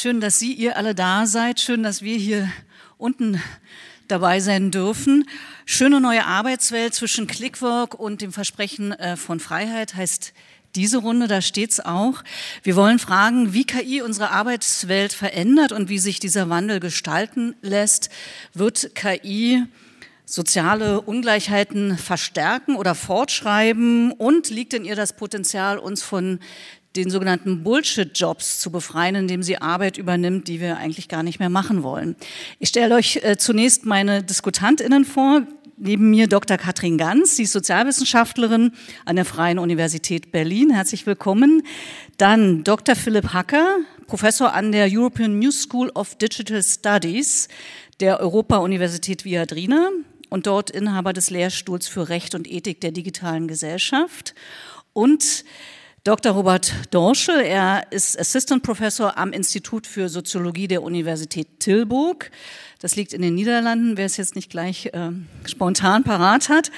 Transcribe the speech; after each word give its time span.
Schön, 0.00 0.20
dass 0.20 0.38
Sie, 0.38 0.52
ihr 0.52 0.76
alle 0.76 0.94
da 0.94 1.26
seid. 1.26 1.58
Schön, 1.58 1.82
dass 1.82 2.02
wir 2.02 2.16
hier 2.16 2.48
unten 2.98 3.42
dabei 4.06 4.38
sein 4.38 4.70
dürfen. 4.70 5.28
Schöne 5.66 6.00
neue 6.00 6.24
Arbeitswelt 6.24 6.94
zwischen 6.94 7.26
Clickwork 7.26 7.98
und 7.98 8.22
dem 8.22 8.32
Versprechen 8.32 8.92
äh, 8.92 9.16
von 9.16 9.40
Freiheit 9.40 9.96
heißt 9.96 10.34
diese 10.76 10.98
Runde, 10.98 11.26
da 11.26 11.42
steht's 11.42 11.80
auch. 11.80 12.22
Wir 12.62 12.76
wollen 12.76 13.00
fragen, 13.00 13.54
wie 13.54 13.64
KI 13.64 14.00
unsere 14.00 14.30
Arbeitswelt 14.30 15.12
verändert 15.12 15.72
und 15.72 15.88
wie 15.88 15.98
sich 15.98 16.20
dieser 16.20 16.48
Wandel 16.48 16.78
gestalten 16.78 17.56
lässt. 17.60 18.08
Wird 18.54 18.94
KI 18.94 19.64
soziale 20.24 21.00
Ungleichheiten 21.00 21.98
verstärken 21.98 22.76
oder 22.76 22.94
fortschreiben? 22.94 24.12
Und 24.12 24.48
liegt 24.48 24.74
in 24.74 24.84
ihr 24.84 24.94
das 24.94 25.14
Potenzial, 25.14 25.76
uns 25.76 26.04
von 26.04 26.38
den 26.98 27.10
sogenannten 27.10 27.62
Bullshit-Jobs 27.62 28.58
zu 28.58 28.70
befreien, 28.70 29.14
indem 29.14 29.42
sie 29.42 29.58
Arbeit 29.58 29.98
übernimmt, 29.98 30.48
die 30.48 30.60
wir 30.60 30.78
eigentlich 30.78 31.08
gar 31.08 31.22
nicht 31.22 31.38
mehr 31.38 31.48
machen 31.48 31.82
wollen. 31.84 32.16
Ich 32.58 32.70
stelle 32.70 32.96
euch 32.96 33.20
äh, 33.22 33.36
zunächst 33.38 33.86
meine 33.86 34.22
DiskutantInnen 34.22 35.04
vor. 35.04 35.42
Neben 35.80 36.10
mir 36.10 36.26
Dr. 36.26 36.56
Katrin 36.56 36.98
Ganz, 36.98 37.36
sie 37.36 37.44
ist 37.44 37.52
Sozialwissenschaftlerin 37.52 38.72
an 39.04 39.14
der 39.14 39.24
Freien 39.24 39.60
Universität 39.60 40.32
Berlin. 40.32 40.70
Herzlich 40.70 41.06
willkommen. 41.06 41.62
Dann 42.16 42.64
Dr. 42.64 42.96
Philipp 42.96 43.32
Hacker, 43.32 43.76
Professor 44.08 44.52
an 44.52 44.72
der 44.72 44.88
European 44.90 45.38
New 45.38 45.52
School 45.52 45.90
of 45.90 46.16
Digital 46.16 46.64
Studies 46.64 47.46
der 48.00 48.18
Europa-Universität 48.18 49.24
Viadrina 49.24 49.90
und 50.30 50.48
dort 50.48 50.70
Inhaber 50.70 51.12
des 51.12 51.30
Lehrstuhls 51.30 51.86
für 51.86 52.08
Recht 52.08 52.34
und 52.34 52.50
Ethik 52.50 52.80
der 52.80 52.90
digitalen 52.90 53.46
Gesellschaft. 53.46 54.34
Und 54.92 55.44
Dr. 56.04 56.32
Robert 56.32 56.72
Dorschel, 56.92 57.40
er 57.40 57.90
ist 57.90 58.18
Assistant 58.18 58.62
Professor 58.62 59.18
am 59.18 59.32
Institut 59.32 59.86
für 59.86 60.08
Soziologie 60.08 60.68
der 60.68 60.82
Universität 60.82 61.58
Tilburg. 61.58 62.30
Das 62.80 62.94
liegt 62.94 63.12
in 63.12 63.20
den 63.20 63.34
Niederlanden, 63.34 63.96
wer 63.96 64.06
es 64.06 64.16
jetzt 64.16 64.36
nicht 64.36 64.48
gleich 64.48 64.86
äh, 64.86 65.10
spontan 65.44 66.04
parat 66.04 66.48
hat. 66.48 66.70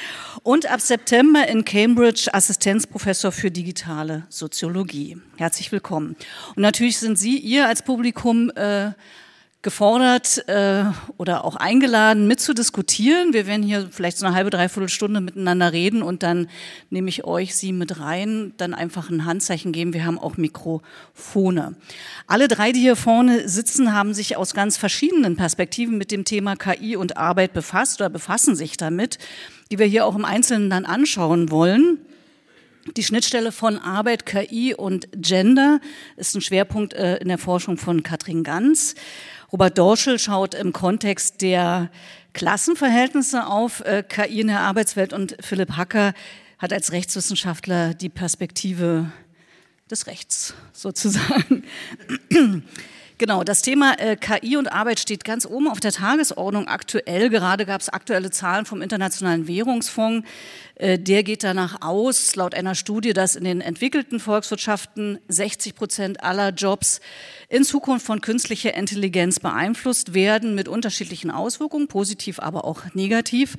Und 0.43 0.71
ab 0.71 0.81
September 0.81 1.47
in 1.47 1.67
Cambridge 1.67 2.31
Assistenzprofessor 2.33 3.31
für 3.31 3.51
digitale 3.51 4.27
Soziologie. 4.31 5.19
Herzlich 5.37 5.71
willkommen. 5.71 6.17
Und 6.57 6.63
natürlich 6.63 6.99
sind 6.99 7.19
Sie, 7.19 7.37
ihr 7.37 7.69
als 7.69 7.83
Publikum, 7.83 8.51
äh, 8.51 8.93
gefordert 9.63 10.49
äh, 10.49 10.85
oder 11.19 11.45
auch 11.45 11.57
eingeladen, 11.57 12.27
mitzudiskutieren. 12.27 13.35
Wir 13.35 13.47
werden 13.47 13.63
hier 13.63 13.89
vielleicht 13.91 14.17
so 14.17 14.25
eine 14.25 14.35
halbe, 14.35 14.49
dreiviertel 14.49 14.89
Stunde 14.89 15.21
miteinander 15.21 15.73
reden 15.73 16.03
und 16.03 16.23
dann 16.23 16.49
nehme 16.89 17.11
ich 17.11 17.25
euch, 17.25 17.55
Sie 17.55 17.73
mit 17.73 18.01
rein, 18.01 18.55
dann 18.57 18.73
einfach 18.73 19.11
ein 19.11 19.27
Handzeichen 19.27 19.73
geben. 19.73 19.93
Wir 19.93 20.07
haben 20.07 20.19
auch 20.19 20.39
Mikrofone. 20.39 21.75
Alle 22.27 22.49
drei, 22.49 22.73
die 22.73 22.81
hier 22.81 22.97
vorne 22.97 23.49
sitzen, 23.49 23.93
haben 23.93 24.15
sich 24.15 24.39
aus 24.39 24.55
ganz 24.55 24.79
verschiedenen 24.79 25.37
Perspektiven 25.37 25.99
mit 25.99 26.11
dem 26.11 26.25
Thema 26.25 26.57
KI 26.57 26.97
und 26.97 27.19
Arbeit 27.19 27.53
befasst 27.53 28.01
oder 28.01 28.09
befassen 28.09 28.57
sich 28.57 28.79
damit, 28.79 29.19
die 29.71 29.79
wir 29.79 29.87
hier 29.87 30.07
auch 30.07 30.17
im 30.17 30.25
Einzelnen 30.25 30.71
dann 30.71 30.87
anschauen 30.87 31.51
wollen. 31.51 31.99
Die 32.97 33.03
Schnittstelle 33.03 33.53
von 33.53 33.77
Arbeit, 33.77 34.25
KI 34.25 34.75
und 34.75 35.09
Gender 35.15 35.81
ist 36.17 36.35
ein 36.35 36.41
Schwerpunkt 36.41 36.95
äh, 36.95 37.19
in 37.19 37.29
der 37.29 37.37
Forschung 37.37 37.77
von 37.77 38.03
Katrin 38.03 38.43
Ganz. 38.43 38.95
Robert 39.53 39.77
Dorschel 39.79 40.21
schaut 40.21 40.55
im 40.55 40.73
Kontext 40.73 41.43
der 41.43 41.91
Klassenverhältnisse 42.35 43.49
auf 43.49 43.81
äh, 43.81 44.05
KI 44.05 44.43
in 44.43 44.47
der 44.47 44.61
Arbeitswelt 44.61 45.13
und 45.13 45.37
Philipp 45.41 45.77
Hacker 45.77 46.15
hat 46.59 46.73
als 46.73 46.93
Rechtswissenschaftler 46.93 47.95
die 47.95 48.11
Perspektive 48.11 49.11
des 49.91 50.07
Rechts 50.07 50.55
sozusagen. 50.73 51.65
Genau, 53.21 53.45
das 53.45 53.61
Thema 53.61 53.99
äh, 53.99 54.17
KI 54.17 54.57
und 54.57 54.73
Arbeit 54.73 54.99
steht 54.99 55.25
ganz 55.25 55.45
oben 55.45 55.69
auf 55.69 55.79
der 55.79 55.93
Tagesordnung 55.93 56.69
aktuell. 56.69 57.29
Gerade 57.29 57.67
gab 57.67 57.83
es 57.83 57.91
aktuelle 57.91 58.31
Zahlen 58.31 58.65
vom 58.65 58.81
Internationalen 58.81 59.47
Währungsfonds. 59.47 60.27
Äh, 60.81 60.99
der 60.99 61.23
geht 61.23 61.45
danach 61.45 61.83
aus, 61.83 62.35
laut 62.37 62.55
einer 62.55 62.75
Studie, 62.75 63.13
dass 63.13 63.37
in 63.37 63.45
den 63.45 63.61
entwickelten 63.61 64.19
Volkswirtschaften 64.19 65.19
60 65.29 65.75
Prozent 65.75 66.25
aller 66.25 66.51
Jobs 66.55 67.01
in 67.51 67.65
Zukunft 67.65 68.07
von 68.07 68.23
künstlicher 68.23 68.73
Intelligenz 68.73 69.41
beeinflusst 69.41 70.15
werden 70.15 70.55
mit 70.55 70.69
unterschiedlichen 70.69 71.31
Auswirkungen, 71.31 71.87
positiv, 71.87 72.41
aber 72.41 72.65
auch 72.65 72.95
negativ. 72.95 73.57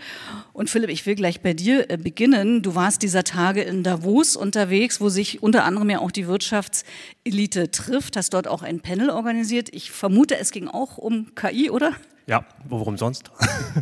Und 0.52 0.72
Philipp, 0.72 0.90
ich 0.90 1.06
will 1.06 1.14
gleich 1.14 1.42
bei 1.42 1.54
dir 1.54 1.92
äh, 1.92 1.98
beginnen. 1.98 2.64
Du 2.64 2.74
warst 2.74 3.04
dieser 3.04 3.24
Tage 3.24 3.62
in 3.62 3.84
Davos 3.84 4.36
unterwegs, 4.36 5.00
wo 5.00 5.10
sich 5.10 5.44
unter 5.44 5.64
anderem 5.64 5.92
ja 5.92 6.00
auch 6.00 6.12
die 6.12 6.26
Wirtschaftselite 6.26 7.70
trifft, 7.70 8.18
hast 8.18 8.34
dort 8.34 8.48
auch 8.48 8.64
ein 8.64 8.80
Panel 8.80 9.12
organisiert. 9.12 9.70
Ich 9.72 9.92
vermute, 9.92 10.38
es 10.40 10.50
ging 10.50 10.68
auch 10.68 10.98
um 10.98 11.36
KI, 11.36 11.70
oder? 11.70 11.94
Ja, 12.26 12.46
worum 12.68 12.98
sonst? 12.98 13.30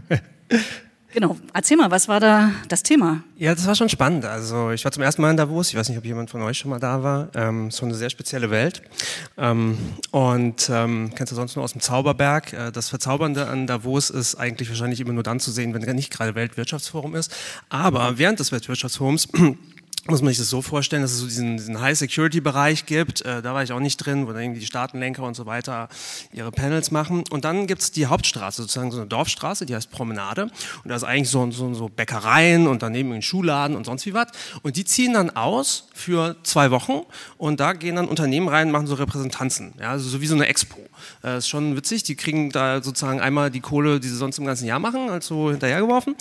Genau, 1.12 1.38
erzähl 1.53 1.75
mal, 1.75 1.90
was 1.90 2.08
war 2.08 2.20
da 2.20 2.52
das 2.68 2.84
Thema? 2.84 3.24
Ja, 3.36 3.56
das 3.56 3.66
war 3.66 3.74
schon 3.74 3.90
spannend. 3.90 4.25
Also 4.25 4.70
ich 4.70 4.86
war 4.86 4.92
zum 4.92 5.02
ersten 5.02 5.24
Mal 5.24 5.31
in 5.31 5.38
Davos. 5.38 5.70
Ich 5.70 5.75
weiß 5.75 5.90
nicht, 5.90 5.97
ob 5.97 6.06
jemand 6.06 6.30
von 6.30 6.42
euch 6.44 6.59
schon 6.59 6.70
mal 6.70 6.80
da 6.80 7.02
war. 7.02 7.30
Ähm, 7.34 7.72
so 7.72 7.86
eine 7.86 7.96
sehr 7.96 8.12
spezielle 8.12 8.52
Welt. 8.52 8.84
Ähm, 9.36 9.78
und 10.12 10.70
ähm, 10.72 11.12
kennst 11.16 11.31
du 11.31 11.36
sonst 11.36 11.56
nur 11.56 11.66
aus 11.66 11.72
dem 11.72 11.81
Zauberberg? 11.81 12.53
Äh, 12.53 12.72
das 12.72 12.90
Verzaubernde 12.90 13.47
an 13.47 13.66
Davos 13.66 14.12
ist 14.12 14.36
eigentlich 14.36 14.70
wahrscheinlich 14.70 15.00
immer 15.00 15.14
nur 15.14 15.24
dann 15.24 15.40
zu 15.40 15.50
sehen, 15.50 15.74
wenn 15.74 15.81
nicht 15.96 16.12
gerade 16.12 16.36
Weltwirtschaftsforum 16.36 17.16
ist. 17.16 17.36
Aber 17.70 18.20
während 18.20 18.40
des 18.40 18.52
Weltwirtschaftsforums 18.52 19.30
muss 20.09 20.22
man 20.22 20.30
sich 20.30 20.40
das 20.40 20.50
so 20.50 20.62
vorstellen, 20.62 21.02
dass 21.02 21.12
es 21.12 21.20
so 21.20 21.25
diesen, 21.25 21.58
diesen 21.58 21.80
High-Security-Bereich 21.80 22.86
gibt. 22.86 23.22
Äh, 23.22 23.42
da 23.42 23.53
war 23.53 23.64
ich 23.64 23.72
auch 23.72 23.80
nicht 23.80 23.97
drin, 23.97 24.28
wo 24.28 24.31
dann 24.31 24.42
irgendwie 24.42 24.59
die 24.59 24.66
Staatenlenker 24.66 25.24
und 25.24 25.36
so 25.36 25.46
weiter 25.46 25.90
ihre 26.34 26.52
Panels 26.52 26.92
machen. 26.92 27.24
Und 27.30 27.46
dann 27.46 27.68
gibt 27.68 27.81
es 27.81 27.92
die 27.92 28.08
Hauptstraße, 28.08 28.62
sozusagen 28.64 28.92
so 28.92 28.97
eine 28.97 29.08
Dorfstraße, 29.08 29.66
die 29.66 29.75
heißt 29.75 29.92
Promenade. 29.92 30.44
Und 30.84 30.90
da 30.90 30.96
ist 30.96 31.03
eigentlich 31.03 31.30
so, 31.30 31.50
so, 31.52 31.74
so 31.74 31.90
Bäckereien 31.90 32.68
und 32.68 32.81
daneben 32.81 33.12
ein 33.12 33.22
Schuhladen 33.22 33.75
und 33.75 33.86
sonst 33.86 34.06
wie 34.06 34.14
was. 34.14 34.28
Und 34.62 34.75
die 34.75 34.86
ziehen 34.86 35.14
dann 35.14 35.30
aus 35.31 35.88
für 35.94 36.36
zwei 36.44 36.72
Wochen 36.72 37.02
und 37.38 37.59
da 37.59 37.74
gehen 37.74 37.96
dann 37.96 38.08
Unternehmen 38.08 38.47
rein 38.47 38.68
und 38.68 38.74
machen 38.74 38.88
so 38.88 38.96
Repräsentanzen. 38.96 39.74
Ja, 39.80 39.91
also 39.91 40.09
so 40.09 40.22
wie 40.22 40.28
so 40.28 40.36
eine 40.36 40.47
Expo. 40.47 40.78
Äh, 41.24 41.38
ist 41.38 41.50
schon 41.50 41.76
witzig. 41.76 42.03
Die 42.03 42.16
kriegen 42.16 42.50
da 42.52 42.81
sozusagen 42.81 43.20
einmal 43.20 43.52
die 43.52 43.62
Kohle, 43.62 44.00
die 44.00 44.08
sie 44.08 44.18
sonst 44.18 44.38
im 44.40 44.46
ganzen 44.46 44.66
Jahr 44.66 44.80
machen, 44.80 45.09
als 45.09 45.28
so 45.28 45.52
hinterhergeworfen. 45.52 46.16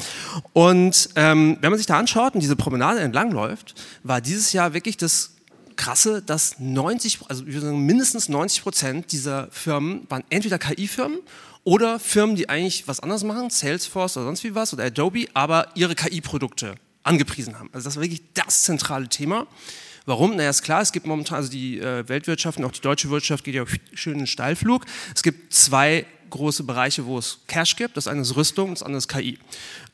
Und 0.53 1.11
ähm, 1.17 1.59
wenn 1.61 1.71
man 1.71 1.79
sich 1.79 1.87
da 1.87 1.99
anschaut 1.99 2.35
und 2.35 2.41
diese 2.41 2.57
Promenade 2.57 3.01
entlang 3.01 3.31
läuft, 3.31 3.75
war 4.03 4.21
dieses 4.21 4.53
Jahr 4.53 4.75
wirklich 4.75 4.97
das 4.97 5.33
Krasse, 5.77 6.23
dass 6.23 6.59
90, 6.59 7.21
also 7.29 7.45
mindestens 7.45 8.29
90 8.29 8.63
Prozent 8.63 9.13
dieser 9.13 9.49
Firmen 9.51 10.07
waren 10.09 10.25
entweder 10.29 10.59
KI-Firmen 10.59 11.21
oder 11.65 12.01
Firmen, 12.01 12.37
die 12.37 12.49
eigentlich 12.49 12.89
was 12.89 13.01
anderes 13.01 13.25
machen, 13.25 13.51
Salesforce 13.51 14.17
oder 14.17 14.27
sonst 14.27 14.45
wie 14.45 14.55
was 14.55 14.73
oder 14.73 14.85
Adobe, 14.85 15.27
aber 15.35 15.69
ihre 15.75 15.95
KI-Produkte 15.95 16.75
angepriesen 17.03 17.59
haben. 17.59 17.71
Also 17.73 17.85
das 17.85 17.97
war 17.97 18.03
wirklich 18.03 18.23
das 18.35 18.65
zentrale 18.65 19.09
Thema. 19.09 19.47
Warum? 20.05 20.37
Naja, 20.37 20.49
ist 20.49 20.63
klar, 20.63 20.81
es 20.81 20.93
gibt 20.93 21.07
momentan, 21.07 21.37
also 21.37 21.51
die 21.51 21.79
äh, 21.79 22.09
Weltwirtschaft 22.09 22.59
und 22.59 22.65
auch 22.65 22.73
die 22.73 22.81
deutsche 22.81 23.11
Wirtschaft 23.11 23.45
geht 23.45 23.55
ja 23.55 23.65
schön 23.93 24.19
in 24.19 24.27
Steilflug. 24.27 24.87
Es 25.15 25.23
gibt 25.23 25.53
zwei 25.53 26.07
große 26.31 26.63
Bereiche, 26.63 27.07
wo 27.07 27.19
es 27.19 27.39
Cash 27.47 27.77
gibt. 27.77 27.97
Das 27.97 28.09
eine 28.09 28.23
ist 28.23 28.37
Rüstung, 28.37 28.71
das 28.71 28.83
andere 28.83 28.99
ist 28.99 29.09
KI. 29.09 29.39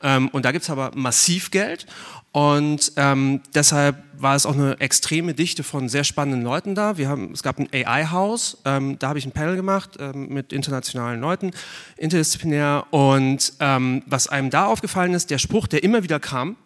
Ähm, 0.01 0.29
und 0.29 0.45
da 0.45 0.51
gibt 0.51 0.63
es 0.63 0.69
aber 0.69 0.91
massiv 0.95 1.51
Geld. 1.51 1.85
Und 2.31 2.91
ähm, 2.97 3.41
deshalb 3.53 4.03
war 4.17 4.35
es 4.35 4.45
auch 4.45 4.55
eine 4.55 4.77
extreme 4.81 5.33
Dichte 5.33 5.63
von 5.63 5.87
sehr 5.87 6.03
spannenden 6.03 6.43
Leuten 6.43 6.75
da. 6.75 6.97
Wir 6.97 7.07
haben, 7.07 7.31
es 7.31 7.43
gab 7.43 7.59
ein 7.59 7.69
AI-Haus, 7.71 8.57
ähm, 8.65 8.99
da 8.99 9.07
habe 9.07 9.19
ich 9.19 9.25
ein 9.25 9.31
Panel 9.31 9.55
gemacht 9.55 9.91
ähm, 9.99 10.27
mit 10.27 10.51
internationalen 10.51 11.21
Leuten, 11.21 11.51
interdisziplinär. 11.95 12.87
Und 12.89 13.53
ähm, 13.61 14.03
was 14.05 14.27
einem 14.27 14.49
da 14.49 14.65
aufgefallen 14.65 15.13
ist, 15.13 15.31
der 15.31 15.37
Spruch, 15.37 15.67
der 15.67 15.83
immer 15.83 16.03
wieder 16.03 16.19
kam, 16.19 16.57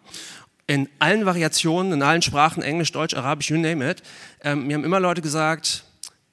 in 0.66 0.90
allen 0.98 1.28
Variationen, 1.28 1.94
in 1.94 2.02
allen 2.02 2.24
Sprachen, 2.24 2.64
Englisch, 2.64 2.92
Deutsch, 2.92 3.14
Arabisch, 3.14 3.52
you 3.52 3.58
name 3.58 3.88
it, 3.88 4.02
ähm, 4.44 4.66
mir 4.66 4.76
haben 4.76 4.84
immer 4.84 5.00
Leute 5.00 5.22
gesagt, 5.22 5.84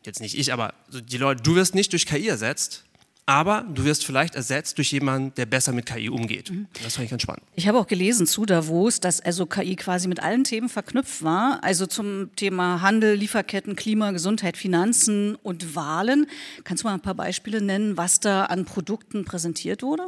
jetzt 0.02 0.20
nicht 0.20 0.38
ich, 0.38 0.50
aber 0.50 0.72
die 0.88 1.18
Leute, 1.18 1.42
du 1.42 1.56
wirst 1.56 1.74
nicht 1.74 1.92
durch 1.92 2.06
KI 2.06 2.28
ersetzt, 2.28 2.85
aber 3.26 3.66
du 3.68 3.84
wirst 3.84 4.06
vielleicht 4.06 4.36
ersetzt 4.36 4.78
durch 4.78 4.92
jemanden, 4.92 5.34
der 5.34 5.46
besser 5.46 5.72
mit 5.72 5.84
KI 5.84 6.08
umgeht. 6.08 6.50
Mhm. 6.50 6.68
Das 6.82 6.94
fand 6.94 7.04
ich 7.04 7.10
ganz 7.10 7.22
spannend. 7.22 7.42
Ich 7.56 7.66
habe 7.66 7.78
auch 7.78 7.88
gelesen 7.88 8.26
zu 8.26 8.46
Davos, 8.46 9.00
dass 9.00 9.20
also 9.20 9.46
KI 9.46 9.74
quasi 9.74 10.06
mit 10.06 10.22
allen 10.22 10.44
Themen 10.44 10.68
verknüpft 10.68 11.24
war, 11.24 11.58
also 11.62 11.86
zum 11.86 12.30
Thema 12.36 12.80
Handel, 12.80 13.14
Lieferketten, 13.16 13.74
Klima, 13.74 14.12
Gesundheit, 14.12 14.56
Finanzen 14.56 15.34
und 15.42 15.74
Wahlen. 15.74 16.26
Kannst 16.62 16.84
du 16.84 16.88
mal 16.88 16.94
ein 16.94 17.00
paar 17.00 17.14
Beispiele 17.14 17.60
nennen, 17.60 17.96
was 17.96 18.20
da 18.20 18.44
an 18.44 18.64
Produkten 18.64 19.24
präsentiert 19.24 19.82
wurde? 19.82 20.04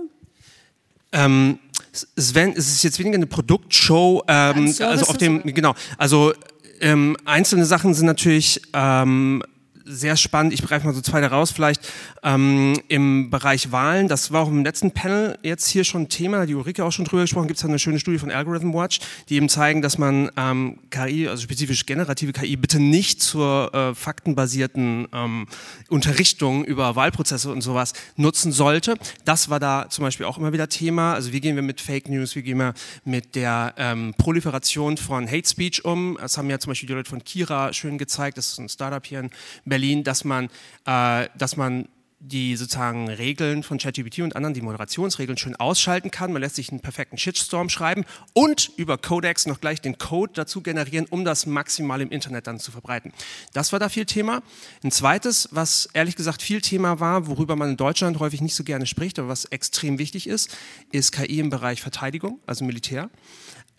Ähm, 1.11 1.59
Sven, 1.93 2.53
es 2.53 2.69
ist 2.69 2.85
jetzt 2.85 2.99
weniger 3.01 3.17
eine 3.17 3.27
Produktshow, 3.27 4.23
ähm, 4.29 4.73
also 4.79 5.07
auf 5.07 5.17
dem, 5.17 5.43
genau, 5.43 5.75
also 5.97 6.33
ähm, 6.81 7.17
einzelne 7.25 7.65
Sachen 7.65 7.95
sind 7.95 8.07
natürlich 8.07 8.61
ähm, 8.75 9.43
sehr 9.89 10.17
spannend. 10.17 10.53
Ich 10.53 10.63
greife 10.63 10.87
mal 10.87 10.95
so 10.95 11.01
zwei 11.01 11.21
daraus 11.21 11.51
vielleicht. 11.51 11.81
Ähm, 12.23 12.75
Im 12.89 13.31
Bereich 13.31 13.73
Wahlen, 13.73 14.09
das 14.09 14.33
war 14.33 14.43
auch 14.43 14.49
im 14.49 14.65
letzten 14.65 14.93
Panel 14.93 15.39
jetzt 15.43 15.69
hier 15.69 15.85
schon 15.85 16.09
Thema, 16.09 16.47
die 16.47 16.55
Ulrike 16.55 16.85
auch 16.85 16.93
schon 16.93 17.05
drüber 17.05 17.23
gesprochen, 17.23 17.49
gibt 17.49 17.59
es 17.59 17.65
eine 17.65 17.79
schöne 17.79 17.99
Studie 17.99 18.19
von 18.19 18.31
Algorithm 18.31 18.75
Watch, 18.75 19.01
die 19.29 19.37
eben 19.37 19.49
zeigen, 19.49 19.83
dass 19.83 19.99
man 19.99 20.31
ähm, 20.37 20.79
KI, 20.91 21.29
also 21.29 21.43
spezifisch 21.43 21.87
generative 21.87 22.33
KI, 22.33 22.57
bitte 22.57 22.81
nicht 22.81 23.23
zur 23.23 23.75
äh, 23.75 23.95
faktenbasierten 23.95 25.09
ähm, 25.13 25.47
Unterrichtung 25.89 26.65
über 26.65 26.97
Wahlprozesse 26.97 27.51
und 27.51 27.63
sowas 27.63 27.95
nutzen 28.17 28.53
sollte. 28.53 28.97
Das 29.25 29.49
war 29.49 29.61
da 29.61 29.87
zum 29.89 30.05
Beispiel 30.05 30.27
auch 30.27 30.39
immer 30.39 30.53
wieder 30.53 30.69
Thema. 30.69 31.15
Also 31.15 31.33
wie 31.33 31.41
gehen 31.41 31.57
wir 31.57 31.63
mit 31.63 31.81
Fake 31.81 32.09
News, 32.09 32.37
wie 32.37 32.43
gehen 32.43 32.59
wir 32.59 32.75
mit 33.05 33.35
der 33.35 33.75
ähm, 33.79 34.15
Proliferation 34.19 34.97
von 34.97 35.27
Hate 35.27 35.49
Speech 35.49 35.85
um? 35.85 36.19
Das 36.21 36.37
haben 36.37 36.51
ja 36.51 36.59
zum 36.59 36.71
Beispiel 36.71 36.89
die 36.89 36.95
Leute 36.95 37.09
von 37.09 37.25
Kira 37.25 37.73
schön 37.73 37.97
gezeigt, 37.99 38.39
das 38.39 38.53
ist 38.53 38.59
ein 38.59 38.69
Startup 38.69 39.05
hier 39.05 39.21
in 39.21 39.31
Berlin, 39.65 39.78
dass 40.05 40.25
man, 40.25 40.49
äh, 40.87 41.29
dass 41.37 41.57
man 41.57 41.89
die 42.21 42.57
sozusagen 42.57 43.09
Regeln 43.09 43.63
von 43.63 43.79
ChatGPT 43.79 44.21
und 44.21 44.35
anderen, 44.35 44.53
die 44.53 44.61
Moderationsregeln, 44.61 45.39
schön 45.39 45.55
ausschalten 45.55 46.11
kann. 46.11 46.33
Man 46.33 46.43
lässt 46.43 46.57
sich 46.57 46.71
einen 46.71 46.81
perfekten 46.81 47.17
Shitstorm 47.17 47.69
schreiben 47.69 48.05
und 48.33 48.73
über 48.77 48.99
Codex 48.99 49.47
noch 49.47 49.61
gleich 49.61 49.81
den 49.81 49.99
Code 49.99 50.33
dazu 50.35 50.61
generieren, 50.61 51.07
um 51.11 51.25
das 51.25 51.47
maximal 51.47 52.01
im 52.01 52.11
Internet 52.11 52.49
dann 52.49 52.59
zu 52.59 52.73
verbreiten. 52.73 53.13
Das 53.53 53.73
war 53.73 53.79
da 53.79 53.89
viel 53.89 54.05
Thema. 54.05 54.43
Ein 54.83 54.91
zweites, 54.91 55.49
was 55.53 55.89
ehrlich 55.93 56.17
gesagt 56.17 56.43
viel 56.43 56.61
Thema 56.61 56.99
war, 56.99 57.29
worüber 57.29 57.55
man 57.55 57.71
in 57.71 57.77
Deutschland 57.77 58.19
häufig 58.19 58.41
nicht 58.41 58.57
so 58.57 58.65
gerne 58.65 58.87
spricht, 58.87 59.21
aber 59.21 59.29
was 59.29 59.45
extrem 59.47 59.99
wichtig 59.99 60.27
ist, 60.27 60.57
ist 60.91 61.13
KI 61.13 61.39
im 61.39 61.51
Bereich 61.51 61.81
Verteidigung, 61.81 62.41
also 62.47 62.65
Militär. 62.65 63.11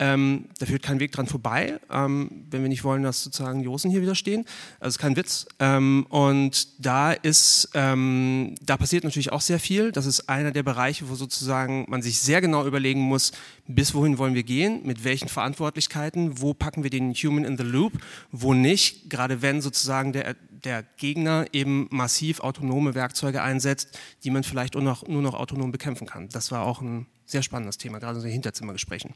Ähm, 0.00 0.46
da 0.58 0.64
führt 0.64 0.82
kein 0.82 0.98
Weg 0.98 1.12
dran 1.12 1.26
vorbei, 1.26 1.78
ähm, 1.90 2.46
wenn 2.50 2.62
wir 2.62 2.70
nicht 2.70 2.84
wollen, 2.84 3.02
dass 3.02 3.22
sozusagen 3.22 3.66
Russen 3.66 3.90
hier 3.90 4.00
wieder 4.00 4.14
stehen. 4.14 4.46
Also 4.80 4.98
kein 4.98 5.14
Witz. 5.14 5.46
Ähm, 5.58 6.06
und 6.08 6.68
da 6.84 7.12
ist, 7.12 7.68
ähm, 7.74 8.54
da 8.62 8.78
passiert 8.78 9.04
natürlich 9.04 9.30
auch 9.30 9.42
sehr 9.42 9.60
viel. 9.60 9.92
Das 9.92 10.06
ist 10.06 10.30
einer 10.30 10.52
der 10.52 10.62
Bereiche, 10.62 11.10
wo 11.10 11.14
sozusagen 11.14 11.84
man 11.88 12.00
sich 12.00 12.18
sehr 12.18 12.40
genau 12.40 12.66
überlegen 12.66 13.00
muss, 13.00 13.32
bis 13.68 13.94
wohin 13.94 14.16
wollen 14.16 14.34
wir 14.34 14.42
gehen, 14.42 14.80
mit 14.84 15.04
welchen 15.04 15.28
Verantwortlichkeiten, 15.28 16.40
wo 16.40 16.54
packen 16.54 16.82
wir 16.82 16.90
den 16.90 17.12
Human 17.12 17.44
in 17.44 17.58
the 17.58 17.62
Loop, 17.62 17.92
wo 18.32 18.54
nicht, 18.54 19.10
gerade 19.10 19.42
wenn 19.42 19.60
sozusagen 19.60 20.12
der 20.12 20.34
der 20.64 20.82
Gegner 20.98 21.46
eben 21.52 21.88
massiv 21.90 22.40
autonome 22.40 22.94
Werkzeuge 22.94 23.42
einsetzt, 23.42 23.98
die 24.24 24.30
man 24.30 24.44
vielleicht 24.44 24.74
nur 24.74 24.82
noch, 24.82 25.06
nur 25.06 25.22
noch 25.22 25.32
autonom 25.34 25.72
bekämpfen 25.72 26.06
kann. 26.06 26.28
Das 26.28 26.52
war 26.52 26.66
auch 26.66 26.80
ein 26.82 27.06
sehr 27.24 27.42
spannendes 27.42 27.78
Thema, 27.78 27.98
gerade 27.98 28.18
in 28.18 28.24
den 28.24 28.32
Hinterzimmergesprächen. 28.32 29.14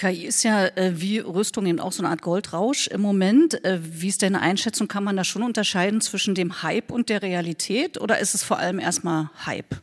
KI 0.00 0.24
ist 0.24 0.44
ja 0.44 0.64
äh, 0.66 0.98
wie 0.98 1.18
Rüstung 1.18 1.66
eben 1.66 1.78
auch 1.78 1.92
so 1.92 2.02
eine 2.02 2.08
Art 2.08 2.22
Goldrausch 2.22 2.86
im 2.86 3.02
Moment. 3.02 3.62
Äh, 3.66 3.80
wie 3.82 4.08
ist 4.08 4.22
deine 4.22 4.40
Einschätzung? 4.40 4.88
Kann 4.88 5.04
man 5.04 5.14
da 5.14 5.24
schon 5.24 5.42
unterscheiden 5.42 6.00
zwischen 6.00 6.34
dem 6.34 6.62
Hype 6.62 6.90
und 6.90 7.10
der 7.10 7.20
Realität 7.20 8.00
oder 8.00 8.18
ist 8.18 8.34
es 8.34 8.42
vor 8.42 8.58
allem 8.58 8.78
erstmal 8.78 9.28
Hype? 9.44 9.76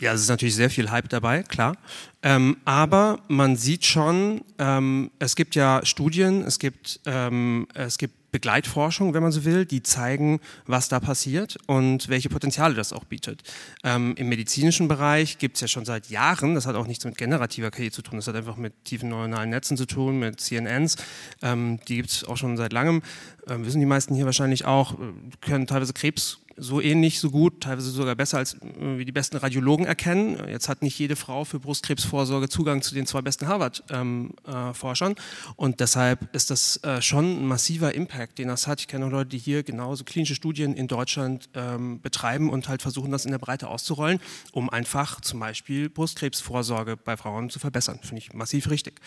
Ja, 0.00 0.12
es 0.12 0.20
ist 0.20 0.28
natürlich 0.28 0.54
sehr 0.54 0.70
viel 0.70 0.92
Hype 0.92 1.08
dabei, 1.08 1.42
klar. 1.42 1.76
Ähm, 2.22 2.56
aber 2.64 3.18
man 3.26 3.56
sieht 3.56 3.84
schon, 3.84 4.42
ähm, 4.58 5.10
es 5.18 5.34
gibt 5.34 5.56
ja 5.56 5.80
Studien, 5.84 6.42
es 6.42 6.60
gibt, 6.60 7.00
ähm, 7.06 7.66
es 7.74 7.98
gibt 7.98 8.23
Begleitforschung, 8.34 9.14
wenn 9.14 9.22
man 9.22 9.30
so 9.30 9.44
will, 9.44 9.64
die 9.64 9.84
zeigen, 9.84 10.40
was 10.66 10.88
da 10.88 10.98
passiert 10.98 11.56
und 11.68 12.08
welche 12.08 12.28
Potenziale 12.28 12.74
das 12.74 12.92
auch 12.92 13.04
bietet. 13.04 13.44
Ähm, 13.84 14.14
Im 14.16 14.28
medizinischen 14.28 14.88
Bereich 14.88 15.38
gibt 15.38 15.54
es 15.54 15.60
ja 15.60 15.68
schon 15.68 15.84
seit 15.84 16.10
Jahren, 16.10 16.56
das 16.56 16.66
hat 16.66 16.74
auch 16.74 16.88
nichts 16.88 17.04
mit 17.04 17.16
generativer 17.16 17.70
KI 17.70 17.92
zu 17.92 18.02
tun, 18.02 18.16
das 18.16 18.26
hat 18.26 18.34
einfach 18.34 18.56
mit 18.56 18.72
tiefen 18.84 19.08
neuronalen 19.08 19.50
Netzen 19.50 19.76
zu 19.76 19.86
tun, 19.86 20.18
mit 20.18 20.40
CNNs, 20.40 20.96
ähm, 21.42 21.78
die 21.86 21.94
gibt 21.94 22.10
es 22.10 22.24
auch 22.24 22.36
schon 22.36 22.56
seit 22.56 22.72
langem, 22.72 23.02
ähm, 23.46 23.64
wissen 23.64 23.78
die 23.78 23.86
meisten 23.86 24.16
hier 24.16 24.24
wahrscheinlich 24.24 24.64
auch, 24.64 24.94
äh, 24.94 25.12
können 25.40 25.68
teilweise 25.68 25.92
Krebs 25.92 26.40
so 26.56 26.80
ähnlich, 26.80 27.20
so 27.20 27.30
gut, 27.30 27.62
teilweise 27.62 27.90
sogar 27.90 28.14
besser 28.14 28.38
als 28.38 28.54
äh, 28.54 28.98
wie 28.98 29.04
die 29.04 29.12
besten 29.12 29.36
Radiologen 29.36 29.86
erkennen. 29.86 30.38
Jetzt 30.48 30.68
hat 30.68 30.82
nicht 30.82 30.98
jede 30.98 31.16
Frau 31.16 31.44
für 31.44 31.58
Brustkrebsvorsorge 31.58 32.48
Zugang 32.48 32.82
zu 32.82 32.94
den 32.94 33.06
zwei 33.06 33.22
besten 33.22 33.48
Harvard-Forschern. 33.48 35.10
Ähm, 35.12 35.16
äh, 35.16 35.52
und 35.56 35.80
deshalb 35.80 36.34
ist 36.34 36.50
das 36.50 36.82
äh, 36.84 37.02
schon 37.02 37.42
ein 37.42 37.46
massiver 37.46 37.94
Impact, 37.94 38.38
den 38.38 38.48
das 38.48 38.66
hat. 38.66 38.80
Ich 38.80 38.88
kenne 38.88 39.06
auch 39.06 39.10
Leute, 39.10 39.30
die 39.30 39.38
hier 39.38 39.62
genauso 39.62 40.04
klinische 40.04 40.34
Studien 40.34 40.74
in 40.74 40.86
Deutschland 40.86 41.48
ähm, 41.54 42.00
betreiben 42.00 42.50
und 42.50 42.68
halt 42.68 42.82
versuchen, 42.82 43.10
das 43.10 43.24
in 43.24 43.30
der 43.30 43.38
Breite 43.38 43.68
auszurollen, 43.68 44.20
um 44.52 44.70
einfach 44.70 45.20
zum 45.20 45.40
Beispiel 45.40 45.88
Brustkrebsvorsorge 45.88 46.96
bei 46.96 47.16
Frauen 47.16 47.50
zu 47.50 47.58
verbessern. 47.58 47.98
Finde 48.02 48.18
ich 48.18 48.32
massiv 48.32 48.70
richtig. 48.70 49.00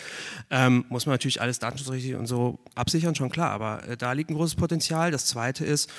Ähm, 0.50 0.84
muss 0.88 1.06
man 1.06 1.14
natürlich 1.14 1.40
alles 1.40 1.58
datenschutzrechtlich 1.58 2.14
und 2.14 2.26
so 2.26 2.58
absichern, 2.74 3.14
schon 3.14 3.30
klar, 3.30 3.50
aber 3.50 3.86
äh, 3.88 3.96
da 3.96 4.12
liegt 4.12 4.30
ein 4.30 4.34
großes 4.34 4.56
Potenzial. 4.56 5.10
Das 5.10 5.26
zweite 5.26 5.64
ist, 5.64 5.90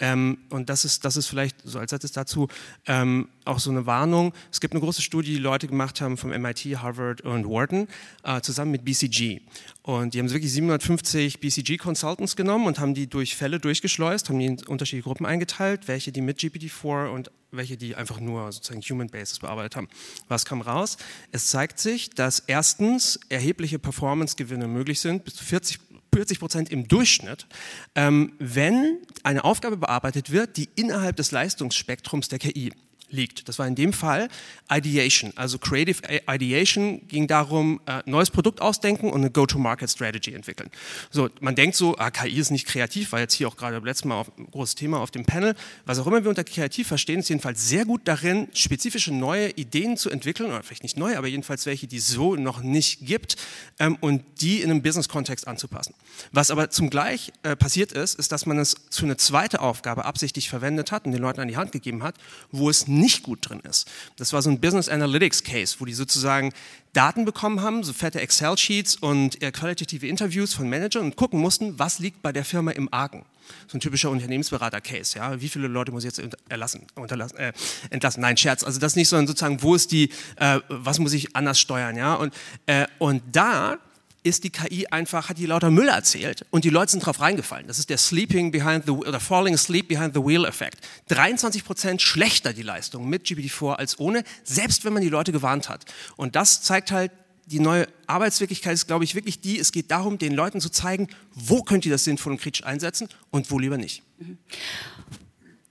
ähm, 0.00 0.38
und 0.50 0.70
das 0.70 0.84
ist, 0.84 1.04
das 1.04 1.16
ist 1.16 1.28
vielleicht 1.28 1.56
so 1.64 1.78
als 1.78 1.92
letztes 1.92 2.10
dazu 2.10 2.48
ähm, 2.86 3.28
auch 3.44 3.60
so 3.60 3.70
eine 3.70 3.86
Warnung. 3.86 4.32
Es 4.50 4.60
gibt 4.60 4.74
eine 4.74 4.80
große 4.80 5.02
Studie, 5.02 5.34
die 5.34 5.38
Leute 5.38 5.68
gemacht 5.68 6.00
haben 6.00 6.16
vom 6.16 6.30
MIT, 6.30 6.64
Harvard 6.78 7.20
und 7.20 7.46
Wharton 7.46 7.86
äh, 8.24 8.40
zusammen 8.40 8.72
mit 8.72 8.84
BCG. 8.84 9.40
Und 9.82 10.14
die 10.14 10.18
haben 10.18 10.30
wirklich 10.30 10.52
750 10.52 11.38
BCG-Consultants 11.38 12.34
genommen 12.34 12.66
und 12.66 12.80
haben 12.80 12.94
die 12.94 13.06
durch 13.06 13.36
Fälle 13.36 13.60
durchgeschleust, 13.60 14.28
haben 14.28 14.40
die 14.40 14.46
in 14.46 14.64
unterschiedliche 14.66 15.04
Gruppen 15.04 15.26
eingeteilt, 15.26 15.86
welche 15.86 16.10
die 16.10 16.22
mit 16.22 16.40
GPT-4 16.40 17.10
und 17.10 17.30
welche 17.52 17.76
die 17.76 17.94
einfach 17.94 18.18
nur 18.18 18.50
sozusagen 18.50 18.80
Human 18.82 19.08
Basis 19.08 19.38
bearbeitet 19.38 19.76
haben. 19.76 19.88
Was 20.26 20.44
kam 20.44 20.60
raus? 20.60 20.96
Es 21.30 21.48
zeigt 21.48 21.78
sich, 21.78 22.10
dass 22.10 22.40
erstens 22.40 23.20
erhebliche 23.28 23.78
Performance-Gewinne 23.78 24.66
möglich 24.66 24.98
sind, 24.98 25.24
bis 25.24 25.34
zu 25.34 25.44
40 25.44 25.78
40 26.14 26.38
Prozent 26.38 26.70
im 26.70 26.86
Durchschnitt, 26.86 27.46
ähm, 27.94 28.34
wenn 28.38 28.98
eine 29.24 29.44
Aufgabe 29.44 29.76
bearbeitet 29.76 30.30
wird, 30.30 30.56
die 30.56 30.68
innerhalb 30.76 31.16
des 31.16 31.32
Leistungsspektrums 31.32 32.28
der 32.28 32.38
KI 32.38 32.72
liegt. 33.10 33.48
Das 33.48 33.58
war 33.58 33.66
in 33.66 33.74
dem 33.74 33.92
Fall 33.92 34.28
Ideation, 34.70 35.32
also 35.36 35.58
Creative 35.58 35.98
Ideation 36.28 37.06
ging 37.08 37.26
darum, 37.26 37.80
äh, 37.86 38.02
neues 38.06 38.30
Produkt 38.30 38.60
ausdenken 38.60 39.10
und 39.10 39.20
eine 39.20 39.30
Go-to-Market-Strategy 39.30 40.34
entwickeln. 40.34 40.70
So, 41.10 41.28
man 41.40 41.54
denkt 41.54 41.76
so, 41.76 41.96
ah, 41.98 42.10
KI 42.10 42.38
ist 42.38 42.50
nicht 42.50 42.66
kreativ, 42.66 43.12
war 43.12 43.20
jetzt 43.20 43.34
hier 43.34 43.48
auch 43.48 43.56
gerade 43.56 43.78
letztes 43.78 44.04
Mal 44.04 44.24
ein 44.38 44.50
großes 44.50 44.74
Thema 44.74 45.00
auf 45.00 45.10
dem 45.10 45.24
Panel. 45.24 45.54
Was 45.84 45.98
auch 45.98 46.06
immer 46.06 46.22
wir 46.22 46.30
unter 46.30 46.44
kreativ 46.44 46.88
verstehen, 46.88 47.20
ist 47.20 47.28
jedenfalls 47.28 47.68
sehr 47.68 47.84
gut 47.84 48.02
darin, 48.04 48.48
spezifische 48.54 49.12
neue 49.12 49.50
Ideen 49.50 49.96
zu 49.96 50.10
entwickeln, 50.10 50.50
oder 50.50 50.62
vielleicht 50.62 50.82
nicht 50.82 50.96
neu, 50.96 51.16
aber 51.16 51.28
jedenfalls 51.28 51.66
welche, 51.66 51.86
die 51.86 51.98
es 51.98 52.08
so 52.08 52.36
noch 52.36 52.62
nicht 52.62 53.06
gibt 53.06 53.36
ähm, 53.78 53.96
und 54.00 54.22
die 54.40 54.62
in 54.62 54.70
einem 54.70 54.82
Business-Kontext 54.82 55.46
anzupassen. 55.46 55.94
Was 56.32 56.50
aber 56.50 56.70
zum 56.70 56.90
Gleich 56.90 57.32
äh, 57.42 57.56
passiert 57.56 57.92
ist, 57.92 58.18
ist, 58.18 58.32
dass 58.32 58.46
man 58.46 58.58
es 58.58 58.76
zu 58.90 59.04
einer 59.04 59.18
zweiten 59.18 59.56
Aufgabe 59.56 60.04
absichtlich 60.04 60.48
verwendet 60.48 60.92
hat 60.92 61.06
und 61.06 61.12
den 61.12 61.20
Leuten 61.20 61.40
an 61.40 61.48
die 61.48 61.56
Hand 61.56 61.72
gegeben 61.72 62.02
hat, 62.02 62.16
wo 62.50 62.70
es 62.70 62.88
nicht 62.98 63.22
gut 63.22 63.48
drin 63.48 63.60
ist. 63.60 63.90
Das 64.16 64.32
war 64.32 64.42
so 64.42 64.50
ein 64.50 64.60
Business 64.60 64.88
Analytics 64.88 65.44
Case, 65.44 65.76
wo 65.78 65.84
die 65.84 65.94
sozusagen 65.94 66.52
Daten 66.92 67.24
bekommen 67.24 67.60
haben, 67.60 67.82
so 67.82 67.92
fette 67.92 68.20
Excel-Sheets 68.20 68.96
und 68.96 69.42
äh, 69.42 69.50
qualitative 69.50 70.06
Interviews 70.06 70.54
von 70.54 70.68
Managern 70.68 71.04
und 71.04 71.16
gucken 71.16 71.40
mussten, 71.40 71.78
was 71.78 71.98
liegt 71.98 72.22
bei 72.22 72.32
der 72.32 72.44
Firma 72.44 72.70
im 72.70 72.92
Argen. 72.92 73.24
So 73.66 73.76
ein 73.76 73.80
typischer 73.80 74.10
Unternehmensberater-Case, 74.10 75.18
ja. 75.18 75.40
Wie 75.40 75.48
viele 75.48 75.68
Leute 75.68 75.92
muss 75.92 76.04
ich 76.04 76.16
jetzt 76.16 76.36
erlassen, 76.48 76.86
unterlassen, 76.94 77.36
äh, 77.36 77.52
entlassen? 77.90 78.20
Nein, 78.20 78.36
Scherz. 78.36 78.64
Also 78.64 78.80
das 78.80 78.96
nicht, 78.96 79.08
sondern 79.08 79.26
sozusagen, 79.26 79.62
wo 79.62 79.74
ist 79.74 79.92
die, 79.92 80.10
äh, 80.36 80.60
was 80.68 80.98
muss 80.98 81.12
ich 81.12 81.36
anders 81.36 81.58
steuern, 81.58 81.96
ja. 81.96 82.14
Und, 82.14 82.32
äh, 82.66 82.86
und 82.98 83.22
da 83.32 83.78
ist 84.24 84.42
die 84.42 84.50
KI 84.50 84.86
einfach, 84.88 85.28
hat 85.28 85.38
die 85.38 85.46
lauter 85.46 85.70
Müll 85.70 85.88
erzählt 85.88 86.44
und 86.50 86.64
die 86.64 86.70
Leute 86.70 86.92
sind 86.92 87.06
drauf 87.06 87.20
reingefallen. 87.20 87.66
Das 87.68 87.78
ist 87.78 87.90
der 87.90 87.98
Sleeping 87.98 88.50
Behind 88.50 88.84
the 88.86 88.90
oder 88.90 89.20
Falling 89.20 89.54
Asleep 89.54 89.86
Behind 89.86 90.14
the 90.14 90.20
Wheel 90.20 90.44
Effekt. 90.46 90.80
23 91.08 91.64
Prozent 91.64 92.02
schlechter 92.02 92.52
die 92.52 92.62
Leistung 92.62 93.08
mit 93.08 93.26
GPT-4 93.26 93.74
als 93.74 94.00
ohne, 94.00 94.24
selbst 94.42 94.84
wenn 94.84 94.94
man 94.94 95.02
die 95.02 95.10
Leute 95.10 95.30
gewarnt 95.30 95.68
hat. 95.68 95.84
Und 96.16 96.34
das 96.34 96.62
zeigt 96.62 96.90
halt, 96.90 97.12
die 97.46 97.60
neue 97.60 97.86
Arbeitswirklichkeit 98.06 98.72
ist, 98.72 98.86
glaube 98.86 99.04
ich, 99.04 99.14
wirklich 99.14 99.40
die, 99.40 99.58
es 99.58 99.70
geht 99.70 99.90
darum, 99.90 100.16
den 100.16 100.32
Leuten 100.32 100.62
zu 100.62 100.70
zeigen, 100.70 101.08
wo 101.34 101.62
könnt 101.62 101.84
ihr 101.84 101.92
das 101.92 102.04
sinnvoll 102.04 102.32
und 102.32 102.40
kritisch 102.40 102.64
einsetzen 102.64 103.08
und 103.30 103.50
wo 103.50 103.58
lieber 103.58 103.76
nicht. 103.76 104.02
Mhm. 104.18 104.38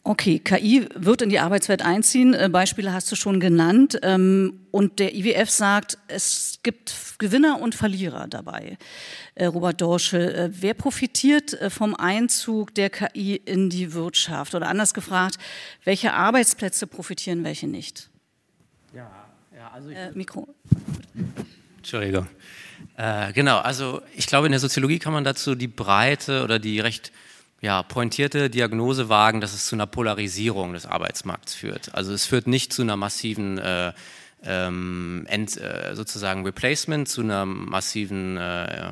Okay, 0.05 0.39
KI 0.39 0.85
wird 0.95 1.21
in 1.21 1.29
die 1.29 1.39
Arbeitswelt 1.39 1.81
einziehen. 1.81 2.33
Äh, 2.33 2.49
Beispiele 2.51 2.91
hast 2.91 3.09
du 3.09 3.15
schon 3.15 3.39
genannt. 3.39 3.97
Ähm, 4.03 4.59
und 4.71 4.99
der 4.99 5.15
IWF 5.15 5.49
sagt, 5.49 5.97
es 6.09 6.59
gibt 6.61 7.15
Gewinner 7.19 7.61
und 7.61 7.73
Verlierer 7.73 8.27
dabei. 8.27 8.77
Äh, 9.35 9.45
Robert 9.45 9.79
Dorschel, 9.79 10.35
äh, 10.35 10.49
wer 10.51 10.73
profitiert 10.73 11.57
vom 11.69 11.95
Einzug 11.95 12.75
der 12.75 12.89
KI 12.89 13.37
in 13.37 13.69
die 13.69 13.93
Wirtschaft? 13.93 14.55
Oder 14.55 14.67
anders 14.67 14.93
gefragt, 14.93 15.37
welche 15.85 16.11
Arbeitsplätze 16.11 16.85
profitieren, 16.85 17.45
welche 17.45 17.67
nicht? 17.67 18.09
Ja, 18.93 19.09
ja 19.55 19.71
also 19.73 19.87
ich, 19.87 19.95
äh, 19.95 20.11
Mikro. 20.11 20.53
Entschuldigung. 21.77 22.27
Äh, 22.97 23.31
genau, 23.31 23.59
also 23.59 24.01
ich 24.15 24.27
glaube, 24.27 24.47
in 24.47 24.51
der 24.51 24.59
Soziologie 24.59 24.99
kann 24.99 25.13
man 25.13 25.23
dazu 25.23 25.55
die 25.55 25.69
Breite 25.69 26.43
oder 26.43 26.59
die 26.59 26.81
recht 26.81 27.13
ja, 27.63 27.81
pointierte 27.81 28.49
Diagnose 28.49 29.07
wagen, 29.07 29.39
dass 29.39 29.53
es 29.53 29.67
zu 29.67 29.75
einer 29.77 29.87
Polarisierung 29.87 30.73
des 30.73 30.85
Arbeitsmarkts 30.85 31.53
führt. 31.53 31.95
Also 31.95 32.11
es 32.11 32.25
führt 32.25 32.45
nicht 32.45 32.73
zu 32.73 32.81
einer 32.81 32.97
massiven 32.97 33.57
äh, 33.57 33.93
ähm, 34.43 35.25
Ent, 35.29 35.55
äh, 35.55 35.95
sozusagen 35.95 36.43
Replacement, 36.43 37.07
zu 37.07 37.21
einer 37.21 37.45
massiven 37.45 38.35
äh, 38.35 38.91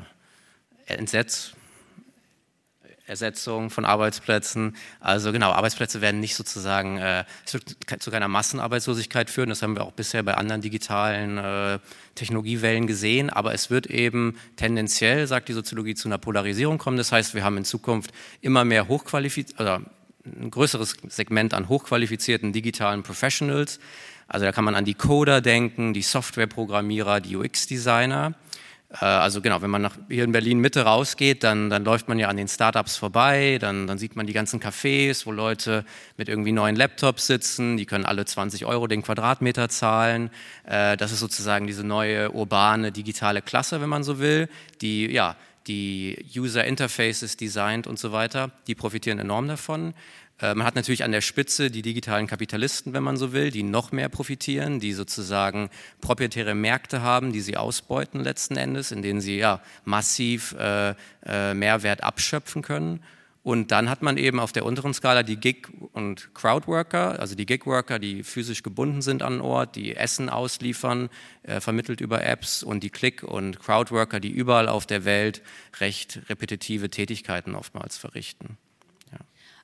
Entsetz, 0.86 1.51
Ersetzung 3.12 3.70
von 3.70 3.86
Arbeitsplätzen. 3.86 4.75
Also 5.00 5.32
genau, 5.32 5.51
Arbeitsplätze 5.51 6.01
werden 6.01 6.20
nicht 6.20 6.36
sozusagen, 6.36 6.98
äh, 6.98 7.25
zu 7.46 7.60
keiner 8.10 8.27
Massenarbeitslosigkeit 8.27 9.30
führen. 9.30 9.50
Das 9.50 9.62
haben 9.62 9.75
wir 9.75 9.84
auch 9.84 9.91
bisher 9.91 10.24
bei 10.24 10.34
anderen 10.34 10.62
digitalen 10.62 11.38
äh, 11.38 11.80
Technologiewellen 12.15 12.88
gesehen. 12.88 13.30
Aber 13.30 13.53
es 13.53 13.70
wird 13.70 13.86
eben 13.86 14.38
tendenziell, 14.56 15.27
sagt 15.27 15.50
die 15.50 15.53
Soziologie, 15.53 15.94
zu 15.94 16.08
einer 16.08 16.18
Polarisierung 16.18 16.77
kommen. 16.77 16.98
Das 16.98 17.12
heißt, 17.12 17.36
wir 17.36 17.44
haben 17.44 17.58
in 17.58 17.65
Zukunft 17.65 18.12
immer 18.41 18.65
mehr 18.65 18.88
hochqualifizierte, 18.88 19.60
also 19.60 19.86
ein 20.25 20.51
größeres 20.51 20.98
Segment 21.10 21.53
an 21.53 21.68
hochqualifizierten 21.68 22.53
digitalen 22.53 23.03
Professionals. 23.03 23.80
Also 24.27 24.46
da 24.46 24.51
kann 24.51 24.63
man 24.63 24.75
an 24.75 24.86
die 24.86 24.94
Coder 24.94 25.41
denken, 25.41 25.94
die 25.94 26.03
Softwareprogrammierer, 26.03 27.20
die 27.20 27.36
UX-Designer. 27.36 28.34
Äh, 29.00 29.05
also 29.05 29.41
genau, 29.41 29.62
wenn 29.62 29.69
man 29.69 29.81
nach, 29.81 29.98
hier 30.10 30.24
in 30.24 30.31
Berlin 30.31 30.60
Mitte 30.60 30.81
rausgeht, 30.81 31.43
dann, 31.43 31.69
dann 31.69 31.83
läuft 31.83 32.07
man 32.07 32.19
ja 32.19 32.27
an 32.27 32.38
den 32.38 32.48
Startups 32.48 32.98
vorbei, 32.98 33.57
dann, 33.60 33.88
dann 33.88 33.98
sieht 33.98 34.15
man 34.15 34.27
die 34.27 34.33
ganzen 34.33 34.60
Cafés, 34.60 35.25
wo 35.25 35.31
Leute 35.31 35.86
mit 36.17 36.29
irgendwie 36.29 36.51
neuen 36.51 36.75
Laptops 36.75 37.27
sitzen, 37.27 37.77
die 37.77 37.86
können 37.86 38.05
alle 38.05 38.25
20 38.25 38.65
Euro 38.65 38.88
den 38.88 39.01
Quadratmeter 39.01 39.69
zahlen. 39.69 40.29
Äh, 40.65 40.98
das 40.98 41.12
ist 41.12 41.19
sozusagen 41.19 41.67
diese 41.67 41.83
neue 41.83 42.31
urbane 42.31 42.91
digitale 42.91 43.41
Klasse, 43.41 43.81
wenn 43.81 43.89
man 43.89 44.03
so 44.03 44.19
will, 44.19 44.50
die 44.81 45.12
ja 45.12 45.36
die 45.67 46.25
User 46.36 46.65
Interfaces 46.65 47.38
designt 47.38 47.86
und 47.86 48.00
so 48.00 48.12
weiter, 48.12 48.51
die 48.67 48.75
profitieren 48.75 49.19
enorm 49.19 49.48
davon. 49.48 49.93
Äh, 50.41 50.55
man 50.55 50.65
hat 50.65 50.75
natürlich 50.75 51.03
an 51.03 51.12
der 51.12 51.21
Spitze 51.21 51.71
die 51.71 51.81
digitalen 51.81 52.27
Kapitalisten, 52.27 52.93
wenn 52.93 53.03
man 53.03 53.17
so 53.17 53.31
will, 53.33 53.51
die 53.51 53.63
noch 53.63 53.91
mehr 53.91 54.10
profitieren, 54.10 54.79
die 54.79 54.93
sozusagen 54.93 55.69
proprietäre 56.01 56.55
Märkte 56.55 57.01
haben, 57.01 57.31
die 57.31 57.41
sie 57.41 57.57
ausbeuten 57.57 58.21
letzten 58.21 58.57
Endes, 58.57 58.91
in 58.91 59.01
denen 59.01 59.21
sie 59.21 59.38
ja 59.38 59.62
massiv 59.86 60.55
äh, 60.60 60.95
äh, 61.25 61.53
Mehrwert 61.53 62.03
abschöpfen 62.03 62.62
können. 62.62 63.01
Und 63.43 63.71
dann 63.71 63.89
hat 63.89 64.03
man 64.03 64.17
eben 64.17 64.39
auf 64.39 64.51
der 64.51 64.65
unteren 64.65 64.93
Skala 64.93 65.24
die 65.24 65.38
Gig- 65.38 65.69
und 65.93 66.31
Crowdworker, 66.36 67.19
also 67.19 67.33
die 67.33 67.48
Gigworker, 67.48 67.98
die 67.98 68.21
physisch 68.21 68.62
gebunden 68.62 69.01
sind 69.01 69.24
an 69.24 69.41
Ort, 69.41 69.75
die 69.75 69.95
Essen 69.95 70.29
ausliefern, 70.29 71.10
äh, 71.41 71.60
vermittelt 71.60 72.01
über 72.01 72.24
Apps 72.24 72.62
und 72.62 72.83
die 72.83 72.91
Click- 72.91 73.24
und 73.24 73.60
Crowdworker, 73.60 74.19
die 74.19 74.29
überall 74.29 74.69
auf 74.69 74.86
der 74.86 75.05
Welt 75.05 75.41
recht 75.79 76.21
repetitive 76.29 76.91
Tätigkeiten 76.91 77.55
oftmals 77.55 77.98
verrichten. 77.98 78.57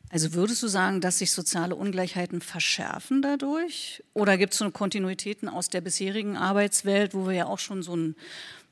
Also 0.09 0.33
würdest 0.33 0.63
du 0.63 0.67
sagen, 0.67 1.01
dass 1.01 1.19
sich 1.19 1.31
soziale 1.31 1.75
Ungleichheiten 1.75 2.41
verschärfen 2.41 3.21
dadurch? 3.21 4.03
Oder 4.13 4.37
gibt 4.37 4.53
es 4.53 4.59
so 4.59 4.71
Kontinuitäten 4.71 5.49
aus 5.49 5.67
der 5.67 5.81
bisherigen 5.81 6.37
Arbeitswelt, 6.37 7.13
wo 7.13 7.27
wir 7.27 7.33
ja 7.33 7.45
auch 7.45 7.59
schon 7.59 7.83
so, 7.83 7.95
ein, 7.95 8.15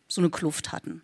so 0.08 0.22
eine 0.22 0.30
Kluft 0.30 0.72
hatten? 0.72 1.02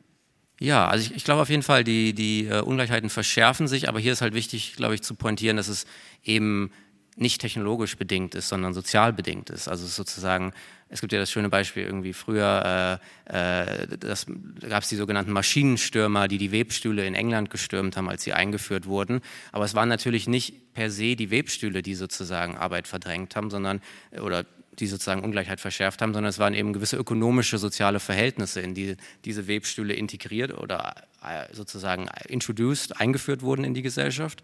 Ja, 0.59 0.87
also 0.87 1.03
ich, 1.03 1.15
ich 1.15 1.23
glaube 1.23 1.41
auf 1.41 1.49
jeden 1.49 1.63
Fall, 1.63 1.83
die, 1.83 2.13
die 2.13 2.47
uh, 2.47 2.63
Ungleichheiten 2.63 3.09
verschärfen 3.09 3.67
sich, 3.67 3.89
aber 3.89 3.99
hier 3.99 4.13
ist 4.13 4.21
halt 4.21 4.33
wichtig, 4.33 4.75
glaube 4.75 4.93
ich, 4.93 5.01
zu 5.01 5.15
pointieren, 5.15 5.57
dass 5.57 5.67
es 5.67 5.85
eben 6.23 6.71
nicht 7.15 7.41
technologisch 7.41 7.97
bedingt 7.97 8.35
ist, 8.35 8.47
sondern 8.47 8.73
sozial 8.73 9.13
bedingt 9.13 9.49
ist. 9.49 9.67
Also 9.67 9.85
sozusagen 9.85 10.53
es 10.91 10.99
gibt 10.99 11.13
ja 11.13 11.19
das 11.19 11.31
schöne 11.31 11.47
Beispiel 11.47 11.83
irgendwie 11.83 12.11
früher, 12.11 12.99
äh, 13.25 13.61
äh, 13.83 13.87
das, 13.97 14.25
da 14.59 14.67
gab 14.67 14.83
es 14.83 14.89
die 14.89 14.97
sogenannten 14.97 15.31
Maschinenstürmer, 15.31 16.27
die 16.27 16.37
die 16.37 16.51
Webstühle 16.51 17.05
in 17.05 17.15
England 17.15 17.49
gestürmt 17.49 17.95
haben, 17.95 18.09
als 18.09 18.23
sie 18.23 18.33
eingeführt 18.33 18.85
wurden. 18.87 19.21
Aber 19.53 19.63
es 19.63 19.73
waren 19.73 19.87
natürlich 19.87 20.27
nicht 20.27 20.73
per 20.73 20.91
se 20.91 21.15
die 21.15 21.31
Webstühle, 21.31 21.81
die 21.81 21.95
sozusagen 21.95 22.57
Arbeit 22.57 22.89
verdrängt 22.89 23.37
haben, 23.37 23.49
sondern 23.49 23.79
oder 24.21 24.45
die 24.79 24.87
sozusagen 24.87 25.23
Ungleichheit 25.23 25.61
verschärft 25.61 26.01
haben, 26.01 26.13
sondern 26.13 26.29
es 26.29 26.39
waren 26.39 26.53
eben 26.53 26.73
gewisse 26.73 26.97
ökonomische, 26.97 27.57
soziale 27.57 28.01
Verhältnisse, 28.01 28.59
in 28.59 28.73
die 28.73 28.97
diese 29.23 29.47
Webstühle 29.47 29.93
integriert 29.93 30.57
oder 30.57 30.95
äh, 31.23 31.53
sozusagen 31.53 32.09
introduced, 32.27 32.99
eingeführt 32.99 33.43
wurden 33.43 33.63
in 33.63 33.73
die 33.73 33.81
Gesellschaft. 33.81 34.43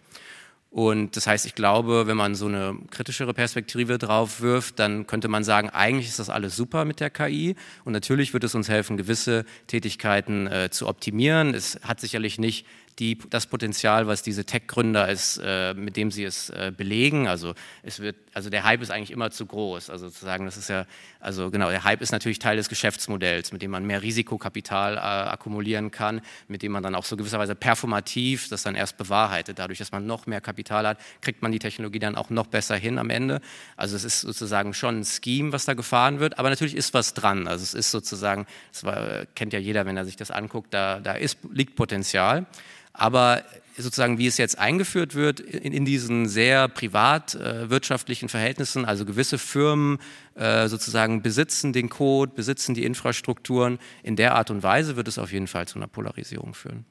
Und 0.69 1.15
das 1.15 1.27
heißt, 1.27 1.45
ich 1.45 1.55
glaube, 1.55 2.07
wenn 2.07 2.17
man 2.17 2.36
so 2.36 2.47
eine 2.47 2.77
kritischere 2.91 3.33
Perspektive 3.33 3.97
drauf 3.97 4.41
wirft, 4.41 4.79
dann 4.79 5.07
könnte 5.07 5.29
man 5.29 5.43
sagen, 5.43 5.69
eigentlich 5.69 6.07
ist 6.09 6.19
das 6.19 6.29
alles 6.29 6.55
super 6.55 6.83
mit 6.83 7.00
der 7.00 7.09
KI. 7.09 7.55
Und 7.86 7.93
natürlich 7.93 8.33
wird 8.33 8.43
es 8.43 8.53
uns 8.53 8.67
helfen, 8.67 8.97
gewisse 8.97 9.45
Tätigkeiten 9.67 10.47
äh, 10.47 10.69
zu 10.69 10.88
optimieren. 10.88 11.53
Es 11.53 11.79
hat 11.83 12.01
sicherlich 12.01 12.38
nicht 12.38 12.65
die, 13.00 13.17
das 13.29 13.45
Potenzial, 13.45 14.07
was 14.07 14.24
diese 14.24 14.45
Tech-Gründer 14.45 15.09
ist, 15.09 15.39
äh, 15.43 15.74
mit 15.74 15.95
dem 15.97 16.12
sie 16.12 16.24
es 16.24 16.50
äh, 16.50 16.74
belegen. 16.75 17.27
Also 17.27 17.53
es 17.83 18.00
wird, 18.00 18.17
also 18.38 18.51
der 18.51 18.63
Hype 18.65 18.84
ist 18.84 18.91
eigentlich 18.91 19.10
immer 19.10 19.32
zu 19.32 19.48
groß. 19.48 19.89
Also 19.89 20.10
sozusagen, 20.10 20.46
das 20.46 20.58
ist 20.58 20.70
ja, 20.70 20.86
also 21.20 21.50
genau, 21.50 21.72
der 21.72 21.84
Hype 21.84 22.03
ist 22.03 22.12
natürlich 22.12 22.38
Teil 22.38 22.56
des 22.56 22.70
Geschäftsmodells, 22.70 23.51
mit 23.51 23.63
dem 23.63 23.72
man 23.72 23.84
mehr 23.84 24.03
Risikokapital 24.03 24.96
äh, 24.96 25.00
akkumulieren 25.00 25.89
kann, 25.89 26.22
mit 26.48 26.62
dem 26.62 26.72
man 26.72 26.84
dann 26.84 26.94
auch 26.94 27.03
so 27.03 27.17
gewisserweise 27.17 27.56
performativ 27.56 28.48
das 28.50 28.62
dann 28.62 28.75
erst 28.75 28.96
bewahrheitet. 28.98 29.58
Dadurch, 29.58 29.79
dass 29.79 29.91
man 29.91 30.06
noch 30.06 30.27
mehr 30.27 30.39
Kapital 30.39 30.86
hat, 30.86 31.00
kriegt 31.22 31.41
man 31.41 31.51
die 31.51 31.58
Technologie 31.58 31.98
dann 31.98 32.15
auch 32.15 32.29
noch 32.29 32.46
besser 32.46 32.75
hin 32.75 33.00
am 33.00 33.10
Ende. 33.10 33.41
Also 33.75 33.96
es 33.96 34.03
ist 34.03 34.22
sozusagen 34.22 34.75
schon 34.75 35.00
ein 35.00 35.03
Scheme, 35.06 35.51
was 35.51 35.65
da 35.65 35.74
gefahren 35.74 36.20
wird, 36.20 36.38
aber 36.38 36.51
natürlich 36.51 36.75
ist 36.75 36.94
was 36.94 37.15
dran. 37.15 37.48
Also 37.48 37.63
es 37.63 37.74
ist 37.74 37.89
sozusagen, 37.89 38.46
das 38.72 38.84
war, 38.84 39.25
kennt 39.34 39.51
ja 39.51 39.60
jeder, 39.60 39.88
wenn 39.88 39.98
er 39.98 40.06
sich 40.06 40.15
das 40.15 40.29
anguckt, 40.29 40.75
da, 40.75 41.00
da 41.00 41.13
ist, 41.13 41.39
liegt 41.51 41.75
Potenzial. 41.75 42.46
Aber 42.94 43.44
sozusagen, 43.77 44.17
wie 44.17 44.27
es 44.27 44.38
jetzt 44.38 44.57
eingeführt 44.57 45.15
wird 45.15 45.39
in, 45.39 45.74
in 45.74 45.86
diesen 45.86 46.27
sehr 46.27 46.67
privatwirtschaftlichen 46.67 48.27
äh, 48.27 48.29
Verhältnissen, 48.29 48.86
also 48.86 49.05
gewisse 49.05 49.38
Firmen 49.38 50.00
äh, 50.36 50.67
sozusagen 50.67 51.22
besitzen 51.22 51.74
den 51.74 51.89
Code, 51.89 52.31
besitzen 52.36 52.74
die 52.74 52.84
Infrastrukturen, 52.84 53.79
in 54.03 54.15
der 54.15 54.36
Art 54.36 54.51
und 54.51 54.63
Weise 54.63 54.96
wird 54.96 55.07
es 55.07 55.17
auf 55.17 55.31
jeden 55.31 55.48
Fall 55.48 55.67
zu 55.67 55.77
einer 55.77 55.88
Polarisierung 55.88 56.53
führen. 56.53 56.86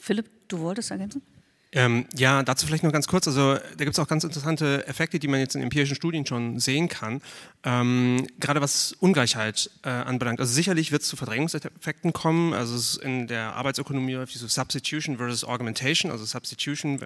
Philipp, 0.00 0.30
du 0.48 0.60
wolltest 0.60 0.90
ergänzen? 0.90 1.22
Ähm, 1.72 2.06
ja, 2.16 2.42
dazu 2.42 2.66
vielleicht 2.66 2.82
noch 2.82 2.92
ganz 2.92 3.06
kurz. 3.06 3.28
Also 3.28 3.54
da 3.54 3.84
gibt 3.84 3.92
es 3.92 3.98
auch 4.00 4.08
ganz 4.08 4.24
interessante 4.24 4.86
Effekte, 4.88 5.20
die 5.20 5.28
man 5.28 5.38
jetzt 5.38 5.54
in 5.54 5.62
empirischen 5.62 5.94
Studien 5.94 6.26
schon 6.26 6.58
sehen 6.58 6.88
kann. 6.88 7.22
Ähm, 7.62 8.26
gerade 8.40 8.60
was 8.60 8.92
Ungleichheit 8.98 9.70
äh, 9.84 9.90
anbelangt. 9.90 10.40
Also 10.40 10.52
sicherlich 10.52 10.90
wird 10.90 11.02
es 11.02 11.08
zu 11.08 11.16
Verdrängungseffekten 11.16 12.12
kommen. 12.12 12.54
Also 12.54 13.00
in 13.00 13.28
der 13.28 13.54
Arbeitsökonomie 13.54 14.14
läuft 14.14 14.32
so 14.32 14.48
Substitution 14.48 15.18
versus 15.18 15.44
Augmentation. 15.44 16.10
Also 16.10 16.24
Substitution, 16.24 16.98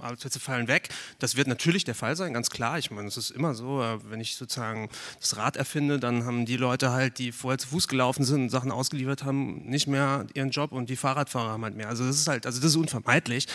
Arbeitsplätze 0.00 0.38
fallen 0.38 0.68
weg. 0.68 0.90
Das 1.18 1.34
wird 1.34 1.48
natürlich 1.48 1.82
der 1.82 1.96
Fall 1.96 2.14
sein, 2.14 2.32
ganz 2.32 2.48
klar. 2.48 2.78
Ich 2.78 2.92
meine, 2.92 3.08
es 3.08 3.16
ist 3.16 3.30
immer 3.30 3.54
so, 3.54 3.82
äh, 3.82 3.98
wenn 4.08 4.20
ich 4.20 4.36
sozusagen 4.36 4.88
das 5.20 5.36
Rad 5.36 5.56
erfinde, 5.56 5.98
dann 5.98 6.24
haben 6.26 6.46
die 6.46 6.56
Leute 6.56 6.92
halt, 6.92 7.18
die 7.18 7.32
vorher 7.32 7.58
zu 7.58 7.66
Fuß 7.68 7.88
gelaufen 7.88 8.24
sind 8.24 8.42
und 8.42 8.50
Sachen 8.50 8.70
ausgeliefert 8.70 9.24
haben, 9.24 9.64
nicht 9.64 9.88
mehr 9.88 10.26
ihren 10.34 10.50
Job 10.50 10.70
und 10.70 10.90
die 10.90 10.96
Fahrradfahrer 10.96 11.50
haben 11.50 11.64
halt 11.64 11.74
mehr. 11.74 11.88
Also 11.88 12.06
das 12.06 12.16
ist 12.16 12.28
halt, 12.28 12.46
also 12.46 12.60
das 12.60 12.70
ist 12.70 12.76
unvermeidlich. 12.76 13.48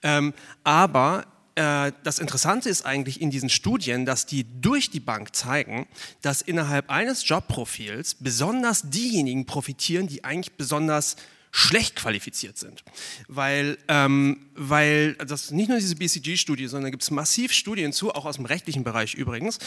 Äh, 0.00 0.13
ähm, 0.18 0.34
aber 0.62 1.26
äh, 1.54 1.92
das 2.02 2.18
Interessante 2.18 2.68
ist 2.68 2.84
eigentlich 2.84 3.20
in 3.20 3.30
diesen 3.30 3.48
Studien, 3.48 4.06
dass 4.06 4.26
die 4.26 4.44
durch 4.60 4.90
die 4.90 5.00
Bank 5.00 5.34
zeigen, 5.34 5.86
dass 6.22 6.42
innerhalb 6.42 6.90
eines 6.90 7.28
Jobprofils 7.28 8.16
besonders 8.16 8.90
diejenigen 8.90 9.46
profitieren, 9.46 10.08
die 10.08 10.24
eigentlich 10.24 10.56
besonders 10.56 11.16
schlecht 11.56 11.94
qualifiziert 11.94 12.58
sind. 12.58 12.82
Weil, 13.28 13.78
ähm, 13.86 14.46
weil 14.56 15.14
das 15.14 15.52
nicht 15.52 15.68
nur 15.68 15.78
diese 15.78 15.94
BCG-Studie, 15.94 16.66
sondern 16.66 16.90
gibt 16.90 17.04
es 17.04 17.12
massiv 17.12 17.52
Studien 17.52 17.92
zu, 17.92 18.12
auch 18.12 18.24
aus 18.24 18.36
dem 18.36 18.44
rechtlichen 18.44 18.82
Bereich 18.82 19.14
übrigens, 19.14 19.60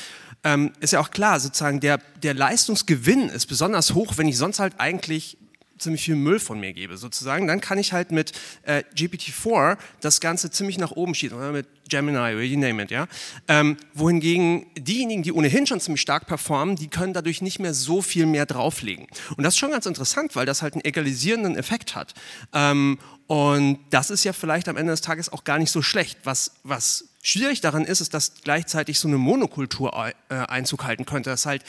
ähm, 0.44 0.74
ist 0.82 0.92
ja 0.92 1.00
auch 1.00 1.12
klar, 1.12 1.40
sozusagen 1.40 1.80
der, 1.80 2.00
der 2.22 2.34
Leistungsgewinn 2.34 3.30
ist 3.30 3.46
besonders 3.46 3.94
hoch, 3.94 4.18
wenn 4.18 4.28
ich 4.28 4.38
sonst 4.38 4.60
halt 4.60 4.82
eigentlich 4.82 5.38
ziemlich 5.78 6.04
viel 6.04 6.16
Müll 6.16 6.40
von 6.40 6.60
mir 6.60 6.74
gebe, 6.74 6.98
sozusagen, 6.98 7.48
dann 7.48 7.62
kann 7.62 7.78
ich 7.78 7.94
halt 7.94 8.12
mit 8.12 8.32
äh, 8.64 8.84
GPT-4 8.96 9.78
das 10.02 10.22
Ganze 10.22 10.52
ziemlich 10.52 10.78
nach 10.78 10.92
oben 10.92 11.16
schießen, 11.16 11.38
oder 11.38 11.52
mit 11.52 11.68
Gemini 11.90 12.18
oder 12.18 12.42
you 12.42 12.60
name 12.60 12.84
it, 12.84 12.92
ja. 12.92 13.08
Ähm, 13.48 13.78
wohingegen 13.94 14.66
diejenigen, 14.78 15.24
die 15.24 15.32
ohnehin 15.32 15.68
schon 15.68 15.80
ziemlich 15.80 16.02
stark 16.02 16.28
performen, 16.28 16.76
die 16.76 16.88
können 16.88 17.14
dadurch 17.14 17.42
nicht 17.42 17.60
mehr 17.60 17.74
so 17.74 18.02
viel 18.02 18.26
mehr 18.26 18.46
drauflegen. 18.46 19.08
Und 19.36 19.44
das 19.44 19.54
ist 19.54 19.60
schon 19.60 19.72
ganz 19.72 19.86
interessant, 19.86 20.36
weil 20.36 20.46
das 20.46 20.62
halt 20.62 20.74
einen 20.74 20.86
egalisierenden 20.86 21.56
Effekt 21.56 21.96
hat. 21.96 22.14
Ähm, 22.54 23.00
und 23.28 23.80
das 23.90 24.10
ist 24.10 24.24
ja 24.24 24.32
vielleicht 24.32 24.70
am 24.70 24.78
Ende 24.78 24.92
des 24.92 25.02
Tages 25.02 25.32
auch 25.32 25.44
gar 25.44 25.60
nicht 25.60 25.72
so 25.72 25.82
schlecht. 25.82 26.20
Was, 26.24 26.52
was 26.64 27.10
schwierig 27.22 27.60
daran 27.60 27.84
ist, 27.84 28.00
ist, 28.00 28.14
dass 28.14 28.36
gleichzeitig 28.42 29.00
so 29.00 29.10
eine 29.10 29.18
Monokultur 29.18 29.94
äh, 30.30 30.36
Einzug 30.36 30.86
halten 30.86 31.06
könnte. 31.06 31.30
Dass 31.30 31.46
halt 31.46 31.64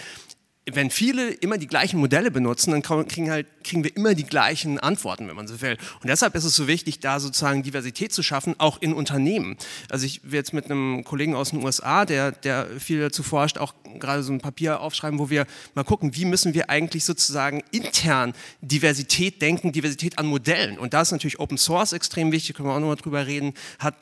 wenn 0.72 0.90
viele 0.90 1.30
immer 1.30 1.58
die 1.58 1.66
gleichen 1.66 1.98
Modelle 1.98 2.30
benutzen, 2.30 2.70
dann 2.70 2.82
kriegen, 2.82 3.30
halt, 3.30 3.46
kriegen 3.64 3.84
wir 3.84 3.96
immer 3.96 4.14
die 4.14 4.24
gleichen 4.24 4.78
Antworten, 4.78 5.28
wenn 5.28 5.36
man 5.36 5.46
so 5.46 5.60
will. 5.60 5.76
Und 6.00 6.08
deshalb 6.08 6.34
ist 6.34 6.44
es 6.44 6.54
so 6.56 6.66
wichtig, 6.66 7.00
da 7.00 7.20
sozusagen 7.20 7.62
Diversität 7.62 8.12
zu 8.12 8.22
schaffen, 8.22 8.54
auch 8.58 8.80
in 8.80 8.92
Unternehmen. 8.92 9.56
Also 9.90 10.06
ich 10.06 10.22
will 10.24 10.34
jetzt 10.34 10.52
mit 10.52 10.66
einem 10.66 11.04
Kollegen 11.04 11.34
aus 11.34 11.50
den 11.50 11.62
USA, 11.62 12.04
der, 12.04 12.32
der 12.32 12.66
viel 12.78 13.00
dazu 13.00 13.22
forscht, 13.22 13.58
auch 13.58 13.74
gerade 13.98 14.22
so 14.22 14.32
ein 14.32 14.40
Papier 14.40 14.80
aufschreiben, 14.80 15.18
wo 15.18 15.30
wir 15.30 15.46
mal 15.74 15.84
gucken, 15.84 16.14
wie 16.16 16.24
müssen 16.24 16.54
wir 16.54 16.70
eigentlich 16.70 17.04
sozusagen 17.04 17.62
intern 17.70 18.34
Diversität 18.60 19.40
denken, 19.42 19.72
Diversität 19.72 20.18
an 20.18 20.26
Modellen. 20.26 20.78
Und 20.78 20.94
da 20.94 21.02
ist 21.02 21.12
natürlich 21.12 21.40
Open 21.40 21.58
Source 21.58 21.92
extrem 21.92 22.32
wichtig, 22.32 22.56
können 22.56 22.68
wir 22.68 22.74
auch 22.74 22.80
nochmal 22.80 22.96
drüber 22.96 23.26
reden, 23.26 23.54
hat 23.78 23.94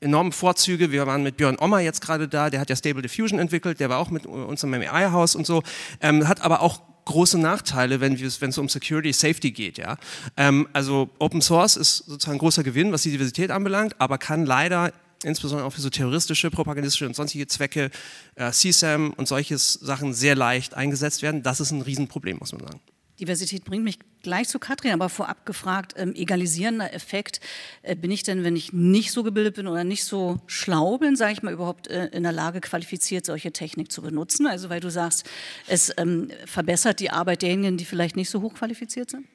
enorme 0.00 0.32
Vorzüge. 0.32 0.92
Wir 0.92 1.06
waren 1.06 1.22
mit 1.22 1.36
Björn 1.36 1.56
Ommer 1.58 1.80
jetzt 1.80 2.00
gerade 2.00 2.28
da, 2.28 2.50
der 2.50 2.60
hat 2.60 2.70
ja 2.70 2.76
Stable 2.76 3.02
Diffusion 3.02 3.38
entwickelt, 3.38 3.80
der 3.80 3.88
war 3.88 3.98
auch 3.98 4.10
mit 4.10 4.26
uns 4.26 4.62
im 4.62 4.74
AI-Haus 4.74 5.34
und 5.34 5.46
so, 5.46 5.62
ähm, 6.00 6.28
hat 6.28 6.42
aber 6.42 6.60
auch 6.60 6.80
große 7.06 7.38
Nachteile, 7.38 8.00
wenn 8.00 8.14
es 8.14 8.58
um 8.58 8.68
Security, 8.68 9.12
Safety 9.12 9.52
geht. 9.52 9.78
Ja? 9.78 9.96
Ähm, 10.36 10.68
also 10.72 11.08
Open 11.18 11.40
Source 11.40 11.76
ist 11.76 11.98
sozusagen 11.98 12.36
ein 12.36 12.40
großer 12.40 12.62
Gewinn, 12.62 12.92
was 12.92 13.02
die 13.02 13.12
Diversität 13.12 13.50
anbelangt, 13.50 13.94
aber 13.98 14.18
kann 14.18 14.44
leider 14.44 14.92
insbesondere 15.24 15.66
auch 15.66 15.72
für 15.72 15.80
so 15.80 15.88
terroristische, 15.88 16.50
propagandistische 16.50 17.06
und 17.06 17.16
sonstige 17.16 17.46
Zwecke, 17.46 17.90
äh, 18.34 18.50
CSAM 18.50 19.14
und 19.16 19.26
solche 19.28 19.56
Sachen 19.56 20.12
sehr 20.12 20.34
leicht 20.34 20.74
eingesetzt 20.74 21.22
werden. 21.22 21.42
Das 21.42 21.60
ist 21.60 21.70
ein 21.70 21.80
Riesenproblem, 21.80 22.38
muss 22.38 22.52
man 22.52 22.62
sagen. 22.62 22.80
Diversität 23.20 23.64
bringt 23.64 23.84
mich 23.84 23.98
gleich 24.22 24.48
zu 24.48 24.58
Katrin, 24.58 24.92
aber 24.92 25.08
vorab 25.08 25.46
gefragt, 25.46 25.94
ähm, 25.96 26.14
egalisierender 26.14 26.92
Effekt, 26.92 27.40
äh, 27.82 27.94
bin 27.94 28.10
ich 28.10 28.22
denn, 28.22 28.44
wenn 28.44 28.56
ich 28.56 28.72
nicht 28.72 29.12
so 29.12 29.22
gebildet 29.22 29.54
bin 29.54 29.66
oder 29.66 29.84
nicht 29.84 30.04
so 30.04 30.40
schlau 30.46 30.98
bin, 30.98 31.16
sage 31.16 31.32
ich 31.32 31.42
mal, 31.42 31.52
überhaupt 31.52 31.88
äh, 31.88 32.06
in 32.08 32.24
der 32.24 32.32
Lage 32.32 32.60
qualifiziert, 32.60 33.24
solche 33.24 33.52
Technik 33.52 33.90
zu 33.90 34.02
benutzen? 34.02 34.46
Also 34.46 34.68
weil 34.68 34.80
du 34.80 34.90
sagst, 34.90 35.24
es 35.66 35.92
ähm, 35.96 36.28
verbessert 36.44 37.00
die 37.00 37.10
Arbeit 37.10 37.42
derjenigen, 37.42 37.76
die 37.76 37.84
vielleicht 37.84 38.16
nicht 38.16 38.30
so 38.30 38.42
hoch 38.42 38.54
qualifiziert 38.54 39.10
sind? 39.10 39.26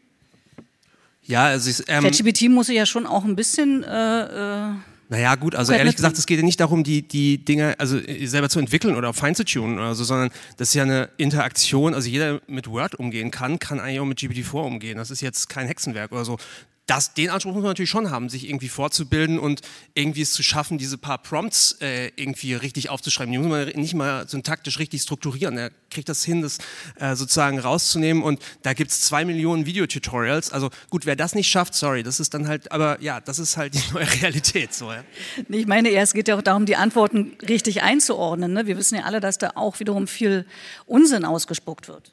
Ja, 1.23 1.45
also 1.45 1.69
ich, 1.69 1.87
ähm, 1.87 2.03
ChatGPT 2.03 2.49
muss 2.49 2.69
ich 2.69 2.75
ja 2.75 2.85
schon 2.85 3.05
auch 3.05 3.23
ein 3.23 3.35
bisschen 3.35 3.83
äh, 3.83 4.69
äh 4.69 4.73
naja, 5.11 5.35
gut, 5.35 5.55
also 5.55 5.73
ehrlich 5.73 5.97
gesagt, 5.97 6.17
es 6.17 6.25
geht 6.25 6.37
ja 6.37 6.45
nicht 6.45 6.61
darum, 6.61 6.85
die, 6.85 7.01
die 7.05 7.43
Dinge 7.43 7.75
also 7.79 7.97
äh, 7.97 8.25
selber 8.27 8.47
zu 8.47 8.59
entwickeln 8.59 8.95
oder 8.95 9.13
fein 9.13 9.35
zu 9.35 9.43
tunen 9.43 9.77
oder 9.77 9.93
so, 9.93 10.05
sondern 10.05 10.29
das 10.55 10.69
ist 10.69 10.73
ja 10.73 10.83
eine 10.83 11.09
Interaktion. 11.17 11.93
Also 11.93 12.07
jeder 12.07 12.39
mit 12.47 12.69
Word 12.69 12.95
umgehen 12.95 13.29
kann, 13.29 13.59
kann 13.59 13.81
eigentlich 13.81 13.99
auch 13.99 14.05
mit 14.05 14.19
GPT-4 14.19 14.61
umgehen. 14.61 14.97
Das 14.97 15.11
ist 15.11 15.19
jetzt 15.19 15.49
kein 15.49 15.67
Hexenwerk 15.67 16.13
oder 16.13 16.23
so 16.23 16.37
das, 16.91 17.13
den 17.13 17.29
Anspruch 17.29 17.53
muss 17.53 17.63
man 17.63 17.69
natürlich 17.69 17.89
schon 17.89 18.11
haben, 18.11 18.27
sich 18.27 18.49
irgendwie 18.49 18.67
vorzubilden 18.67 19.39
und 19.39 19.61
irgendwie 19.93 20.23
es 20.23 20.33
zu 20.33 20.43
schaffen, 20.43 20.77
diese 20.77 20.97
paar 20.97 21.19
Prompts 21.19 21.77
äh, 21.79 22.11
irgendwie 22.17 22.53
richtig 22.53 22.89
aufzuschreiben. 22.89 23.31
Die 23.31 23.37
muss 23.37 23.47
man 23.47 23.69
nicht 23.69 23.93
mal 23.93 24.27
syntaktisch 24.27 24.77
richtig 24.77 25.01
strukturieren. 25.01 25.57
Er 25.57 25.71
kriegt 25.89 26.09
das 26.09 26.25
hin, 26.25 26.41
das 26.41 26.57
äh, 26.99 27.15
sozusagen 27.15 27.59
rauszunehmen 27.59 28.21
und 28.21 28.41
da 28.63 28.73
gibt 28.73 28.91
es 28.91 29.03
zwei 29.03 29.23
Millionen 29.23 29.65
Videotutorials. 29.65 30.51
Also 30.51 30.69
gut, 30.89 31.05
wer 31.05 31.15
das 31.15 31.33
nicht 31.33 31.47
schafft, 31.47 31.75
sorry, 31.75 32.03
das 32.03 32.19
ist 32.19 32.33
dann 32.33 32.49
halt, 32.49 32.73
aber 32.73 33.01
ja, 33.01 33.21
das 33.21 33.39
ist 33.39 33.55
halt 33.55 33.73
die 33.73 33.83
neue 33.93 34.11
Realität. 34.21 34.73
So, 34.73 34.91
ja. 34.91 35.05
Ich 35.47 35.67
meine 35.67 35.87
eher, 35.87 36.03
es 36.03 36.11
geht 36.11 36.27
ja 36.27 36.35
auch 36.35 36.41
darum, 36.41 36.65
die 36.65 36.75
Antworten 36.75 37.37
richtig 37.47 37.83
einzuordnen. 37.83 38.51
Ne? 38.51 38.67
Wir 38.67 38.75
wissen 38.75 38.95
ja 38.95 39.03
alle, 39.03 39.21
dass 39.21 39.37
da 39.37 39.51
auch 39.55 39.79
wiederum 39.79 40.07
viel 40.07 40.45
Unsinn 40.87 41.23
ausgespuckt 41.23 41.87
wird. 41.87 42.11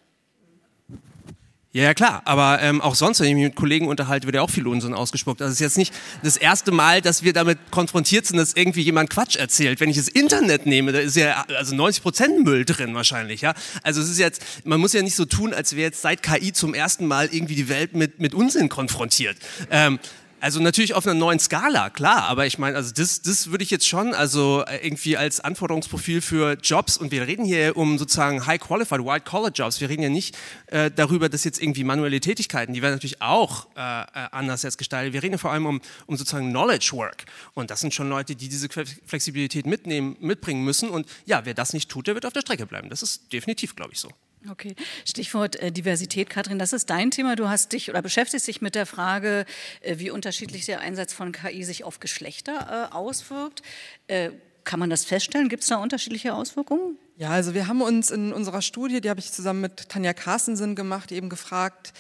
Ja, 1.70 1.82
ja, 1.82 1.92
klar, 1.92 2.22
aber 2.24 2.62
ähm, 2.62 2.80
auch 2.80 2.94
sonst, 2.94 3.20
wenn 3.20 3.28
ich 3.28 3.34
mich 3.34 3.44
mit 3.44 3.54
Kollegen 3.54 3.88
unterhalte, 3.88 4.26
wird 4.26 4.36
ja 4.36 4.40
auch 4.40 4.48
viel 4.48 4.66
Unsinn 4.66 4.94
ausgespuckt. 4.94 5.42
Also 5.42 5.50
es 5.52 5.56
ist 5.56 5.60
jetzt 5.60 5.76
nicht 5.76 5.92
das 6.22 6.38
erste 6.38 6.72
Mal, 6.72 7.02
dass 7.02 7.24
wir 7.24 7.34
damit 7.34 7.58
konfrontiert 7.70 8.24
sind, 8.24 8.38
dass 8.38 8.54
irgendwie 8.54 8.80
jemand 8.80 9.10
Quatsch 9.10 9.36
erzählt. 9.36 9.78
Wenn 9.78 9.90
ich 9.90 9.98
das 9.98 10.08
Internet 10.08 10.64
nehme, 10.64 10.92
da 10.92 11.00
ist 11.00 11.14
ja 11.14 11.44
also 11.58 11.76
90 11.76 12.02
Prozent 12.02 12.44
Müll 12.44 12.64
drin 12.64 12.94
wahrscheinlich. 12.94 13.42
Ja? 13.42 13.52
Also 13.82 14.00
es 14.00 14.08
ist 14.08 14.18
jetzt, 14.18 14.42
man 14.64 14.80
muss 14.80 14.94
ja 14.94 15.02
nicht 15.02 15.14
so 15.14 15.26
tun, 15.26 15.52
als 15.52 15.76
wäre 15.76 15.88
jetzt 15.88 16.00
seit 16.00 16.22
KI 16.22 16.54
zum 16.54 16.72
ersten 16.72 17.06
Mal 17.06 17.28
irgendwie 17.30 17.54
die 17.54 17.68
Welt 17.68 17.94
mit, 17.94 18.18
mit 18.18 18.32
Unsinn 18.32 18.70
konfrontiert. 18.70 19.36
Ähm, 19.70 19.98
also 20.40 20.60
natürlich 20.60 20.94
auf 20.94 21.06
einer 21.06 21.14
neuen 21.14 21.38
Skala, 21.38 21.90
klar, 21.90 22.24
aber 22.24 22.46
ich 22.46 22.58
meine, 22.58 22.76
also 22.76 22.92
das, 22.94 23.22
das 23.22 23.50
würde 23.50 23.64
ich 23.64 23.70
jetzt 23.70 23.86
schon 23.86 24.14
also 24.14 24.64
äh, 24.66 24.84
irgendwie 24.86 25.16
als 25.16 25.40
Anforderungsprofil 25.40 26.20
für 26.20 26.56
Jobs 26.62 26.96
und 26.96 27.10
wir 27.10 27.26
reden 27.26 27.44
hier 27.44 27.76
um 27.76 27.98
sozusagen 27.98 28.46
high 28.46 28.60
qualified, 28.60 29.04
white 29.04 29.24
collar 29.24 29.50
Jobs. 29.50 29.80
Wir 29.80 29.88
reden 29.88 30.02
ja 30.02 30.08
nicht 30.08 30.36
äh, 30.66 30.90
darüber, 30.94 31.28
dass 31.28 31.44
jetzt 31.44 31.60
irgendwie 31.60 31.84
manuelle 31.84 32.20
Tätigkeiten, 32.20 32.72
die 32.72 32.82
werden 32.82 32.94
natürlich 32.94 33.20
auch 33.20 33.66
äh, 33.76 33.80
äh 33.80 34.04
anders 34.30 34.62
jetzt 34.62 34.78
gestaltet. 34.78 35.12
Wir 35.12 35.22
reden 35.22 35.32
ja 35.32 35.38
vor 35.38 35.52
allem 35.52 35.66
um, 35.66 35.80
um 36.06 36.16
sozusagen 36.16 36.50
Knowledge 36.50 36.90
Work 36.92 37.24
und 37.54 37.70
das 37.70 37.80
sind 37.80 37.92
schon 37.92 38.08
Leute, 38.08 38.36
die 38.36 38.48
diese 38.48 38.68
Flexibilität 38.68 39.66
mitnehmen, 39.66 40.16
mitbringen 40.20 40.64
müssen 40.64 40.90
und 40.90 41.06
ja, 41.26 41.44
wer 41.44 41.54
das 41.54 41.72
nicht 41.72 41.90
tut, 41.90 42.06
der 42.06 42.14
wird 42.14 42.26
auf 42.26 42.32
der 42.32 42.40
Strecke 42.40 42.66
bleiben. 42.66 42.88
Das 42.90 43.02
ist 43.02 43.32
definitiv, 43.32 43.74
glaube 43.74 43.92
ich, 43.92 44.00
so. 44.00 44.10
Okay, 44.48 44.76
Stichwort 45.04 45.56
äh, 45.56 45.72
Diversität, 45.72 46.30
Katrin, 46.30 46.58
das 46.58 46.72
ist 46.72 46.90
dein 46.90 47.10
Thema. 47.10 47.34
Du 47.34 47.48
hast 47.48 47.72
dich 47.72 47.90
oder 47.90 48.02
beschäftigst 48.02 48.46
dich 48.46 48.60
mit 48.60 48.74
der 48.74 48.86
Frage, 48.86 49.44
äh, 49.80 49.98
wie 49.98 50.10
unterschiedlich 50.10 50.66
der 50.66 50.80
Einsatz 50.80 51.12
von 51.12 51.32
KI 51.32 51.64
sich 51.64 51.84
auf 51.84 51.98
Geschlechter 51.98 52.90
äh, 52.92 52.94
auswirkt. 52.94 53.62
Äh, 54.06 54.30
kann 54.64 54.78
man 54.78 54.90
das 54.90 55.04
feststellen? 55.04 55.48
Gibt 55.48 55.62
es 55.62 55.68
da 55.68 55.76
unterschiedliche 55.76 56.34
Auswirkungen? 56.34 56.98
Ja, 57.16 57.30
also 57.30 57.54
wir 57.54 57.66
haben 57.66 57.82
uns 57.82 58.10
in 58.10 58.32
unserer 58.32 58.62
Studie, 58.62 59.00
die 59.00 59.10
habe 59.10 59.18
ich 59.18 59.32
zusammen 59.32 59.62
mit 59.62 59.88
Tanja 59.88 60.12
Carstensen 60.12 60.76
gemacht, 60.76 61.10
eben 61.10 61.28
gefragt, 61.28 61.92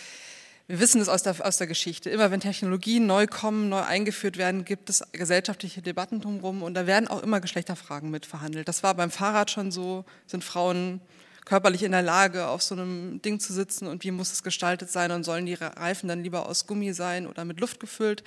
wir 0.68 0.80
wissen 0.80 1.00
es 1.00 1.08
aus 1.08 1.22
der, 1.22 1.34
aus 1.46 1.56
der 1.56 1.66
Geschichte. 1.66 2.10
Immer 2.10 2.30
wenn 2.30 2.40
Technologien 2.40 3.06
neu 3.06 3.26
kommen, 3.26 3.70
neu 3.70 3.80
eingeführt 3.80 4.36
werden, 4.36 4.66
gibt 4.66 4.90
es 4.90 5.02
gesellschaftliche 5.12 5.80
Debatten 5.80 6.20
drumherum 6.20 6.62
und 6.62 6.74
da 6.74 6.86
werden 6.86 7.08
auch 7.08 7.22
immer 7.22 7.40
Geschlechterfragen 7.40 8.10
mit 8.10 8.26
verhandelt. 8.26 8.68
Das 8.68 8.82
war 8.82 8.94
beim 8.94 9.10
Fahrrad 9.10 9.50
schon 9.50 9.72
so, 9.72 10.04
sind 10.26 10.44
Frauen 10.44 11.00
körperlich 11.48 11.82
in 11.82 11.92
der 11.92 12.02
Lage, 12.02 12.46
auf 12.46 12.62
so 12.62 12.74
einem 12.74 13.22
Ding 13.22 13.40
zu 13.40 13.54
sitzen 13.54 13.86
und 13.86 14.04
wie 14.04 14.10
muss 14.10 14.32
es 14.32 14.42
gestaltet 14.42 14.90
sein 14.90 15.10
und 15.12 15.24
sollen 15.24 15.46
die 15.46 15.54
Reifen 15.54 16.06
dann 16.06 16.22
lieber 16.22 16.46
aus 16.46 16.66
Gummi 16.66 16.92
sein 16.92 17.26
oder 17.26 17.46
mit 17.46 17.58
Luft 17.58 17.80
gefüllt. 17.80 18.22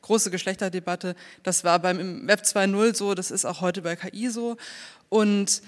Große 0.00 0.30
Geschlechterdebatte. 0.30 1.14
Das 1.42 1.64
war 1.64 1.78
beim 1.78 2.26
Web 2.26 2.40
2.0 2.40 2.96
so, 2.96 3.14
das 3.14 3.30
ist 3.30 3.44
auch 3.44 3.60
heute 3.60 3.82
bei 3.82 3.94
KI 3.94 4.30
so. 4.30 4.56
Und 5.10 5.60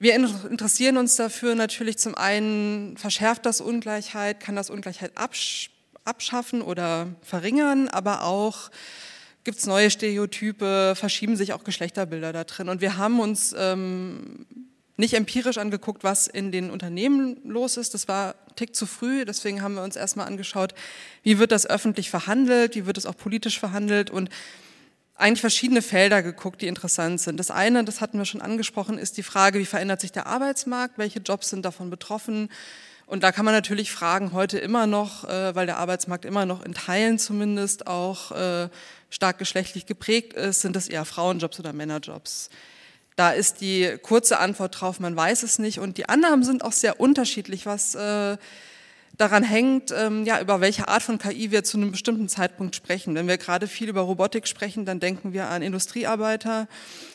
wir 0.00 0.16
interessieren 0.16 0.96
uns 0.96 1.14
dafür 1.14 1.54
natürlich 1.54 1.98
zum 1.98 2.16
einen, 2.16 2.96
verschärft 2.96 3.46
das 3.46 3.60
Ungleichheit, 3.60 4.40
kann 4.40 4.56
das 4.56 4.70
Ungleichheit 4.70 5.16
absch 5.16 5.70
abschaffen 6.04 6.62
oder 6.62 7.08
verringern, 7.22 7.88
aber 7.88 8.22
auch 8.22 8.70
gibt 9.42 9.58
es 9.58 9.66
neue 9.66 9.90
Stereotype, 9.90 10.94
verschieben 10.96 11.36
sich 11.36 11.52
auch 11.52 11.64
Geschlechterbilder 11.64 12.32
da 12.32 12.44
drin. 12.44 12.68
Und 12.68 12.80
wir 12.80 12.96
haben 12.96 13.18
uns 13.18 13.54
ähm, 13.58 14.46
nicht 14.96 15.14
empirisch 15.14 15.58
angeguckt, 15.58 16.04
was 16.04 16.26
in 16.26 16.52
den 16.52 16.70
Unternehmen 16.70 17.38
los 17.44 17.76
ist. 17.76 17.94
Das 17.94 18.08
war 18.08 18.34
ein 18.48 18.56
Tick 18.56 18.74
zu 18.74 18.86
früh. 18.86 19.24
Deswegen 19.24 19.62
haben 19.62 19.74
wir 19.74 19.82
uns 19.82 19.96
erstmal 19.96 20.26
angeschaut, 20.26 20.74
wie 21.22 21.38
wird 21.38 21.52
das 21.52 21.66
öffentlich 21.66 22.10
verhandelt, 22.10 22.74
wie 22.74 22.86
wird 22.86 22.96
es 22.96 23.06
auch 23.06 23.16
politisch 23.16 23.58
verhandelt 23.58 24.10
und 24.10 24.30
eigentlich 25.18 25.40
verschiedene 25.40 25.82
Felder 25.82 26.22
geguckt, 26.22 26.60
die 26.60 26.66
interessant 26.66 27.20
sind. 27.20 27.38
Das 27.38 27.50
eine, 27.50 27.84
das 27.84 28.00
hatten 28.00 28.18
wir 28.18 28.26
schon 28.26 28.42
angesprochen, 28.42 28.98
ist 28.98 29.16
die 29.16 29.22
Frage, 29.22 29.58
wie 29.58 29.64
verändert 29.64 30.00
sich 30.00 30.12
der 30.12 30.26
Arbeitsmarkt, 30.26 30.98
welche 30.98 31.20
Jobs 31.20 31.48
sind 31.50 31.64
davon 31.64 31.88
betroffen. 31.88 32.50
Und 33.06 33.22
da 33.22 33.32
kann 33.32 33.44
man 33.44 33.54
natürlich 33.54 33.92
fragen, 33.92 34.32
heute 34.32 34.58
immer 34.58 34.86
noch, 34.86 35.24
äh, 35.24 35.54
weil 35.54 35.66
der 35.66 35.78
Arbeitsmarkt 35.78 36.24
immer 36.24 36.44
noch 36.44 36.64
in 36.64 36.74
Teilen 36.74 37.18
zumindest 37.18 37.86
auch 37.86 38.32
äh, 38.32 38.68
stark 39.08 39.38
geschlechtlich 39.38 39.86
geprägt 39.86 40.32
ist, 40.34 40.60
sind 40.60 40.76
das 40.76 40.88
eher 40.88 41.04
Frauenjobs 41.04 41.60
oder 41.60 41.72
Männerjobs. 41.72 42.50
Da 43.16 43.30
ist 43.30 43.62
die 43.62 43.96
kurze 44.02 44.38
Antwort 44.38 44.80
drauf, 44.80 45.00
man 45.00 45.16
weiß 45.16 45.42
es 45.42 45.58
nicht. 45.58 45.80
Und 45.80 45.96
die 45.96 46.08
Annahmen 46.08 46.44
sind 46.44 46.62
auch 46.62 46.72
sehr 46.72 47.00
unterschiedlich, 47.00 47.64
was 47.64 47.94
äh, 47.94 48.36
daran 49.16 49.42
hängt, 49.42 49.92
ähm, 49.96 50.24
ja, 50.24 50.40
über 50.40 50.60
welche 50.60 50.88
Art 50.88 51.02
von 51.02 51.18
KI 51.18 51.50
wir 51.50 51.64
zu 51.64 51.78
einem 51.78 51.92
bestimmten 51.92 52.28
Zeitpunkt 52.28 52.76
sprechen. 52.76 53.14
Wenn 53.14 53.26
wir 53.26 53.38
gerade 53.38 53.66
viel 53.66 53.88
über 53.88 54.02
Robotik 54.02 54.46
sprechen, 54.46 54.84
dann 54.84 55.00
denken 55.00 55.32
wir 55.32 55.48
an 55.48 55.62
Industriearbeiter. 55.62 56.68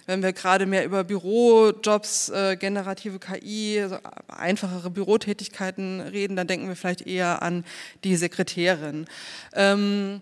Wenn 0.07 0.23
wir 0.23 0.33
gerade 0.33 0.65
mehr 0.65 0.85
über 0.85 1.03
Bürojobs, 1.03 2.29
äh, 2.29 2.55
generative 2.55 3.19
KI, 3.19 3.81
also 3.81 3.97
einfachere 4.27 4.89
Bürotätigkeiten 4.89 6.01
reden, 6.01 6.35
dann 6.35 6.47
denken 6.47 6.67
wir 6.67 6.75
vielleicht 6.75 7.05
eher 7.05 7.43
an 7.43 7.63
die 8.03 8.15
Sekretärin. 8.15 9.05
Ähm, 9.53 10.21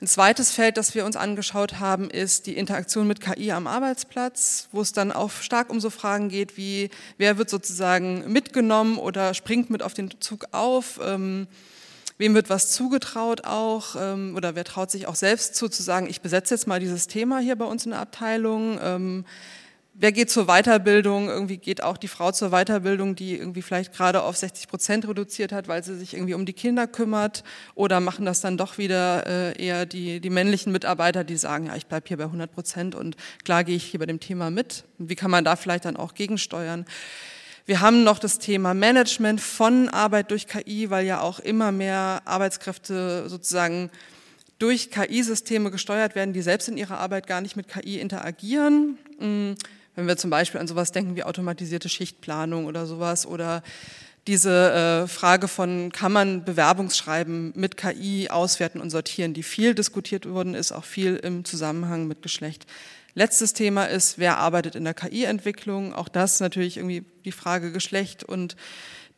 ein 0.00 0.06
zweites 0.06 0.50
Feld, 0.50 0.76
das 0.76 0.94
wir 0.94 1.06
uns 1.06 1.16
angeschaut 1.16 1.80
haben, 1.80 2.10
ist 2.10 2.46
die 2.46 2.56
Interaktion 2.56 3.06
mit 3.06 3.20
KI 3.20 3.52
am 3.52 3.66
Arbeitsplatz, 3.66 4.68
wo 4.72 4.82
es 4.82 4.92
dann 4.92 5.10
auch 5.10 5.30
stark 5.30 5.70
um 5.70 5.80
so 5.80 5.88
Fragen 5.88 6.28
geht, 6.28 6.58
wie 6.58 6.90
wer 7.16 7.38
wird 7.38 7.48
sozusagen 7.48 8.30
mitgenommen 8.30 8.98
oder 8.98 9.32
springt 9.32 9.70
mit 9.70 9.82
auf 9.82 9.94
den 9.94 10.10
Zug 10.20 10.48
auf, 10.52 11.00
ähm, 11.02 11.46
wem 12.18 12.34
wird 12.34 12.50
was 12.50 12.72
zugetraut 12.72 13.44
auch 13.44 13.96
ähm, 13.98 14.34
oder 14.36 14.54
wer 14.54 14.64
traut 14.64 14.90
sich 14.90 15.06
auch 15.06 15.14
selbst 15.14 15.54
zu, 15.54 15.68
zu 15.68 15.82
sagen, 15.82 16.08
ich 16.08 16.20
besetze 16.20 16.54
jetzt 16.54 16.66
mal 16.66 16.80
dieses 16.80 17.06
Thema 17.06 17.38
hier 17.38 17.56
bei 17.56 17.64
uns 17.64 17.86
in 17.86 17.92
der 17.92 18.00
Abteilung. 18.00 18.78
Ähm, 18.82 19.24
wer 19.98 20.12
geht 20.12 20.30
zur 20.30 20.46
Weiterbildung? 20.46 21.28
Irgendwie 21.28 21.56
geht 21.56 21.82
auch 21.82 21.96
die 21.96 22.08
Frau 22.08 22.32
zur 22.32 22.50
Weiterbildung, 22.50 23.16
die 23.16 23.36
irgendwie 23.36 23.62
vielleicht 23.62 23.92
gerade 23.92 24.22
auf 24.22 24.36
60 24.36 24.68
Prozent 24.68 25.08
reduziert 25.08 25.52
hat, 25.52 25.68
weil 25.68 25.82
sie 25.82 25.96
sich 25.96 26.14
irgendwie 26.14 26.34
um 26.34 26.46
die 26.46 26.52
Kinder 26.52 26.86
kümmert. 26.86 27.44
Oder 27.74 28.00
machen 28.00 28.24
das 28.24 28.40
dann 28.40 28.56
doch 28.56 28.78
wieder 28.78 29.26
äh, 29.26 29.62
eher 29.62 29.86
die, 29.86 30.20
die 30.20 30.30
männlichen 30.30 30.72
Mitarbeiter, 30.72 31.24
die 31.24 31.36
sagen, 31.36 31.66
ja, 31.66 31.76
ich 31.76 31.86
bleibe 31.86 32.08
hier 32.08 32.16
bei 32.16 32.24
100 32.24 32.52
Prozent 32.52 32.94
und 32.94 33.16
klar 33.44 33.64
gehe 33.64 33.76
ich 33.76 33.84
hier 33.84 34.00
bei 34.00 34.06
dem 34.06 34.20
Thema 34.20 34.50
mit. 34.50 34.84
Wie 34.98 35.16
kann 35.16 35.30
man 35.30 35.44
da 35.44 35.56
vielleicht 35.56 35.84
dann 35.84 35.96
auch 35.96 36.14
gegensteuern? 36.14 36.84
Wir 37.64 37.80
haben 37.80 38.04
noch 38.04 38.20
das 38.20 38.38
Thema 38.38 38.74
Management 38.74 39.40
von 39.40 39.88
Arbeit 39.88 40.30
durch 40.30 40.46
KI, 40.46 40.88
weil 40.90 41.04
ja 41.04 41.20
auch 41.20 41.40
immer 41.40 41.72
mehr 41.72 42.22
Arbeitskräfte 42.24 43.28
sozusagen 43.28 43.90
durch 44.58 44.90
KI-Systeme 44.90 45.70
gesteuert 45.70 46.14
werden, 46.14 46.32
die 46.32 46.42
selbst 46.42 46.68
in 46.68 46.76
ihrer 46.76 46.98
Arbeit 46.98 47.26
gar 47.26 47.40
nicht 47.40 47.56
mit 47.56 47.68
KI 47.68 47.98
interagieren. 47.98 48.98
Wenn 49.96 50.06
wir 50.06 50.16
zum 50.16 50.30
Beispiel 50.30 50.60
an 50.60 50.68
sowas 50.68 50.92
denken 50.92 51.16
wie 51.16 51.24
automatisierte 51.24 51.88
Schichtplanung 51.88 52.66
oder 52.66 52.86
sowas 52.86 53.26
oder 53.26 53.62
diese 54.26 55.04
äh, 55.04 55.08
Frage 55.08 55.48
von, 55.48 55.90
kann 55.92 56.12
man 56.12 56.44
Bewerbungsschreiben 56.44 57.52
mit 57.56 57.76
KI 57.76 58.28
auswerten 58.28 58.80
und 58.80 58.90
sortieren, 58.90 59.34
die 59.34 59.42
viel 59.42 59.74
diskutiert 59.74 60.28
worden 60.28 60.54
ist, 60.54 60.72
auch 60.72 60.84
viel 60.84 61.16
im 61.16 61.44
Zusammenhang 61.44 62.06
mit 62.08 62.22
Geschlecht. 62.22 62.66
Letztes 63.14 63.54
Thema 63.54 63.84
ist, 63.84 64.18
wer 64.18 64.36
arbeitet 64.36 64.74
in 64.74 64.84
der 64.84 64.94
KI-Entwicklung? 64.94 65.94
Auch 65.94 66.08
das 66.08 66.40
natürlich 66.40 66.76
irgendwie 66.76 67.04
die 67.24 67.32
Frage 67.32 67.72
Geschlecht 67.72 68.24
und 68.24 68.56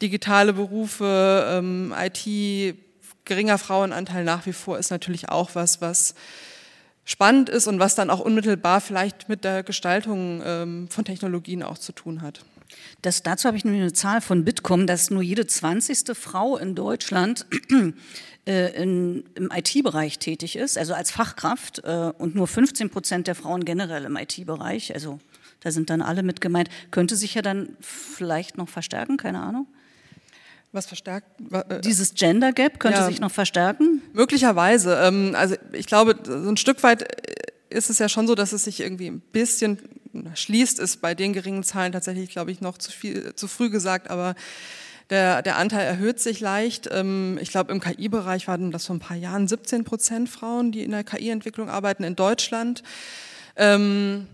digitale 0.00 0.52
Berufe, 0.52 1.44
ähm, 1.50 1.92
IT, 1.98 2.76
geringer 3.24 3.58
Frauenanteil 3.58 4.22
nach 4.22 4.46
wie 4.46 4.52
vor 4.52 4.78
ist 4.78 4.90
natürlich 4.90 5.28
auch 5.28 5.50
was, 5.54 5.80
was 5.80 6.14
spannend 7.08 7.48
ist 7.48 7.66
und 7.66 7.78
was 7.78 7.94
dann 7.94 8.10
auch 8.10 8.20
unmittelbar 8.20 8.82
vielleicht 8.82 9.30
mit 9.30 9.42
der 9.42 9.62
Gestaltung 9.62 10.42
ähm, 10.44 10.88
von 10.90 11.06
Technologien 11.06 11.62
auch 11.62 11.78
zu 11.78 11.92
tun 11.92 12.20
hat. 12.20 12.44
Das, 13.00 13.22
dazu 13.22 13.48
habe 13.48 13.56
ich 13.56 13.64
nämlich 13.64 13.80
eine 13.80 13.94
Zahl 13.94 14.20
von 14.20 14.44
Bitkom, 14.44 14.86
dass 14.86 15.08
nur 15.08 15.22
jede 15.22 15.46
20. 15.46 16.14
Frau 16.14 16.58
in 16.58 16.74
Deutschland 16.74 17.46
äh, 18.46 18.82
in, 18.82 19.24
im 19.36 19.50
IT-Bereich 19.50 20.18
tätig 20.18 20.56
ist, 20.56 20.76
also 20.76 20.92
als 20.92 21.10
Fachkraft, 21.10 21.82
äh, 21.82 22.12
und 22.18 22.34
nur 22.34 22.46
15 22.46 22.90
Prozent 22.90 23.26
der 23.26 23.34
Frauen 23.34 23.64
generell 23.64 24.04
im 24.04 24.14
IT-Bereich, 24.14 24.92
also 24.92 25.18
da 25.60 25.70
sind 25.70 25.88
dann 25.88 26.02
alle 26.02 26.22
mit 26.22 26.42
gemeint, 26.42 26.68
könnte 26.90 27.16
sich 27.16 27.34
ja 27.34 27.40
dann 27.40 27.74
vielleicht 27.80 28.58
noch 28.58 28.68
verstärken, 28.68 29.16
keine 29.16 29.40
Ahnung. 29.40 29.66
Was 30.72 30.86
verstärkt? 30.86 31.26
Äh, 31.50 31.80
Dieses 31.80 32.14
Gender 32.14 32.52
Gap 32.52 32.78
könnte 32.78 33.00
ja, 33.00 33.06
sich 33.06 33.20
noch 33.20 33.30
verstärken? 33.30 34.02
Möglicherweise. 34.12 34.98
Ähm, 35.02 35.34
also 35.34 35.56
ich 35.72 35.86
glaube, 35.86 36.16
so 36.24 36.48
ein 36.48 36.56
Stück 36.56 36.82
weit 36.82 37.06
ist 37.70 37.90
es 37.90 37.98
ja 37.98 38.08
schon 38.08 38.26
so, 38.26 38.34
dass 38.34 38.52
es 38.52 38.64
sich 38.64 38.80
irgendwie 38.80 39.08
ein 39.08 39.20
bisschen 39.20 39.78
schließt, 40.34 40.78
ist 40.78 41.00
bei 41.00 41.14
den 41.14 41.32
geringen 41.32 41.62
Zahlen 41.62 41.92
tatsächlich, 41.92 42.30
glaube 42.30 42.50
ich, 42.50 42.60
noch 42.60 42.78
zu 42.78 42.90
viel, 42.90 43.34
zu 43.34 43.46
früh 43.46 43.70
gesagt, 43.70 44.10
aber 44.10 44.34
der, 45.10 45.42
der 45.42 45.56
Anteil 45.56 45.86
erhöht 45.86 46.20
sich 46.20 46.40
leicht. 46.40 46.88
Ähm, 46.92 47.38
ich 47.40 47.50
glaube, 47.50 47.72
im 47.72 47.80
KI-Bereich 47.80 48.46
waren 48.46 48.70
das 48.70 48.86
vor 48.86 48.96
ein 48.96 49.00
paar 49.00 49.16
Jahren 49.16 49.48
17 49.48 49.84
Prozent 49.84 50.28
Frauen, 50.28 50.72
die 50.72 50.82
in 50.82 50.90
der 50.90 51.04
KI-Entwicklung 51.04 51.70
arbeiten 51.70 52.04
in 52.04 52.14
Deutschland. 52.14 52.82
Ähm, 53.56 54.26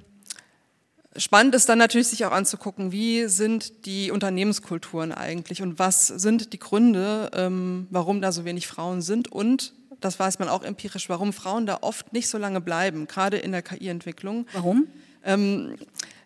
Spannend 1.17 1.55
ist 1.55 1.69
dann 1.69 1.79
natürlich 1.79 2.09
sich 2.09 2.25
auch 2.25 2.33
anzugucken, 2.33 2.91
wie 2.91 3.27
sind 3.29 3.87
die 3.87 4.11
Unternehmenskulturen 4.11 5.13
eigentlich 5.13 5.63
und 5.63 5.79
was 5.79 6.09
sind 6.09 6.53
die 6.53 6.59
Gründe, 6.59 7.31
ähm, 7.35 7.87
warum 7.91 8.21
da 8.21 8.33
so 8.33 8.45
wenig 8.45 8.67
Frauen 8.67 9.01
sind 9.01 9.31
und 9.31 9.75
das 10.01 10.19
weiß 10.19 10.39
man 10.39 10.49
auch 10.49 10.65
empirisch, 10.65 11.09
warum 11.09 11.33
Frauen 11.33 11.67
da 11.67 11.79
oft 11.81 12.13
nicht 12.13 12.29
so 12.29 12.37
lange 12.37 12.61
bleiben, 12.61 13.07
gerade 13.07 13.39
in 13.39 13.53
der 13.53 13.63
KI-Entwicklung. 13.63 14.47
Warum? 14.53 14.89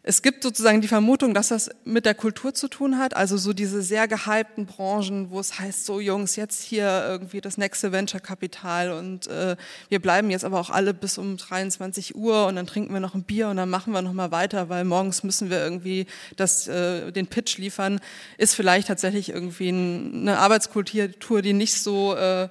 Es 0.08 0.22
gibt 0.22 0.42
sozusagen 0.42 0.80
die 0.80 0.88
Vermutung, 0.88 1.34
dass 1.34 1.48
das 1.48 1.68
mit 1.84 2.06
der 2.06 2.14
Kultur 2.14 2.54
zu 2.54 2.68
tun 2.68 2.96
hat, 2.96 3.14
also 3.14 3.36
so 3.36 3.52
diese 3.52 3.82
sehr 3.82 4.08
gehypten 4.08 4.64
Branchen, 4.64 5.30
wo 5.30 5.38
es 5.38 5.58
heißt, 5.58 5.84
so 5.84 6.00
Jungs, 6.00 6.34
jetzt 6.36 6.62
hier 6.62 7.04
irgendwie 7.06 7.42
das 7.42 7.58
nächste 7.58 7.92
Venture-Kapital 7.92 8.92
und 8.92 9.26
äh, 9.26 9.54
wir 9.90 9.98
bleiben 10.00 10.30
jetzt 10.30 10.46
aber 10.46 10.60
auch 10.60 10.70
alle 10.70 10.94
bis 10.94 11.18
um 11.18 11.36
23 11.36 12.16
Uhr 12.16 12.46
und 12.46 12.56
dann 12.56 12.66
trinken 12.66 12.94
wir 12.94 13.00
noch 13.00 13.14
ein 13.14 13.24
Bier 13.24 13.48
und 13.48 13.58
dann 13.58 13.68
machen 13.68 13.92
wir 13.92 14.00
nochmal 14.00 14.30
weiter, 14.30 14.70
weil 14.70 14.86
morgens 14.86 15.24
müssen 15.24 15.50
wir 15.50 15.58
irgendwie 15.58 16.06
das, 16.36 16.66
äh, 16.68 17.12
den 17.12 17.26
Pitch 17.26 17.58
liefern, 17.58 18.00
ist 18.38 18.54
vielleicht 18.54 18.88
tatsächlich 18.88 19.28
irgendwie 19.28 19.68
ein, 19.68 20.22
eine 20.22 20.38
Arbeitskultur, 20.38 21.42
die 21.42 21.52
nicht 21.52 21.74
so, 21.74 22.14
äh, 22.14 22.48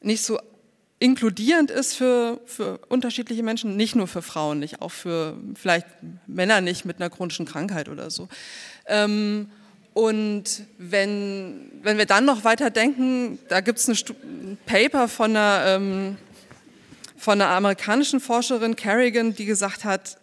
nicht 0.00 0.22
so 0.22 0.38
inkludierend 1.02 1.72
ist 1.72 1.94
für, 1.94 2.40
für 2.46 2.78
unterschiedliche 2.88 3.42
Menschen, 3.42 3.76
nicht 3.76 3.96
nur 3.96 4.06
für 4.06 4.22
Frauen, 4.22 4.60
nicht 4.60 4.80
auch 4.80 4.92
für 4.92 5.36
vielleicht 5.60 5.86
Männer 6.28 6.60
nicht 6.60 6.84
mit 6.84 6.98
einer 6.98 7.10
chronischen 7.10 7.44
Krankheit 7.44 7.88
oder 7.88 8.08
so. 8.08 8.28
Ähm, 8.86 9.50
und 9.94 10.62
wenn, 10.78 11.72
wenn 11.82 11.98
wir 11.98 12.06
dann 12.06 12.24
noch 12.24 12.44
weiter 12.44 12.70
denken, 12.70 13.40
da 13.48 13.60
gibt 13.60 13.80
es 13.80 13.88
ein 13.88 14.58
Paper 14.64 15.08
von 15.08 15.32
einer, 15.32 15.64
ähm, 15.66 16.16
von 17.16 17.40
einer 17.40 17.50
amerikanischen 17.50 18.20
Forscherin, 18.20 18.76
Kerrigan, 18.76 19.34
die 19.34 19.44
gesagt 19.44 19.84
hat, 19.84 20.18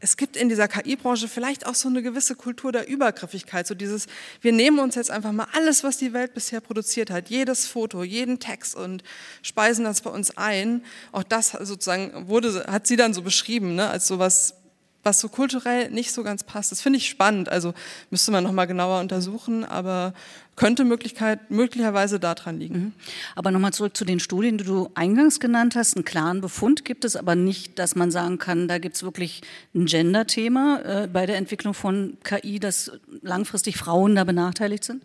es 0.00 0.16
gibt 0.16 0.36
in 0.36 0.48
dieser 0.48 0.66
KI-Branche 0.66 1.28
vielleicht 1.28 1.66
auch 1.66 1.74
so 1.74 1.88
eine 1.88 2.02
gewisse 2.02 2.34
Kultur 2.34 2.72
der 2.72 2.88
Übergriffigkeit, 2.88 3.66
so 3.66 3.74
dieses, 3.74 4.06
wir 4.40 4.52
nehmen 4.52 4.78
uns 4.78 4.94
jetzt 4.94 5.10
einfach 5.10 5.32
mal 5.32 5.46
alles, 5.52 5.84
was 5.84 5.98
die 5.98 6.12
Welt 6.12 6.34
bisher 6.34 6.60
produziert 6.60 7.10
hat, 7.10 7.28
jedes 7.28 7.66
Foto, 7.66 8.02
jeden 8.02 8.38
Text 8.38 8.74
und 8.74 9.04
speisen 9.42 9.84
das 9.84 10.00
bei 10.00 10.10
uns 10.10 10.36
ein. 10.36 10.82
Auch 11.12 11.22
das 11.22 11.50
sozusagen 11.50 12.28
wurde, 12.28 12.64
hat 12.66 12.86
sie 12.86 12.96
dann 12.96 13.12
so 13.12 13.22
beschrieben, 13.22 13.74
ne, 13.74 13.90
als 13.90 14.06
sowas 14.06 14.54
was 15.02 15.20
so 15.20 15.28
kulturell 15.28 15.90
nicht 15.90 16.12
so 16.12 16.22
ganz 16.22 16.44
passt. 16.44 16.72
Das 16.72 16.82
finde 16.82 16.98
ich 16.98 17.08
spannend. 17.08 17.48
Also 17.48 17.72
müsste 18.10 18.32
man 18.32 18.44
nochmal 18.44 18.66
genauer 18.66 19.00
untersuchen, 19.00 19.64
aber 19.64 20.12
könnte 20.60 20.84
Möglichkeit, 20.84 21.50
möglicherweise 21.50 22.20
daran 22.20 22.60
liegen. 22.60 22.74
Mhm. 22.74 22.92
Aber 23.34 23.50
nochmal 23.50 23.72
zurück 23.72 23.96
zu 23.96 24.04
den 24.04 24.20
Studien, 24.20 24.58
die 24.58 24.64
du 24.64 24.90
eingangs 24.94 25.40
genannt 25.40 25.74
hast. 25.74 25.96
Einen 25.96 26.04
klaren 26.04 26.42
Befund 26.42 26.84
gibt 26.84 27.06
es, 27.06 27.16
aber 27.16 27.34
nicht, 27.34 27.78
dass 27.78 27.96
man 27.96 28.10
sagen 28.10 28.36
kann, 28.36 28.68
da 28.68 28.76
gibt 28.76 28.94
es 28.96 29.02
wirklich 29.02 29.40
ein 29.74 29.86
Gender-Thema 29.86 30.82
äh, 30.84 31.08
bei 31.10 31.24
der 31.24 31.38
Entwicklung 31.38 31.72
von 31.72 32.18
KI, 32.24 32.60
dass 32.60 32.92
langfristig 33.22 33.78
Frauen 33.78 34.14
da 34.14 34.24
benachteiligt 34.24 34.84
sind? 34.84 35.02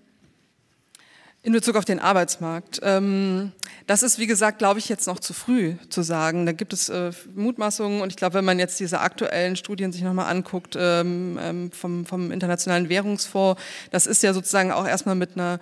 In 1.45 1.53
Bezug 1.53 1.75
auf 1.75 1.85
den 1.85 1.99
Arbeitsmarkt. 1.99 2.79
Ähm, 2.81 3.51
das 3.85 4.01
ist, 4.01 4.17
wie 4.17 4.25
gesagt, 4.25 4.57
glaube 4.57 4.79
ich, 4.79 4.89
jetzt 4.89 5.05
noch 5.05 5.19
zu 5.19 5.31
früh 5.31 5.75
zu 5.89 6.01
sagen. 6.01 6.47
Da 6.47 6.53
gibt 6.53 6.73
es 6.73 6.89
äh, 6.89 7.11
Mutmaßungen 7.35 8.01
und 8.01 8.09
ich 8.09 8.15
glaube, 8.15 8.33
wenn 8.33 8.45
man 8.45 8.57
jetzt 8.57 8.79
diese 8.79 8.99
aktuellen 8.99 9.55
Studien 9.55 9.91
sich 9.91 10.01
nochmal 10.01 10.25
anguckt 10.25 10.75
ähm, 10.75 11.37
ähm, 11.39 11.71
vom, 11.71 12.07
vom 12.07 12.31
Internationalen 12.31 12.89
Währungsfonds, 12.89 13.61
das 13.91 14.07
ist 14.07 14.23
ja 14.23 14.33
sozusagen 14.33 14.71
auch 14.71 14.87
erstmal 14.87 15.13
mit 15.13 15.33
einer 15.35 15.59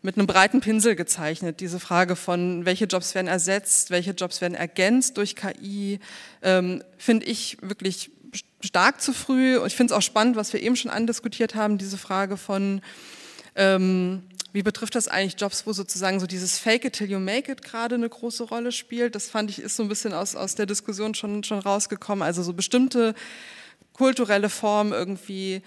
mit 0.00 0.16
einem 0.16 0.26
breiten 0.26 0.60
Pinsel 0.60 0.96
gezeichnet. 0.96 1.60
Diese 1.60 1.80
Frage 1.80 2.16
von, 2.16 2.64
welche 2.64 2.86
Jobs 2.86 3.14
werden 3.14 3.28
ersetzt, 3.28 3.90
welche 3.90 4.12
Jobs 4.12 4.40
werden 4.40 4.54
ergänzt 4.54 5.18
durch 5.18 5.36
KI, 5.36 6.00
ähm, 6.40 6.82
finde 6.96 7.26
ich 7.26 7.58
wirklich 7.60 8.10
stark 8.62 9.02
zu 9.02 9.12
früh. 9.12 9.58
Und 9.58 9.66
ich 9.66 9.76
finde 9.76 9.92
es 9.92 9.98
auch 9.98 10.02
spannend, 10.02 10.36
was 10.36 10.54
wir 10.54 10.62
eben 10.62 10.76
schon 10.76 10.90
andiskutiert 10.90 11.54
haben, 11.54 11.76
diese 11.76 11.98
Frage 11.98 12.38
von, 12.38 12.80
ähm, 13.56 14.22
wie 14.52 14.62
betrifft 14.62 14.94
das 14.94 15.08
eigentlich 15.08 15.40
Jobs, 15.40 15.66
wo 15.66 15.72
sozusagen 15.72 16.20
so 16.20 16.26
dieses 16.26 16.58
Fake 16.58 16.84
it 16.84 16.94
till 16.94 17.10
you 17.10 17.18
make 17.18 17.50
it 17.50 17.62
gerade 17.62 17.94
eine 17.94 18.08
große 18.08 18.44
Rolle 18.44 18.72
spielt? 18.72 19.14
Das 19.14 19.28
fand 19.28 19.50
ich, 19.50 19.60
ist 19.60 19.76
so 19.76 19.82
ein 19.82 19.88
bisschen 19.88 20.12
aus, 20.12 20.34
aus 20.36 20.54
der 20.54 20.66
Diskussion 20.66 21.14
schon, 21.14 21.44
schon 21.44 21.58
rausgekommen. 21.58 22.22
Also 22.22 22.42
so 22.42 22.52
bestimmte 22.52 23.14
kulturelle 23.92 24.48
Formen 24.48 24.92
irgendwie 24.92 25.62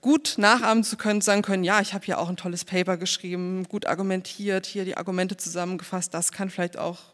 gut 0.00 0.34
nachahmen 0.38 0.84
zu 0.84 0.96
können, 0.96 1.20
sagen 1.20 1.42
können, 1.42 1.64
ja, 1.64 1.80
ich 1.80 1.94
habe 1.94 2.04
hier 2.04 2.18
auch 2.18 2.28
ein 2.28 2.36
tolles 2.36 2.64
Paper 2.64 2.96
geschrieben, 2.96 3.64
gut 3.68 3.86
argumentiert, 3.86 4.66
hier 4.66 4.84
die 4.84 4.96
Argumente 4.96 5.36
zusammengefasst, 5.36 6.12
das 6.14 6.32
kann 6.32 6.50
vielleicht 6.50 6.78
auch 6.78 7.13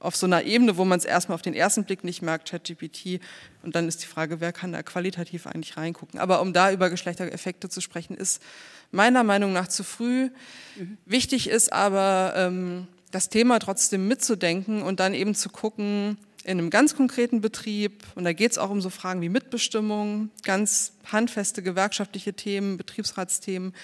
auf 0.00 0.16
so 0.16 0.26
einer 0.26 0.42
Ebene, 0.42 0.76
wo 0.76 0.84
man 0.84 0.98
es 0.98 1.04
erstmal 1.04 1.34
auf 1.34 1.42
den 1.42 1.54
ersten 1.54 1.84
Blick 1.84 2.02
nicht 2.02 2.22
merkt, 2.22 2.50
ChatGPT. 2.50 3.20
Und 3.62 3.76
dann 3.76 3.86
ist 3.86 4.02
die 4.02 4.06
Frage, 4.06 4.40
wer 4.40 4.52
kann 4.52 4.72
da 4.72 4.82
qualitativ 4.82 5.46
eigentlich 5.46 5.76
reingucken. 5.76 6.18
Aber 6.18 6.40
um 6.40 6.52
da 6.52 6.72
über 6.72 6.90
Geschlechtereffekte 6.90 7.68
zu 7.68 7.80
sprechen, 7.80 8.16
ist 8.16 8.42
meiner 8.90 9.22
Meinung 9.22 9.52
nach 9.52 9.68
zu 9.68 9.84
früh. 9.84 10.30
Mhm. 10.76 10.98
Wichtig 11.04 11.48
ist 11.48 11.72
aber, 11.72 12.32
ähm, 12.34 12.88
das 13.10 13.28
Thema 13.28 13.58
trotzdem 13.58 14.08
mitzudenken 14.08 14.82
und 14.82 15.00
dann 15.00 15.14
eben 15.14 15.34
zu 15.34 15.48
gucken, 15.48 16.16
in 16.44 16.58
einem 16.58 16.70
ganz 16.70 16.96
konkreten 16.96 17.40
Betrieb, 17.40 18.04
und 18.14 18.24
da 18.24 18.32
geht 18.32 18.52
es 18.52 18.58
auch 18.58 18.70
um 18.70 18.80
so 18.80 18.88
Fragen 18.88 19.20
wie 19.20 19.28
Mitbestimmung, 19.28 20.30
ganz 20.42 20.92
handfeste 21.04 21.62
gewerkschaftliche 21.62 22.32
Themen, 22.32 22.78
Betriebsratsthemen. 22.78 23.74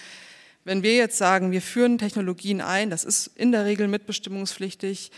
Wenn 0.65 0.83
wir 0.83 0.97
jetzt 0.97 1.19
sagen, 1.19 1.53
wir 1.53 1.61
führen 1.61 1.99
Technologien 1.99 2.61
ein, 2.61 2.89
das 2.89 3.05
ist 3.05 3.31
in 3.35 3.53
der 3.53 3.67
Regel 3.67 3.89
mitbestimmungspflichtig, 3.89 5.11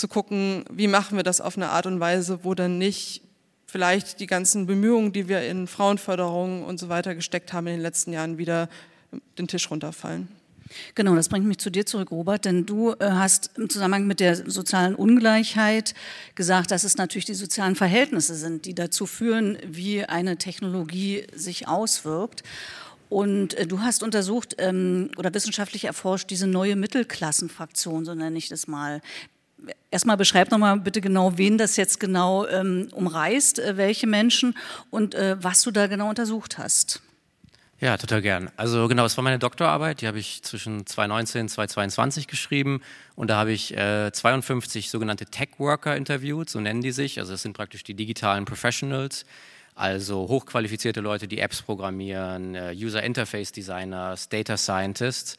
zu 0.00 0.08
gucken, 0.08 0.64
wie 0.72 0.88
machen 0.88 1.16
wir 1.16 1.22
das 1.22 1.40
auf 1.40 1.56
eine 1.56 1.68
Art 1.68 1.86
und 1.86 2.00
Weise, 2.00 2.40
wo 2.42 2.54
dann 2.54 2.78
nicht 2.78 3.22
vielleicht 3.66 4.18
die 4.18 4.26
ganzen 4.26 4.66
Bemühungen, 4.66 5.12
die 5.12 5.28
wir 5.28 5.42
in 5.42 5.66
Frauenförderung 5.66 6.64
und 6.64 6.80
so 6.80 6.88
weiter 6.88 7.14
gesteckt 7.14 7.52
haben 7.52 7.68
in 7.68 7.74
den 7.74 7.82
letzten 7.82 8.12
Jahren, 8.12 8.38
wieder 8.38 8.68
den 9.38 9.46
Tisch 9.46 9.70
runterfallen. 9.70 10.28
Genau, 10.94 11.16
das 11.16 11.28
bringt 11.28 11.46
mich 11.46 11.58
zu 11.58 11.70
dir 11.70 11.84
zurück, 11.84 12.10
Robert, 12.12 12.44
denn 12.44 12.64
du 12.64 12.92
äh, 12.92 13.10
hast 13.10 13.58
im 13.58 13.68
Zusammenhang 13.68 14.06
mit 14.06 14.20
der 14.20 14.36
sozialen 14.50 14.94
Ungleichheit 14.94 15.94
gesagt, 16.36 16.70
dass 16.70 16.84
es 16.84 16.96
natürlich 16.96 17.24
die 17.24 17.34
sozialen 17.34 17.74
Verhältnisse 17.74 18.36
sind, 18.36 18.66
die 18.66 18.74
dazu 18.74 19.06
führen, 19.06 19.58
wie 19.66 20.04
eine 20.04 20.36
Technologie 20.36 21.26
sich 21.34 21.66
auswirkt. 21.66 22.44
Und 23.08 23.54
äh, 23.54 23.66
du 23.66 23.80
hast 23.80 24.04
untersucht 24.04 24.56
ähm, 24.58 25.10
oder 25.16 25.34
wissenschaftlich 25.34 25.84
erforscht 25.84 26.30
diese 26.30 26.46
neue 26.46 26.76
Mittelklassenfraktion, 26.76 28.04
so 28.04 28.14
nenne 28.14 28.38
ich 28.38 28.48
das 28.48 28.68
mal. 28.68 29.00
Erstmal 29.90 30.16
beschreib 30.16 30.50
nochmal 30.50 30.78
bitte 30.78 31.00
genau, 31.00 31.36
wen 31.36 31.58
das 31.58 31.76
jetzt 31.76 31.98
genau 31.98 32.46
ähm, 32.46 32.88
umreißt, 32.92 33.58
äh, 33.58 33.76
welche 33.76 34.06
Menschen 34.06 34.56
und 34.90 35.14
äh, 35.14 35.36
was 35.42 35.62
du 35.62 35.70
da 35.70 35.88
genau 35.88 36.08
untersucht 36.08 36.58
hast. 36.58 37.02
Ja, 37.80 37.96
total 37.96 38.20
gern. 38.20 38.50
Also 38.58 38.88
genau, 38.88 39.06
es 39.06 39.16
war 39.16 39.24
meine 39.24 39.38
Doktorarbeit, 39.38 40.02
die 40.02 40.06
habe 40.06 40.18
ich 40.18 40.42
zwischen 40.42 40.84
2019 40.84 41.42
und 41.42 41.48
2022 41.48 42.26
geschrieben 42.26 42.82
und 43.16 43.30
da 43.30 43.38
habe 43.38 43.52
ich 43.52 43.74
äh, 43.74 44.12
52 44.12 44.90
sogenannte 44.90 45.24
Tech-Worker 45.24 45.96
interviewt, 45.96 46.50
so 46.50 46.60
nennen 46.60 46.82
die 46.82 46.92
sich. 46.92 47.18
Also 47.18 47.32
das 47.32 47.40
sind 47.40 47.56
praktisch 47.56 47.82
die 47.82 47.94
digitalen 47.94 48.44
Professionals, 48.44 49.24
also 49.74 50.28
hochqualifizierte 50.28 51.00
Leute, 51.00 51.26
die 51.26 51.38
Apps 51.38 51.62
programmieren, 51.62 52.54
äh, 52.54 52.74
User 52.76 53.02
Interface 53.02 53.50
Designers, 53.50 54.28
Data 54.28 54.58
Scientists 54.58 55.38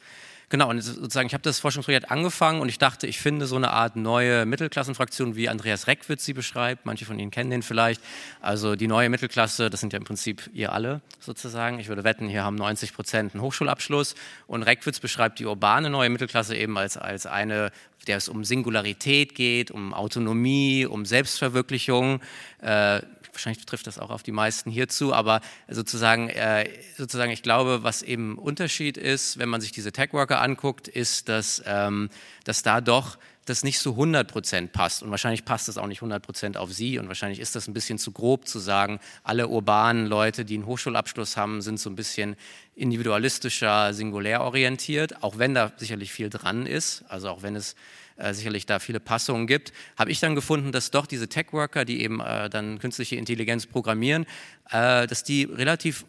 genau, 0.52 0.68
und 0.68 0.80
sozusagen, 0.82 1.26
ich 1.26 1.32
habe 1.32 1.42
das 1.42 1.58
Forschungsprojekt 1.58 2.10
angefangen 2.10 2.60
und 2.60 2.68
ich 2.68 2.78
dachte, 2.78 3.06
ich 3.06 3.18
finde 3.18 3.46
so 3.46 3.56
eine 3.56 3.70
Art 3.70 3.96
neue 3.96 4.44
Mittelklassenfraktion, 4.44 5.34
wie 5.34 5.48
Andreas 5.48 5.86
Reckwitz 5.86 6.26
sie 6.26 6.34
beschreibt. 6.34 6.84
Manche 6.84 7.06
von 7.06 7.18
Ihnen 7.18 7.30
kennen 7.30 7.50
den 7.50 7.62
vielleicht. 7.62 8.02
Also 8.42 8.76
die 8.76 8.86
neue 8.86 9.08
Mittelklasse, 9.08 9.70
das 9.70 9.80
sind 9.80 9.94
ja 9.94 9.96
im 9.96 10.04
Prinzip 10.04 10.50
ihr 10.52 10.72
alle 10.72 11.00
sozusagen. 11.20 11.80
Ich 11.80 11.88
würde 11.88 12.04
wetten, 12.04 12.28
hier 12.28 12.44
haben 12.44 12.56
90 12.56 12.92
Prozent 12.92 13.34
einen 13.34 13.42
Hochschulabschluss. 13.42 14.14
Und 14.46 14.62
Reckwitz 14.62 15.00
beschreibt 15.00 15.38
die 15.38 15.46
urbane 15.46 15.88
neue 15.88 16.10
Mittelklasse 16.10 16.54
eben 16.54 16.76
als, 16.76 16.98
als 16.98 17.24
eine, 17.24 17.72
der 18.06 18.18
es 18.18 18.28
um 18.28 18.44
Singularität 18.44 19.34
geht, 19.34 19.70
um 19.70 19.94
Autonomie, 19.94 20.84
um 20.84 21.06
Selbstverwirklichung. 21.06 22.20
Äh, 22.60 23.00
wahrscheinlich 23.32 23.64
trifft 23.64 23.86
das 23.86 23.98
auch 23.98 24.10
auf 24.10 24.22
die 24.22 24.32
meisten 24.32 24.70
hierzu, 24.70 25.12
aber 25.12 25.40
sozusagen, 25.68 26.28
äh, 26.28 26.68
sozusagen 26.96 27.32
ich 27.32 27.42
glaube, 27.42 27.82
was 27.82 28.02
eben 28.02 28.38
Unterschied 28.38 28.96
ist, 28.96 29.38
wenn 29.38 29.48
man 29.48 29.60
sich 29.60 29.72
diese 29.72 29.92
Tech-Worker 29.92 30.40
anguckt, 30.40 30.88
ist, 30.88 31.28
dass, 31.28 31.62
ähm, 31.66 32.10
dass 32.44 32.62
da 32.62 32.80
doch 32.80 33.18
das 33.44 33.64
nicht 33.64 33.80
so 33.80 33.96
100% 33.96 34.72
passt. 34.72 35.02
Und 35.02 35.10
wahrscheinlich 35.10 35.44
passt 35.44 35.66
das 35.66 35.76
auch 35.76 35.88
nicht 35.88 36.00
100% 36.00 36.56
auf 36.56 36.72
Sie. 36.72 36.98
Und 36.98 37.08
wahrscheinlich 37.08 37.40
ist 37.40 37.56
das 37.56 37.66
ein 37.66 37.74
bisschen 37.74 37.98
zu 37.98 38.12
grob 38.12 38.46
zu 38.46 38.60
sagen, 38.60 39.00
alle 39.24 39.48
urbanen 39.48 40.06
Leute, 40.06 40.44
die 40.44 40.54
einen 40.54 40.66
Hochschulabschluss 40.66 41.36
haben, 41.36 41.60
sind 41.60 41.80
so 41.80 41.90
ein 41.90 41.96
bisschen 41.96 42.36
individualistischer, 42.76 43.94
singulär 43.94 44.42
orientiert, 44.42 45.22
auch 45.24 45.38
wenn 45.38 45.54
da 45.54 45.72
sicherlich 45.76 46.12
viel 46.12 46.30
dran 46.30 46.66
ist. 46.66 47.04
Also 47.08 47.30
auch 47.30 47.42
wenn 47.42 47.56
es 47.56 47.74
äh, 48.16 48.34
sicherlich 48.34 48.66
da 48.66 48.78
viele 48.78 49.00
Passungen 49.00 49.46
gibt, 49.46 49.72
habe 49.98 50.10
ich 50.10 50.20
dann 50.20 50.34
gefunden, 50.34 50.72
dass 50.72 50.90
doch 50.90 51.06
diese 51.06 51.28
Tech-Worker, 51.28 51.84
die 51.84 52.02
eben 52.02 52.20
äh, 52.20 52.48
dann 52.50 52.78
künstliche 52.78 53.16
Intelligenz 53.16 53.66
programmieren, 53.66 54.26
äh, 54.70 55.06
dass 55.06 55.24
die 55.24 55.44
relativ 55.44 56.04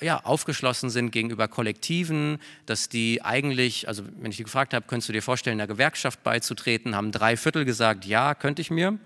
ja, 0.00 0.24
aufgeschlossen 0.24 0.90
sind 0.90 1.10
gegenüber 1.10 1.48
Kollektiven, 1.48 2.38
dass 2.66 2.88
die 2.88 3.22
eigentlich, 3.22 3.86
also 3.86 4.02
wenn 4.18 4.30
ich 4.30 4.38
die 4.38 4.44
gefragt 4.44 4.74
habe, 4.74 4.86
könntest 4.86 5.08
du 5.08 5.12
dir 5.12 5.22
vorstellen, 5.22 5.60
einer 5.60 5.66
Gewerkschaft 5.66 6.22
beizutreten, 6.22 6.96
haben 6.96 7.12
drei 7.12 7.36
Viertel 7.36 7.64
gesagt, 7.64 8.04
ja, 8.04 8.34
könnte 8.34 8.62
ich 8.62 8.70
mir. 8.70 8.98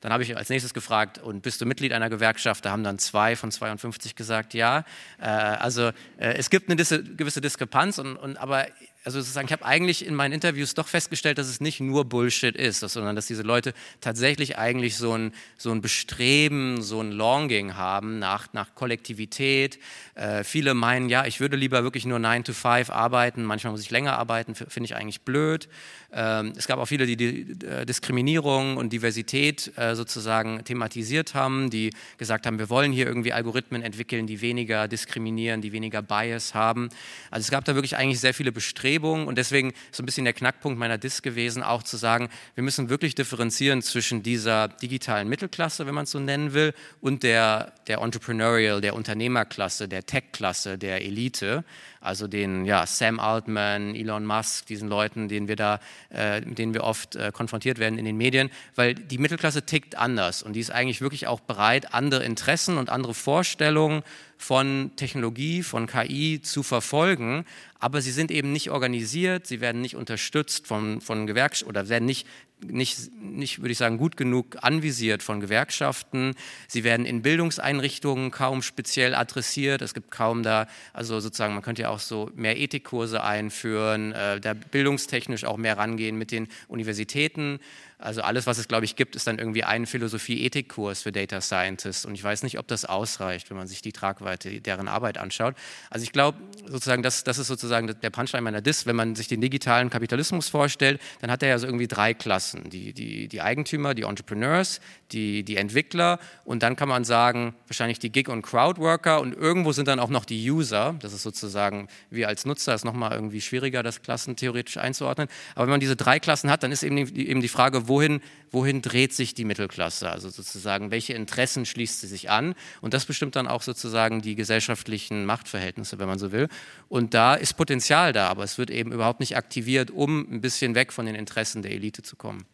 Dann 0.00 0.12
habe 0.12 0.22
ich 0.22 0.36
als 0.36 0.50
nächstes 0.50 0.74
gefragt, 0.74 1.18
und 1.18 1.40
bist 1.40 1.62
du 1.62 1.64
Mitglied 1.64 1.94
einer 1.94 2.10
Gewerkschaft? 2.10 2.64
Da 2.66 2.72
haben 2.72 2.84
dann 2.84 2.98
zwei 2.98 3.36
von 3.36 3.50
52 3.50 4.14
gesagt, 4.14 4.52
ja. 4.52 4.84
Äh, 5.18 5.28
also 5.28 5.88
äh, 6.18 6.34
es 6.36 6.50
gibt 6.50 6.68
eine 6.68 6.76
gewisse 6.76 7.40
Diskrepanz, 7.40 7.98
und, 7.98 8.16
und 8.16 8.36
aber 8.36 8.66
also 9.04 9.20
sozusagen, 9.20 9.46
ich 9.46 9.52
habe 9.52 9.64
eigentlich 9.66 10.06
in 10.06 10.14
meinen 10.14 10.32
Interviews 10.32 10.72
doch 10.72 10.88
festgestellt, 10.88 11.36
dass 11.36 11.46
es 11.46 11.60
nicht 11.60 11.78
nur 11.78 12.06
Bullshit 12.06 12.56
ist, 12.56 12.80
sondern 12.80 13.14
dass 13.14 13.26
diese 13.26 13.42
Leute 13.42 13.74
tatsächlich 14.00 14.56
eigentlich 14.56 14.96
so 14.96 15.12
ein, 15.12 15.32
so 15.58 15.70
ein 15.72 15.82
Bestreben, 15.82 16.80
so 16.80 17.00
ein 17.00 17.12
Longing 17.12 17.76
haben 17.76 18.18
nach, 18.18 18.52
nach 18.54 18.74
Kollektivität. 18.74 19.78
Äh, 20.14 20.42
viele 20.42 20.72
meinen, 20.72 21.10
ja, 21.10 21.26
ich 21.26 21.38
würde 21.38 21.56
lieber 21.56 21.82
wirklich 21.82 22.06
nur 22.06 22.18
9 22.18 22.44
to 22.44 22.54
5 22.54 22.88
arbeiten, 22.88 23.44
manchmal 23.44 23.72
muss 23.72 23.82
ich 23.82 23.90
länger 23.90 24.18
arbeiten, 24.18 24.54
finde 24.54 24.86
ich 24.86 24.96
eigentlich 24.96 25.20
blöd. 25.20 25.68
Ähm, 26.10 26.52
es 26.56 26.66
gab 26.66 26.78
auch 26.78 26.86
viele, 26.86 27.06
die, 27.06 27.16
die 27.16 27.66
äh, 27.66 27.84
Diskriminierung 27.84 28.78
und 28.78 28.92
Diversität 28.92 29.72
äh, 29.76 29.94
sozusagen 29.96 30.64
thematisiert 30.64 31.34
haben, 31.34 31.68
die 31.68 31.90
gesagt 32.16 32.46
haben, 32.46 32.58
wir 32.58 32.70
wollen 32.70 32.92
hier 32.92 33.06
irgendwie 33.06 33.32
Algorithmen 33.32 33.82
entwickeln, 33.82 34.26
die 34.26 34.40
weniger 34.40 34.88
diskriminieren, 34.88 35.60
die 35.60 35.72
weniger 35.72 36.00
Bias 36.00 36.54
haben. 36.54 36.88
Also 37.30 37.44
es 37.44 37.50
gab 37.50 37.64
da 37.64 37.74
wirklich 37.74 37.96
eigentlich 37.96 38.20
sehr 38.20 38.32
viele 38.32 38.52
Bestrebungen 38.52 38.93
Bestrebungen 38.94 39.26
und 39.26 39.36
deswegen 39.38 39.72
so 39.90 40.02
ein 40.02 40.06
bisschen 40.06 40.24
der 40.24 40.34
Knackpunkt 40.34 40.78
meiner 40.78 40.98
Dis 40.98 41.22
gewesen, 41.22 41.62
auch 41.62 41.82
zu 41.82 41.96
sagen, 41.96 42.28
wir 42.54 42.62
müssen 42.62 42.88
wirklich 42.88 43.14
differenzieren 43.14 43.82
zwischen 43.82 44.22
dieser 44.22 44.68
digitalen 44.68 45.28
Mittelklasse, 45.28 45.86
wenn 45.86 45.94
man 45.94 46.04
es 46.04 46.12
so 46.12 46.20
nennen 46.20 46.52
will, 46.52 46.74
und 47.00 47.22
der, 47.22 47.72
der 47.88 47.98
Entrepreneurial, 47.98 48.80
der 48.80 48.94
Unternehmerklasse, 48.94 49.88
der 49.88 50.06
Tech-Klasse, 50.06 50.78
der 50.78 51.02
Elite 51.02 51.64
also 52.04 52.28
den 52.28 52.64
ja, 52.64 52.86
Sam 52.86 53.18
Altman, 53.18 53.94
Elon 53.94 54.26
Musk, 54.26 54.66
diesen 54.66 54.88
Leuten, 54.88 55.28
denen 55.28 55.48
wir 55.48 55.56
da, 55.56 55.80
äh, 56.12 56.40
mit 56.42 56.58
denen 56.58 56.74
wir 56.74 56.84
oft 56.84 57.16
äh, 57.16 57.32
konfrontiert 57.32 57.78
werden 57.78 57.98
in 57.98 58.04
den 58.04 58.16
Medien, 58.16 58.50
weil 58.74 58.94
die 58.94 59.18
Mittelklasse 59.18 59.64
tickt 59.64 59.96
anders 59.96 60.42
und 60.42 60.54
die 60.54 60.60
ist 60.60 60.70
eigentlich 60.70 61.00
wirklich 61.00 61.26
auch 61.26 61.40
bereit, 61.40 61.94
andere 61.94 62.24
Interessen 62.24 62.78
und 62.78 62.90
andere 62.90 63.14
Vorstellungen 63.14 64.02
von 64.36 64.90
Technologie, 64.96 65.62
von 65.62 65.86
KI 65.86 66.40
zu 66.42 66.62
verfolgen, 66.62 67.46
aber 67.78 68.00
sie 68.00 68.12
sind 68.12 68.30
eben 68.30 68.52
nicht 68.52 68.70
organisiert, 68.70 69.46
sie 69.46 69.60
werden 69.60 69.80
nicht 69.80 69.96
unterstützt 69.96 70.66
von, 70.66 71.00
von 71.00 71.26
Gewerkschaften 71.26 71.68
oder 71.68 71.88
werden 71.88 72.04
nicht 72.04 72.26
nicht, 72.70 73.10
nicht, 73.20 73.60
würde 73.60 73.72
ich 73.72 73.78
sagen, 73.78 73.98
gut 73.98 74.16
genug 74.16 74.56
anvisiert 74.62 75.22
von 75.22 75.40
Gewerkschaften. 75.40 76.34
Sie 76.68 76.84
werden 76.84 77.06
in 77.06 77.22
Bildungseinrichtungen 77.22 78.30
kaum 78.30 78.62
speziell 78.62 79.14
adressiert. 79.14 79.82
Es 79.82 79.94
gibt 79.94 80.10
kaum 80.10 80.42
da, 80.42 80.66
also 80.92 81.20
sozusagen, 81.20 81.54
man 81.54 81.62
könnte 81.62 81.82
ja 81.82 81.90
auch 81.90 82.00
so 82.00 82.30
mehr 82.34 82.58
Ethikkurse 82.58 83.22
einführen, 83.22 84.12
äh, 84.12 84.40
da 84.40 84.54
bildungstechnisch 84.54 85.44
auch 85.44 85.56
mehr 85.56 85.78
rangehen 85.78 86.16
mit 86.16 86.30
den 86.30 86.48
Universitäten. 86.68 87.60
Also 88.04 88.20
alles, 88.20 88.46
was 88.46 88.58
es, 88.58 88.68
glaube 88.68 88.84
ich, 88.84 88.96
gibt, 88.96 89.16
ist 89.16 89.26
dann 89.26 89.38
irgendwie 89.38 89.64
ein 89.64 89.86
Philosophie-Ethik-Kurs 89.86 91.02
für 91.02 91.10
Data 91.10 91.40
Scientists. 91.40 92.04
Und 92.04 92.14
ich 92.14 92.22
weiß 92.22 92.42
nicht, 92.42 92.58
ob 92.58 92.68
das 92.68 92.84
ausreicht, 92.84 93.48
wenn 93.48 93.56
man 93.56 93.66
sich 93.66 93.80
die 93.80 93.92
Tragweite 93.92 94.60
deren 94.60 94.88
Arbeit 94.88 95.16
anschaut. 95.16 95.54
Also 95.88 96.04
ich 96.04 96.12
glaube, 96.12 96.36
sozusagen, 96.66 97.02
das, 97.02 97.24
das 97.24 97.38
ist 97.38 97.46
sozusagen 97.46 97.86
der 97.86 98.10
Punchline 98.10 98.42
meiner 98.42 98.60
Diss. 98.60 98.84
Wenn 98.84 98.96
man 98.96 99.14
sich 99.14 99.28
den 99.28 99.40
digitalen 99.40 99.88
Kapitalismus 99.88 100.50
vorstellt, 100.50 101.00
dann 101.22 101.30
hat 101.30 101.42
er 101.42 101.48
ja 101.48 101.58
so 101.58 101.66
irgendwie 101.66 101.88
drei 101.88 102.12
Klassen. 102.12 102.68
Die, 102.68 102.92
die, 102.92 103.26
die 103.26 103.40
Eigentümer, 103.40 103.94
die 103.94 104.02
Entrepreneurs, 104.02 104.80
die, 105.12 105.42
die 105.42 105.56
Entwickler 105.56 106.18
und 106.44 106.62
dann 106.62 106.76
kann 106.76 106.88
man 106.88 107.04
sagen, 107.04 107.54
wahrscheinlich 107.68 107.98
die 108.00 108.10
Gig- 108.10 108.28
und 108.28 108.42
Crowdworker 108.42 109.20
und 109.20 109.34
irgendwo 109.34 109.72
sind 109.72 109.88
dann 109.88 110.00
auch 110.00 110.10
noch 110.10 110.26
die 110.26 110.50
User. 110.50 110.94
Das 111.00 111.12
ist 111.12 111.22
sozusagen, 111.22 111.88
wir 112.10 112.28
als 112.28 112.44
Nutzer 112.44 112.74
ist 112.74 112.84
nochmal 112.84 113.12
irgendwie 113.12 113.40
schwieriger, 113.40 113.82
das 113.82 114.02
Klassen 114.02 114.36
theoretisch 114.36 114.76
einzuordnen. 114.76 115.28
Aber 115.54 115.66
wenn 115.66 115.72
man 115.72 115.80
diese 115.80 115.96
drei 115.96 116.20
Klassen 116.20 116.50
hat, 116.50 116.62
dann 116.62 116.72
ist 116.72 116.82
eben 116.82 116.96
die, 116.96 117.28
eben 117.28 117.40
die 117.40 117.48
Frage, 117.48 117.88
wohin, 117.94 118.20
wohin 118.50 118.82
dreht 118.82 119.12
sich 119.12 119.34
die 119.34 119.44
Mittelklasse? 119.44 120.10
Also 120.10 120.28
sozusagen, 120.28 120.90
welche 120.90 121.12
Interessen 121.12 121.64
schließt 121.64 122.00
sie 122.00 122.08
sich 122.08 122.28
an? 122.28 122.54
Und 122.80 122.92
das 122.92 123.04
bestimmt 123.04 123.36
dann 123.36 123.46
auch 123.46 123.62
sozusagen 123.62 124.20
die 124.20 124.34
gesellschaftlichen 124.34 125.24
Machtverhältnisse, 125.26 125.98
wenn 125.98 126.08
man 126.08 126.18
so 126.18 126.32
will. 126.32 126.48
Und 126.88 127.14
da 127.14 127.34
ist 127.34 127.54
Potenzial 127.54 128.12
da, 128.12 128.28
aber 128.28 128.42
es 128.42 128.58
wird 128.58 128.70
eben 128.70 128.92
überhaupt 128.92 129.20
nicht 129.20 129.36
aktiviert, 129.36 129.90
um 129.90 130.26
ein 130.30 130.40
bisschen 130.40 130.74
weg 130.74 130.92
von 130.92 131.06
den 131.06 131.14
Interessen 131.14 131.62
der 131.62 131.70
Elite 131.72 132.02
zu 132.02 132.16
kommen. 132.16 132.44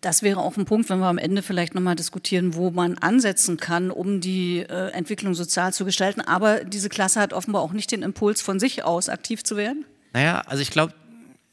Das 0.00 0.22
wäre 0.22 0.40
auch 0.40 0.56
ein 0.56 0.64
Punkt, 0.64 0.90
wenn 0.90 0.98
wir 0.98 1.06
am 1.06 1.18
Ende 1.18 1.42
vielleicht 1.42 1.76
nochmal 1.76 1.94
diskutieren, 1.94 2.54
wo 2.56 2.70
man 2.70 2.98
ansetzen 2.98 3.56
kann, 3.56 3.92
um 3.92 4.20
die 4.20 4.58
äh, 4.58 4.90
Entwicklung 4.90 5.34
sozial 5.34 5.72
zu 5.72 5.84
gestalten. 5.84 6.22
Aber 6.22 6.64
diese 6.64 6.88
Klasse 6.88 7.20
hat 7.20 7.32
offenbar 7.32 7.62
auch 7.62 7.72
nicht 7.72 7.92
den 7.92 8.02
Impuls 8.02 8.42
von 8.42 8.58
sich 8.58 8.82
aus 8.82 9.08
aktiv 9.08 9.44
zu 9.44 9.56
werden. 9.56 9.84
Naja, 10.12 10.42
also 10.46 10.60
ich 10.60 10.70
glaube, 10.70 10.92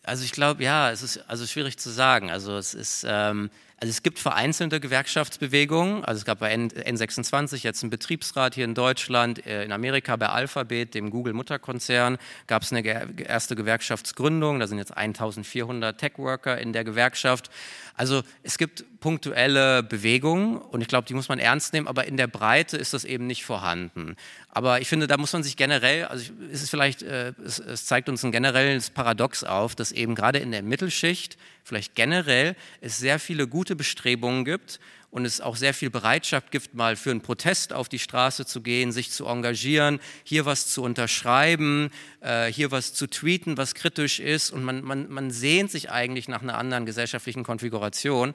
also 0.10 0.24
ich 0.24 0.32
glaube, 0.32 0.64
ja, 0.64 0.92
es 0.92 1.04
ist 1.04 1.30
also 1.30 1.46
schwierig 1.46 1.78
zu 1.78 1.92
sagen. 1.92 2.32
Also 2.32 2.58
es 2.58 2.74
ist, 2.74 3.06
ähm, 3.08 3.52
also 3.78 3.92
es 3.92 4.02
gibt 4.02 4.18
vereinzelte 4.18 4.80
Gewerkschaftsbewegungen. 4.80 6.04
Also 6.04 6.20
es 6.20 6.26
gab 6.26 6.40
bei 6.40 6.52
N 6.52 6.70
N26 6.70 7.64
jetzt 7.64 7.84
einen 7.84 7.92
Betriebsrat 7.92 8.56
hier 8.56 8.66
in 8.66 8.74
Deutschland, 8.74 9.46
äh, 9.46 9.64
in 9.64 9.72
Amerika 9.72 10.16
bei 10.16 10.28
Alphabet, 10.28 10.96
dem 10.96 11.12
Google-Mutterkonzern, 11.12 12.18
gab 12.48 12.64
es 12.64 12.74
eine 12.74 12.84
erste 13.22 13.56
Gewerkschaftsgründung. 13.56 14.60
Da 14.60 14.68
sind 14.68 14.80
jetzt 14.80 14.98
1400 14.98 15.98
Tech-Worker 15.98 16.58
in 16.58 16.74
der 16.74 16.84
Gewerkschaft. 16.84 17.52
Also 18.00 18.24
es 18.44 18.58
gibt 18.58 18.86
punktuelle 19.02 19.84
Bewegungen 19.84 20.56
und 20.56 20.80
ich 20.80 20.88
glaube, 20.88 21.06
die 21.06 21.14
muss 21.14 21.28
man 21.28 21.38
ernst 21.38 21.74
nehmen, 21.74 21.86
aber 21.86 22.08
in 22.08 22.16
der 22.16 22.28
Breite 22.28 22.78
ist 22.78 22.94
das 22.94 23.04
eben 23.04 23.28
nicht 23.28 23.44
vorhanden. 23.44 24.16
Aber 24.48 24.80
ich 24.80 24.88
finde, 24.88 25.06
da 25.06 25.18
muss 25.18 25.34
man 25.34 25.44
sich 25.44 25.58
generell, 25.58 26.06
also 26.06 26.32
es 26.50 26.64
ist 26.64 26.70
vielleicht, 26.70 27.02
äh, 27.02 27.34
es, 27.44 27.60
es 27.60 27.88
zeigt 27.88 28.08
uns 28.08 28.24
ein 28.24 28.32
generelles 28.32 28.90
Paradox 28.90 29.44
auf, 29.44 29.76
dass 29.76 29.92
eben 29.92 30.16
gerade 30.16 30.40
in 30.40 30.52
der 30.52 30.64
Mittelschicht, 30.64 31.38
vielleicht 31.66 31.94
generell, 31.94 32.56
es 32.80 32.98
sehr 33.00 33.20
viele 33.20 33.50
gute 33.50 33.76
Bestrebungen 33.76 34.46
gibt, 34.46 34.80
und 35.12 35.26
es 35.26 35.42
auch 35.42 35.56
sehr 35.56 35.74
viel 35.74 35.90
Bereitschaft 35.90 36.52
gibt, 36.52 36.74
mal 36.74 36.96
für 36.96 37.12
einen 37.12 37.22
Protest 37.22 37.74
auf 37.74 37.90
die 37.90 38.00
Straße 38.00 38.46
zu 38.46 38.62
gehen, 38.62 38.92
sich 38.92 39.12
zu 39.12 39.26
engagieren, 39.26 40.00
hier 40.24 40.46
was 40.46 40.68
zu 40.68 40.84
unterschreiben, 40.84 41.90
äh, 42.22 42.52
hier 42.52 42.72
was 42.72 42.94
zu 42.94 43.08
tweeten, 43.08 43.58
was 43.58 43.74
kritisch 43.74 44.20
ist 44.20 44.52
und 44.52 44.64
man, 44.64 44.84
man, 44.84 45.10
man 45.10 45.32
sehnt 45.32 45.72
sich 45.72 45.90
eigentlich 45.90 46.28
nach 46.28 46.42
einer 46.42 46.58
anderen 46.58 46.86
gesellschaftlichen 46.86 47.44
Konfiguration. 47.44 48.34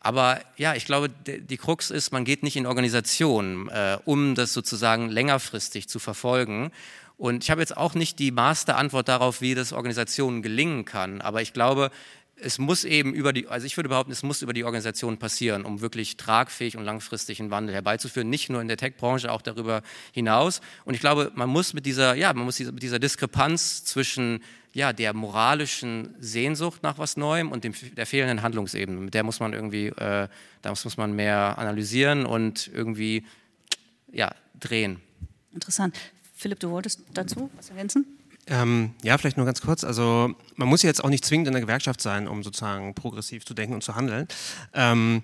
Aber 0.00 0.40
ja, 0.56 0.74
ich 0.74 0.84
glaube, 0.84 1.08
die 1.08 1.56
Krux 1.56 1.90
ist, 1.90 2.12
man 2.12 2.24
geht 2.24 2.42
nicht 2.42 2.56
in 2.56 2.66
Organisationen, 2.66 3.68
äh, 3.68 3.98
um 4.04 4.34
das 4.34 4.52
sozusagen 4.52 5.08
längerfristig 5.08 5.88
zu 5.88 5.98
verfolgen. 5.98 6.70
Und 7.18 7.44
ich 7.44 7.50
habe 7.50 7.62
jetzt 7.62 7.76
auch 7.76 7.94
nicht 7.94 8.18
die 8.18 8.30
Masterantwort 8.30 9.08
darauf, 9.08 9.40
wie 9.40 9.54
das 9.54 9.72
Organisationen 9.72 10.42
gelingen 10.42 10.84
kann. 10.84 11.22
Aber 11.22 11.40
ich 11.40 11.52
glaube, 11.52 11.90
es 12.38 12.58
muss 12.58 12.84
eben 12.84 13.14
über 13.14 13.32
die, 13.32 13.48
also 13.48 13.66
ich 13.66 13.76
würde 13.76 13.88
behaupten, 13.88 14.12
es 14.12 14.22
muss 14.22 14.42
über 14.42 14.52
die 14.52 14.64
Organisation 14.64 15.18
passieren, 15.18 15.64
um 15.64 15.80
wirklich 15.80 16.16
tragfähig 16.16 16.76
und 16.76 16.84
langfristig 16.84 17.40
einen 17.40 17.50
Wandel 17.50 17.74
herbeizuführen, 17.74 18.28
nicht 18.28 18.50
nur 18.50 18.60
in 18.60 18.68
der 18.68 18.76
Tech-Branche, 18.76 19.32
auch 19.32 19.40
darüber 19.40 19.82
hinaus. 20.12 20.60
Und 20.84 20.94
ich 20.94 21.00
glaube, 21.00 21.32
man 21.34 21.48
muss 21.48 21.72
mit 21.72 21.86
dieser, 21.86 22.14
ja, 22.14 22.32
man 22.34 22.44
muss 22.44 22.58
mit 22.60 22.82
dieser 22.82 22.98
Diskrepanz 22.98 23.84
zwischen 23.84 24.42
ja, 24.74 24.92
der 24.92 25.14
moralischen 25.14 26.14
Sehnsucht 26.20 26.82
nach 26.82 26.98
was 26.98 27.16
Neuem 27.16 27.50
und 27.50 27.64
dem, 27.64 27.72
der 27.96 28.04
fehlenden 28.04 28.42
Handlungsebene, 28.42 29.00
mit 29.00 29.14
der 29.14 29.22
muss 29.22 29.40
man 29.40 29.54
irgendwie, 29.54 29.86
äh, 29.86 30.28
da 30.60 30.70
muss, 30.70 30.96
man 30.98 31.16
mehr 31.16 31.56
analysieren 31.56 32.26
und 32.26 32.70
irgendwie, 32.74 33.24
ja, 34.12 34.34
drehen. 34.60 35.00
Interessant. 35.54 35.96
Philipp, 36.34 36.60
du 36.60 36.70
wolltest 36.70 37.00
dazu 37.14 37.50
was 37.56 37.70
ergänzen? 37.70 38.04
Ähm, 38.48 38.94
ja, 39.02 39.18
vielleicht 39.18 39.36
nur 39.36 39.46
ganz 39.46 39.60
kurz. 39.60 39.82
Also 39.82 40.34
man 40.54 40.68
muss 40.68 40.82
jetzt 40.82 41.02
auch 41.02 41.10
nicht 41.10 41.24
zwingend 41.24 41.48
in 41.48 41.52
der 41.52 41.62
Gewerkschaft 41.62 42.00
sein, 42.00 42.28
um 42.28 42.42
sozusagen 42.42 42.94
progressiv 42.94 43.44
zu 43.44 43.54
denken 43.54 43.74
und 43.74 43.82
zu 43.82 43.96
handeln. 43.96 44.28
Ähm, 44.72 45.22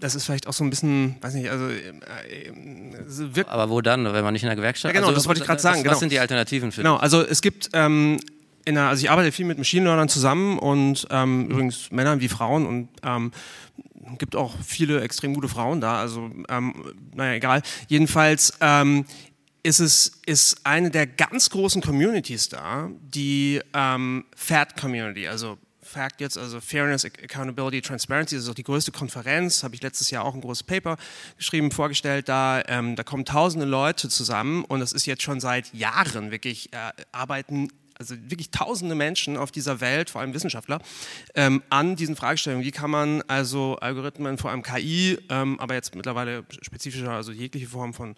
das 0.00 0.14
ist 0.14 0.24
vielleicht 0.24 0.46
auch 0.46 0.52
so 0.52 0.64
ein 0.64 0.70
bisschen, 0.70 1.16
weiß 1.20 1.34
nicht, 1.34 1.50
also 1.50 1.68
äh, 1.68 2.48
äh 2.48 3.44
Aber 3.46 3.70
wo 3.70 3.80
dann, 3.80 4.04
wenn 4.04 4.24
man 4.24 4.32
nicht 4.32 4.42
in 4.42 4.48
der 4.48 4.56
Gewerkschaft? 4.56 4.94
Ja, 4.94 4.98
genau, 4.98 5.08
also, 5.08 5.16
das 5.16 5.26
wollte 5.26 5.40
ich 5.40 5.46
gerade 5.46 5.60
sagen. 5.60 5.78
Was 5.78 5.84
genau. 5.84 5.98
sind 5.98 6.12
die 6.12 6.18
Alternativen 6.18 6.72
für 6.72 6.82
Genau, 6.82 6.96
also 6.96 7.22
es 7.22 7.42
gibt 7.42 7.70
ähm, 7.72 8.18
der, 8.66 8.88
also 8.88 9.02
ich 9.02 9.10
arbeite 9.10 9.32
viel 9.32 9.44
mit 9.44 9.58
Machine 9.58 9.84
Learnern 9.84 10.08
zusammen 10.08 10.58
und 10.58 11.06
ähm, 11.10 11.50
übrigens 11.50 11.90
Männern 11.90 12.20
wie 12.20 12.28
Frauen 12.28 12.66
und 12.66 12.88
ähm, 13.02 13.32
gibt 14.18 14.36
auch 14.36 14.54
viele 14.62 15.00
extrem 15.00 15.34
gute 15.34 15.48
Frauen 15.48 15.80
da, 15.80 15.98
also 15.98 16.30
ähm, 16.48 16.74
naja, 17.14 17.34
egal. 17.34 17.62
Jedenfalls 17.88 18.54
ähm, 18.60 19.06
ist 19.64 19.80
es 19.80 20.20
ist 20.26 20.58
eine 20.64 20.90
der 20.90 21.06
ganz 21.06 21.50
großen 21.50 21.82
Communities 21.82 22.48
da, 22.50 22.90
die 23.00 23.60
ähm, 23.72 24.26
FAT 24.36 24.76
Community, 24.76 25.26
also 25.26 25.58
FACT 25.82 26.20
jetzt, 26.20 26.38
also 26.38 26.60
Fairness, 26.60 27.04
Accountability, 27.04 27.80
Transparency, 27.80 28.34
das 28.36 28.44
ist 28.44 28.50
auch 28.50 28.54
die 28.54 28.62
größte 28.62 28.92
Konferenz, 28.92 29.62
habe 29.62 29.74
ich 29.74 29.82
letztes 29.82 30.10
Jahr 30.10 30.24
auch 30.24 30.34
ein 30.34 30.40
großes 30.40 30.64
Paper 30.64 30.96
geschrieben, 31.38 31.70
vorgestellt, 31.70 32.28
da, 32.28 32.62
ähm, 32.68 32.94
da 32.94 33.02
kommen 33.04 33.24
tausende 33.24 33.66
Leute 33.66 34.08
zusammen 34.08 34.64
und 34.64 34.80
das 34.80 34.92
ist 34.92 35.06
jetzt 35.06 35.22
schon 35.22 35.40
seit 35.40 35.72
Jahren 35.72 36.30
wirklich, 36.30 36.72
äh, 36.72 36.92
arbeiten 37.12 37.70
also 37.98 38.16
wirklich 38.28 38.50
tausende 38.50 38.94
Menschen 38.94 39.36
auf 39.36 39.50
dieser 39.50 39.80
Welt, 39.80 40.10
vor 40.10 40.20
allem 40.20 40.34
Wissenschaftler, 40.34 40.80
ähm, 41.34 41.62
an 41.70 41.96
diesen 41.96 42.16
Fragestellungen. 42.16 42.64
Wie 42.64 42.70
kann 42.70 42.90
man 42.90 43.22
also 43.28 43.76
Algorithmen, 43.76 44.38
vor 44.38 44.50
allem 44.50 44.62
KI, 44.62 45.18
ähm, 45.28 45.58
aber 45.60 45.74
jetzt 45.74 45.94
mittlerweile 45.94 46.44
spezifischer, 46.60 47.10
also 47.10 47.32
jegliche 47.32 47.68
Form 47.68 47.94
von 47.94 48.16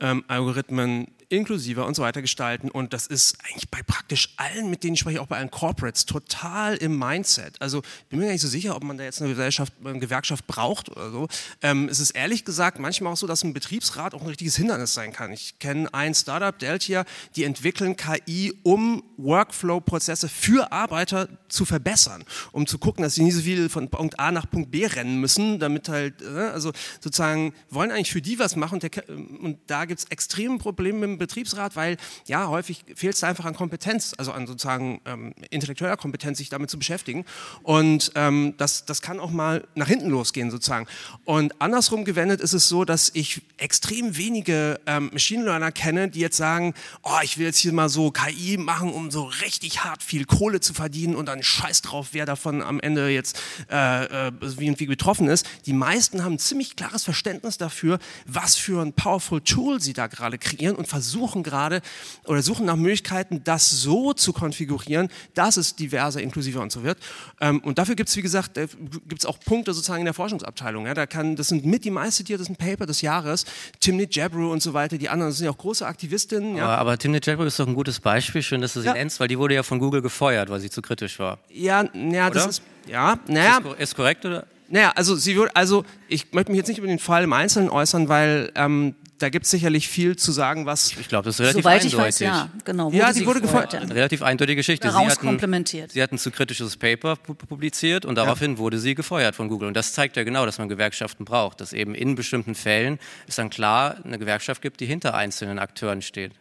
ähm, 0.00 0.24
Algorithmen 0.28 1.08
inklusiver 1.28 1.86
und 1.86 1.94
so 1.94 2.02
weiter 2.02 2.22
gestalten. 2.22 2.70
Und 2.70 2.92
das 2.92 3.06
ist 3.06 3.36
eigentlich 3.44 3.70
bei 3.70 3.82
praktisch 3.82 4.34
allen, 4.36 4.70
mit 4.70 4.84
denen 4.84 4.94
ich 4.94 5.00
spreche, 5.00 5.20
auch 5.20 5.26
bei 5.26 5.36
allen 5.36 5.50
Corporates, 5.50 6.06
total 6.06 6.76
im 6.76 6.98
Mindset. 6.98 7.60
Also 7.60 7.82
bin 8.08 8.18
mir 8.18 8.26
gar 8.26 8.32
nicht 8.32 8.42
so 8.42 8.48
sicher, 8.48 8.76
ob 8.76 8.84
man 8.84 8.98
da 8.98 9.04
jetzt 9.04 9.20
eine 9.20 9.30
Gesellschaft, 9.30 9.72
eine 9.84 9.98
Gewerkschaft 9.98 10.46
braucht 10.46 10.90
oder 10.90 11.10
so. 11.10 11.28
Ähm, 11.62 11.88
es 11.88 12.00
ist 12.00 12.10
ehrlich 12.12 12.44
gesagt 12.44 12.78
manchmal 12.78 13.12
auch 13.12 13.16
so, 13.16 13.26
dass 13.26 13.42
ein 13.44 13.52
Betriebsrat 13.52 14.14
auch 14.14 14.20
ein 14.20 14.26
richtiges 14.26 14.56
Hindernis 14.56 14.94
sein 14.94 15.12
kann. 15.12 15.32
Ich 15.32 15.58
kenne 15.58 15.92
ein 15.92 16.14
Startup, 16.14 16.56
Deltia, 16.58 17.04
die 17.36 17.44
entwickeln 17.44 17.96
KI, 17.96 18.52
um 18.62 19.02
Workflow-Prozesse 19.16 20.28
für 20.28 20.72
Arbeiter 20.72 21.28
zu 21.48 21.64
verbessern, 21.64 22.24
um 22.52 22.66
zu 22.66 22.78
gucken, 22.78 23.02
dass 23.02 23.14
sie 23.14 23.22
nicht 23.22 23.34
so 23.34 23.42
viel 23.42 23.68
von 23.68 23.88
Punkt 23.88 24.18
A 24.20 24.30
nach 24.30 24.50
Punkt 24.50 24.70
B 24.70 24.86
rennen 24.86 25.20
müssen, 25.20 25.58
damit 25.58 25.88
halt, 25.88 26.22
äh, 26.22 26.26
also 26.26 26.72
sozusagen 27.00 27.54
wollen 27.70 27.90
eigentlich 27.90 28.12
für 28.12 28.22
die 28.22 28.38
was 28.38 28.56
machen 28.56 28.74
und, 28.74 28.82
der, 28.82 29.08
und 29.08 29.58
da 29.66 29.83
gibt 29.84 30.00
es 30.00 30.06
extreme 30.06 30.58
Probleme 30.58 30.98
mit 31.00 31.08
dem 31.08 31.18
Betriebsrat, 31.18 31.76
weil 31.76 31.96
ja, 32.26 32.48
häufig 32.48 32.84
fehlt 32.94 33.14
es 33.14 33.24
einfach 33.24 33.44
an 33.44 33.54
Kompetenz, 33.54 34.14
also 34.16 34.32
an 34.32 34.46
sozusagen 34.46 35.00
ähm, 35.04 35.34
intellektueller 35.50 35.96
Kompetenz, 35.96 36.38
sich 36.38 36.48
damit 36.48 36.70
zu 36.70 36.78
beschäftigen. 36.78 37.24
Und 37.62 38.12
ähm, 38.14 38.54
das, 38.56 38.84
das 38.84 39.02
kann 39.02 39.20
auch 39.20 39.30
mal 39.30 39.66
nach 39.74 39.88
hinten 39.88 40.10
losgehen 40.10 40.50
sozusagen. 40.50 40.86
Und 41.24 41.60
andersrum 41.60 42.04
gewendet 42.04 42.40
ist 42.40 42.52
es 42.52 42.68
so, 42.68 42.84
dass 42.84 43.10
ich 43.14 43.42
extrem 43.56 44.16
wenige 44.16 44.80
ähm, 44.86 45.10
Machine 45.12 45.44
Learner 45.44 45.72
kenne, 45.72 46.08
die 46.08 46.20
jetzt 46.20 46.36
sagen, 46.36 46.74
oh, 47.02 47.18
ich 47.22 47.38
will 47.38 47.46
jetzt 47.46 47.58
hier 47.58 47.72
mal 47.72 47.88
so 47.88 48.10
KI 48.10 48.56
machen, 48.56 48.92
um 48.92 49.10
so 49.10 49.24
richtig 49.24 49.84
hart 49.84 50.02
viel 50.02 50.24
Kohle 50.24 50.60
zu 50.60 50.74
verdienen 50.74 51.16
und 51.16 51.26
dann 51.26 51.42
scheiß 51.42 51.82
drauf, 51.82 52.08
wer 52.12 52.26
davon 52.26 52.62
am 52.62 52.80
Ende 52.80 53.08
jetzt 53.08 53.40
äh, 53.70 54.28
äh, 54.28 54.32
irgendwie 54.40 54.86
betroffen 54.86 55.28
ist. 55.28 55.46
Die 55.66 55.72
meisten 55.72 56.24
haben 56.24 56.34
ein 56.34 56.38
ziemlich 56.38 56.76
klares 56.76 57.04
Verständnis 57.04 57.58
dafür, 57.58 57.98
was 58.26 58.56
für 58.56 58.82
ein 58.82 58.92
powerful 58.92 59.40
Tool 59.40 59.73
sie 59.82 59.92
da 59.92 60.06
gerade 60.06 60.38
kreieren 60.38 60.76
und 60.76 60.88
versuchen, 60.88 61.42
gerade 61.42 61.80
oder 62.24 62.42
suchen 62.42 62.66
nach 62.66 62.76
Möglichkeiten, 62.76 63.42
das 63.44 63.70
so 63.70 64.12
zu 64.12 64.32
konfigurieren, 64.32 65.08
dass 65.34 65.56
es 65.56 65.76
diverser, 65.76 66.20
inklusiver 66.20 66.60
und 66.60 66.72
so 66.72 66.82
wird. 66.82 66.98
Ähm, 67.40 67.60
und 67.60 67.78
dafür 67.78 67.94
gibt 67.94 68.08
es, 68.08 68.16
wie 68.16 68.22
gesagt, 68.22 68.56
äh, 68.58 68.68
gibt 69.08 69.22
es 69.22 69.26
auch 69.26 69.38
Punkte 69.40 69.72
sozusagen 69.72 70.00
in 70.00 70.06
der 70.06 70.14
Forschungsabteilung. 70.14 70.86
Ja, 70.86 70.94
da 70.94 71.06
kann, 71.06 71.36
das 71.36 71.48
sind 71.48 71.64
mit 71.64 71.84
die 71.84 71.90
meistzitiertesten 71.90 72.56
Paper 72.56 72.86
des 72.86 73.00
Jahres. 73.00 73.44
Timnit 73.80 74.14
Jabru 74.14 74.52
und 74.52 74.62
so 74.62 74.74
weiter, 74.74 74.98
die 74.98 75.08
anderen 75.08 75.32
sind 75.32 75.46
ja 75.46 75.50
auch 75.50 75.58
große 75.58 75.86
Aktivistinnen. 75.86 76.56
Ja. 76.56 76.64
Aber, 76.64 76.78
aber 76.78 76.98
Timnit 76.98 77.26
Jabru 77.26 77.44
ist 77.44 77.58
doch 77.58 77.66
ein 77.66 77.74
gutes 77.74 78.00
Beispiel. 78.00 78.42
Schön, 78.42 78.60
dass 78.60 78.74
du 78.74 78.80
sie 78.80 78.86
ja. 78.86 78.94
nennst, 78.94 79.20
weil 79.20 79.28
die 79.28 79.38
wurde 79.38 79.54
ja 79.54 79.62
von 79.62 79.78
Google 79.78 80.02
gefeuert, 80.02 80.50
weil 80.50 80.60
sie 80.60 80.70
zu 80.70 80.82
kritisch 80.82 81.18
war. 81.18 81.38
Ja, 81.48 81.84
ja 81.94 82.30
das 82.30 82.46
ist, 82.46 82.62
ja, 82.86 83.18
naja. 83.26 83.58
Ist, 83.58 83.80
ist 83.80 83.94
korrekt 83.96 84.24
oder? 84.24 84.46
Naja, 84.68 84.92
also 84.96 85.14
sie 85.14 85.36
wird, 85.36 85.54
also 85.54 85.84
ich 86.08 86.32
möchte 86.32 86.50
mich 86.50 86.58
jetzt 86.58 86.68
nicht 86.68 86.78
über 86.78 86.86
den 86.86 86.98
Fall 86.98 87.24
im 87.24 87.32
Einzelnen 87.32 87.68
äußern, 87.68 88.08
weil 88.08 88.50
ähm, 88.54 88.94
da 89.24 89.30
gibt 89.30 89.46
es 89.46 89.50
sicherlich 89.50 89.88
viel 89.88 90.16
zu 90.16 90.32
sagen, 90.32 90.66
was. 90.66 90.92
Ich 90.98 91.08
glaube, 91.08 91.24
das 91.24 91.36
ist 91.36 91.40
relativ 91.40 91.62
Soweit 91.62 91.82
eindeutig. 91.82 91.94
Ich 91.94 91.98
weiß, 91.98 92.18
ja, 92.18 92.50
genau. 92.66 92.90
Ja, 92.90 93.10
die 93.10 93.24
wurde 93.24 93.40
gefeuert. 93.40 93.74
Eine 93.74 93.94
relativ 93.94 94.20
eindeutige 94.20 94.56
Geschichte. 94.56 94.90
Sie 94.90 94.94
hatten, 94.94 95.26
komplementiert. 95.26 95.92
sie 95.92 96.02
hatten 96.02 96.18
zu 96.18 96.30
kritisches 96.30 96.76
Paper 96.76 97.16
publiziert 97.16 98.04
und 98.04 98.16
daraufhin 98.16 98.52
ja. 98.52 98.58
wurde 98.58 98.78
sie 98.78 98.94
gefeuert 98.94 99.34
von 99.34 99.48
Google. 99.48 99.68
Und 99.68 99.78
das 99.78 99.94
zeigt 99.94 100.18
ja 100.18 100.24
genau, 100.24 100.44
dass 100.44 100.58
man 100.58 100.68
Gewerkschaften 100.68 101.24
braucht, 101.24 101.62
dass 101.62 101.72
eben 101.72 101.94
in 101.94 102.16
bestimmten 102.16 102.54
Fällen 102.54 102.98
es 103.26 103.36
dann 103.36 103.48
klar 103.48 103.96
eine 104.04 104.18
Gewerkschaft 104.18 104.60
gibt, 104.60 104.80
die 104.80 104.86
hinter 104.86 105.14
einzelnen 105.14 105.58
Akteuren 105.58 106.02
steht. 106.02 106.32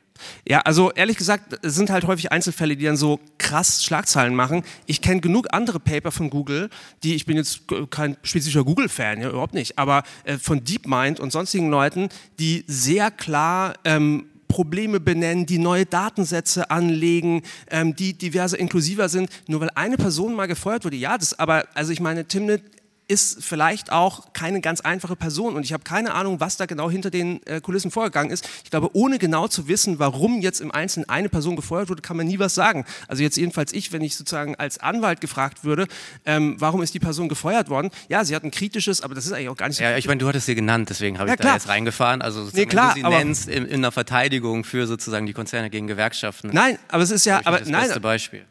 Ja, 0.48 0.60
also 0.60 0.92
ehrlich 0.92 1.18
gesagt, 1.18 1.60
es 1.64 1.76
sind 1.76 1.90
halt 1.90 2.06
häufig 2.06 2.32
Einzelfälle, 2.32 2.78
die 2.78 2.86
dann 2.86 2.98
so 2.98 3.20
krass 3.38 3.84
Schlagzeilen 3.84 4.36
machen. 4.36 4.64
Ich 4.86 5.02
kenne 5.02 5.22
genug 5.22 5.48
andere 5.52 5.80
Paper 5.80 6.12
von 6.12 6.30
Google, 6.30 6.70
die, 7.04 7.16
ich 7.16 7.26
bin 7.26 7.38
jetzt 7.38 7.64
kein 7.90 8.18
spezifischer 8.24 8.64
Google-Fan, 8.64 9.22
ja, 9.22 9.30
überhaupt 9.30 9.54
nicht, 9.54 9.78
aber 9.78 10.04
äh, 10.24 10.38
von 10.38 10.64
DeepMind 10.64 11.20
und 11.20 11.32
sonstigen 11.32 11.70
Leuten, 11.70 12.10
die 12.40 12.64
sehr 12.68 13.12
klar 13.12 13.74
ähm, 13.86 14.28
Probleme 14.54 15.00
benennen, 15.00 15.48
die 15.48 15.58
neue 15.58 15.88
Datensätze 15.88 16.70
anlegen, 16.70 17.42
ähm, 17.72 17.96
die 17.96 18.14
diverse 18.14 18.56
inklusiver 18.56 19.10
sind. 19.10 19.32
Nur 19.48 19.62
weil 19.62 19.72
eine 19.74 19.98
Person 19.98 20.36
mal 20.36 20.46
gefeuert 20.46 20.86
wurde, 20.86 20.96
ja, 20.96 21.18
das 21.18 21.40
aber, 21.40 21.66
also 21.74 21.92
ich 21.92 22.00
meine, 22.00 22.26
Timnit 22.26 22.62
ist 23.08 23.44
vielleicht 23.44 23.92
auch 23.92 24.34
keine 24.34 24.62
ganz 24.62 24.82
einfache 24.82 25.16
Person 25.16 25.56
und 25.56 25.64
ich 25.64 25.74
habe 25.74 25.84
keine 25.84 26.14
Ahnung, 26.14 26.40
was 26.40 26.58
da 26.58 26.66
genau 26.66 26.90
hinter 26.90 27.10
den 27.10 27.46
äh, 27.46 27.62
Kulissen 27.62 27.92
vorgegangen 27.92 28.32
ist. 28.32 28.48
Ich 28.64 28.72
glaube, 28.72 28.90
ohne 28.94 29.20
genau 29.20 29.48
zu 29.48 29.68
wissen, 29.68 30.00
warum 30.00 30.42
jetzt 30.42 30.62
im 30.62 30.72
Einzelnen 30.72 31.10
eine 31.10 31.30
Person 31.30 31.56
gefeuert 31.56 31.90
wurde, 31.90 32.02
kann 32.02 32.18
man 32.18 32.28
nie 32.28 32.40
was 32.40 32.56
sagen. 32.56 32.86
Also 33.08 33.24
jetzt 33.24 33.38
jedenfalls 33.38 33.74
ich, 33.74 33.92
wenn 33.92 34.02
ich 34.02 34.16
sozusagen 34.16 34.56
als 34.56 34.78
Anwalt 34.78 35.22
gefragt 35.22 35.64
würde, 35.64 35.88
ähm, 36.26 36.56
warum 36.60 36.82
ist 36.82 36.94
die 36.94 37.00
Person 37.00 37.30
gefeuert 37.30 37.70
worden? 37.70 37.90
Ja, 38.08 38.24
sie 38.24 38.36
hat 38.36 38.44
ein 38.44 38.52
kritisches, 38.52 39.02
aber 39.02 39.16
das 39.16 39.26
ist 39.26 39.34
eigentlich 39.34 39.50
auch 39.50 39.58
gar 39.58 39.68
nicht 39.68 39.78
so. 39.78 39.84
Ja, 39.84 39.98
ich 39.98 40.08
meine, 40.08 40.20
du 40.20 40.28
hattest 40.28 40.46
sie 40.46 40.56
genannt, 40.56 40.90
deswegen 40.90 41.20
habe 41.20 41.30
ja, 41.30 41.36
ich 41.36 41.40
klar. 41.40 41.54
da 41.54 41.58
jetzt 41.58 41.68
reingefahren. 41.68 42.22
Also 42.22 42.50
nee, 42.54 42.66
klar, 42.66 42.96
wenn 42.96 43.04
du 43.04 43.10
sie 43.10 43.16
nennst 43.16 43.50
in, 43.50 43.66
in, 43.66 43.76
einer 43.76 43.92
Verteidigung 43.92 44.64
für 44.64 44.88
sozusagen 44.88 45.26
die 45.26 45.34
Konzerne 45.34 45.70
gegen 45.70 45.88
Gewerkschaften. 45.88 46.52
Nein, 46.54 46.80
aber 46.88 47.04
es 47.04 47.12
ist 47.12 47.26
ja, 47.26 47.42
aber 47.44 47.60
das 47.60 47.68
nein, 47.68 47.84
beste 47.84 48.00
Beispiel. 48.00 48.46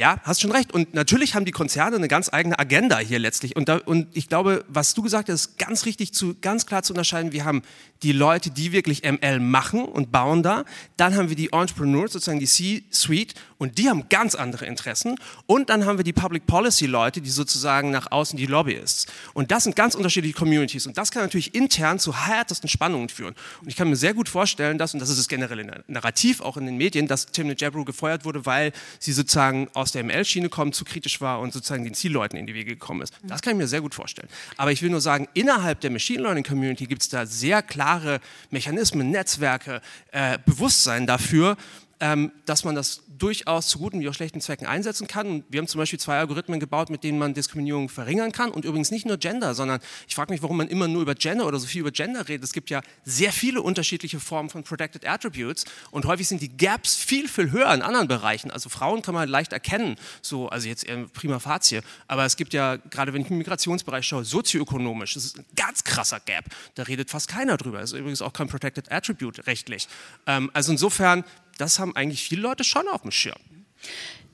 Ja, 0.00 0.18
hast 0.22 0.40
schon 0.40 0.50
recht. 0.50 0.72
Und 0.72 0.94
natürlich 0.94 1.34
haben 1.34 1.44
die 1.44 1.50
Konzerne 1.50 1.96
eine 1.96 2.08
ganz 2.08 2.32
eigene 2.32 2.58
Agenda 2.58 2.96
hier 3.00 3.18
letztlich. 3.18 3.54
Und, 3.54 3.68
da, 3.68 3.82
und 3.84 4.08
ich 4.14 4.28
glaube, 4.30 4.64
was 4.66 4.94
du 4.94 5.02
gesagt 5.02 5.28
hast, 5.28 5.34
ist 5.44 5.58
ganz 5.58 5.84
richtig 5.84 6.14
zu, 6.14 6.36
ganz 6.40 6.64
klar 6.64 6.82
zu 6.82 6.94
unterscheiden. 6.94 7.32
Wir 7.32 7.44
haben 7.44 7.60
die 8.02 8.12
Leute, 8.12 8.50
die 8.50 8.72
wirklich 8.72 9.02
ML 9.02 9.40
machen 9.40 9.84
und 9.84 10.10
bauen 10.10 10.42
da. 10.42 10.64
Dann 10.96 11.16
haben 11.16 11.28
wir 11.28 11.36
die 11.36 11.52
Entrepreneurs, 11.52 12.14
sozusagen 12.14 12.40
die 12.40 12.46
C-Suite, 12.46 13.34
und 13.60 13.76
die 13.76 13.90
haben 13.90 14.08
ganz 14.08 14.34
andere 14.34 14.64
Interessen. 14.64 15.16
Und 15.44 15.68
dann 15.68 15.84
haben 15.84 15.98
wir 15.98 16.02
die 16.02 16.14
Public 16.14 16.46
Policy 16.46 16.86
Leute, 16.86 17.20
die 17.20 17.28
sozusagen 17.28 17.90
nach 17.90 18.10
außen 18.10 18.38
die 18.38 18.46
Lobbyists. 18.46 19.04
Und 19.34 19.50
das 19.50 19.64
sind 19.64 19.76
ganz 19.76 19.94
unterschiedliche 19.94 20.34
Communities. 20.34 20.86
Und 20.86 20.96
das 20.96 21.10
kann 21.10 21.22
natürlich 21.22 21.54
intern 21.54 21.98
zu 21.98 22.26
härtesten 22.26 22.70
Spannungen 22.70 23.10
führen. 23.10 23.34
Und 23.60 23.68
ich 23.68 23.76
kann 23.76 23.90
mir 23.90 23.96
sehr 23.96 24.14
gut 24.14 24.30
vorstellen, 24.30 24.78
dass, 24.78 24.94
und 24.94 25.00
das 25.00 25.10
ist 25.10 25.18
das 25.18 25.28
generelle 25.28 25.84
Narrativ 25.88 26.40
auch 26.40 26.56
in 26.56 26.64
den 26.64 26.78
Medien, 26.78 27.06
dass 27.06 27.26
Tim 27.26 27.54
Jabru 27.54 27.84
gefeuert 27.84 28.24
wurde, 28.24 28.46
weil 28.46 28.72
sie 28.98 29.12
sozusagen 29.12 29.68
aus 29.74 29.92
der 29.92 30.04
ML-Schiene 30.04 30.48
kommt, 30.48 30.74
zu 30.74 30.86
kritisch 30.86 31.20
war 31.20 31.40
und 31.40 31.52
sozusagen 31.52 31.84
den 31.84 31.92
Zielleuten 31.92 32.38
in 32.38 32.46
die 32.46 32.54
Wege 32.54 32.70
gekommen 32.70 33.02
ist. 33.02 33.12
Das 33.24 33.42
kann 33.42 33.52
ich 33.52 33.58
mir 33.58 33.68
sehr 33.68 33.82
gut 33.82 33.94
vorstellen. 33.94 34.30
Aber 34.56 34.72
ich 34.72 34.80
will 34.80 34.88
nur 34.88 35.02
sagen, 35.02 35.28
innerhalb 35.34 35.82
der 35.82 35.90
Machine 35.90 36.22
Learning 36.22 36.44
Community 36.44 36.86
gibt 36.86 37.02
es 37.02 37.10
da 37.10 37.26
sehr 37.26 37.60
klare 37.60 38.20
Mechanismen, 38.48 39.10
Netzwerke, 39.10 39.82
äh, 40.12 40.38
Bewusstsein 40.46 41.06
dafür, 41.06 41.58
ähm, 42.00 42.32
dass 42.46 42.64
man 42.64 42.74
das 42.74 43.02
durchaus 43.20 43.68
zu 43.68 43.78
guten 43.78 44.00
wie 44.00 44.08
auch 44.08 44.14
schlechten 44.14 44.40
Zwecken 44.40 44.66
einsetzen 44.66 45.06
kann. 45.06 45.26
Und 45.26 45.44
wir 45.48 45.58
haben 45.58 45.68
zum 45.68 45.78
Beispiel 45.78 46.00
zwei 46.00 46.18
Algorithmen 46.18 46.58
gebaut, 46.58 46.90
mit 46.90 47.04
denen 47.04 47.18
man 47.18 47.34
Diskriminierung 47.34 47.88
verringern 47.88 48.32
kann. 48.32 48.50
Und 48.50 48.64
übrigens 48.64 48.90
nicht 48.90 49.06
nur 49.06 49.18
Gender, 49.18 49.54
sondern 49.54 49.80
ich 50.08 50.14
frage 50.14 50.32
mich, 50.32 50.42
warum 50.42 50.56
man 50.56 50.68
immer 50.68 50.88
nur 50.88 51.02
über 51.02 51.14
Gender 51.14 51.46
oder 51.46 51.58
so 51.58 51.66
viel 51.66 51.82
über 51.82 51.90
Gender 51.90 52.28
redet. 52.28 52.44
Es 52.44 52.52
gibt 52.52 52.70
ja 52.70 52.80
sehr 53.04 53.32
viele 53.32 53.62
unterschiedliche 53.62 54.20
Formen 54.20 54.48
von 54.48 54.64
Protected 54.64 55.06
Attributes 55.06 55.64
und 55.90 56.06
häufig 56.06 56.28
sind 56.28 56.40
die 56.40 56.56
Gaps 56.56 56.96
viel, 56.96 57.28
viel 57.28 57.50
höher 57.50 57.72
in 57.74 57.82
anderen 57.82 58.08
Bereichen. 58.08 58.50
Also 58.50 58.68
Frauen 58.68 59.02
kann 59.02 59.14
man 59.14 59.28
leicht 59.28 59.52
erkennen, 59.52 59.96
so, 60.22 60.48
also 60.48 60.66
jetzt 60.66 60.84
eher 60.84 61.06
prima 61.12 61.38
facie. 61.38 61.80
Aber 62.08 62.24
es 62.24 62.36
gibt 62.36 62.54
ja, 62.54 62.76
gerade 62.76 63.12
wenn 63.12 63.22
ich 63.22 63.30
im 63.30 63.38
Migrationsbereich 63.38 64.06
schaue, 64.06 64.24
sozioökonomisch, 64.24 65.14
das 65.14 65.24
ist 65.26 65.38
ein 65.38 65.44
ganz 65.56 65.84
krasser 65.84 66.20
Gap. 66.20 66.46
Da 66.74 66.84
redet 66.84 67.10
fast 67.10 67.28
keiner 67.28 67.56
drüber. 67.56 67.80
Das 67.80 67.92
ist 67.92 67.98
übrigens 67.98 68.22
auch 68.22 68.32
kein 68.32 68.48
Protected 68.48 68.90
Attribute 68.90 69.46
rechtlich. 69.46 69.88
Ähm, 70.26 70.50
also 70.54 70.72
insofern 70.72 71.24
das 71.60 71.78
haben 71.78 71.94
eigentlich 71.96 72.22
viele 72.22 72.42
Leute 72.42 72.64
schon 72.64 72.88
auf 72.88 73.02
dem 73.02 73.10
Schirm. 73.10 73.38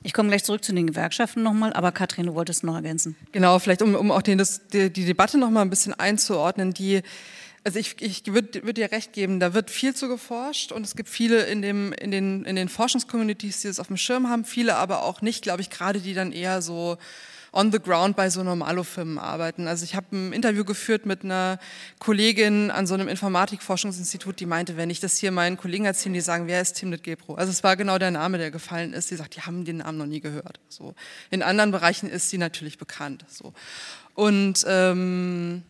Ich 0.03 0.13
komme 0.13 0.29
gleich 0.29 0.43
zurück 0.43 0.63
zu 0.63 0.73
den 0.73 0.87
Gewerkschaften 0.87 1.43
nochmal, 1.43 1.73
aber 1.73 1.91
Katrin, 1.91 2.27
du 2.27 2.35
wolltest 2.35 2.63
noch 2.63 2.75
ergänzen. 2.75 3.15
Genau, 3.31 3.59
vielleicht 3.59 3.81
um, 3.81 3.95
um 3.95 4.11
auch 4.11 4.21
den, 4.21 4.37
das, 4.37 4.67
die, 4.67 4.89
die 4.89 5.05
Debatte 5.05 5.37
nochmal 5.37 5.63
ein 5.63 5.69
bisschen 5.69 5.93
einzuordnen, 5.93 6.73
die 6.73 7.01
also 7.63 7.79
ich, 7.79 8.01
ich 8.01 8.25
würde 8.27 8.63
würd 8.63 8.77
dir 8.77 8.93
recht 8.93 9.11
geben, 9.11 9.41
da 9.41 9.53
wird 9.53 9.69
viel 9.69 9.93
zu 9.93 10.07
geforscht 10.07 10.71
und 10.71 10.85
es 10.85 10.95
gibt 10.95 11.09
viele 11.09 11.43
in, 11.47 11.61
dem, 11.61 11.91
in 11.91 12.11
den, 12.11 12.45
in 12.45 12.55
den 12.55 12.69
Forschungscommunities, 12.69 13.59
die 13.59 13.67
das 13.67 13.81
auf 13.81 13.87
dem 13.87 13.97
Schirm 13.97 14.29
haben, 14.29 14.45
viele 14.45 14.77
aber 14.77 15.03
auch 15.03 15.21
nicht, 15.21 15.41
glaube 15.41 15.61
ich, 15.61 15.69
gerade 15.69 15.99
die 15.99 16.13
dann 16.13 16.31
eher 16.31 16.61
so 16.61 16.97
on 17.57 17.71
the 17.71 17.79
ground 17.79 18.15
bei 18.15 18.29
so 18.29 18.43
Normalo-Firmen 18.43 19.17
arbeiten. 19.17 19.67
Also 19.67 19.83
ich 19.83 19.95
habe 19.95 20.15
ein 20.15 20.31
Interview 20.31 20.63
geführt 20.63 21.07
mit 21.07 21.23
einer 21.23 21.57
Kollegin 21.97 22.69
an 22.69 22.85
so 22.85 22.93
einem 22.93 23.07
Informatikforschungsinstitut, 23.07 24.39
die 24.39 24.45
meinte, 24.45 24.77
wenn 24.77 24.91
ich 24.91 24.99
das 24.99 25.17
hier 25.17 25.31
meinen 25.31 25.57
Kollegen 25.57 25.85
erzähle, 25.85 26.13
die 26.13 26.21
sagen, 26.21 26.45
wer 26.45 26.61
ist 26.61 26.73
Timnit 26.73 27.03
Gebro? 27.03 27.33
Also 27.33 27.51
es 27.51 27.63
war 27.63 27.75
genau 27.75 27.97
der 27.97 28.11
Name, 28.11 28.37
der 28.37 28.51
gefallen 28.51 28.93
ist. 28.93 29.09
Die 29.09 29.15
sagt, 29.15 29.35
die 29.35 29.41
haben 29.41 29.65
den 29.65 29.77
Namen 29.77 29.97
noch 29.97 30.05
nie 30.05 30.19
gehört. 30.19 30.59
So. 30.69 30.93
In 31.31 31.41
anderen 31.41 31.71
Bereichen 31.71 32.07
ist 32.07 32.29
sie 32.29 32.37
natürlich 32.37 32.77
bekannt. 32.77 33.25
So. 33.27 33.53
Und 34.13 34.63
ähm, 34.67 35.63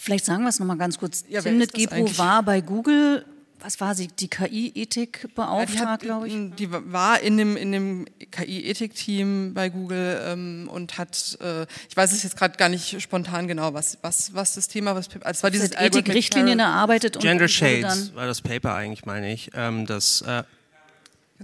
Vielleicht 0.00 0.26
sagen 0.26 0.42
wir 0.42 0.50
es 0.50 0.60
nochmal 0.60 0.78
ganz 0.78 0.98
kurz. 0.98 1.24
Ja, 1.28 1.42
Timnit 1.42 1.72
Gebro 1.72 2.16
war 2.18 2.42
bei 2.42 2.60
Google, 2.60 3.24
was 3.60 3.80
war 3.80 3.94
sie, 3.94 4.08
die 4.08 4.28
KI-Ethik-Beauftragte, 4.28 5.76
ja, 5.76 5.96
glaube 5.96 6.28
ich? 6.28 6.34
Die 6.56 6.70
war 6.70 7.20
in 7.20 7.36
dem, 7.36 7.56
in 7.56 7.72
dem 7.72 8.06
KI-Ethik-Team 8.30 9.54
bei 9.54 9.68
Google 9.68 10.20
ähm, 10.24 10.68
und 10.72 10.98
hat, 10.98 11.38
äh, 11.40 11.62
ich 11.88 11.96
weiß 11.96 12.12
es 12.12 12.22
jetzt 12.22 12.36
gerade 12.36 12.56
gar 12.56 12.68
nicht 12.68 13.00
spontan 13.02 13.48
genau, 13.48 13.74
was, 13.74 13.98
was, 14.02 14.34
was 14.34 14.54
das 14.54 14.68
Thema, 14.68 14.94
was, 14.94 15.08
also 15.08 15.22
es 15.24 15.42
war 15.42 15.50
dieses 15.50 15.72
Ethik-Richtlinien 15.72 16.58
erarbeitet. 16.58 17.18
Gender 17.18 17.44
und 17.44 17.50
Shades 17.50 18.14
war 18.14 18.26
das 18.26 18.40
Paper 18.42 18.74
eigentlich, 18.74 19.04
meine 19.04 19.32
ich. 19.32 19.50
Ähm, 19.54 19.86
das, 19.86 20.22
äh 20.22 20.44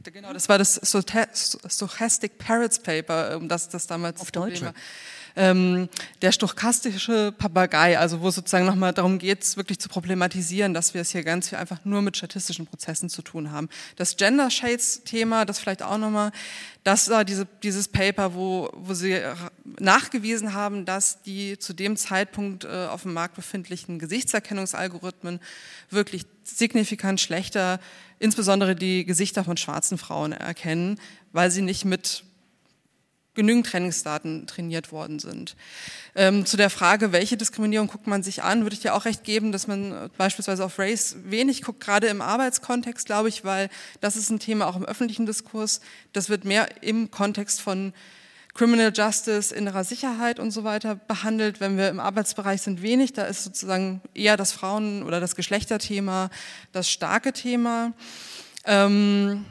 Genau, 0.02 0.32
das 0.32 0.48
war 0.48 0.58
das 0.58 0.80
Stochastic 1.68 2.36
Parrots 2.38 2.80
Paper, 2.80 3.36
um 3.36 3.48
das 3.48 3.68
das 3.68 3.86
damals 3.86 4.20
auf 4.20 4.32
Deutsch. 4.32 4.60
War 4.60 4.74
ähm, 5.36 5.88
der 6.22 6.32
stochastische 6.32 7.32
Papagei, 7.36 7.98
also 7.98 8.20
wo 8.20 8.28
es 8.28 8.36
sozusagen 8.36 8.66
nochmal 8.66 8.92
darum 8.92 9.18
geht, 9.18 9.56
wirklich 9.56 9.78
zu 9.78 9.88
problematisieren, 9.88 10.74
dass 10.74 10.94
wir 10.94 11.00
es 11.00 11.10
hier 11.10 11.24
ganz 11.24 11.48
viel 11.48 11.58
einfach 11.58 11.84
nur 11.84 12.02
mit 12.02 12.16
statistischen 12.16 12.66
Prozessen 12.66 13.08
zu 13.08 13.22
tun 13.22 13.50
haben. 13.50 13.68
Das 13.96 14.16
Gender 14.16 14.50
Shades 14.50 15.02
Thema, 15.04 15.44
das 15.44 15.58
vielleicht 15.58 15.82
auch 15.82 15.98
nochmal, 15.98 16.30
das 16.84 17.08
war 17.08 17.24
diese, 17.24 17.46
dieses 17.62 17.88
Paper, 17.88 18.34
wo, 18.34 18.70
wo 18.74 18.94
sie 18.94 19.18
nachgewiesen 19.78 20.54
haben, 20.54 20.84
dass 20.84 21.22
die 21.22 21.58
zu 21.58 21.72
dem 21.72 21.96
Zeitpunkt 21.96 22.64
äh, 22.64 22.86
auf 22.86 23.02
dem 23.02 23.14
Markt 23.14 23.34
befindlichen 23.34 23.98
Gesichtserkennungsalgorithmen 23.98 25.40
wirklich 25.90 26.26
signifikant 26.44 27.20
schlechter, 27.20 27.80
insbesondere 28.18 28.76
die 28.76 29.04
Gesichter 29.04 29.44
von 29.44 29.56
schwarzen 29.56 29.98
Frauen 29.98 30.32
erkennen, 30.32 31.00
weil 31.32 31.50
sie 31.50 31.62
nicht 31.62 31.84
mit 31.84 32.24
genügend 33.34 33.66
Trainingsdaten 33.66 34.46
trainiert 34.46 34.92
worden 34.92 35.18
sind. 35.18 35.56
Ähm, 36.14 36.46
zu 36.46 36.56
der 36.56 36.70
Frage, 36.70 37.12
welche 37.12 37.36
Diskriminierung 37.36 37.88
guckt 37.88 38.06
man 38.06 38.22
sich 38.22 38.42
an, 38.42 38.62
würde 38.62 38.74
ich 38.74 38.80
dir 38.80 38.94
auch 38.94 39.04
recht 39.04 39.24
geben, 39.24 39.52
dass 39.52 39.66
man 39.66 39.92
äh, 39.92 40.08
beispielsweise 40.16 40.64
auf 40.64 40.78
Race 40.78 41.16
wenig 41.24 41.62
guckt, 41.62 41.80
gerade 41.80 42.06
im 42.06 42.20
Arbeitskontext, 42.20 43.06
glaube 43.06 43.28
ich, 43.28 43.44
weil 43.44 43.68
das 44.00 44.16
ist 44.16 44.30
ein 44.30 44.38
Thema 44.38 44.66
auch 44.66 44.76
im 44.76 44.84
öffentlichen 44.84 45.26
Diskurs. 45.26 45.80
Das 46.12 46.28
wird 46.28 46.44
mehr 46.44 46.82
im 46.82 47.10
Kontext 47.10 47.60
von 47.60 47.92
Criminal 48.54 48.92
Justice, 48.94 49.52
innerer 49.52 49.82
Sicherheit 49.82 50.38
und 50.38 50.52
so 50.52 50.62
weiter 50.62 50.94
behandelt. 50.94 51.58
Wenn 51.58 51.76
wir 51.76 51.88
im 51.88 51.98
Arbeitsbereich 51.98 52.62
sind, 52.62 52.82
wenig. 52.82 53.12
Da 53.12 53.24
ist 53.24 53.42
sozusagen 53.42 54.00
eher 54.14 54.36
das 54.36 54.52
Frauen- 54.52 55.02
oder 55.02 55.18
das 55.18 55.34
Geschlechterthema 55.34 56.30
das 56.70 56.88
starke 56.88 57.32
Thema. 57.32 57.92
Ähm, 58.64 59.44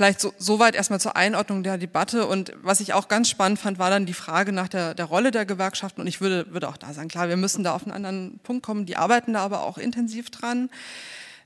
Vielleicht 0.00 0.22
so, 0.22 0.32
soweit 0.38 0.74
erstmal 0.74 0.98
zur 0.98 1.14
Einordnung 1.14 1.62
der 1.62 1.76
Debatte. 1.76 2.26
Und 2.26 2.54
was 2.62 2.80
ich 2.80 2.94
auch 2.94 3.06
ganz 3.06 3.28
spannend 3.28 3.58
fand, 3.58 3.78
war 3.78 3.90
dann 3.90 4.06
die 4.06 4.14
Frage 4.14 4.50
nach 4.50 4.66
der, 4.66 4.94
der 4.94 5.04
Rolle 5.04 5.30
der 5.30 5.44
Gewerkschaften. 5.44 6.00
Und 6.00 6.06
ich 6.06 6.22
würde, 6.22 6.50
würde 6.54 6.70
auch 6.70 6.78
da 6.78 6.94
sagen, 6.94 7.10
klar, 7.10 7.28
wir 7.28 7.36
müssen 7.36 7.64
da 7.64 7.74
auf 7.74 7.82
einen 7.82 7.92
anderen 7.92 8.40
Punkt 8.42 8.64
kommen. 8.64 8.86
Die 8.86 8.96
arbeiten 8.96 9.34
da 9.34 9.40
aber 9.40 9.60
auch 9.60 9.76
intensiv 9.76 10.30
dran. 10.30 10.70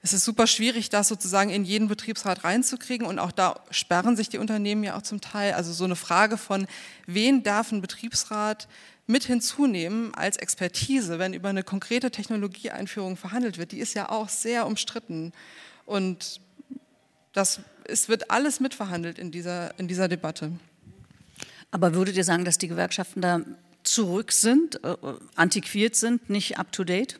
Es 0.03 0.13
ist 0.13 0.25
super 0.25 0.47
schwierig, 0.47 0.89
das 0.89 1.09
sozusagen 1.09 1.51
in 1.51 1.65
jeden 1.65 1.89
Betriebsrat 1.89 2.45
reinzukriegen. 2.45 3.09
Und 3.09 3.19
auch 3.19 3.33
da 3.33 3.57
sperren 3.73 4.15
sich 4.15 4.29
die 4.29 4.39
Unternehmen 4.39 4.85
ja 4.85 4.97
auch 4.97 5.03
zum 5.03 5.21
Teil. 5.21 5.55
Also 5.55 5.73
so 5.73 5.83
eine 5.83 5.97
Frage 5.97 6.37
von, 6.37 6.69
wen 7.09 7.43
darf 7.43 7.73
ein 7.73 7.81
Betriebsrat 7.81 8.69
mit 9.09 9.25
hinzunehmen 9.25 10.15
als 10.15 10.37
Expertise, 10.37 11.19
wenn 11.19 11.35
über 11.35 11.49
eine 11.49 11.65
konkrete 11.65 12.13
Technologieeinführung 12.13 13.17
verhandelt 13.17 13.59
wird, 13.59 13.73
die 13.73 13.81
ist 13.81 13.95
ja 13.95 14.11
auch 14.11 14.29
sehr 14.29 14.65
umstritten. 14.65 15.33
Und 15.87 16.41
das, 17.35 17.59
es 17.87 18.09
wird 18.09 18.30
alles 18.30 18.61
mitverhandelt 18.61 19.18
in 19.18 19.30
dieser, 19.30 19.78
in 19.78 19.89
dieser 19.89 20.09
Debatte. 20.09 20.53
Aber 21.70 21.95
würdet 21.95 22.16
ihr 22.16 22.24
sagen, 22.24 22.45
dass 22.45 22.59
die 22.59 22.68
Gewerkschaften 22.68 23.20
da 23.20 23.41
zurück 23.82 24.32
sind, 24.32 24.82
äh, 24.85 24.97
antiquiert 25.35 25.97
sind, 25.97 26.30
nicht 26.30 26.59
up-to-date? 26.59 27.18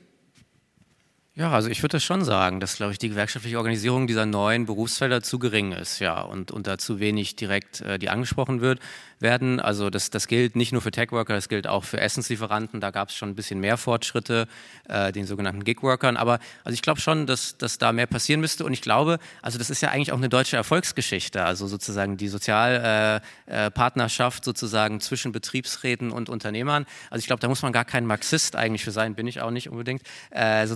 Ja, 1.37 1.51
also 1.51 1.69
ich 1.69 1.83
würde 1.83 1.97
das 1.97 2.05
schon 2.05 2.25
sagen, 2.25 2.61
dass, 2.61 2.77
glaube 2.77 2.93
ich, 2.93 2.99
die 2.99 3.09
gewerkschaftliche 3.09 3.57
Organisierung 3.57 4.07
dieser 4.07 4.25
neuen 4.25 4.67
Berufsfelder 4.67 5.21
zu 5.21 5.41
gering 5.41 5.73
ist, 5.73 5.99
ja, 5.99 6.21
und, 6.21 6.53
und 6.53 6.69
da 6.69 6.79
zu 6.79 7.01
wenig 7.01 7.35
direkt 7.35 7.81
äh, 7.81 7.99
die 7.99 8.09
angesprochen 8.09 8.61
wird 8.61 8.79
werden. 9.25 9.59
Also 9.59 9.91
das, 9.91 10.11
das 10.11 10.29
gilt 10.29 10.55
nicht 10.55 10.71
nur 10.71 10.81
für 10.81 10.93
Tech-Worker, 10.93 11.35
das 11.35 11.49
gilt 11.49 11.67
auch 11.67 11.83
für 11.83 12.01
Essenslieferanten. 12.01 12.81
Da 12.81 12.93
gab 12.93 13.09
es 13.09 13.17
schon 13.17 13.31
ein 13.31 13.35
bisschen 13.35 13.59
mehr 13.59 13.77
Fortschritte, 13.77 14.47
äh, 14.89 15.11
den 15.11 15.27
sogenannten 15.27 15.65
Gig-Workern. 15.65 16.17
Aber 16.17 16.39
also 16.63 16.75
ich 16.75 16.83
glaube 16.83 17.01
schon, 17.01 17.27
dass, 17.27 17.59
dass 17.59 17.79
da 17.79 17.91
mehr 17.93 18.07
passieren 18.07 18.41
müsste. 18.41 18.65
Und 18.65 18.73
ich 18.73 18.83
glaube, 18.83 19.19
also 19.43 19.59
das 19.59 19.71
ist 19.71 19.81
ja 19.81 19.91
eigentlich 19.91 20.13
auch 20.13 20.19
eine 20.19 20.29
deutsche 20.29 20.57
Erfolgsgeschichte. 20.57 21.45
Also 21.45 21.67
sozusagen 21.67 22.17
die 22.17 22.29
Sozialpartnerschaft 22.29 24.39
äh, 24.39 24.43
äh, 24.43 24.45
sozusagen 24.45 25.01
zwischen 25.01 25.33
Betriebsräten 25.33 26.13
und 26.13 26.29
Unternehmern. 26.29 26.87
Also 27.11 27.19
ich 27.21 27.27
glaube, 27.27 27.41
da 27.41 27.49
muss 27.49 27.63
man 27.63 27.73
gar 27.73 27.85
kein 27.85 28.07
Marxist 28.07 28.55
eigentlich 28.55 28.85
für 28.85 28.93
sein, 28.93 29.17
bin 29.17 29.27
ich 29.27 29.41
auch 29.41 29.51
nicht 29.51 29.69
unbedingt, 29.69 30.03
äh, 30.31 30.69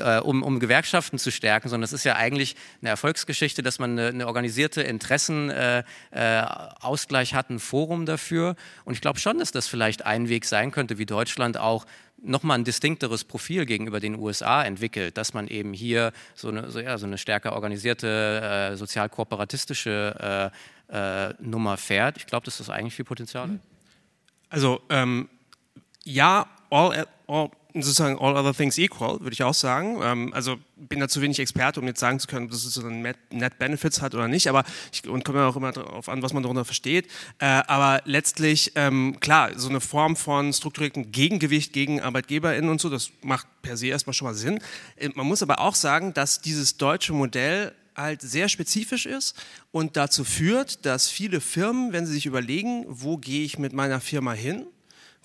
äh, 0.00 0.20
um, 0.22 0.42
um 0.42 0.60
Gewerkschaften 0.60 1.18
zu 1.18 1.30
stärken, 1.30 1.68
sondern 1.68 1.84
es 1.84 1.92
ist 1.92 2.04
ja 2.04 2.16
eigentlich 2.16 2.56
eine 2.80 2.88
Erfolgsgeschichte, 2.90 3.62
dass 3.62 3.78
man 3.78 3.98
eine, 3.98 4.08
eine 4.08 4.26
organisierte 4.26 4.82
Interessenausgleich 4.82 7.32
äh, 7.32 7.34
hat, 7.34 7.50
einen 7.50 7.60
Forum 7.60 8.06
dafür. 8.06 8.56
Und 8.84 8.94
ich 8.94 9.00
glaube 9.00 9.18
schon, 9.18 9.38
dass 9.38 9.52
das 9.52 9.66
vielleicht 9.66 10.06
ein 10.06 10.28
Weg 10.28 10.44
sein 10.44 10.70
könnte, 10.70 10.98
wie 10.98 11.06
Deutschland 11.06 11.58
auch 11.58 11.86
nochmal 12.24 12.58
ein 12.58 12.64
distinkteres 12.64 13.24
Profil 13.24 13.66
gegenüber 13.66 14.00
den 14.00 14.18
USA 14.18 14.64
entwickelt, 14.64 15.16
dass 15.16 15.34
man 15.34 15.48
eben 15.48 15.72
hier 15.72 16.12
so 16.34 16.48
eine, 16.48 16.70
so, 16.70 16.80
ja, 16.80 16.98
so 16.98 17.06
eine 17.06 17.18
stärker 17.18 17.52
organisierte, 17.52 18.70
äh, 18.72 18.76
sozial-kooperatistische 18.76 20.50
äh, 20.90 21.28
äh, 21.28 21.34
Nummer 21.40 21.76
fährt. 21.76 22.16
Ich 22.16 22.26
glaube, 22.26 22.44
dass 22.44 22.58
das 22.58 22.70
eigentlich 22.70 22.94
viel 22.94 23.04
Potenzial 23.04 23.48
hat. 23.48 23.58
Also 24.48 24.82
ähm, 24.88 25.28
ja, 26.04 26.46
all, 26.70 27.06
all 27.26 27.50
sozusagen 27.74 28.18
all 28.18 28.36
other 28.36 28.54
things 28.54 28.78
equal, 28.78 29.20
würde 29.20 29.32
ich 29.32 29.42
auch 29.42 29.54
sagen. 29.54 30.00
Ähm, 30.02 30.32
also 30.32 30.56
bin 30.76 31.00
da 31.00 31.08
zu 31.08 31.20
wenig 31.20 31.38
Experte, 31.40 31.80
um 31.80 31.86
jetzt 31.86 32.00
sagen 32.00 32.20
zu 32.20 32.28
können, 32.28 32.46
ob 32.46 32.52
das 32.52 32.62
so 32.62 32.88
Net, 32.88 33.16
Net 33.30 33.58
Benefits 33.58 34.00
hat 34.00 34.14
oder 34.14 34.28
nicht, 34.28 34.48
aber 34.48 34.64
ich, 34.92 35.08
und 35.08 35.24
kommt 35.24 35.38
ja 35.38 35.48
auch 35.48 35.56
immer 35.56 35.72
darauf 35.72 36.08
an, 36.08 36.22
was 36.22 36.32
man 36.32 36.42
darunter 36.42 36.64
versteht. 36.64 37.06
Äh, 37.38 37.46
aber 37.46 38.02
letztlich, 38.04 38.72
ähm, 38.76 39.18
klar, 39.20 39.50
so 39.56 39.68
eine 39.68 39.80
Form 39.80 40.14
von 40.16 40.52
strukturiertem 40.52 41.10
Gegengewicht 41.10 41.72
gegen 41.72 42.00
ArbeitgeberInnen 42.00 42.70
und 42.70 42.80
so, 42.80 42.88
das 42.88 43.10
macht 43.22 43.46
per 43.62 43.76
se 43.76 43.88
erstmal 43.88 44.14
schon 44.14 44.28
mal 44.28 44.34
Sinn. 44.34 44.60
Äh, 44.96 45.10
man 45.14 45.26
muss 45.26 45.42
aber 45.42 45.60
auch 45.60 45.74
sagen, 45.74 46.14
dass 46.14 46.40
dieses 46.40 46.76
deutsche 46.76 47.12
Modell 47.12 47.72
halt 47.96 48.22
sehr 48.22 48.48
spezifisch 48.48 49.06
ist 49.06 49.36
und 49.70 49.96
dazu 49.96 50.24
führt, 50.24 50.84
dass 50.84 51.08
viele 51.08 51.40
Firmen, 51.40 51.92
wenn 51.92 52.06
sie 52.06 52.12
sich 52.12 52.26
überlegen, 52.26 52.84
wo 52.88 53.16
gehe 53.16 53.44
ich 53.44 53.58
mit 53.58 53.72
meiner 53.72 54.00
Firma 54.00 54.32
hin, 54.32 54.66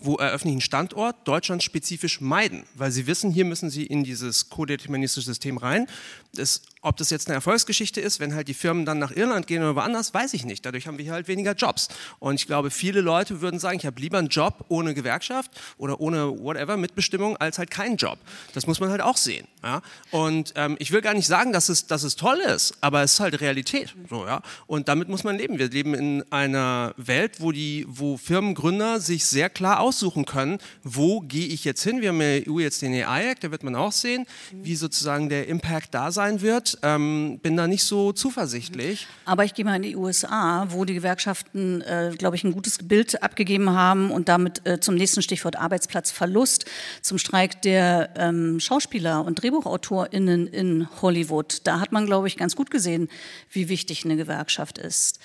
wo 0.02 0.16
eröffne 0.16 0.52
einen 0.52 0.62
Standort, 0.62 1.28
Deutschland 1.28 1.64
spezifisch 1.64 2.22
meiden, 2.22 2.64
weil 2.76 2.92
sie 2.92 3.08
wissen, 3.08 3.32
hier 3.32 3.46
müssen 3.46 3.70
sie 3.70 3.86
in 3.86 4.04
dieses 4.04 4.50
kodeterministische 4.50 5.26
System 5.26 5.58
rein. 5.58 5.88
Das 6.34 6.62
ob 6.82 6.96
das 6.98 7.10
jetzt 7.10 7.28
eine 7.28 7.36
Erfolgsgeschichte 7.36 8.00
ist, 8.00 8.20
wenn 8.20 8.34
halt 8.34 8.48
die 8.48 8.54
Firmen 8.54 8.86
dann 8.86 9.00
nach 9.00 9.12
Irland 9.12 9.48
gehen 9.48 9.62
oder 9.64 9.76
woanders, 9.76 10.14
weiß 10.14 10.34
ich 10.34 10.46
nicht. 10.46 10.66
Dadurch 10.66 10.88
haben 10.88 10.98
wir 10.98 11.04
hier 11.04 11.14
halt 11.14 11.28
weniger 11.28 11.54
Jobs. 11.54 11.90
Und 12.20 12.36
ich 12.36 12.48
glaube, 12.48 12.72
viele 12.72 13.02
Leute 13.02 13.42
würden 13.42 13.60
sagen, 13.60 13.78
ich 13.78 13.86
habe 13.86 14.00
lieber 14.00 14.18
einen 14.18 14.30
Job 14.30 14.66
ohne 14.70 14.94
Gewerkschaft 14.94 15.52
oder 15.78 16.00
ohne 16.00 16.40
whatever 16.40 16.78
Mitbestimmung 16.78 17.36
als 17.38 17.58
halt 17.58 17.70
keinen 17.70 17.98
Job. 17.98 18.18
Das 18.54 18.66
muss 18.66 18.80
man 18.80 18.90
halt 18.90 19.02
auch 19.02 19.18
sehen. 19.18 19.46
Ja? 19.64 19.82
Und 20.12 20.54
ähm, 20.56 20.76
ich 20.80 20.92
will 20.92 21.02
gar 21.02 21.14
nicht 21.14 21.28
sagen, 21.28 21.54
dass 21.54 21.70
es, 21.70 21.88
dass 21.88 22.04
es 22.04 22.16
toll 22.16 22.40
ist, 22.40 22.74
aber 22.82 23.04
es 23.04 23.14
ist 23.14 23.20
halt 23.20 23.40
Realität. 23.42 23.96
So, 24.10 24.26
ja? 24.26 24.42
Und 24.68 24.88
damit 24.88 25.10
muss 25.10 25.24
man 25.24 25.38
leben. 25.38 25.60
Wir 25.60 25.70
leben 25.70 25.94
in 25.94 26.24
einer 26.32 26.94
Welt, 26.98 27.40
wo, 27.40 27.52
die, 27.52 27.86
wo 27.88 28.18
Firmengründer 28.18 29.00
sich 29.00 29.26
sehr 29.26 29.50
klar 29.50 29.80
aussuchen 29.80 30.26
können, 30.26 30.58
wo 30.84 31.22
gehe 31.22 31.48
ich 31.48 31.66
jetzt 31.66 31.84
hin. 31.84 32.02
Wir 32.02 32.10
haben 32.10 32.22
ja 32.22 32.42
EU 32.48 32.60
jetzt 32.60 32.82
den 32.82 32.94
AI-Act, 32.94 33.44
da 33.44 33.52
wird 33.52 33.64
man 33.64 33.76
auch 33.76 33.92
sehen, 33.92 34.26
wie 34.52 34.76
sozusagen 34.76 35.30
der 35.30 35.48
Impact 35.48 35.94
da 35.94 36.12
sein 36.12 36.42
wird 36.42 36.80
ähm, 36.84 37.40
bin 37.42 37.58
da 37.58 37.68
nicht 37.68 37.84
so 37.84 38.12
zuversichtlich. 38.12 39.08
Aber 39.26 39.44
ich 39.46 39.54
gehe 39.54 39.66
mal 39.66 39.76
in 39.76 39.82
die 39.82 39.96
USA, 39.96 40.68
wo 40.70 40.86
die 40.86 40.94
Gewerkschaften, 40.94 41.82
äh, 41.82 42.12
glaube 42.18 42.36
ich, 42.36 42.44
ein 42.44 42.54
gutes 42.54 42.80
Bild 42.80 43.22
abgegeben 43.24 43.72
haben 43.72 44.12
und 44.12 44.30
damit 44.30 44.66
äh, 44.66 44.80
zum 44.80 44.96
nächsten 44.96 45.22
Stichwort 45.22 45.56
Arbeitsplatzverlust, 45.56 46.66
zum 47.02 47.18
Streik 47.18 47.62
der 47.62 48.10
ähm, 48.18 48.60
Schauspieler 48.60 49.26
und 49.26 49.44
DrehbuchautorInnen 49.50 50.48
in 50.48 50.88
Hollywood. 51.02 51.62
Da 51.64 51.80
hat 51.80 51.92
man, 51.92 52.06
glaube 52.06 52.28
ich, 52.28 52.38
ganz 52.38 52.56
gut 52.56 52.70
gesehen, 52.70 53.10
wie 53.52 53.70
wichtig 53.70 54.06
eine 54.06 54.16
Gewerkschaft 54.16 54.78
ist. 54.78 55.20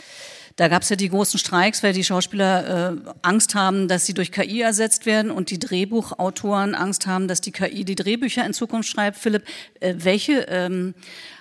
Da 0.56 0.68
gab 0.68 0.82
es 0.82 0.88
ja 0.88 0.96
die 0.96 1.08
großen 1.08 1.38
Streiks, 1.38 1.82
weil 1.82 1.92
die 1.92 2.04
Schauspieler 2.04 2.92
äh, 2.92 2.96
Angst 3.22 3.54
haben, 3.54 3.88
dass 3.88 4.06
sie 4.06 4.14
durch 4.14 4.30
KI 4.30 4.60
ersetzt 4.60 5.04
werden 5.04 5.30
und 5.30 5.50
die 5.50 5.58
Drehbuchautoren 5.58 6.74
Angst 6.74 7.06
haben, 7.06 7.26
dass 7.26 7.40
die 7.40 7.50
KI 7.50 7.84
die 7.84 7.96
Drehbücher 7.96 8.46
in 8.46 8.54
Zukunft 8.54 8.88
schreibt. 8.88 9.18
Philipp, 9.18 9.44
äh, 9.80 9.94
welche 9.98 10.46
ähm, 10.48 10.94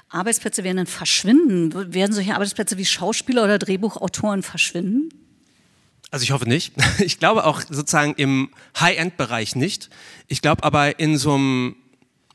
Arbeitsplätze 0.09 0.63
werden 0.63 0.77
dann 0.77 0.87
verschwinden? 0.87 1.93
Werden 1.93 2.13
solche 2.13 2.33
Arbeitsplätze 2.33 2.77
wie 2.77 2.85
Schauspieler 2.85 3.43
oder 3.43 3.59
Drehbuchautoren 3.59 4.41
verschwinden? 4.41 5.09
Also 6.09 6.23
ich 6.23 6.31
hoffe 6.31 6.47
nicht. 6.47 6.73
Ich 6.99 7.19
glaube 7.19 7.45
auch 7.45 7.61
sozusagen 7.61 8.13
im 8.15 8.49
High-End-Bereich 8.79 9.55
nicht. 9.55 9.89
Ich 10.27 10.41
glaube 10.41 10.63
aber 10.63 10.99
in 10.99 11.17
so 11.17 11.33
einem, 11.33 11.75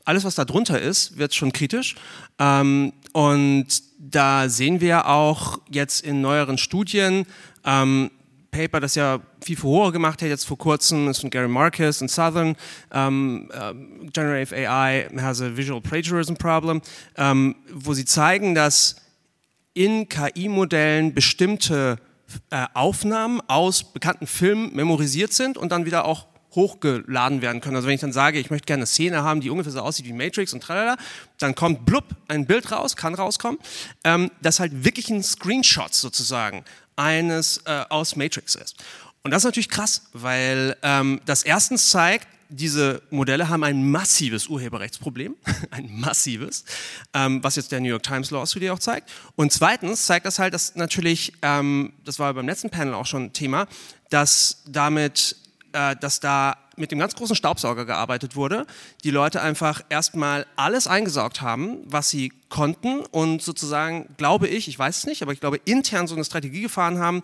alles 0.09 0.25
was 0.25 0.33
da 0.33 0.43
drunter 0.43 0.81
ist, 0.81 1.19
wird 1.19 1.35
schon 1.35 1.53
kritisch. 1.53 1.95
Ähm, 2.39 2.93
und 3.13 3.67
da 3.99 4.49
sehen 4.49 4.81
wir 4.81 5.07
auch 5.07 5.59
jetzt 5.69 6.01
in 6.01 6.21
neueren 6.21 6.57
Studien, 6.57 7.27
ähm, 7.63 8.09
Paper, 8.49 8.79
das 8.79 8.95
ja 8.95 9.19
viel 9.43 9.55
Furore 9.55 9.91
gemacht 9.91 10.23
hat, 10.23 10.29
jetzt 10.29 10.45
vor 10.45 10.57
kurzem, 10.57 11.07
ist 11.09 11.21
von 11.21 11.29
Gary 11.29 11.47
Marcus 11.47 12.01
und 12.01 12.09
Southern, 12.09 12.55
um, 12.91 13.47
um, 13.51 14.09
Generative 14.11 14.55
AI 14.55 15.07
has 15.21 15.43
a 15.43 15.55
visual 15.55 15.79
plagiarism 15.79 16.33
problem, 16.33 16.81
um, 17.15 17.55
wo 17.71 17.93
sie 17.93 18.05
zeigen, 18.05 18.55
dass 18.55 18.95
in 19.75 20.09
KI-Modellen 20.09 21.13
bestimmte 21.13 21.99
äh, 22.49 22.65
Aufnahmen 22.73 23.41
aus 23.47 23.83
bekannten 23.83 24.25
Filmen 24.25 24.75
memorisiert 24.75 25.33
sind 25.33 25.55
und 25.55 25.71
dann 25.71 25.85
wieder 25.85 26.05
auch 26.05 26.25
hochgeladen 26.55 27.41
werden 27.41 27.61
können. 27.61 27.75
Also 27.75 27.87
wenn 27.87 27.95
ich 27.95 28.01
dann 28.01 28.13
sage, 28.13 28.39
ich 28.39 28.49
möchte 28.49 28.65
gerne 28.65 28.81
eine 28.81 28.87
Szene 28.87 29.23
haben, 29.23 29.41
die 29.41 29.49
ungefähr 29.49 29.71
so 29.71 29.81
aussieht 29.81 30.05
wie 30.05 30.13
Matrix 30.13 30.53
und 30.53 30.61
tralala, 30.61 30.97
dann 31.37 31.55
kommt 31.55 31.85
blub 31.85 32.05
ein 32.27 32.45
Bild 32.45 32.71
raus, 32.71 32.95
kann 32.95 33.13
rauskommen, 33.13 33.59
ähm, 34.03 34.31
das 34.41 34.59
halt 34.59 34.83
wirklich 34.83 35.09
ein 35.09 35.23
Screenshot 35.23 35.93
sozusagen 35.93 36.63
eines 36.95 37.61
äh, 37.65 37.85
aus 37.89 38.15
Matrix 38.15 38.55
ist. 38.55 38.83
Und 39.23 39.31
das 39.31 39.41
ist 39.41 39.45
natürlich 39.45 39.69
krass, 39.69 40.03
weil 40.13 40.75
ähm, 40.81 41.21
das 41.25 41.43
erstens 41.43 41.89
zeigt, 41.89 42.27
diese 42.49 43.03
Modelle 43.11 43.47
haben 43.47 43.63
ein 43.63 43.89
massives 43.89 44.47
Urheberrechtsproblem, 44.47 45.35
ein 45.71 45.99
massives, 45.99 46.65
ähm, 47.13 47.43
was 47.43 47.55
jetzt 47.55 47.71
der 47.71 47.79
New 47.79 47.89
York 47.89 48.03
Times 48.03 48.31
Law 48.31 48.45
Study 48.45 48.71
auch 48.71 48.79
zeigt. 48.79 49.09
Und 49.35 49.53
zweitens 49.53 50.05
zeigt 50.05 50.25
das 50.25 50.39
halt, 50.39 50.53
dass 50.53 50.75
natürlich, 50.75 51.33
ähm, 51.43 51.93
das 52.05 52.17
war 52.17 52.33
beim 52.33 52.47
letzten 52.47 52.71
Panel 52.71 52.95
auch 52.95 53.05
schon 53.05 53.33
Thema, 53.33 53.67
dass 54.09 54.63
damit, 54.67 55.35
äh, 55.73 55.95
dass 55.95 56.19
da 56.19 56.57
mit 56.75 56.91
dem 56.91 56.99
ganz 56.99 57.13
großen 57.15 57.35
Staubsauger 57.35 57.85
gearbeitet 57.85 58.35
wurde, 58.35 58.65
die 59.03 59.11
Leute 59.11 59.41
einfach 59.41 59.81
erstmal 59.89 60.45
alles 60.55 60.87
eingesaugt 60.87 61.41
haben, 61.41 61.79
was 61.85 62.09
sie 62.09 62.31
konnten 62.47 63.01
und 63.01 63.41
sozusagen, 63.41 64.07
glaube 64.17 64.47
ich, 64.47 64.67
ich 64.67 64.79
weiß 64.79 64.99
es 64.99 65.05
nicht, 65.05 65.21
aber 65.21 65.33
ich 65.33 65.41
glaube, 65.41 65.59
intern 65.65 66.07
so 66.07 66.15
eine 66.15 66.23
Strategie 66.23 66.61
gefahren 66.61 66.99
haben, 66.99 67.21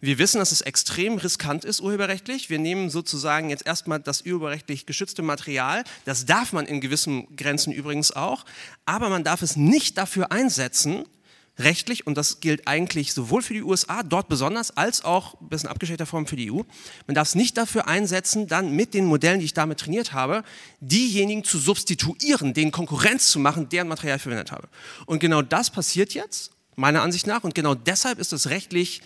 wir 0.00 0.18
wissen, 0.18 0.38
dass 0.38 0.52
es 0.52 0.60
extrem 0.60 1.16
riskant 1.16 1.64
ist 1.64 1.80
urheberrechtlich. 1.80 2.50
Wir 2.50 2.58
nehmen 2.58 2.90
sozusagen 2.90 3.48
jetzt 3.48 3.66
erstmal 3.66 3.98
das 3.98 4.22
urheberrechtlich 4.22 4.84
geschützte 4.84 5.22
Material. 5.22 5.84
Das 6.04 6.26
darf 6.26 6.52
man 6.52 6.66
in 6.66 6.80
gewissen 6.80 7.34
Grenzen 7.34 7.72
übrigens 7.72 8.12
auch. 8.12 8.44
Aber 8.84 9.08
man 9.08 9.24
darf 9.24 9.40
es 9.40 9.56
nicht 9.56 9.96
dafür 9.96 10.32
einsetzen, 10.32 11.06
rechtlich, 11.58 12.06
und 12.06 12.16
das 12.16 12.40
gilt 12.40 12.68
eigentlich 12.68 13.12
sowohl 13.12 13.42
für 13.42 13.54
die 13.54 13.62
USA, 13.62 14.02
dort 14.02 14.28
besonders, 14.28 14.76
als 14.76 15.04
auch 15.04 15.40
ein 15.40 15.48
bisschen 15.48 15.68
abgeschwächter 15.68 16.06
Form 16.06 16.26
für 16.26 16.36
die 16.36 16.52
EU. 16.52 16.62
Man 17.06 17.14
darf 17.14 17.28
es 17.28 17.34
nicht 17.34 17.56
dafür 17.56 17.88
einsetzen, 17.88 18.46
dann 18.46 18.72
mit 18.72 18.94
den 18.94 19.06
Modellen, 19.06 19.38
die 19.38 19.46
ich 19.46 19.54
damit 19.54 19.80
trainiert 19.80 20.12
habe, 20.12 20.44
diejenigen 20.80 21.44
zu 21.44 21.58
substituieren, 21.58 22.54
denen 22.54 22.72
Konkurrenz 22.72 23.30
zu 23.30 23.38
machen, 23.38 23.68
deren 23.68 23.88
Material 23.88 24.16
ich 24.16 24.22
verwendet 24.22 24.52
habe. 24.52 24.68
Und 25.06 25.18
genau 25.18 25.42
das 25.42 25.70
passiert 25.70 26.14
jetzt, 26.14 26.52
meiner 26.74 27.02
Ansicht 27.02 27.26
nach, 27.26 27.44
und 27.44 27.54
genau 27.54 27.74
deshalb 27.74 28.18
ist 28.18 28.32
es 28.32 28.50
rechtlich 28.50 29.00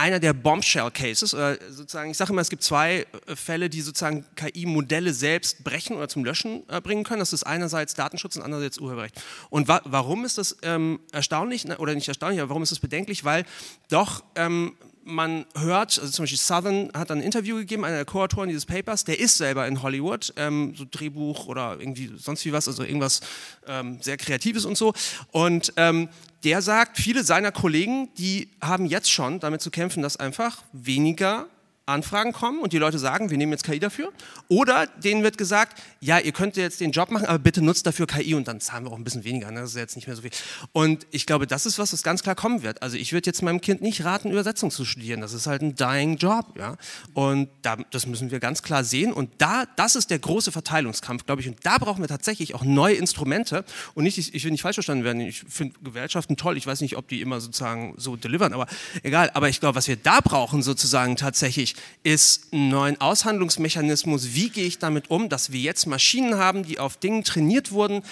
einer 0.00 0.18
der 0.18 0.32
Bombshell-Cases. 0.32 1.30
sozusagen, 1.68 2.10
ich 2.10 2.16
sage 2.16 2.32
immer, 2.32 2.40
es 2.40 2.48
gibt 2.48 2.62
zwei 2.62 3.06
äh, 3.26 3.36
Fälle, 3.36 3.68
die 3.68 3.82
sozusagen 3.82 4.24
KI-Modelle 4.34 5.12
selbst 5.12 5.62
brechen 5.62 5.96
oder 5.96 6.08
zum 6.08 6.24
Löschen 6.24 6.62
äh, 6.68 6.80
bringen 6.80 7.04
können. 7.04 7.20
Das 7.20 7.34
ist 7.34 7.44
einerseits 7.44 7.94
Datenschutz 7.94 8.36
und 8.36 8.42
andererseits 8.42 8.78
Urheberrecht. 8.78 9.22
Und 9.50 9.68
wa 9.68 9.82
warum 9.84 10.24
ist 10.24 10.38
das 10.38 10.56
ähm, 10.62 11.00
erstaunlich 11.12 11.66
oder 11.78 11.94
nicht 11.94 12.08
erstaunlich, 12.08 12.40
aber 12.40 12.48
warum 12.48 12.62
ist 12.62 12.72
das 12.72 12.80
bedenklich? 12.80 13.24
Weil 13.24 13.44
doch 13.90 14.24
ähm, 14.36 14.74
man 15.04 15.46
hört, 15.56 15.98
also 15.98 16.10
zum 16.10 16.24
Beispiel 16.24 16.38
Southern 16.38 16.90
hat 16.94 17.10
ein 17.10 17.20
Interview 17.20 17.56
gegeben, 17.56 17.84
einer 17.84 17.96
der 17.96 18.04
Co-Autoren 18.04 18.48
dieses 18.48 18.66
Papers, 18.66 19.04
der 19.04 19.18
ist 19.18 19.36
selber 19.36 19.66
in 19.66 19.82
Hollywood, 19.82 20.32
ähm, 20.36 20.74
so 20.76 20.84
Drehbuch 20.90 21.46
oder 21.46 21.76
irgendwie 21.78 22.12
sonst 22.16 22.44
wie 22.44 22.52
was, 22.52 22.68
also 22.68 22.82
irgendwas 22.82 23.20
ähm, 23.66 23.98
sehr 24.00 24.16
Kreatives 24.16 24.64
und 24.64 24.76
so. 24.76 24.92
Und 25.32 25.72
ähm, 25.76 26.08
der 26.44 26.62
sagt, 26.62 26.98
viele 26.98 27.24
seiner 27.24 27.52
Kollegen, 27.52 28.08
die 28.16 28.48
haben 28.60 28.86
jetzt 28.86 29.10
schon 29.10 29.40
damit 29.40 29.60
zu 29.60 29.70
kämpfen, 29.70 30.02
dass 30.02 30.16
einfach 30.16 30.62
weniger 30.72 31.46
Anfragen 31.90 32.32
kommen 32.32 32.60
und 32.60 32.72
die 32.72 32.78
Leute 32.78 32.98
sagen, 32.98 33.30
wir 33.30 33.36
nehmen 33.36 33.52
jetzt 33.52 33.64
KI 33.64 33.78
dafür. 33.78 34.12
Oder 34.48 34.86
denen 34.86 35.22
wird 35.22 35.38
gesagt, 35.38 35.80
ja, 36.00 36.18
ihr 36.18 36.32
könnt 36.32 36.56
jetzt 36.56 36.80
den 36.80 36.92
Job 36.92 37.10
machen, 37.10 37.26
aber 37.26 37.38
bitte 37.38 37.62
nutzt 37.62 37.86
dafür 37.86 38.06
KI 38.06 38.34
und 38.34 38.48
dann 38.48 38.60
zahlen 38.60 38.84
wir 38.84 38.92
auch 38.92 38.96
ein 38.96 39.04
bisschen 39.04 39.24
weniger. 39.24 39.50
Ne? 39.50 39.60
Das 39.60 39.70
ist 39.70 39.76
jetzt 39.76 39.96
nicht 39.96 40.06
mehr 40.06 40.16
so 40.16 40.22
viel. 40.22 40.30
Und 40.72 41.06
ich 41.10 41.26
glaube, 41.26 41.46
das 41.46 41.66
ist 41.66 41.78
was, 41.78 41.92
was 41.92 42.02
ganz 42.02 42.22
klar 42.22 42.34
kommen 42.34 42.62
wird. 42.62 42.82
Also 42.82 42.96
ich 42.96 43.12
würde 43.12 43.26
jetzt 43.26 43.42
meinem 43.42 43.60
Kind 43.60 43.82
nicht 43.82 44.04
raten, 44.04 44.30
Übersetzung 44.30 44.70
zu 44.70 44.84
studieren. 44.84 45.20
Das 45.20 45.32
ist 45.32 45.46
halt 45.46 45.62
ein 45.62 45.74
dying 45.74 46.16
Job. 46.16 46.56
Ja? 46.58 46.76
Und 47.14 47.48
da, 47.62 47.76
das 47.90 48.06
müssen 48.06 48.30
wir 48.30 48.40
ganz 48.40 48.62
klar 48.62 48.84
sehen. 48.84 49.12
Und 49.12 49.30
da, 49.38 49.64
das 49.76 49.96
ist 49.96 50.10
der 50.10 50.18
große 50.18 50.52
Verteilungskampf, 50.52 51.26
glaube 51.26 51.42
ich. 51.42 51.48
Und 51.48 51.58
da 51.64 51.78
brauchen 51.78 52.02
wir 52.02 52.08
tatsächlich 52.08 52.54
auch 52.54 52.64
neue 52.64 52.94
Instrumente. 52.94 53.64
Und 53.94 54.04
nicht, 54.04 54.18
ich 54.18 54.44
will 54.44 54.50
nicht 54.50 54.62
falsch 54.62 54.76
verstanden 54.76 55.04
werden. 55.04 55.20
Ich 55.20 55.44
finde 55.48 55.74
Gesellschaften 55.82 56.36
toll. 56.36 56.56
Ich 56.56 56.66
weiß 56.66 56.80
nicht, 56.80 56.96
ob 56.96 57.08
die 57.08 57.20
immer 57.20 57.40
sozusagen 57.40 57.94
so 57.96 58.16
delivern, 58.16 58.52
aber 58.52 58.66
egal. 59.02 59.30
Aber 59.34 59.48
ich 59.48 59.60
glaube, 59.60 59.76
was 59.76 59.88
wir 59.88 59.96
da 59.96 60.20
brauchen 60.20 60.62
sozusagen 60.62 61.16
tatsächlich, 61.16 61.74
ist 62.02 62.52
einen 62.52 62.68
neuen 62.68 63.00
Aushandlungsmechanismus. 63.00 64.34
Wie 64.34 64.50
gehe 64.50 64.66
ich 64.66 64.78
damit 64.78 65.10
um, 65.10 65.28
dass 65.28 65.52
wir 65.52 65.60
jetzt 65.60 65.86
Maschinen 65.86 66.36
haben, 66.36 66.64
die 66.64 66.78
auf 66.78 66.96
Dingen 66.96 67.24
trainiert 67.24 67.72
wurden, 67.72 68.02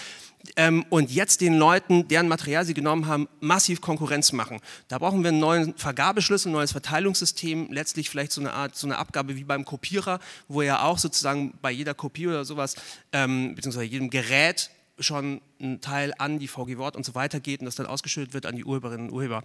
ähm, 0.56 0.84
und 0.88 1.10
jetzt 1.10 1.40
den 1.40 1.56
Leuten, 1.58 2.08
deren 2.08 2.28
Material 2.28 2.64
sie 2.64 2.74
genommen 2.74 3.06
haben, 3.06 3.28
massiv 3.40 3.80
Konkurrenz 3.80 4.32
machen. 4.32 4.60
Da 4.88 4.98
brauchen 4.98 5.22
wir 5.22 5.28
einen 5.28 5.40
neuen 5.40 5.74
Vergabeschlüssel, 5.76 6.50
ein 6.50 6.52
neues 6.52 6.72
Verteilungssystem, 6.72 7.68
letztlich 7.70 8.10
vielleicht 8.10 8.32
so 8.32 8.40
eine 8.40 8.52
Art, 8.52 8.76
so 8.76 8.86
eine 8.86 8.98
Abgabe 8.98 9.36
wie 9.36 9.44
beim 9.44 9.64
Kopierer, 9.64 10.20
wo 10.48 10.62
ja 10.62 10.82
auch 10.82 10.98
sozusagen 10.98 11.54
bei 11.60 11.70
jeder 11.70 11.94
Kopie 11.94 12.28
oder 12.28 12.44
sowas, 12.44 12.76
ähm, 13.12 13.54
beziehungsweise 13.54 13.86
jedem 13.86 14.10
Gerät 14.10 14.70
schon 14.98 15.40
ein 15.60 15.80
Teil 15.80 16.12
an 16.18 16.38
die 16.38 16.48
VG 16.48 16.76
Wort 16.76 16.96
und 16.96 17.04
so 17.04 17.14
weiter 17.14 17.40
geht 17.40 17.60
und 17.60 17.66
das 17.66 17.76
dann 17.76 17.86
ausgeschüttet 17.86 18.34
wird 18.34 18.46
an 18.46 18.56
die 18.56 18.64
Urheberinnen 18.64 19.08
und 19.08 19.14
Urheber. 19.14 19.42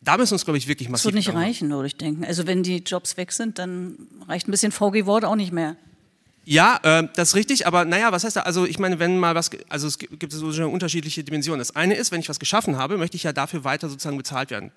Da 0.00 0.16
müssen 0.16 0.30
wir 0.30 0.34
uns, 0.34 0.44
glaube 0.44 0.58
ich, 0.58 0.68
wirklich 0.68 0.88
massiv... 0.88 1.12
Das 1.12 1.14
wird 1.14 1.26
nicht 1.26 1.34
reichen, 1.34 1.70
würde 1.70 1.86
ich 1.86 1.96
denken. 1.96 2.24
Also 2.24 2.46
wenn 2.46 2.62
die 2.62 2.78
Jobs 2.78 3.16
weg 3.16 3.32
sind, 3.32 3.58
dann 3.58 3.96
reicht 4.26 4.48
ein 4.48 4.50
bisschen 4.50 4.72
VG 4.72 5.06
Wort 5.06 5.24
auch 5.24 5.36
nicht 5.36 5.52
mehr. 5.52 5.76
Ja, 6.44 6.78
äh, 6.84 7.08
das 7.14 7.30
ist 7.30 7.34
richtig, 7.34 7.66
aber 7.66 7.84
naja, 7.84 8.12
was 8.12 8.22
heißt 8.22 8.36
da? 8.36 8.42
Also 8.42 8.66
ich 8.66 8.78
meine, 8.78 9.00
wenn 9.00 9.18
mal 9.18 9.34
was, 9.34 9.50
also 9.68 9.88
es 9.88 9.98
gibt 9.98 10.32
so 10.32 10.46
unterschiedliche 10.68 11.24
Dimensionen. 11.24 11.58
Das 11.58 11.74
eine 11.74 11.96
ist, 11.96 12.12
wenn 12.12 12.20
ich 12.20 12.28
was 12.28 12.38
geschaffen 12.38 12.78
habe, 12.78 12.98
möchte 12.98 13.16
ich 13.16 13.24
ja 13.24 13.32
dafür 13.32 13.64
weiter 13.64 13.88
sozusagen 13.88 14.16
bezahlt 14.16 14.50
werden. 14.50 14.70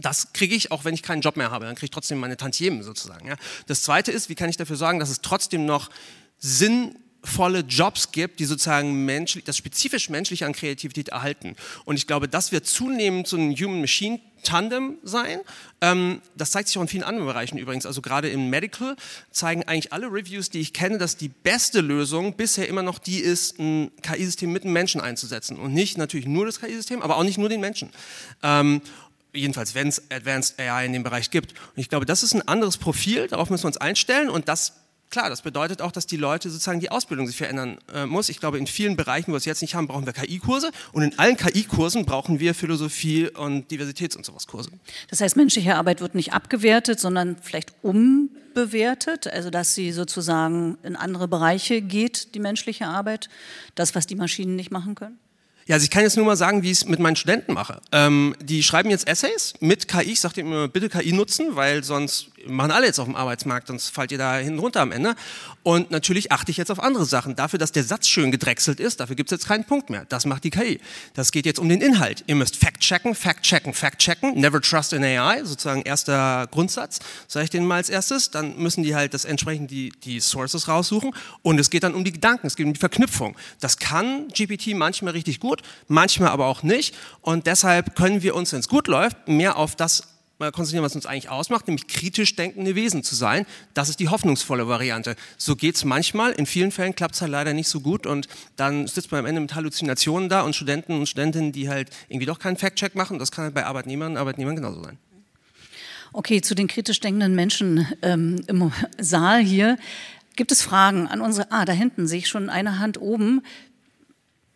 Das 0.00 0.32
kriege 0.32 0.54
ich, 0.54 0.72
auch 0.72 0.84
wenn 0.86 0.94
ich 0.94 1.02
keinen 1.02 1.20
Job 1.20 1.36
mehr 1.36 1.50
habe. 1.50 1.66
Dann 1.66 1.74
kriege 1.74 1.86
ich 1.86 1.90
trotzdem 1.90 2.18
meine 2.18 2.38
Tantiemen 2.38 2.82
sozusagen. 2.82 3.28
Ja. 3.28 3.36
Das 3.66 3.82
zweite 3.82 4.12
ist, 4.12 4.30
wie 4.30 4.34
kann 4.34 4.48
ich 4.48 4.56
dafür 4.56 4.76
sorgen, 4.76 4.98
dass 4.98 5.10
es 5.10 5.20
trotzdem 5.20 5.66
noch 5.66 5.90
Sinn 6.38 6.96
volle 7.24 7.60
Jobs 7.60 8.12
gibt, 8.12 8.38
die 8.38 8.44
sozusagen 8.44 9.04
menschlich, 9.04 9.44
das 9.44 9.56
spezifisch 9.56 10.10
menschliche 10.10 10.46
an 10.46 10.52
Kreativität 10.52 11.08
erhalten. 11.08 11.56
Und 11.84 11.96
ich 11.96 12.06
glaube, 12.06 12.28
das 12.28 12.52
wird 12.52 12.66
zunehmend 12.66 13.26
so 13.26 13.36
ein 13.36 13.54
Human-Machine-Tandem 13.54 14.98
sein. 15.02 15.40
Ähm, 15.80 16.20
das 16.36 16.50
zeigt 16.50 16.68
sich 16.68 16.76
auch 16.76 16.82
in 16.82 16.88
vielen 16.88 17.02
anderen 17.02 17.26
Bereichen 17.26 17.58
übrigens. 17.58 17.86
Also 17.86 18.02
gerade 18.02 18.28
im 18.28 18.50
Medical 18.50 18.96
zeigen 19.30 19.62
eigentlich 19.64 19.92
alle 19.92 20.06
Reviews, 20.06 20.50
die 20.50 20.60
ich 20.60 20.72
kenne, 20.72 20.98
dass 20.98 21.16
die 21.16 21.28
beste 21.28 21.80
Lösung 21.80 22.36
bisher 22.36 22.68
immer 22.68 22.82
noch 22.82 22.98
die 22.98 23.18
ist, 23.18 23.58
ein 23.58 23.90
KI-System 24.02 24.52
mit 24.52 24.64
einem 24.64 24.74
Menschen 24.74 25.00
einzusetzen. 25.00 25.58
Und 25.58 25.72
nicht 25.72 25.98
natürlich 25.98 26.26
nur 26.26 26.46
das 26.46 26.60
KI-System, 26.60 27.02
aber 27.02 27.16
auch 27.16 27.24
nicht 27.24 27.38
nur 27.38 27.48
den 27.48 27.60
Menschen. 27.60 27.90
Ähm, 28.42 28.82
jedenfalls, 29.32 29.74
wenn 29.74 29.88
es 29.88 30.10
Advanced 30.10 30.60
AI 30.60 30.86
in 30.86 30.92
dem 30.92 31.02
Bereich 31.02 31.30
gibt. 31.30 31.52
Und 31.52 31.80
ich 31.80 31.88
glaube, 31.88 32.06
das 32.06 32.22
ist 32.22 32.34
ein 32.34 32.46
anderes 32.46 32.76
Profil, 32.76 33.26
darauf 33.28 33.50
müssen 33.50 33.64
wir 33.64 33.68
uns 33.68 33.78
einstellen 33.78 34.30
und 34.30 34.48
das 34.48 34.83
Klar, 35.14 35.30
das 35.30 35.42
bedeutet 35.42 35.80
auch, 35.80 35.92
dass 35.92 36.06
die 36.06 36.16
Leute 36.16 36.50
sozusagen 36.50 36.80
die 36.80 36.90
Ausbildung 36.90 37.28
sich 37.28 37.36
verändern 37.36 37.78
äh, 37.94 38.04
muss. 38.04 38.28
Ich 38.28 38.40
glaube, 38.40 38.58
in 38.58 38.66
vielen 38.66 38.96
Bereichen, 38.96 39.28
wo 39.28 39.34
wir 39.34 39.36
es 39.36 39.44
jetzt 39.44 39.62
nicht 39.62 39.76
haben, 39.76 39.86
brauchen 39.86 40.06
wir 40.06 40.12
KI-Kurse 40.12 40.72
und 40.90 41.04
in 41.04 41.16
allen 41.20 41.36
KI-Kursen 41.36 42.04
brauchen 42.04 42.40
wir 42.40 42.52
Philosophie 42.52 43.28
und 43.28 43.70
Diversitäts- 43.70 44.16
und 44.16 44.26
sowas 44.26 44.48
Kurse. 44.48 44.70
Das 45.10 45.20
heißt, 45.20 45.36
menschliche 45.36 45.76
Arbeit 45.76 46.00
wird 46.00 46.16
nicht 46.16 46.32
abgewertet, 46.32 46.98
sondern 46.98 47.36
vielleicht 47.40 47.74
umbewertet, 47.82 49.28
also 49.28 49.50
dass 49.50 49.76
sie 49.76 49.92
sozusagen 49.92 50.78
in 50.82 50.96
andere 50.96 51.28
Bereiche 51.28 51.80
geht, 51.80 52.34
die 52.34 52.40
menschliche 52.40 52.88
Arbeit, 52.88 53.28
das, 53.76 53.94
was 53.94 54.08
die 54.08 54.16
Maschinen 54.16 54.56
nicht 54.56 54.72
machen 54.72 54.96
können? 54.96 55.20
Ja, 55.66 55.76
also 55.76 55.84
ich 55.84 55.90
kann 55.90 56.02
jetzt 56.02 56.16
nur 56.16 56.26
mal 56.26 56.36
sagen, 56.36 56.62
wie 56.62 56.70
ich 56.70 56.78
es 56.78 56.86
mit 56.86 56.98
meinen 56.98 57.16
Studenten 57.16 57.54
mache. 57.54 57.80
Ähm, 57.90 58.34
die 58.42 58.62
schreiben 58.62 58.90
jetzt 58.90 59.08
Essays 59.08 59.54
mit 59.60 59.88
KI. 59.88 60.12
Ich 60.12 60.20
sage 60.20 60.42
immer, 60.42 60.68
bitte 60.68 60.90
KI 60.90 61.12
nutzen, 61.12 61.56
weil 61.56 61.84
sonst 61.84 62.30
machen 62.46 62.70
alle 62.70 62.86
jetzt 62.86 62.98
auf 62.98 63.06
dem 63.06 63.16
Arbeitsmarkt, 63.16 63.68
sonst 63.68 63.90
fallt 63.90 64.12
ihr 64.12 64.18
da 64.18 64.36
hinten 64.36 64.58
runter 64.58 64.80
am 64.80 64.92
Ende. 64.92 65.14
Und 65.62 65.90
natürlich 65.90 66.32
achte 66.32 66.50
ich 66.50 66.56
jetzt 66.56 66.70
auf 66.70 66.80
andere 66.80 67.04
Sachen. 67.04 67.36
Dafür, 67.36 67.58
dass 67.58 67.72
der 67.72 67.84
Satz 67.84 68.08
schön 68.08 68.30
gedrechselt 68.30 68.80
ist, 68.80 69.00
dafür 69.00 69.16
gibt 69.16 69.30
es 69.30 69.38
jetzt 69.38 69.48
keinen 69.48 69.64
Punkt 69.64 69.90
mehr. 69.90 70.04
Das 70.08 70.26
macht 70.26 70.44
die 70.44 70.50
KI. 70.50 70.80
Das 71.14 71.32
geht 71.32 71.46
jetzt 71.46 71.58
um 71.58 71.68
den 71.68 71.80
Inhalt. 71.80 72.24
Ihr 72.26 72.34
müsst 72.34 72.56
Fact-checken, 72.56 73.14
Fact-checken, 73.14 73.74
Fact-checken. 73.74 74.38
Never 74.38 74.60
trust 74.60 74.92
in 74.92 75.04
AI, 75.04 75.44
sozusagen 75.44 75.82
erster 75.82 76.46
Grundsatz, 76.50 77.00
sage 77.28 77.44
ich 77.44 77.50
denen 77.50 77.66
mal 77.66 77.76
als 77.76 77.88
erstes. 77.88 78.30
Dann 78.30 78.56
müssen 78.56 78.82
die 78.82 78.94
halt 78.94 79.14
das 79.14 79.24
entsprechend 79.24 79.70
die, 79.70 79.92
die 80.04 80.20
Sources 80.20 80.68
raussuchen. 80.68 81.14
Und 81.42 81.58
es 81.58 81.70
geht 81.70 81.82
dann 81.82 81.94
um 81.94 82.04
die 82.04 82.12
Gedanken, 82.12 82.46
es 82.46 82.56
geht 82.56 82.66
um 82.66 82.72
die 82.72 82.80
Verknüpfung. 82.80 83.36
Das 83.60 83.78
kann 83.78 84.28
GPT 84.28 84.74
manchmal 84.74 85.12
richtig 85.12 85.40
gut, 85.40 85.62
manchmal 85.88 86.30
aber 86.30 86.46
auch 86.46 86.62
nicht. 86.62 86.94
Und 87.20 87.46
deshalb 87.46 87.96
können 87.96 88.22
wir 88.22 88.34
uns, 88.34 88.52
wenn 88.52 88.60
es 88.60 88.68
gut 88.68 88.88
läuft, 88.88 89.28
mehr 89.28 89.56
auf 89.56 89.76
das 89.76 90.13
konzentrieren, 90.52 90.84
was 90.84 90.94
uns 90.94 91.06
eigentlich 91.06 91.28
ausmacht, 91.28 91.66
nämlich 91.66 91.86
kritisch 91.86 92.36
denkende 92.36 92.74
Wesen 92.74 93.02
zu 93.02 93.14
sein. 93.14 93.46
Das 93.74 93.88
ist 93.88 94.00
die 94.00 94.08
hoffnungsvolle 94.08 94.68
Variante. 94.68 95.16
So 95.36 95.56
geht 95.56 95.76
es 95.76 95.84
manchmal, 95.84 96.32
in 96.32 96.46
vielen 96.46 96.70
Fällen 96.70 96.94
klappt 96.94 97.14
es 97.14 97.20
halt 97.20 97.30
leider 97.30 97.52
nicht 97.52 97.68
so 97.68 97.80
gut 97.80 98.06
und 98.06 98.28
dann 98.56 98.86
sitzt 98.86 99.12
man 99.12 99.20
am 99.20 99.26
Ende 99.26 99.40
mit 99.40 99.54
Halluzinationen 99.54 100.28
da 100.28 100.42
und 100.42 100.54
Studenten 100.54 100.94
und 100.94 101.08
Studentinnen, 101.08 101.52
die 101.52 101.68
halt 101.68 101.90
irgendwie 102.08 102.26
doch 102.26 102.38
keinen 102.38 102.56
Fact-Check 102.56 102.94
machen. 102.94 103.18
Das 103.18 103.30
kann 103.30 103.44
halt 103.44 103.54
bei 103.54 103.64
Arbeitnehmern 103.64 104.12
und 104.12 104.18
Arbeitnehmern 104.18 104.56
genauso 104.56 104.82
sein. 104.82 104.98
Okay, 106.12 106.40
zu 106.40 106.54
den 106.54 106.68
kritisch 106.68 107.00
denkenden 107.00 107.34
Menschen 107.34 107.88
ähm, 108.02 108.44
im 108.46 108.70
Saal 108.98 109.40
hier. 109.42 109.76
Gibt 110.36 110.52
es 110.52 110.62
Fragen 110.62 111.08
an 111.08 111.20
unsere, 111.20 111.50
ah, 111.50 111.64
da 111.64 111.72
hinten 111.72 112.06
sehe 112.06 112.20
ich 112.20 112.28
schon 112.28 112.50
eine 112.50 112.78
Hand 112.78 113.00
oben. 113.00 113.42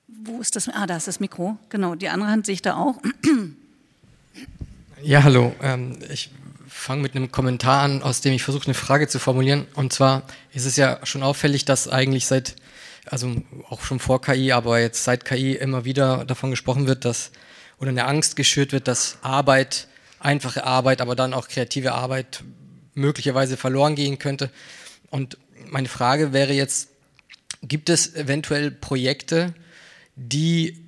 Wo 0.06 0.40
ist 0.40 0.56
das? 0.56 0.68
Ah, 0.68 0.86
da 0.86 0.96
ist 0.96 1.08
das 1.08 1.20
Mikro. 1.20 1.58
Genau, 1.68 1.94
die 1.94 2.08
andere 2.08 2.30
Hand 2.30 2.46
sehe 2.46 2.54
ich 2.54 2.62
da 2.62 2.76
auch. 2.76 3.00
Ja, 5.02 5.22
hallo. 5.22 5.54
Ähm, 5.62 5.98
ich 6.10 6.30
fange 6.66 7.02
mit 7.02 7.14
einem 7.14 7.30
Kommentar 7.30 7.82
an, 7.82 8.02
aus 8.02 8.20
dem 8.20 8.32
ich 8.32 8.42
versuche, 8.42 8.64
eine 8.64 8.74
Frage 8.74 9.06
zu 9.06 9.20
formulieren. 9.20 9.68
Und 9.74 9.92
zwar 9.92 10.24
ist 10.52 10.64
es 10.64 10.76
ja 10.76 10.98
schon 11.04 11.22
auffällig, 11.22 11.64
dass 11.64 11.86
eigentlich 11.86 12.26
seit, 12.26 12.56
also 13.06 13.36
auch 13.68 13.82
schon 13.82 14.00
vor 14.00 14.20
KI, 14.20 14.50
aber 14.50 14.80
jetzt 14.80 15.04
seit 15.04 15.24
KI 15.24 15.54
immer 15.54 15.84
wieder 15.84 16.24
davon 16.24 16.50
gesprochen 16.50 16.88
wird, 16.88 17.04
dass 17.04 17.30
oder 17.78 17.90
eine 17.90 18.06
Angst 18.06 18.34
geschürt 18.34 18.72
wird, 18.72 18.88
dass 18.88 19.18
Arbeit, 19.22 19.86
einfache 20.18 20.64
Arbeit, 20.64 21.00
aber 21.00 21.14
dann 21.14 21.32
auch 21.32 21.46
kreative 21.46 21.92
Arbeit 21.92 22.42
möglicherweise 22.94 23.56
verloren 23.56 23.94
gehen 23.94 24.18
könnte. 24.18 24.50
Und 25.10 25.38
meine 25.68 25.88
Frage 25.88 26.32
wäre 26.32 26.54
jetzt, 26.54 26.88
gibt 27.62 27.88
es 27.88 28.16
eventuell 28.16 28.72
Projekte, 28.72 29.54
die 30.16 30.84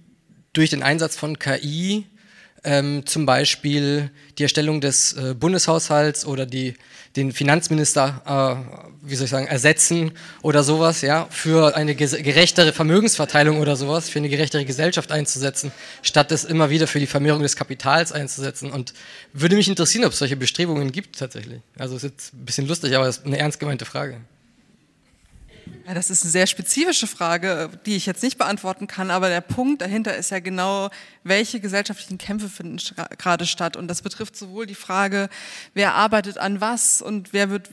durch 0.52 0.70
den 0.70 0.82
Einsatz 0.82 1.14
von 1.14 1.38
KI 1.38 2.06
ähm, 2.64 3.06
zum 3.06 3.26
Beispiel 3.26 4.10
die 4.38 4.42
Erstellung 4.42 4.80
des 4.80 5.14
äh, 5.14 5.34
Bundeshaushalts 5.34 6.26
oder 6.26 6.46
die, 6.46 6.74
den 7.16 7.32
Finanzminister, 7.32 8.22
äh, 8.26 8.90
wie 9.02 9.14
soll 9.16 9.24
ich 9.24 9.30
sagen, 9.30 9.46
ersetzen 9.46 10.12
oder 10.42 10.62
sowas, 10.62 11.00
ja, 11.00 11.26
für 11.30 11.76
eine 11.76 11.94
gerechtere 11.94 12.72
Vermögensverteilung 12.72 13.60
oder 13.60 13.76
sowas, 13.76 14.08
für 14.08 14.18
eine 14.18 14.28
gerechtere 14.28 14.64
Gesellschaft 14.64 15.10
einzusetzen, 15.10 15.72
statt 16.02 16.32
es 16.32 16.44
immer 16.44 16.70
wieder 16.70 16.86
für 16.86 17.00
die 17.00 17.06
Vermehrung 17.06 17.42
des 17.42 17.56
Kapitals 17.56 18.12
einzusetzen. 18.12 18.70
Und 18.70 18.92
würde 19.32 19.56
mich 19.56 19.68
interessieren, 19.68 20.04
ob 20.04 20.12
es 20.12 20.18
solche 20.18 20.36
Bestrebungen 20.36 20.92
gibt 20.92 21.18
tatsächlich. 21.18 21.60
Also 21.78 21.96
ist 21.96 22.02
jetzt 22.02 22.34
ein 22.34 22.44
bisschen 22.44 22.66
lustig, 22.66 22.94
aber 22.96 23.06
es 23.08 23.18
ist 23.18 23.26
eine 23.26 23.38
ernst 23.38 23.58
gemeinte 23.58 23.84
Frage. 23.84 24.20
Ja, 25.86 25.94
das 25.94 26.10
ist 26.10 26.22
eine 26.22 26.30
sehr 26.30 26.46
spezifische 26.46 27.06
Frage, 27.06 27.70
die 27.84 27.96
ich 27.96 28.06
jetzt 28.06 28.22
nicht 28.22 28.38
beantworten 28.38 28.86
kann, 28.86 29.10
aber 29.10 29.28
der 29.28 29.40
Punkt 29.40 29.82
dahinter 29.82 30.16
ist 30.16 30.30
ja 30.30 30.38
genau, 30.38 30.90
welche 31.24 31.58
gesellschaftlichen 31.58 32.18
Kämpfe 32.18 32.48
finden 32.48 32.78
gerade 33.18 33.46
statt. 33.46 33.76
Und 33.76 33.88
das 33.88 34.02
betrifft 34.02 34.36
sowohl 34.36 34.66
die 34.66 34.74
Frage, 34.74 35.28
wer 35.74 35.94
arbeitet 35.94 36.38
an 36.38 36.60
was 36.60 37.02
und 37.02 37.32
wer 37.32 37.50
wird 37.50 37.70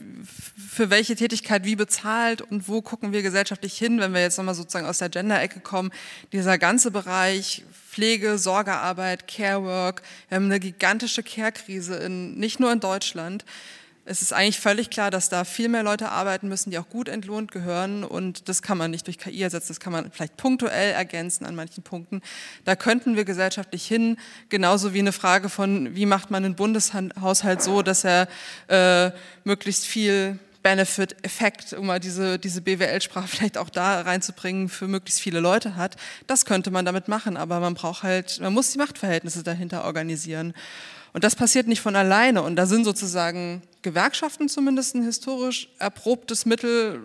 für 0.56 0.90
welche 0.90 1.16
Tätigkeit 1.16 1.64
wie 1.64 1.76
bezahlt 1.76 2.42
und 2.42 2.68
wo 2.68 2.82
gucken 2.82 3.12
wir 3.12 3.22
gesellschaftlich 3.22 3.78
hin, 3.78 4.00
wenn 4.00 4.12
wir 4.14 4.20
jetzt 4.20 4.38
nochmal 4.38 4.54
sozusagen 4.54 4.86
aus 4.86 4.98
der 4.98 5.10
Gender-Ecke 5.10 5.60
kommen. 5.60 5.90
Dieser 6.32 6.58
ganze 6.58 6.90
Bereich 6.90 7.64
Pflege, 7.90 8.38
Sorgearbeit, 8.38 9.26
Care-Work, 9.26 10.02
wir 10.28 10.36
haben 10.36 10.44
eine 10.44 10.60
gigantische 10.60 11.22
Care-Krise 11.22 11.96
in, 11.96 12.34
nicht 12.38 12.60
nur 12.60 12.72
in 12.72 12.80
Deutschland 12.80 13.44
es 14.08 14.22
ist 14.22 14.32
eigentlich 14.32 14.58
völlig 14.58 14.88
klar, 14.88 15.10
dass 15.10 15.28
da 15.28 15.44
viel 15.44 15.68
mehr 15.68 15.82
Leute 15.82 16.10
arbeiten 16.10 16.48
müssen, 16.48 16.70
die 16.70 16.78
auch 16.78 16.88
gut 16.88 17.08
entlohnt 17.08 17.52
gehören 17.52 18.04
und 18.04 18.48
das 18.48 18.62
kann 18.62 18.78
man 18.78 18.90
nicht 18.90 19.06
durch 19.06 19.18
KI 19.18 19.42
ersetzen, 19.42 19.68
das 19.68 19.80
kann 19.80 19.92
man 19.92 20.10
vielleicht 20.10 20.36
punktuell 20.38 20.92
ergänzen 20.92 21.44
an 21.44 21.54
manchen 21.54 21.82
Punkten. 21.82 22.22
Da 22.64 22.74
könnten 22.74 23.16
wir 23.16 23.24
gesellschaftlich 23.24 23.86
hin, 23.86 24.16
genauso 24.48 24.94
wie 24.94 25.00
eine 25.00 25.12
Frage 25.12 25.50
von, 25.50 25.94
wie 25.94 26.06
macht 26.06 26.30
man 26.30 26.44
einen 26.44 26.56
Bundeshaushalt 26.56 27.62
so, 27.62 27.82
dass 27.82 28.04
er 28.04 28.28
äh, 28.68 29.10
möglichst 29.44 29.84
viel 29.86 30.38
Benefit-Effekt, 30.62 31.72
um 31.74 31.86
mal 31.86 32.00
diese, 32.00 32.38
diese 32.38 32.62
BWL-Sprache 32.62 33.28
vielleicht 33.28 33.58
auch 33.58 33.70
da 33.70 34.00
reinzubringen, 34.00 34.68
für 34.68 34.88
möglichst 34.88 35.20
viele 35.20 35.40
Leute 35.40 35.76
hat. 35.76 35.96
Das 36.26 36.44
könnte 36.44 36.70
man 36.70 36.84
damit 36.84 37.08
machen, 37.08 37.36
aber 37.36 37.60
man 37.60 37.74
braucht 37.74 38.02
halt, 38.02 38.40
man 38.40 38.52
muss 38.52 38.72
die 38.72 38.78
Machtverhältnisse 38.78 39.42
dahinter 39.42 39.84
organisieren. 39.84 40.54
Und 41.12 41.24
das 41.24 41.36
passiert 41.36 41.66
nicht 41.66 41.80
von 41.80 41.96
alleine. 41.96 42.42
Und 42.42 42.56
da 42.56 42.66
sind 42.66 42.84
sozusagen 42.84 43.62
Gewerkschaften 43.82 44.48
zumindest 44.48 44.94
ein 44.94 45.02
historisch 45.02 45.68
erprobtes 45.78 46.46
Mittel, 46.46 47.00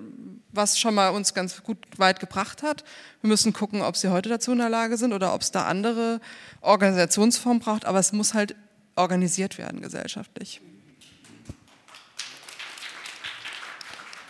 was 0.51 0.79
schon 0.79 0.95
mal 0.95 1.09
uns 1.09 1.33
ganz 1.33 1.63
gut 1.63 1.77
weit 1.97 2.19
gebracht 2.19 2.63
hat. 2.63 2.83
Wir 3.21 3.29
müssen 3.29 3.53
gucken, 3.53 3.81
ob 3.81 3.97
sie 3.97 4.09
heute 4.09 4.29
dazu 4.29 4.51
in 4.51 4.59
der 4.59 4.69
Lage 4.69 4.97
sind 4.97 5.13
oder 5.13 5.33
ob 5.33 5.41
es 5.41 5.51
da 5.51 5.65
andere 5.65 6.19
Organisationsformen 6.61 7.59
braucht. 7.59 7.85
Aber 7.85 7.99
es 7.99 8.11
muss 8.11 8.33
halt 8.33 8.55
organisiert 8.95 9.57
werden 9.57 9.81
gesellschaftlich. 9.81 10.61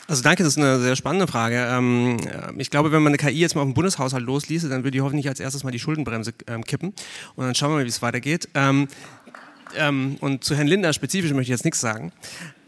Also 0.08 0.22
danke, 0.22 0.44
das 0.44 0.54
ist 0.54 0.58
eine 0.58 0.80
sehr 0.80 0.96
spannende 0.98 1.28
Frage. 1.28 1.66
Ähm, 1.72 2.18
ich 2.58 2.70
glaube, 2.70 2.92
wenn 2.92 3.02
man 3.02 3.12
eine 3.12 3.18
KI 3.18 3.40
jetzt 3.40 3.56
mal 3.56 3.62
auf 3.62 3.68
den 3.68 3.74
Bundeshaushalt 3.74 4.24
losließe, 4.24 4.68
dann 4.68 4.80
würde 4.80 4.92
die 4.92 5.02
hoffentlich 5.02 5.30
als 5.30 5.40
erstes 5.40 5.64
mal 5.64 5.72
die 5.72 5.80
Schuldenbremse 5.80 6.34
ähm, 6.48 6.64
kippen. 6.66 6.94
Und 7.36 7.46
dann 7.46 7.56
schauen 7.56 7.72
wir 7.72 7.78
mal, 7.78 7.86
wie 7.86 7.90
es 7.90 8.02
weitergeht. 8.02 8.50
Ähm, 9.78 10.18
und 10.22 10.44
zu 10.44 10.56
Herrn 10.56 10.68
Linder 10.68 10.94
spezifisch 10.94 11.32
möchte 11.32 11.44
ich 11.44 11.50
jetzt 11.50 11.66
nichts 11.66 11.82
sagen. 11.82 12.12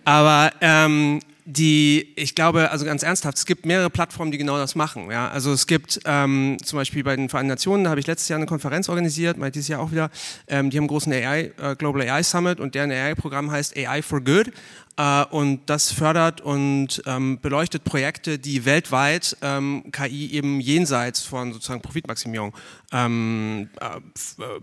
Aber 0.04 0.52
ähm, 0.62 1.20
die, 1.46 2.12
ich 2.16 2.34
glaube, 2.34 2.72
also 2.72 2.86
ganz 2.86 3.04
ernsthaft, 3.04 3.38
es 3.38 3.46
gibt 3.46 3.68
mehrere 3.68 3.92
Plattformen, 3.92 4.32
die 4.32 4.40
genau 4.40 4.58
das 4.58 4.74
machen. 4.74 5.12
Ja? 5.12 5.30
Also 5.30 5.54
es 5.54 5.68
gibt 5.68 6.00
ähm, 6.06 6.58
zum 6.64 6.78
Beispiel 6.78 7.04
bei 7.04 7.16
den 7.16 7.30
Vereinten 7.30 7.50
Nationen, 7.50 7.84
da 7.84 7.92
habe 7.92 8.00
ich 8.00 8.08
letztes 8.08 8.30
Jahr 8.30 8.38
eine 8.38 8.48
Konferenz 8.48 8.90
organisiert, 8.90 9.38
mal 9.38 9.52
dieses 9.52 9.68
Jahr 9.68 9.80
auch 9.80 9.92
wieder, 9.92 10.10
ähm, 10.48 10.72
die 10.72 10.78
haben 10.78 10.84
einen 10.84 10.88
großen 10.88 11.14
AI, 11.14 11.52
äh, 11.62 11.76
Global 11.78 12.02
AI 12.02 12.24
Summit 12.24 12.60
und 12.60 12.74
deren 12.74 12.92
AI-Programm 12.92 13.52
heißt 13.52 13.78
AI 13.78 14.02
for 14.02 14.22
Good. 14.22 14.52
Äh, 14.98 15.26
und 15.26 15.62
das 15.66 15.92
fördert 15.92 16.42
und 16.42 17.02
ähm, 17.06 17.40
beleuchtet 17.42 17.84
Projekte, 17.84 18.40
die 18.40 18.66
weltweit 18.66 19.36
ähm, 19.42 19.84
KI 19.92 20.32
eben 20.32 20.62
jenseits 20.62 21.22
von 21.22 21.52
sozusagen 21.52 21.82
Profitmaximierung 21.82 22.54
ähm, 22.94 23.70
äh, 23.82 23.98
äh, 24.42 24.62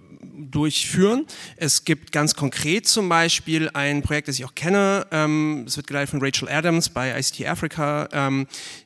durchführen. 0.50 1.26
Es 1.56 1.84
gibt 1.84 2.12
ganz 2.12 2.34
konkret 2.34 2.86
zum 2.86 3.08
Beispiel 3.08 3.68
ein 3.74 4.02
Projekt, 4.02 4.28
das 4.28 4.38
ich 4.38 4.44
auch 4.44 4.54
kenne. 4.54 5.06
Es 5.66 5.76
wird 5.76 5.86
geleitet 5.86 6.10
von 6.10 6.22
Rachel 6.22 6.48
Adams 6.48 6.88
bei 6.88 7.18
ICT 7.18 7.46
Africa. 7.46 8.08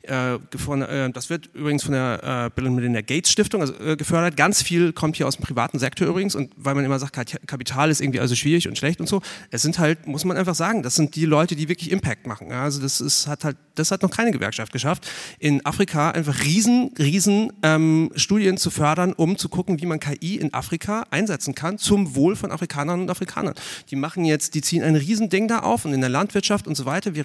Das 0.02 1.30
wird 1.30 1.50
übrigens 1.54 1.84
von 1.84 1.92
der 1.92 2.50
Bill 2.54 2.66
und 2.66 2.74
Melinda 2.74 3.00
Gates 3.00 3.30
Stiftung 3.30 3.60
also, 3.60 3.74
gefördert. 3.96 4.36
Ganz 4.36 4.62
viel 4.62 4.92
kommt 4.92 5.16
hier 5.16 5.26
aus 5.26 5.36
dem 5.36 5.44
privaten 5.44 5.78
Sektor 5.78 6.08
übrigens. 6.08 6.34
Und 6.34 6.52
weil 6.56 6.74
man 6.74 6.84
immer 6.84 6.98
sagt, 6.98 7.16
Kapital 7.46 7.90
ist 7.90 8.00
irgendwie 8.00 8.20
also 8.20 8.34
schwierig 8.34 8.68
und 8.68 8.76
schlecht 8.76 9.00
und 9.00 9.08
so, 9.08 9.22
es 9.50 9.62
sind 9.62 9.78
halt, 9.78 10.06
muss 10.06 10.24
man 10.24 10.36
einfach 10.36 10.54
sagen, 10.54 10.82
das 10.82 10.94
sind 10.94 11.14
die 11.16 11.26
Leute, 11.26 11.35
die 11.44 11.68
wirklich 11.68 11.90
Impact 11.90 12.26
machen. 12.26 12.52
Also 12.52 12.80
das 12.80 13.00
ist, 13.00 13.26
hat 13.26 13.44
halt, 13.44 13.56
das 13.78 13.90
hat 13.90 14.02
noch 14.02 14.10
keine 14.10 14.30
Gewerkschaft 14.30 14.72
geschafft. 14.72 15.08
In 15.38 15.64
Afrika 15.64 16.10
einfach 16.10 16.42
riesen, 16.42 16.90
riesen 16.98 17.52
ähm, 17.62 18.10
Studien 18.16 18.56
zu 18.56 18.70
fördern, 18.70 19.12
um 19.12 19.38
zu 19.38 19.48
gucken, 19.48 19.80
wie 19.80 19.86
man 19.86 20.00
KI 20.00 20.36
in 20.36 20.52
Afrika 20.52 21.06
einsetzen 21.10 21.54
kann 21.54 21.78
zum 21.78 22.14
Wohl 22.14 22.36
von 22.36 22.50
Afrikanern 22.50 23.00
und 23.00 23.10
Afrikanern. 23.10 23.54
Die 23.90 23.96
machen 23.96 24.24
jetzt, 24.24 24.54
die 24.54 24.62
ziehen 24.62 24.82
ein 24.82 24.96
Riesending 24.96 25.48
da 25.48 25.60
auf 25.60 25.84
und 25.84 25.92
in 25.92 26.00
der 26.00 26.10
Landwirtschaft 26.10 26.66
und 26.66 26.74
so 26.74 26.84
weiter. 26.84 27.14
Wir, 27.14 27.24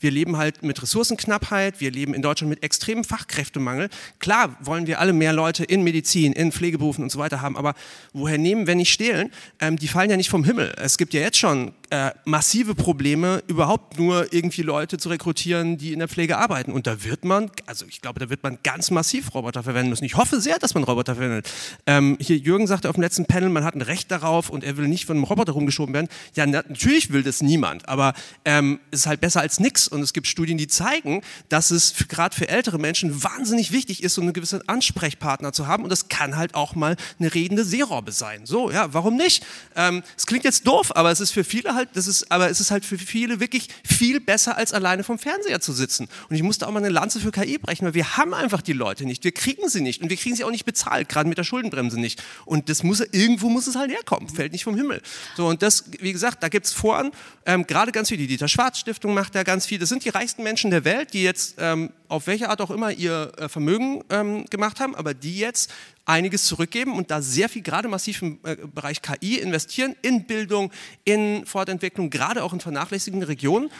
wir 0.00 0.10
leben 0.10 0.36
halt 0.36 0.62
mit 0.62 0.82
Ressourcenknappheit, 0.82 1.80
wir 1.80 1.90
leben 1.90 2.14
in 2.14 2.22
Deutschland 2.22 2.50
mit 2.50 2.62
extremem 2.62 3.04
Fachkräftemangel. 3.04 3.88
Klar 4.18 4.56
wollen 4.60 4.86
wir 4.86 5.00
alle 5.00 5.12
mehr 5.12 5.32
Leute 5.32 5.64
in 5.64 5.82
Medizin, 5.82 6.32
in 6.32 6.52
Pflegeberufen 6.52 7.04
und 7.04 7.10
so 7.10 7.18
weiter 7.18 7.40
haben, 7.40 7.56
aber 7.56 7.74
woher 8.12 8.38
nehmen, 8.38 8.66
wenn 8.66 8.78
nicht 8.78 8.92
stehlen? 8.92 9.30
Ähm, 9.60 9.76
die 9.76 9.88
fallen 9.88 10.10
ja 10.10 10.16
nicht 10.16 10.30
vom 10.30 10.44
Himmel. 10.44 10.72
Es 10.76 10.98
gibt 10.98 11.14
ja 11.14 11.20
jetzt 11.20 11.38
schon 11.38 11.72
äh, 11.90 12.10
massive 12.24 12.74
Probleme, 12.74 13.42
überhaupt 13.48 13.98
nur 13.98 14.32
irgendwie 14.32 14.62
Leute 14.62 14.98
zu 14.98 15.08
rekrutieren, 15.08 15.76
die 15.76 15.91
in 15.92 15.98
der 15.98 16.08
Pflege 16.08 16.38
arbeiten. 16.38 16.72
Und 16.72 16.86
da 16.86 17.04
wird 17.04 17.24
man, 17.24 17.50
also 17.66 17.86
ich 17.88 18.00
glaube, 18.00 18.20
da 18.20 18.30
wird 18.30 18.42
man 18.42 18.58
ganz 18.62 18.90
massiv 18.90 19.34
Roboter 19.34 19.62
verwenden 19.62 19.90
müssen. 19.90 20.04
Ich 20.04 20.16
hoffe 20.16 20.40
sehr, 20.40 20.58
dass 20.58 20.74
man 20.74 20.84
Roboter 20.84 21.14
verwendet. 21.14 21.50
Ähm, 21.86 22.16
hier 22.20 22.36
Jürgen 22.36 22.66
sagte 22.66 22.88
auf 22.88 22.96
dem 22.96 23.02
letzten 23.02 23.26
Panel, 23.26 23.48
man 23.48 23.64
hat 23.64 23.74
ein 23.74 23.82
Recht 23.82 24.10
darauf 24.10 24.50
und 24.50 24.64
er 24.64 24.76
will 24.76 24.88
nicht 24.88 25.06
von 25.06 25.16
einem 25.16 25.24
Roboter 25.24 25.52
rumgeschoben 25.52 25.94
werden. 25.94 26.08
Ja, 26.34 26.46
natürlich 26.46 27.12
will 27.12 27.22
das 27.22 27.42
niemand, 27.42 27.88
aber 27.88 28.14
ähm, 28.44 28.80
es 28.90 29.00
ist 29.00 29.06
halt 29.06 29.20
besser 29.20 29.40
als 29.40 29.60
nichts. 29.60 29.88
Und 29.88 30.02
es 30.02 30.12
gibt 30.12 30.26
Studien, 30.26 30.58
die 30.58 30.68
zeigen, 30.68 31.22
dass 31.48 31.70
es 31.70 31.94
gerade 32.08 32.34
für 32.34 32.48
ältere 32.48 32.78
Menschen 32.78 33.22
wahnsinnig 33.22 33.72
wichtig 33.72 34.02
ist, 34.02 34.14
so 34.14 34.20
einen 34.22 34.32
gewissen 34.32 34.66
Ansprechpartner 34.68 35.52
zu 35.52 35.66
haben. 35.66 35.84
Und 35.84 35.90
das 35.90 36.08
kann 36.08 36.36
halt 36.36 36.54
auch 36.54 36.74
mal 36.74 36.96
eine 37.18 37.34
redende 37.34 37.64
Seerobbe 37.64 38.12
sein. 38.12 38.46
So, 38.46 38.70
ja, 38.70 38.92
warum 38.92 39.16
nicht? 39.16 39.44
Ähm, 39.76 40.02
es 40.16 40.26
klingt 40.26 40.44
jetzt 40.44 40.66
doof, 40.66 40.94
aber 40.96 41.10
es 41.10 41.20
ist 41.20 41.32
für 41.32 41.44
viele 41.44 41.74
halt, 41.74 41.90
das 41.94 42.06
ist, 42.06 42.30
aber 42.30 42.50
es 42.50 42.60
ist 42.60 42.70
halt 42.70 42.84
für 42.84 42.98
viele 42.98 43.40
wirklich 43.40 43.68
viel 43.84 44.20
besser, 44.20 44.56
als 44.56 44.72
alleine 44.72 45.04
vom 45.04 45.18
Fernseher 45.18 45.60
zu 45.60 45.72
sitzen. 45.72 45.81
Und 46.28 46.36
ich 46.36 46.42
musste 46.42 46.66
auch 46.66 46.72
mal 46.72 46.78
eine 46.78 46.88
Lanze 46.88 47.20
für 47.20 47.30
KI 47.30 47.58
brechen, 47.58 47.86
weil 47.86 47.94
wir 47.94 48.16
haben 48.16 48.34
einfach 48.34 48.62
die 48.62 48.72
Leute 48.72 49.04
nicht. 49.04 49.24
Wir 49.24 49.32
kriegen 49.32 49.68
sie 49.68 49.80
nicht 49.80 50.02
und 50.02 50.10
wir 50.10 50.16
kriegen 50.16 50.36
sie 50.36 50.44
auch 50.44 50.50
nicht 50.50 50.64
bezahlt, 50.64 51.08
gerade 51.08 51.28
mit 51.28 51.38
der 51.38 51.44
Schuldenbremse 51.44 51.98
nicht. 51.98 52.22
Und 52.44 52.68
das 52.68 52.82
muss, 52.82 53.00
irgendwo 53.00 53.48
muss 53.48 53.66
es 53.66 53.76
halt 53.76 53.90
herkommen, 53.90 54.28
fällt 54.28 54.52
nicht 54.52 54.64
vom 54.64 54.76
Himmel. 54.76 55.02
So, 55.36 55.46
und 55.46 55.62
das, 55.62 55.84
wie 56.00 56.12
gesagt, 56.12 56.42
da 56.42 56.48
gibt 56.48 56.66
es 56.66 56.72
Foren, 56.72 57.10
ähm, 57.46 57.66
gerade 57.66 57.92
ganz 57.92 58.08
viel, 58.08 58.18
die 58.18 58.26
Dieter 58.26 58.48
Schwarz 58.48 58.78
Stiftung 58.78 59.14
macht 59.14 59.34
da 59.34 59.42
ganz 59.42 59.66
viel. 59.66 59.78
Das 59.78 59.88
sind 59.88 60.04
die 60.04 60.08
reichsten 60.08 60.42
Menschen 60.42 60.70
der 60.70 60.84
Welt, 60.84 61.12
die 61.14 61.22
jetzt 61.22 61.56
ähm, 61.58 61.90
auf 62.08 62.26
welche 62.26 62.50
Art 62.50 62.60
auch 62.60 62.70
immer 62.70 62.92
ihr 62.92 63.32
äh, 63.38 63.48
Vermögen 63.48 64.04
ähm, 64.10 64.44
gemacht 64.46 64.80
haben, 64.80 64.94
aber 64.94 65.14
die 65.14 65.38
jetzt 65.38 65.70
einiges 66.04 66.44
zurückgeben 66.44 66.94
und 66.94 67.10
da 67.10 67.22
sehr 67.22 67.48
viel 67.48 67.62
gerade 67.62 67.88
massiv 67.88 68.22
im 68.22 68.38
äh, 68.44 68.56
Bereich 68.56 69.02
KI 69.02 69.38
investieren, 69.38 69.96
in 70.02 70.24
Bildung, 70.24 70.72
in 71.04 71.46
Fortentwicklung, 71.46 72.10
gerade 72.10 72.42
auch 72.42 72.52
in 72.52 72.60
vernachlässigten 72.60 73.22
Regionen. 73.22 73.70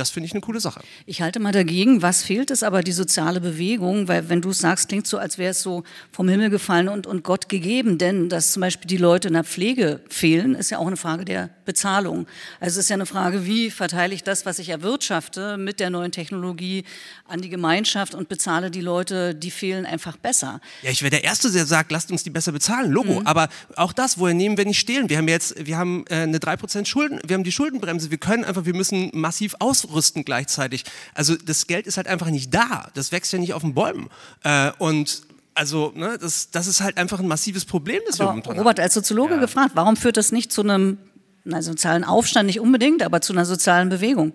Das 0.00 0.08
finde 0.08 0.26
ich 0.28 0.32
eine 0.32 0.40
coole 0.40 0.60
Sache. 0.60 0.80
Ich 1.04 1.20
halte 1.20 1.40
mal 1.40 1.52
dagegen. 1.52 2.00
Was 2.00 2.22
fehlt 2.22 2.50
es 2.50 2.62
aber, 2.62 2.82
die 2.82 2.92
soziale 2.92 3.38
Bewegung? 3.38 4.08
Weil 4.08 4.30
wenn 4.30 4.40
du 4.40 4.48
es 4.48 4.58
sagst, 4.60 4.88
klingt 4.88 5.06
so, 5.06 5.18
als 5.18 5.36
wäre 5.36 5.50
es 5.50 5.60
so 5.60 5.84
vom 6.10 6.26
Himmel 6.26 6.48
gefallen 6.48 6.88
und, 6.88 7.06
und 7.06 7.22
Gott 7.22 7.50
gegeben. 7.50 7.98
Denn 7.98 8.30
dass 8.30 8.52
zum 8.52 8.62
Beispiel 8.62 8.88
die 8.88 8.96
Leute 8.96 9.28
in 9.28 9.34
der 9.34 9.44
Pflege 9.44 10.00
fehlen, 10.08 10.54
ist 10.54 10.70
ja 10.70 10.78
auch 10.78 10.86
eine 10.86 10.96
Frage 10.96 11.26
der 11.26 11.50
Bezahlung. 11.66 12.26
Also 12.60 12.78
es 12.78 12.84
ist 12.86 12.88
ja 12.88 12.94
eine 12.94 13.04
Frage, 13.04 13.44
wie 13.44 13.70
verteile 13.70 14.14
ich 14.14 14.24
das, 14.24 14.46
was 14.46 14.58
ich 14.58 14.70
erwirtschafte 14.70 15.58
mit 15.58 15.80
der 15.80 15.90
neuen 15.90 16.12
Technologie 16.12 16.84
an 17.28 17.42
die 17.42 17.50
Gemeinschaft 17.50 18.14
und 18.14 18.30
bezahle 18.30 18.70
die 18.70 18.80
Leute, 18.80 19.34
die 19.34 19.50
fehlen, 19.50 19.84
einfach 19.84 20.16
besser. 20.16 20.62
Ja, 20.82 20.90
ich 20.90 21.02
wäre 21.02 21.10
der 21.10 21.24
Erste, 21.24 21.52
der 21.52 21.66
sagt, 21.66 21.92
lasst 21.92 22.10
uns 22.10 22.24
die 22.24 22.30
besser 22.30 22.52
bezahlen. 22.52 22.90
Logo. 22.90 23.20
Mhm. 23.20 23.26
Aber 23.26 23.50
auch 23.76 23.92
das, 23.92 24.18
woher 24.18 24.34
nehmen 24.34 24.56
wir 24.56 24.64
nicht 24.64 24.80
stehlen? 24.80 25.10
Wir 25.10 25.18
haben 25.18 25.28
jetzt, 25.28 25.66
wir 25.66 25.76
haben 25.76 26.06
äh, 26.08 26.22
eine 26.22 26.38
3% 26.38 26.86
Schulden, 26.86 27.20
wir 27.26 27.34
haben 27.34 27.44
die 27.44 27.52
Schuldenbremse. 27.52 28.10
Wir 28.10 28.18
können 28.18 28.44
einfach, 28.44 28.64
wir 28.64 28.74
müssen 28.74 29.10
massiv 29.12 29.54
aus 29.58 29.89
ausrüsten 29.90 30.24
gleichzeitig. 30.24 30.84
Also 31.14 31.36
das 31.36 31.66
Geld 31.66 31.86
ist 31.86 31.96
halt 31.96 32.06
einfach 32.06 32.30
nicht 32.30 32.54
da. 32.54 32.90
Das 32.94 33.12
wächst 33.12 33.32
ja 33.32 33.38
nicht 33.38 33.54
auf 33.54 33.62
den 33.62 33.74
Bäumen. 33.74 34.08
Äh, 34.44 34.70
und 34.78 35.22
also 35.54 35.92
ne, 35.94 36.16
das, 36.20 36.50
das 36.50 36.66
ist 36.66 36.80
halt 36.80 36.96
einfach 36.96 37.18
ein 37.18 37.28
massives 37.28 37.64
Problem, 37.64 38.00
das 38.06 38.20
aber 38.20 38.28
wir 38.28 38.32
momentan 38.32 38.58
Robert, 38.58 38.80
als 38.80 38.94
Soziologe 38.94 39.34
ja. 39.34 39.40
gefragt, 39.40 39.72
warum 39.74 39.96
führt 39.96 40.16
das 40.16 40.32
nicht 40.32 40.52
zu 40.52 40.62
einem 40.62 40.98
na, 41.44 41.60
sozialen 41.62 42.04
Aufstand, 42.04 42.46
nicht 42.46 42.60
unbedingt, 42.60 43.02
aber 43.02 43.20
zu 43.20 43.32
einer 43.32 43.44
sozialen 43.44 43.88
Bewegung? 43.88 44.32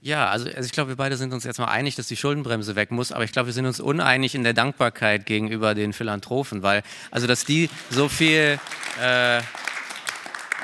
Ja, 0.00 0.28
also, 0.28 0.46
also 0.46 0.60
ich 0.60 0.72
glaube, 0.72 0.90
wir 0.90 0.96
beide 0.96 1.16
sind 1.16 1.32
uns 1.32 1.44
jetzt 1.44 1.58
mal 1.58 1.66
einig, 1.66 1.96
dass 1.96 2.06
die 2.06 2.16
Schuldenbremse 2.16 2.76
weg 2.76 2.90
muss, 2.90 3.10
aber 3.10 3.24
ich 3.24 3.32
glaube, 3.32 3.46
wir 3.46 3.54
sind 3.54 3.64
uns 3.64 3.80
uneinig 3.80 4.34
in 4.34 4.44
der 4.44 4.52
Dankbarkeit 4.52 5.24
gegenüber 5.24 5.74
den 5.74 5.94
Philanthropen, 5.94 6.62
weil, 6.62 6.82
also 7.10 7.26
dass 7.26 7.46
die 7.46 7.70
so 7.90 8.10
viel, 8.10 8.58
äh, 9.02 9.40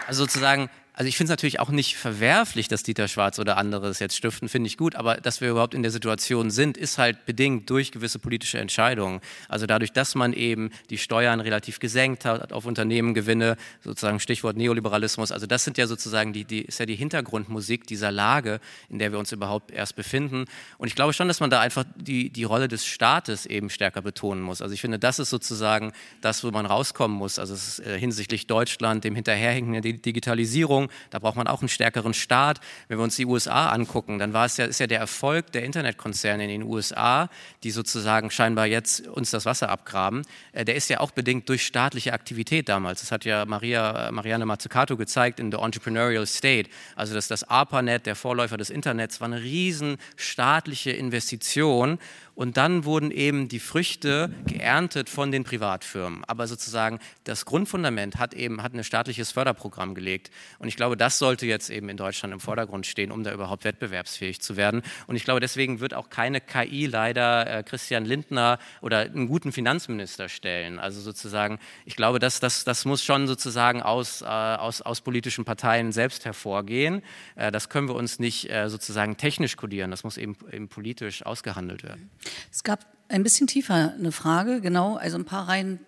also 0.07 0.25
sozusagen 0.25 0.69
also 1.01 1.09
ich 1.09 1.17
finde 1.17 1.33
es 1.33 1.39
natürlich 1.39 1.61
auch 1.61 1.71
nicht 1.71 1.97
verwerflich, 1.97 2.69
dass 2.69 2.83
Dieter 2.83 3.09
Schwarz 3.09 3.39
oder 3.39 3.57
andere 3.57 3.89
es 3.89 4.01
jetzt 4.01 4.15
stiften, 4.15 4.51
finde 4.51 4.67
ich 4.67 4.77
gut, 4.77 4.97
aber 4.97 5.15
dass 5.15 5.41
wir 5.41 5.49
überhaupt 5.49 5.73
in 5.73 5.81
der 5.81 5.91
Situation 5.91 6.51
sind, 6.51 6.77
ist 6.77 6.99
halt 6.99 7.25
bedingt 7.25 7.71
durch 7.71 7.91
gewisse 7.91 8.19
politische 8.19 8.59
Entscheidungen. 8.59 9.23
Also 9.49 9.65
dadurch, 9.65 9.93
dass 9.93 10.15
man 10.15 10.35
eben 10.35 10.69
die 10.91 10.99
Steuern 10.99 11.41
relativ 11.41 11.79
gesenkt 11.79 12.27
hat 12.27 12.53
auf 12.53 12.67
Unternehmengewinne, 12.67 13.57
sozusagen 13.83 14.21
Stichwort 14.21 14.59
Neoliberalismus, 14.59 15.33
also 15.33 15.47
das 15.47 15.65
sind 15.65 15.79
ja 15.79 15.87
sozusagen 15.87 16.35
die, 16.35 16.45
die 16.45 16.61
ist 16.61 16.79
ja 16.79 16.85
die 16.85 16.97
Hintergrundmusik 16.97 17.87
dieser 17.87 18.13
Lage, 18.13 18.61
in 18.91 18.99
der 18.99 19.11
wir 19.11 19.19
uns 19.19 19.33
überhaupt 19.33 19.71
erst 19.71 19.97
befinden. 19.97 20.45
Und 20.77 20.89
ich 20.89 20.97
glaube 20.97 21.15
schon, 21.15 21.29
dass 21.29 21.41
man 21.41 21.49
da 21.49 21.63
einfach 21.63 21.87
die, 21.97 22.29
die 22.29 22.45
Rolle 22.45 22.69
des 22.69 22.85
Staates 22.85 23.47
eben 23.47 23.71
stärker 23.71 24.03
betonen 24.03 24.43
muss. 24.43 24.61
Also 24.61 24.75
ich 24.75 24.83
finde, 24.83 24.99
das 24.99 25.19
ist 25.19 25.31
sozusagen 25.31 25.93
das, 26.21 26.45
wo 26.45 26.51
man 26.51 26.67
rauskommen 26.67 27.17
muss. 27.17 27.39
Also 27.39 27.55
äh, 27.85 27.99
hinsichtlich 27.99 28.47
Deutschland, 28.47 29.03
dem 29.03 29.15
Hinterherhinken 29.15 29.81
der 29.81 29.95
Digitalisierung, 29.95 30.90
da 31.11 31.19
braucht 31.19 31.37
man 31.37 31.47
auch 31.47 31.61
einen 31.61 31.69
stärkeren 31.69 32.15
Staat. 32.15 32.61
Wenn 32.89 32.99
wir 32.99 33.05
uns 33.05 33.17
die 33.17 33.27
USA 33.27 33.69
angucken, 33.71 34.19
dann 34.19 34.33
war 34.33 34.47
es 34.47 34.57
ja, 34.57 34.65
ist 34.65 34.81
ja 34.81 34.87
der 34.87 34.99
Erfolg 34.99 35.53
der 35.53 35.65
Internetkonzerne 35.65 36.45
in 36.45 36.49
den 36.51 36.63
USA, 36.63 37.29
die 37.63 37.71
sozusagen 37.71 38.31
scheinbar 38.31 38.67
jetzt 38.67 39.07
uns 39.07 39.31
das 39.31 39.47
Wasser 39.47 39.69
abgraben, 39.69 40.23
äh, 40.53 40.65
der 40.65 40.75
ist 40.75 40.89
ja 40.89 41.01
auch 41.01 41.11
bedingt 41.11 41.49
durch 41.49 41.65
staatliche 41.65 42.13
Aktivität 42.13 42.69
damals. 42.69 43.01
Das 43.01 43.13
hat 43.13 43.25
ja 43.25 43.45
Maria, 43.45 44.09
äh, 44.09 44.13
Marianne 44.13 44.47
Mazzucato 44.47 44.97
gezeigt 44.97 45.41
in 45.41 45.51
The 45.51 45.59
Entrepreneurial 45.59 46.27
State. 46.27 46.71
Also 46.97 47.15
dass 47.15 47.29
das 47.29 47.45
ARPANET, 47.45 48.07
der 48.07 48.17
Vorläufer 48.17 48.57
des 48.57 48.71
Internets, 48.71 49.21
war 49.21 49.27
eine 49.27 49.43
riesen 49.43 49.99
staatliche 50.17 50.91
Investition 50.91 51.99
und 52.41 52.57
dann 52.57 52.87
wurden 52.87 53.11
eben 53.11 53.49
die 53.49 53.61
Früchte 53.61 54.33
geerntet 54.47 55.11
von 55.11 55.31
den 55.31 55.45
Privatfirmen. 55.45 56.25
Aber 56.25 56.47
sozusagen 56.47 56.99
das 57.25 57.45
Grundfundament 57.45 58.17
hat 58.17 58.33
eben 58.33 58.63
hat 58.63 58.73
ein 58.73 58.83
staatliches 58.83 59.31
Förderprogramm 59.31 59.95
gelegt. 59.95 60.31
Und 60.59 60.67
ich 60.67 60.77
glaube, 60.77 60.97
das 60.97 61.19
sollte 61.19 61.45
jetzt 61.45 61.69
eben 61.69 61.91
in 61.91 61.99
Deutschland 61.99 62.33
im 62.33 62.41
Vordergrund 62.41 62.87
stehen, 62.87 63.13
um 63.13 63.25
da 63.25 63.33
überhaupt 63.35 63.65
wettbewerbsfähig 63.65 64.41
zu 64.41 64.57
werden. 64.57 64.81
Und 65.07 65.17
ich 65.17 65.25
glaube, 65.25 65.41
deswegen 65.41 65.81
wird 65.81 65.93
auch 65.93 66.09
keine 66.09 66.41
KI 66.41 66.87
leider 66.87 67.59
äh, 67.59 67.63
Christian 67.63 68.07
Lindner 68.07 68.59
oder 68.81 69.01
einen 69.01 69.29
guten 69.29 69.53
Finanzminister 69.53 70.31
stellen. 70.31 70.79
Also 70.79 71.03
sozusagen, 71.03 71.59
ich 71.85 71.95
glaube, 71.95 72.21
das, 72.21 72.41
das, 72.41 72.65
das 72.65 72.87
muss 72.87 73.05
schon 73.05 73.27
sozusagen 73.27 73.83
aus, 73.83 74.23
äh, 74.23 74.25
aus, 74.25 74.81
aus 74.81 75.03
politischen 75.03 75.45
Parteien 75.45 75.93
selbst 75.93 76.25
hervorgehen. 76.25 77.03
Äh, 77.37 77.53
das 77.53 77.69
können 77.69 77.87
wir 77.87 77.97
uns 77.97 78.19
nicht 78.19 78.49
sozusagen 78.67 79.19
technisch 79.19 79.59
kodieren. 79.59 79.91
Das 79.91 80.05
muss 80.05 80.17
eben, 80.17 80.35
eben 80.51 80.69
politisch 80.69 81.27
ausgehandelt 81.27 81.83
werden. 81.83 82.09
Es 82.51 82.63
gab 82.65 82.87
ein 83.09 83.23
bisschen 83.23 83.47
tiefer 83.47 83.95
eine 83.99 84.13
Frage, 84.13 84.61
genau, 84.61 84.97
also 84.97 85.19
ein 85.19 85.25
paar 85.25 85.49
Reihen 85.49 85.81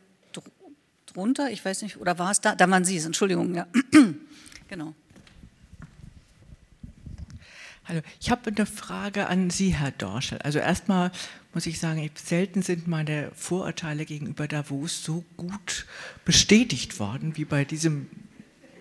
drunter, 1.07 1.51
ich 1.51 1.65
weiß 1.65 1.83
nicht, 1.83 1.99
oder 1.99 2.19
war 2.19 2.31
es 2.31 2.41
da? 2.41 2.55
Da 2.55 2.69
waren 2.71 2.85
Sie, 2.85 2.99
Entschuldigung, 2.99 3.55
ja. 3.55 3.67
genau. 4.69 4.95
Hallo, 7.85 8.01
ich 8.21 8.31
habe 8.31 8.51
eine 8.51 8.65
Frage 8.65 9.27
an 9.27 9.51
Sie, 9.51 9.75
Herr 9.75 9.91
Dorschel. 9.91 10.39
Also 10.39 10.59
erstmal 10.59 11.11
muss 11.53 11.67
ich 11.67 11.81
sagen, 11.81 12.09
selten 12.15 12.63
sind 12.63 12.87
meine 12.87 13.31
Vorurteile 13.35 14.05
gegenüber 14.05 14.49
Davos 14.49 15.05
so 15.05 15.25
gut 15.37 15.87
bestätigt 16.25 16.99
worden 16.99 17.37
wie 17.37 17.45
bei 17.45 17.65
diesem 17.65 18.09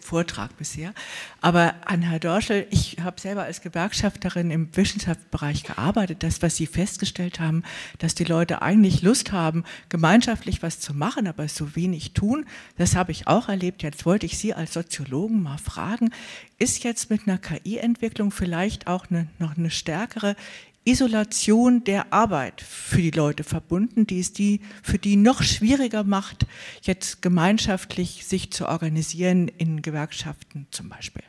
Vortrag 0.02 0.58
bisher. 0.58 0.94
Aber 1.40 1.76
an 1.86 2.02
Herr 2.02 2.20
Dorschel, 2.20 2.68
ich 2.70 2.98
habe 3.02 3.20
selber 3.20 3.44
als 3.44 3.62
Gewerkschafterin 3.62 4.52
im 4.52 4.76
Wissenschaftsbereich 4.76 5.64
gearbeitet. 5.64 6.24
Das, 6.24 6.42
was 6.42 6.56
Sie 6.56 6.68
festgestellt 6.68 7.40
haben, 7.40 7.64
dass 8.00 8.16
die 8.16 8.24
Leute 8.24 8.62
eigentlich 8.62 9.02
Lust 9.02 9.32
haben, 9.32 9.64
gemeinschaftlich 9.90 10.62
was 10.62 10.80
zu 10.80 10.94
machen, 10.94 11.28
aber 11.28 11.48
so 11.48 11.76
wenig 11.76 12.14
tun, 12.14 12.46
das 12.78 12.96
habe 12.96 13.12
ich 13.12 13.28
auch 13.28 13.50
erlebt. 13.50 13.84
Jetzt 13.84 14.06
wollte 14.06 14.26
ich 14.26 14.38
Sie 14.38 14.54
als 14.54 14.74
Soziologen 14.74 15.42
mal 15.42 15.58
fragen, 15.58 16.12
ist 16.58 16.84
jetzt 16.84 17.10
mit 17.10 17.28
einer 17.28 17.40
KI-Entwicklung 17.40 18.32
vielleicht 18.32 18.88
auch 18.88 19.10
eine, 19.10 19.28
noch 19.40 19.58
eine 19.58 19.72
stärkere 19.72 20.36
Isolation 20.84 21.84
der 21.84 22.12
Arbeit 22.12 22.62
für 22.62 23.02
die 23.02 23.12
Leute 23.12 23.44
verbunden, 23.44 24.08
die 24.08 24.20
es 24.20 24.34
die 24.34 24.62
für 24.82 24.98
die 24.98 25.16
noch 25.16 25.44
schwieriger 25.44 26.04
macht, 26.04 26.46
jetzt 26.82 27.22
gemeinschaftlich 27.22 28.26
sich 28.26 28.52
zu 28.52 28.68
organisieren 28.68 29.48
in 29.48 29.82
Gewerkschaften 29.82 30.68
zum 30.72 30.90
Beispiel. 30.90 31.24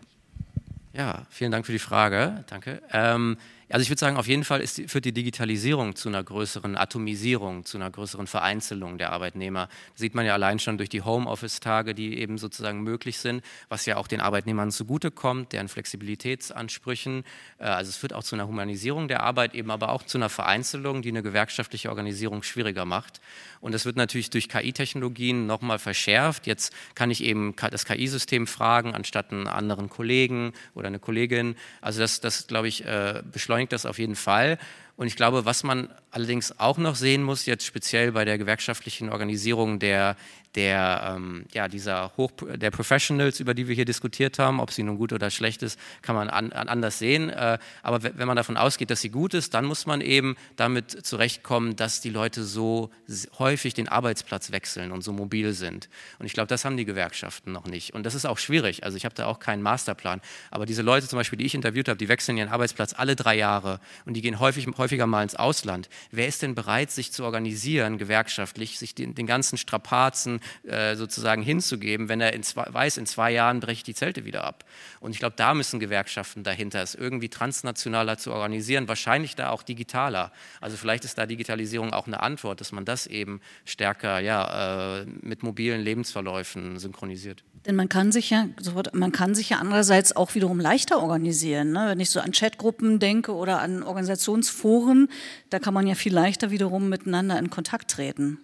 Ja, 0.95 1.27
vielen 1.31 1.53
Dank 1.53 1.67
für 1.67 1.73
die 1.73 1.79
Frage. 1.79 2.45
Danke. 2.49 2.83
Ähm, 2.93 3.37
also 3.73 3.83
ich 3.83 3.89
würde 3.89 4.01
sagen, 4.01 4.19
auf 4.19 4.29
jeden 4.29 4.45
Fall 4.45 4.61
ist, 4.61 4.83
führt 4.91 5.07
die 5.07 5.13
Digitalisierung 5.13 5.97
zu 5.97 6.11
einer 6.11 6.23
größeren 6.23 6.77
Atomisierung, 6.77 7.65
zu 7.65 7.79
einer 7.79 7.91
größeren 7.91 8.27
Vereinzelung 8.27 8.99
der 8.99 9.13
Arbeitnehmer. 9.13 9.69
Das 9.93 10.01
sieht 10.01 10.15
man 10.15 10.27
ja 10.27 10.35
allein 10.35 10.59
schon 10.59 10.77
durch 10.77 10.91
die 10.91 11.01
Homeoffice-Tage, 11.01 11.95
die 11.95 12.19
eben 12.19 12.37
sozusagen 12.37 12.83
möglich 12.83 13.19
sind, 13.19 13.43
was 13.71 13.87
ja 13.87 13.97
auch 13.97 14.09
den 14.09 14.21
Arbeitnehmern 14.21 14.71
zugutekommt, 14.71 15.53
deren 15.53 15.69
Flexibilitätsansprüchen. 15.69 17.25
Äh, 17.59 17.65
also 17.65 17.89
es 17.89 17.97
führt 17.97 18.13
auch 18.13 18.23
zu 18.23 18.37
einer 18.37 18.47
Humanisierung 18.47 19.09
der 19.09 19.23
Arbeit, 19.23 19.55
eben 19.55 19.71
aber 19.71 19.89
auch 19.89 20.03
zu 20.03 20.19
einer 20.19 20.29
Vereinzelung, 20.29 21.01
die 21.01 21.09
eine 21.09 21.23
gewerkschaftliche 21.23 21.89
Organisierung 21.89 22.43
schwieriger 22.43 22.85
macht. 22.85 23.23
Und 23.63 23.73
das 23.73 23.87
wird 23.87 23.97
natürlich 23.97 24.29
durch 24.29 24.51
KI-Technologien 24.51 25.47
nochmal 25.47 25.79
verschärft. 25.79 26.47
Jetzt 26.47 26.75
kann 26.95 27.11
ich 27.11 27.25
eben 27.25 27.55
das 27.71 27.87
KI-System 27.87 28.47
fragen, 28.47 28.95
anstatt 28.95 29.33
einen 29.33 29.47
anderen 29.47 29.89
Kollegen 29.89 30.53
oder 30.75 30.89
eine 30.89 30.99
Kollegin. 30.99 31.57
Also 31.81 32.01
das, 32.01 32.21
das 32.21 32.49
glaube 32.49 32.69
ich, 32.69 32.85
äh, 32.85 33.23
beschleunigt 33.33 33.62
beschleunigt 33.63 33.73
das 33.73 33.87
auf 33.87 33.99
jeden 33.99 34.17
Fall. 34.17 34.59
Und 35.03 35.09
ich 35.09 35.17
glaube, 35.17 35.45
was 35.45 35.65
man 35.65 35.89
allerdings 36.13 36.61
auch 36.61 36.79
noch 36.79 36.95
sehen 36.95 37.25
muss, 37.25 37.45
jetzt 37.45 37.67
speziell 37.67 38.13
bei 38.13 38.25
der 38.25 38.39
gewerkschaftlichen 38.39 39.11
Organisierung 39.11 39.81
der 39.81 40.15
der, 40.55 41.15
ähm, 41.17 41.47
ja, 41.55 41.69
dieser 41.69 42.13
Hoch, 42.17 42.31
der 42.43 42.71
Professionals, 42.71 43.41
über 43.41 43.55
die 43.55 43.69
wir 43.69 43.75
hier 43.75 43.85
diskutiert 43.85 44.39
haben, 44.39 44.61
ob 44.61 44.71
sie 44.71 44.83
nun 44.83 44.99
gut 44.99 45.13
oder 45.13 45.31
schlecht 45.31 45.63
ist, 45.63 45.79
kann 46.03 46.15
man 46.15 46.29
an, 46.29 46.53
an 46.53 46.69
anders 46.69 46.99
sehen. 46.99 47.31
Äh, 47.31 47.59
aber 47.83 48.03
wenn 48.03 48.27
man 48.27 48.37
davon 48.37 48.57
ausgeht, 48.57 48.91
dass 48.91 49.01
sie 49.01 49.09
gut 49.09 49.35
ist, 49.35 49.55
dann 49.55 49.65
muss 49.65 49.87
man 49.87 50.01
eben 50.01 50.37
damit 50.57 50.91
zurechtkommen, 50.91 51.77
dass 51.77 52.01
die 52.01 52.11
Leute 52.11 52.45
so 52.45 52.91
häufig 53.39 53.73
den 53.75 53.89
Arbeitsplatz 53.89 54.53
wechseln 54.53 54.93
und 54.93 55.03
so 55.03 55.13
mobil 55.13 55.53
sind. 55.55 55.89
Und 56.19 56.27
ich 56.27 56.35
glaube, 56.35 56.49
das 56.49 56.65
haben 56.65 56.77
die 56.77 56.85
Gewerkschaften 56.85 57.53
noch 57.53 57.67
nicht. 57.67 57.95
Und 57.95 58.05
das 58.05 58.15
ist 58.15 58.27
auch 58.27 58.39
schwierig. 58.39 58.85
Also 58.85 58.97
ich 58.97 59.05
habe 59.07 59.15
da 59.15 59.27
auch 59.27 59.39
keinen 59.39 59.63
Masterplan. 59.63 60.21
Aber 60.51 60.67
diese 60.67 60.83
Leute 60.83 61.09
zum 61.09 61.19
Beispiel, 61.19 61.39
die 61.39 61.47
ich 61.47 61.55
interviewt 61.55 61.89
habe, 61.89 61.97
die 61.97 62.09
wechseln 62.09 62.37
ihren 62.37 62.51
Arbeitsplatz 62.51 62.95
alle 62.95 63.17
drei 63.17 63.37
Jahre 63.37 63.81
und 64.05 64.15
die 64.15 64.21
gehen 64.21 64.39
häufig, 64.39 64.67
häufig 64.77 64.92
häufiger 64.93 65.07
mal 65.07 65.23
ins 65.23 65.35
Ausland. 65.35 65.89
Wer 66.11 66.29
ist 66.29 66.43
denn 66.43 66.55
bereit, 66.55 66.91
sich 66.91 67.13
zu 67.13 67.25
organisieren, 67.25 67.97
gewerkschaftlich, 67.97 68.79
sich 68.79 68.95
den, 68.95 69.15
den 69.15 69.27
ganzen 69.27 69.57
Strapazen 69.57 70.41
äh, 70.65 70.97
sozusagen 70.97 71.43
hinzugeben, 71.43 72.11
wenn 72.11 72.21
er 72.21 72.35
in 72.35 72.43
zwei, 72.43 72.67
weiß, 72.69 72.99
in 72.99 73.07
zwei 73.07 73.31
Jahren 73.31 73.61
breche 73.61 73.85
die 73.85 73.95
Zelte 73.95 74.27
wieder 74.27 74.45
ab? 74.45 74.67
Und 75.01 75.13
ich 75.13 75.19
glaube, 75.19 75.35
da 75.37 75.55
müssen 75.55 75.81
Gewerkschaften 75.81 76.45
dahinter, 76.45 76.83
es 76.83 76.95
irgendwie 76.95 77.31
transnationaler 77.31 78.19
zu 78.19 78.33
organisieren, 78.33 78.87
wahrscheinlich 78.87 79.35
da 79.35 79.49
auch 79.49 79.63
digitaler. 79.63 80.31
Also 80.61 80.77
vielleicht 80.77 81.07
ist 81.07 81.17
da 81.17 81.25
Digitalisierung 81.25 81.95
auch 81.95 82.07
eine 82.07 82.21
Antwort, 82.21 82.61
dass 82.61 82.73
man 82.73 82.85
das 82.85 83.07
eben 83.07 83.41
stärker 83.65 84.21
ja, 84.21 84.99
äh, 85.01 85.07
mit 85.23 85.43
mobilen 85.43 85.81
Lebensverläufen 85.81 86.79
synchronisiert. 86.79 87.45
Denn 87.67 87.77
man 87.77 87.89
kann 87.89 88.11
sich 88.11 88.31
ja, 88.31 88.47
man 88.93 89.13
kann 89.13 89.35
sich 89.35 89.51
ja 89.51 89.59
andererseits 89.59 90.17
auch 90.17 90.35
wiederum 90.35 90.59
leichter 90.59 91.01
organisieren. 91.01 91.73
Ne? 91.73 91.87
Wenn 91.89 92.01
ich 92.01 92.11
so 92.11 92.21
an 92.21 92.33
Chatgruppen 92.33 92.99
denke 92.99 93.35
oder 93.35 93.61
an 93.61 93.83
Organisationsforen, 93.83 95.09
da 95.51 95.61
kann 95.61 95.73
man 95.73 95.87
ja 95.87 95.95
viel 95.95 96.13
leichter 96.13 96.51
wiederum 96.51 96.89
miteinander 96.89 97.39
in 97.39 97.51
Kontakt 97.51 97.91
treten. 97.91 98.39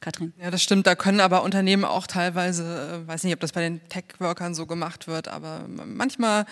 Katrin. 0.00 0.34
Ja, 0.40 0.50
das 0.50 0.62
stimmt. 0.62 0.86
Da 0.86 0.94
können 0.94 1.20
aber 1.20 1.42
Unternehmen 1.42 1.84
auch 1.84 2.06
teilweise, 2.06 3.02
äh, 3.04 3.08
weiß 3.08 3.24
nicht, 3.24 3.32
ob 3.32 3.40
das 3.40 3.52
bei 3.52 3.62
den 3.62 3.80
Tech-Workern 3.88 4.54
so 4.54 4.66
gemacht 4.66 5.08
wird, 5.08 5.28
aber 5.28 5.66
manchmal 5.68 6.44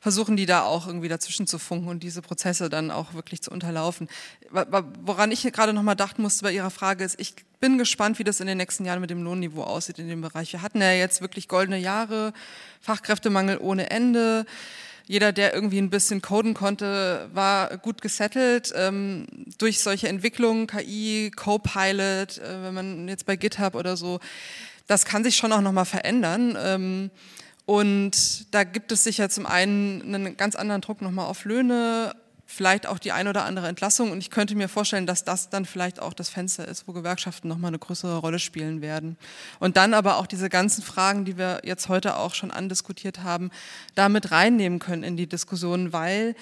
versuchen 0.00 0.36
die 0.36 0.46
da 0.46 0.62
auch 0.62 0.86
irgendwie 0.86 1.08
dazwischen 1.08 1.46
zu 1.46 1.58
funken 1.58 1.88
und 1.88 2.02
diese 2.02 2.22
Prozesse 2.22 2.68
dann 2.68 2.90
auch 2.90 3.14
wirklich 3.14 3.42
zu 3.42 3.50
unterlaufen. 3.50 4.08
Woran 4.50 5.32
ich 5.32 5.42
gerade 5.42 5.72
nochmal 5.72 5.96
dachten 5.96 6.22
musste 6.22 6.44
bei 6.44 6.52
Ihrer 6.52 6.70
Frage 6.70 7.02
ist, 7.02 7.18
ich 7.18 7.34
bin 7.60 7.78
gespannt, 7.78 8.18
wie 8.18 8.24
das 8.24 8.40
in 8.40 8.46
den 8.46 8.58
nächsten 8.58 8.84
Jahren 8.84 9.00
mit 9.00 9.10
dem 9.10 9.22
Lohnniveau 9.22 9.62
aussieht 9.62 9.98
in 9.98 10.08
dem 10.08 10.22
Bereich. 10.22 10.52
Wir 10.52 10.62
hatten 10.62 10.80
ja 10.80 10.92
jetzt 10.92 11.20
wirklich 11.20 11.46
goldene 11.46 11.78
Jahre, 11.78 12.32
Fachkräftemangel 12.80 13.58
ohne 13.58 13.90
Ende 13.90 14.46
jeder, 15.10 15.32
der 15.32 15.52
irgendwie 15.52 15.78
ein 15.78 15.90
bisschen 15.90 16.22
coden 16.22 16.54
konnte, 16.54 17.28
war 17.34 17.76
gut 17.78 18.00
gesettelt. 18.00 18.72
Ähm, 18.76 19.26
durch 19.58 19.80
solche 19.80 20.06
Entwicklungen, 20.06 20.68
KI, 20.68 21.32
Copilot, 21.34 22.38
äh, 22.38 22.62
wenn 22.62 22.74
man 22.74 23.08
jetzt 23.08 23.26
bei 23.26 23.34
GitHub 23.34 23.74
oder 23.74 23.96
so, 23.96 24.20
das 24.86 25.04
kann 25.04 25.24
sich 25.24 25.34
schon 25.34 25.52
auch 25.52 25.62
nochmal 25.62 25.84
verändern. 25.84 26.56
Ähm, 26.62 27.10
und 27.66 28.54
da 28.54 28.62
gibt 28.62 28.92
es 28.92 29.02
sicher 29.02 29.28
zum 29.30 29.46
einen 29.46 30.14
einen 30.14 30.36
ganz 30.36 30.54
anderen 30.54 30.80
Druck 30.80 31.02
nochmal 31.02 31.26
auf 31.26 31.44
Löhne, 31.44 32.14
vielleicht 32.50 32.86
auch 32.86 32.98
die 32.98 33.12
ein 33.12 33.28
oder 33.28 33.44
andere 33.44 33.68
Entlassung. 33.68 34.10
Und 34.10 34.18
ich 34.18 34.30
könnte 34.30 34.56
mir 34.56 34.68
vorstellen, 34.68 35.06
dass 35.06 35.24
das 35.24 35.50
dann 35.50 35.64
vielleicht 35.64 36.00
auch 36.00 36.12
das 36.12 36.28
Fenster 36.28 36.66
ist, 36.66 36.88
wo 36.88 36.92
Gewerkschaften 36.92 37.48
nochmal 37.48 37.68
eine 37.68 37.78
größere 37.78 38.18
Rolle 38.18 38.40
spielen 38.40 38.82
werden. 38.82 39.16
Und 39.60 39.76
dann 39.76 39.94
aber 39.94 40.16
auch 40.16 40.26
diese 40.26 40.48
ganzen 40.48 40.82
Fragen, 40.82 41.24
die 41.24 41.38
wir 41.38 41.60
jetzt 41.64 41.88
heute 41.88 42.16
auch 42.16 42.34
schon 42.34 42.50
andiskutiert 42.50 43.22
haben, 43.22 43.50
damit 43.94 44.32
reinnehmen 44.32 44.80
können 44.80 45.04
in 45.04 45.16
die 45.16 45.28
Diskussion, 45.28 45.92
weil 45.92 46.34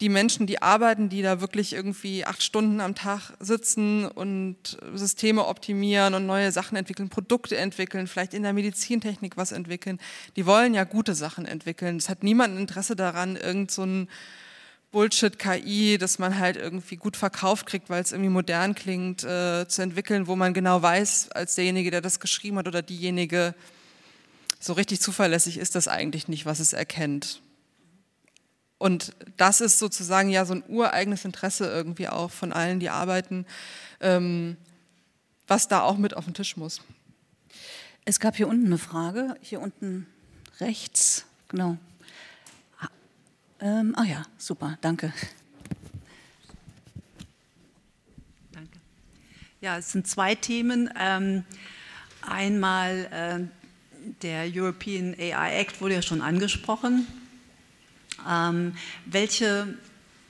die 0.00 0.08
Menschen, 0.08 0.46
die 0.46 0.62
arbeiten, 0.62 1.08
die 1.08 1.22
da 1.22 1.40
wirklich 1.40 1.72
irgendwie 1.72 2.24
acht 2.24 2.44
Stunden 2.44 2.80
am 2.80 2.94
Tag 2.94 3.32
sitzen 3.40 4.06
und 4.06 4.78
Systeme 4.94 5.44
optimieren 5.44 6.14
und 6.14 6.24
neue 6.24 6.52
Sachen 6.52 6.76
entwickeln, 6.76 7.08
Produkte 7.08 7.56
entwickeln, 7.56 8.06
vielleicht 8.06 8.32
in 8.32 8.44
der 8.44 8.52
Medizintechnik 8.52 9.36
was 9.36 9.50
entwickeln, 9.50 9.98
die 10.36 10.46
wollen 10.46 10.72
ja 10.72 10.84
gute 10.84 11.16
Sachen 11.16 11.46
entwickeln. 11.46 11.96
Es 11.96 12.08
hat 12.08 12.22
niemand 12.22 12.56
Interesse 12.56 12.94
daran, 12.94 13.34
irgend 13.34 13.72
so 13.72 13.82
Bullshit-KI, 14.90 15.98
das 15.98 16.18
man 16.18 16.38
halt 16.38 16.56
irgendwie 16.56 16.96
gut 16.96 17.16
verkauft 17.16 17.66
kriegt, 17.66 17.90
weil 17.90 18.02
es 18.02 18.12
irgendwie 18.12 18.30
modern 18.30 18.74
klingt, 18.74 19.22
äh, 19.22 19.68
zu 19.68 19.82
entwickeln, 19.82 20.26
wo 20.26 20.36
man 20.36 20.54
genau 20.54 20.80
weiß, 20.80 21.30
als 21.32 21.54
derjenige, 21.56 21.90
der 21.90 22.00
das 22.00 22.20
geschrieben 22.20 22.58
hat 22.58 22.68
oder 22.68 22.80
diejenige, 22.80 23.54
so 24.60 24.72
richtig 24.72 25.00
zuverlässig 25.00 25.58
ist 25.58 25.74
das 25.74 25.88
eigentlich 25.88 26.28
nicht, 26.28 26.46
was 26.46 26.58
es 26.58 26.72
erkennt. 26.72 27.42
Und 28.78 29.12
das 29.36 29.60
ist 29.60 29.78
sozusagen 29.78 30.30
ja 30.30 30.44
so 30.44 30.54
ein 30.54 30.64
ureigenes 30.68 31.24
Interesse 31.24 31.66
irgendwie 31.66 32.08
auch 32.08 32.30
von 32.30 32.52
allen, 32.52 32.80
die 32.80 32.90
arbeiten, 32.90 33.44
ähm, 34.00 34.56
was 35.46 35.68
da 35.68 35.82
auch 35.82 35.98
mit 35.98 36.16
auf 36.16 36.24
den 36.24 36.34
Tisch 36.34 36.56
muss. 36.56 36.80
Es 38.04 38.20
gab 38.20 38.36
hier 38.36 38.48
unten 38.48 38.66
eine 38.66 38.78
Frage, 38.78 39.34
hier 39.40 39.60
unten 39.60 40.06
rechts, 40.60 41.24
genau. 41.48 41.76
Ähm, 43.60 43.94
ah 43.96 44.04
ja, 44.04 44.24
super, 44.36 44.78
danke. 44.80 45.12
Danke. 48.52 48.78
Ja, 49.60 49.78
es 49.78 49.90
sind 49.90 50.06
zwei 50.06 50.36
Themen. 50.36 50.90
Ähm, 50.98 51.44
einmal 52.22 53.08
äh, 53.10 54.10
der 54.22 54.44
European 54.54 55.14
AI 55.18 55.58
Act 55.60 55.80
wurde 55.80 55.94
ja 55.94 56.02
schon 56.02 56.22
angesprochen. 56.22 57.08
Ähm, 58.28 58.74
welche 59.06 59.74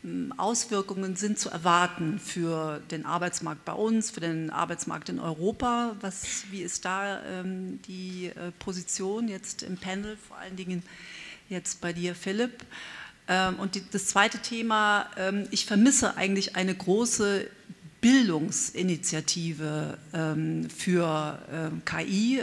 hm, 0.03 0.33
Auswirkungen 0.39 1.17
sind 1.17 1.39
zu 1.39 1.51
erwarten 1.51 2.19
für 2.19 2.81
den 2.91 3.05
Arbeitsmarkt 3.05 3.67
bei 3.67 3.75
uns, 3.75 4.11
für 4.11 4.21
den 4.21 4.49
Arbeitsmarkt 4.49 5.11
in 5.11 5.21
Europa? 5.21 5.97
Was, 6.01 6.45
wie 6.51 6.63
ist 6.63 6.87
da 6.87 7.23
ähm, 7.25 7.83
die 7.83 8.29
äh, 8.29 8.53
Position 8.59 9.29
jetzt 9.29 9.63
im 9.63 9.77
Panel, 9.77 10.17
vor 10.17 10.39
allen 10.39 10.57
Dingen 10.57 10.83
jetzt 11.51 11.83
bei 11.83 11.93
dir, 11.93 12.15
Philipp? 12.15 12.65
Ähm, 13.29 13.57
und 13.57 13.81
das 13.93 14.07
zweite 14.07 14.39
Thema, 14.39 15.07
ähm, 15.17 15.47
ich 15.51 15.67
vermisse 15.67 16.17
eigentlich 16.17 16.57
eine 16.57 16.75
große 16.75 17.49
Bildungsinitiative 18.01 19.99
ähm, 20.15 20.71
für 20.71 21.41
KI, 21.85 22.41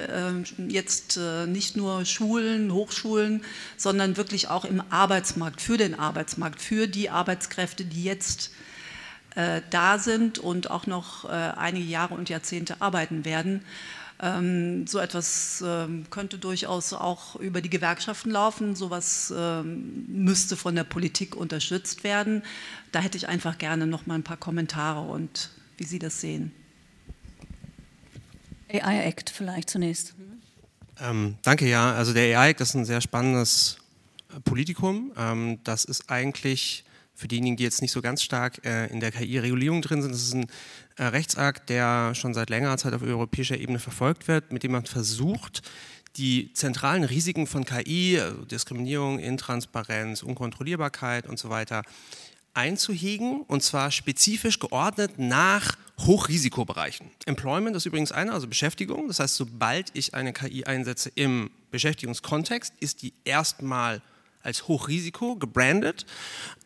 jetzt 0.68 1.16
äh, 1.16 1.48
nicht 1.48 1.78
nur 1.78 2.04
Schulen, 2.04 2.74
Hochschulen, 2.74 3.42
sondern 3.78 4.18
wirklich 4.18 4.50
auch 4.50 4.66
im 4.66 4.84
Arbeitsmarkt, 4.90 5.62
für 5.62 5.78
den 5.78 5.98
Arbeitsmarkt, 5.98 6.62
für 6.62 6.88
die 6.88 7.10
Arbeitskräfte, 7.10 7.86
die 7.86 8.04
jetzt 8.04 8.52
äh, 9.36 9.62
da 9.70 10.00
sind 10.00 10.40
und 10.40 10.72
auch 10.72 10.88
noch 10.88 11.26
äh, 11.26 11.28
einige 11.28 11.86
Jahre 11.86 12.14
und 12.16 12.30
Jahrzehnte 12.30 12.82
arbeiten 12.82 13.26
werden. 13.26 13.62
Ähm, 14.22 14.88
so 14.88 15.00
etwas 15.00 15.62
ähm, 15.66 16.06
könnte 16.10 16.38
durchaus 16.38 16.94
auch 16.94 17.36
über 17.36 17.62
die 17.62 17.70
Gewerkschaften 17.70 18.32
laufen. 18.32 18.76
Sowas 18.76 19.34
ähm, 19.36 20.06
müsste 20.08 20.56
von 20.56 20.76
der 20.76 20.86
Politik 20.86 21.36
unterstützt 21.36 22.04
werden. 22.04 22.42
Da 22.94 23.00
hätte 23.02 23.18
ich 23.18 23.28
einfach 23.28 23.58
gerne 23.58 23.88
noch 23.88 24.06
mal 24.06 24.16
ein 24.16 24.24
paar 24.24 24.38
Kommentare 24.38 25.02
und 25.02 25.50
wie 25.78 25.84
Sie 25.84 26.00
das 26.00 26.22
sehen. 26.22 26.54
AI 28.72 29.06
Act 29.06 29.30
vielleicht 29.30 29.70
zunächst. 29.70 30.14
Ähm, 31.02 31.36
danke, 31.42 31.68
ja. 31.68 31.94
Also 31.94 32.14
der 32.14 32.40
AI 32.40 32.52
Act 32.52 32.62
ist 32.62 32.74
ein 32.74 32.86
sehr 32.86 33.02
spannendes 33.02 33.78
Politikum. 34.46 35.12
Ähm, 35.18 35.60
das 35.66 35.84
ist 35.84 36.10
eigentlich 36.10 36.85
für 37.16 37.28
diejenigen, 37.28 37.58
die 37.58 37.64
jetzt 37.64 37.82
nicht 37.82 37.92
so 37.92 38.02
ganz 38.02 38.22
stark 38.22 38.66
äh, 38.66 38.88
in 38.88 39.00
der 39.00 39.12
KI-Regulierung 39.12 39.82
drin 39.82 40.02
sind, 40.02 40.12
das 40.12 40.24
ist 40.24 40.34
ein 40.34 40.48
äh, 40.98 41.06
Rechtsakt, 41.06 41.70
der 41.70 42.14
schon 42.14 42.34
seit 42.34 42.50
längerer 42.50 42.78
Zeit 42.78 42.94
auf 42.94 43.02
europäischer 43.02 43.58
Ebene 43.58 43.80
verfolgt 43.80 44.28
wird, 44.28 44.52
mit 44.52 44.64
dem 44.64 44.74
man 44.74 44.86
versucht, 44.86 45.62
die 46.18 46.54
zentralen 46.54 47.04
Risiken 47.04 47.48
von 47.48 47.66
KI, 47.66 48.20
also 48.20 48.46
Diskriminierung, 48.46 49.20
Intransparenz, 49.20 50.24
Unkontrollierbarkeit 50.24 51.28
und 51.28 51.40
so 51.40 51.50
weiter, 51.50 51.84
einzuhegen 52.54 53.42
und 53.42 53.64
zwar 53.64 53.92
spezifisch 53.92 54.60
geordnet 54.60 55.18
nach 55.18 55.76
Hochrisikobereichen. 56.00 57.10
Employment 57.26 57.76
ist 57.76 57.86
übrigens 57.86 58.12
einer, 58.12 58.34
also 58.34 58.48
Beschäftigung. 58.48 59.08
Das 59.08 59.20
heißt, 59.20 59.36
sobald 59.36 59.92
ich 59.94 60.14
eine 60.14 60.34
KI 60.34 60.66
einsetze 60.66 61.12
im 61.16 61.52
Beschäftigungskontext, 61.72 62.74
ist 62.80 63.02
die 63.02 63.14
erstmal 63.24 64.02
als 64.46 64.68
Hochrisiko 64.68 65.36
gebrandet. 65.36 66.06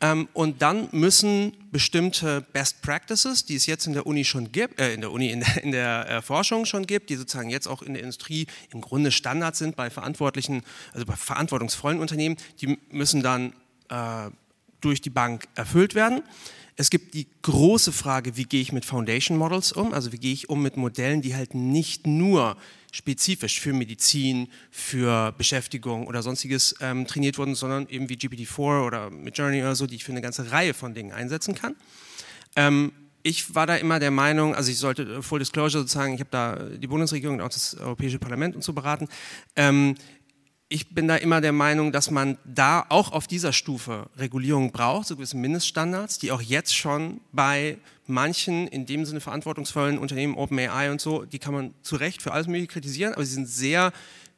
Ähm, 0.01 0.27
und 0.34 0.61
dann 0.61 0.89
müssen 0.91 1.53
bestimmte 1.71 2.41
Best 2.53 2.82
Practices, 2.82 3.45
die 3.45 3.55
es 3.55 3.65
jetzt 3.65 3.88
in 3.88 3.93
der 3.93 4.05
Uni 4.05 4.25
schon 4.25 4.51
gibt, 4.51 4.80
äh, 4.80 4.93
in 4.93 5.01
der 5.01 5.11
Uni, 5.11 5.30
in 5.30 5.39
der, 5.39 5.63
in 5.63 5.71
der 5.71 6.09
äh, 6.09 6.21
Forschung 6.21 6.65
schon 6.65 6.86
gibt, 6.86 7.09
die 7.09 7.15
sozusagen 7.15 7.49
jetzt 7.49 7.67
auch 7.67 7.82
in 7.82 7.93
der 7.93 8.03
Industrie 8.03 8.47
im 8.71 8.82
Grunde 8.82 9.11
Standard 9.11 9.55
sind 9.55 9.75
bei 9.75 9.89
verantwortlichen, 9.89 10.63
also 10.93 11.05
bei 11.05 11.15
verantwortungsvollen 11.15 11.99
Unternehmen, 11.99 12.38
die 12.61 12.77
müssen 12.91 13.21
dann 13.21 13.53
äh, 13.89 14.30
durch 14.82 15.01
die 15.01 15.09
Bank 15.09 15.47
erfüllt 15.55 15.95
werden. 15.95 16.21
Es 16.80 16.89
gibt 16.89 17.13
die 17.13 17.27
große 17.41 17.91
Frage, 17.91 18.38
wie 18.38 18.45
gehe 18.45 18.61
ich 18.61 18.71
mit 18.71 18.86
Foundation 18.86 19.38
Models 19.38 19.73
um? 19.73 19.93
Also 19.93 20.13
wie 20.13 20.17
gehe 20.17 20.32
ich 20.32 20.47
um 20.47 20.63
mit 20.63 20.77
Modellen, 20.77 21.21
die 21.21 21.36
halt 21.36 21.53
nicht 21.53 22.07
nur 22.07 22.55
spezifisch 22.93 23.59
für 23.59 23.73
Medizin, 23.73 24.47
für 24.71 25.34
Beschäftigung 25.34 26.07
oder 26.07 26.23
sonstiges 26.23 26.75
ähm, 26.80 27.05
trainiert 27.05 27.38
wurden, 27.38 27.53
sondern 27.53 27.89
eben 27.89 28.07
wie 28.07 28.13
GPT-4 28.13 28.86
oder 28.88 29.09
Midjourney 29.09 29.59
oder 29.59 29.75
so, 29.75 29.88
die 29.88 29.95
ich 29.95 30.05
für 30.05 30.13
eine 30.13 30.21
ganze 30.21 30.53
Reihe 30.53 30.73
von 30.73 30.93
Dingen 30.93 31.11
einsetzen 31.11 31.53
kann. 31.53 31.75
Ähm, 32.55 32.93
ich 33.23 33.53
war 33.53 33.67
da 33.67 33.75
immer 33.75 33.99
der 33.99 34.11
Meinung, 34.11 34.55
also 34.55 34.71
ich 34.71 34.77
sollte 34.77 35.03
äh, 35.03 35.21
Full 35.21 35.39
Disclosure 35.39 35.82
sozusagen, 35.82 36.13
ich 36.13 36.21
habe 36.21 36.32
da 36.32 36.55
die 36.55 36.88
Bundesregierung 36.88 37.39
und 37.39 37.41
auch 37.41 37.49
das 37.49 37.75
Europäische 37.75 38.19
Parlament 38.19 38.55
und 38.55 38.63
so 38.63 38.71
beraten. 38.71 39.09
Ähm, 39.57 39.95
ich 40.72 40.89
bin 40.89 41.07
da 41.07 41.15
immer 41.15 41.41
der 41.41 41.51
Meinung, 41.51 41.91
dass 41.91 42.11
man 42.11 42.38
da 42.45 42.86
auch 42.89 43.11
auf 43.11 43.26
dieser 43.26 43.53
Stufe 43.53 44.07
Regulierung 44.17 44.72
braucht, 44.72 45.07
so 45.07 45.15
gewisse 45.15 45.36
Mindeststandards, 45.36 46.20
die 46.20 46.32
auch 46.32 46.41
jetzt 46.41 46.76
schon 46.76 47.22
bei 47.32 47.80
manchen 48.05 48.67
in 48.67 48.86
dem 48.86 49.03
Sinne 49.03 49.20
verantwortungsvollen 49.20 49.97
Unternehmen, 49.97 50.36
OpenAI 50.36 50.91
und 50.91 51.01
so, 51.01 51.26
die 51.26 51.39
kann 51.39 51.55
man 51.55 51.74
zu 51.82 51.95
Recht 51.95 52.22
für 52.22 52.34
alles 52.34 52.45
Mögliche 52.45 52.67
kritisieren, 52.67 53.13
aber 53.13 53.26
sie 53.26 53.34
sind 53.34 53.47
sehr 53.47 53.91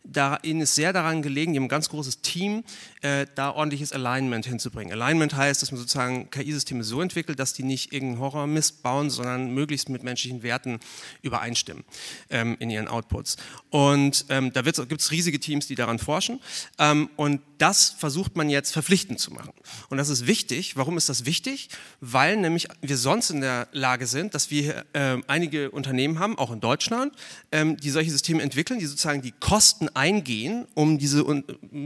da, 0.03 0.39
ihnen 0.41 0.61
ist 0.61 0.75
sehr 0.75 0.93
daran 0.93 1.21
gelegen, 1.21 1.53
die 1.53 1.59
haben 1.59 1.65
ein 1.65 1.69
ganz 1.69 1.89
großes 1.89 2.21
Team, 2.21 2.63
äh, 3.01 3.25
da 3.35 3.51
ordentliches 3.51 3.93
Alignment 3.93 4.45
hinzubringen. 4.45 4.93
Alignment 4.93 5.35
heißt, 5.35 5.61
dass 5.61 5.71
man 5.71 5.79
sozusagen 5.79 6.29
KI-Systeme 6.31 6.83
so 6.83 7.01
entwickelt, 7.01 7.39
dass 7.39 7.53
die 7.53 7.63
nicht 7.63 7.93
irgendeinen 7.93 8.19
Horrormist 8.19 8.83
bauen, 8.83 9.09
sondern 9.09 9.53
möglichst 9.53 9.89
mit 9.89 10.03
menschlichen 10.03 10.43
Werten 10.43 10.79
übereinstimmen 11.21 11.83
ähm, 12.29 12.57
in 12.59 12.69
ihren 12.69 12.87
Outputs. 12.87 13.37
Und 13.69 14.25
ähm, 14.29 14.51
da 14.53 14.61
gibt 14.61 15.01
es 15.01 15.11
riesige 15.11 15.39
Teams, 15.39 15.67
die 15.67 15.75
daran 15.75 15.99
forschen. 15.99 16.39
Ähm, 16.79 17.09
und 17.15 17.41
das 17.57 17.89
versucht 17.89 18.35
man 18.35 18.49
jetzt 18.49 18.73
verpflichtend 18.73 19.19
zu 19.19 19.31
machen. 19.31 19.53
Und 19.89 19.97
das 19.97 20.09
ist 20.09 20.25
wichtig. 20.25 20.75
Warum 20.77 20.97
ist 20.97 21.09
das 21.09 21.25
wichtig? 21.25 21.69
Weil 21.99 22.37
nämlich 22.37 22.67
wir 22.81 22.97
sonst 22.97 23.29
in 23.29 23.41
der 23.41 23.67
Lage 23.71 24.07
sind, 24.07 24.33
dass 24.33 24.49
wir 24.49 24.85
äh, 24.93 25.17
einige 25.27 25.69
Unternehmen 25.69 26.17
haben, 26.17 26.37
auch 26.37 26.51
in 26.51 26.59
Deutschland, 26.59 27.13
ähm, 27.51 27.77
die 27.77 27.91
solche 27.91 28.09
Systeme 28.09 28.41
entwickeln, 28.41 28.79
die 28.79 28.85
sozusagen 28.87 29.21
die 29.21 29.31
Kosten 29.31 29.89
eingehen, 29.95 30.65
um 30.73 30.97
diese 30.97 31.23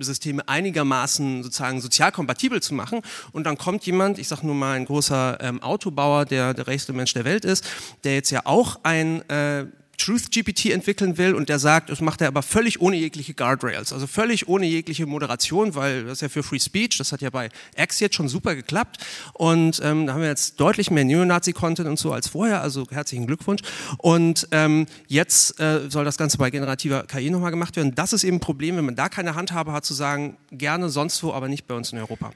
Systeme 0.01 0.47
einigermaßen 0.47 1.43
sozusagen 1.43 1.81
sozial 1.81 2.11
kompatibel 2.11 2.61
zu 2.61 2.73
machen. 2.73 3.01
Und 3.31 3.45
dann 3.45 3.57
kommt 3.57 3.85
jemand, 3.85 4.19
ich 4.19 4.27
sage 4.27 4.45
nur 4.45 4.55
mal 4.55 4.75
ein 4.75 4.85
großer 4.85 5.37
ähm, 5.41 5.61
Autobauer, 5.61 6.25
der 6.25 6.53
der 6.53 6.67
reichste 6.67 6.93
Mensch 6.93 7.13
der 7.13 7.25
Welt 7.25 7.45
ist, 7.45 7.65
der 8.03 8.15
jetzt 8.15 8.31
ja 8.31 8.41
auch 8.45 8.79
ein 8.83 9.27
äh, 9.29 9.65
Truth 9.97 10.31
GPT 10.31 10.67
entwickeln 10.67 11.17
will 11.17 11.33
und 11.33 11.49
der 11.49 11.59
sagt, 11.59 11.89
das 11.89 12.01
macht 12.01 12.21
er 12.21 12.27
aber 12.27 12.41
völlig 12.41 12.81
ohne 12.81 12.95
jegliche 12.95 13.33
Guardrails, 13.33 13.93
also 13.93 14.07
völlig 14.07 14.47
ohne 14.47 14.65
jegliche 14.65 15.05
Moderation, 15.05 15.75
weil 15.75 16.03
das 16.03 16.13
ist 16.13 16.21
ja 16.21 16.29
für 16.29 16.43
Free 16.43 16.59
Speech, 16.59 16.97
das 16.97 17.11
hat 17.11 17.21
ja 17.21 17.29
bei 17.29 17.49
X 17.75 17.99
jetzt 17.99 18.15
schon 18.15 18.27
super 18.27 18.55
geklappt 18.55 18.97
und 19.33 19.81
ähm, 19.83 20.07
da 20.07 20.13
haben 20.13 20.21
wir 20.21 20.27
jetzt 20.27 20.59
deutlich 20.59 20.91
mehr 20.91 21.05
Neonazi-Content 21.05 21.87
und 21.87 21.99
so 21.99 22.11
als 22.11 22.27
vorher, 22.27 22.61
also 22.61 22.87
herzlichen 22.89 23.27
Glückwunsch 23.27 23.61
und 23.97 24.47
ähm, 24.51 24.85
jetzt 25.07 25.59
äh, 25.59 25.89
soll 25.89 26.05
das 26.05 26.17
Ganze 26.17 26.37
bei 26.37 26.49
generativer 26.49 27.03
KI 27.03 27.29
nochmal 27.29 27.51
gemacht 27.51 27.75
werden. 27.75 27.95
Das 27.95 28.13
ist 28.13 28.23
eben 28.23 28.37
ein 28.37 28.41
Problem, 28.41 28.77
wenn 28.77 28.85
man 28.85 28.95
da 28.95 29.09
keine 29.09 29.35
Handhabe 29.35 29.71
hat, 29.71 29.85
zu 29.85 29.93
sagen, 29.93 30.37
gerne 30.51 30.89
sonst 30.89 31.21
wo, 31.23 31.33
aber 31.33 31.47
nicht 31.47 31.67
bei 31.67 31.75
uns 31.75 31.91
in 31.91 31.99
Europa. 31.99 32.31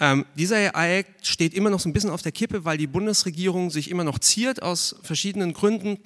Ähm, 0.00 0.24
dieser 0.34 0.56
AI-Act 0.74 1.26
steht 1.26 1.52
immer 1.54 1.68
noch 1.70 1.78
so 1.78 1.88
ein 1.88 1.92
bisschen 1.92 2.10
auf 2.10 2.22
der 2.22 2.32
Kippe, 2.32 2.64
weil 2.64 2.78
die 2.78 2.86
Bundesregierung 2.86 3.70
sich 3.70 3.90
immer 3.90 4.02
noch 4.02 4.18
ziert 4.18 4.62
aus 4.62 4.96
verschiedenen 5.02 5.52
Gründen, 5.52 5.98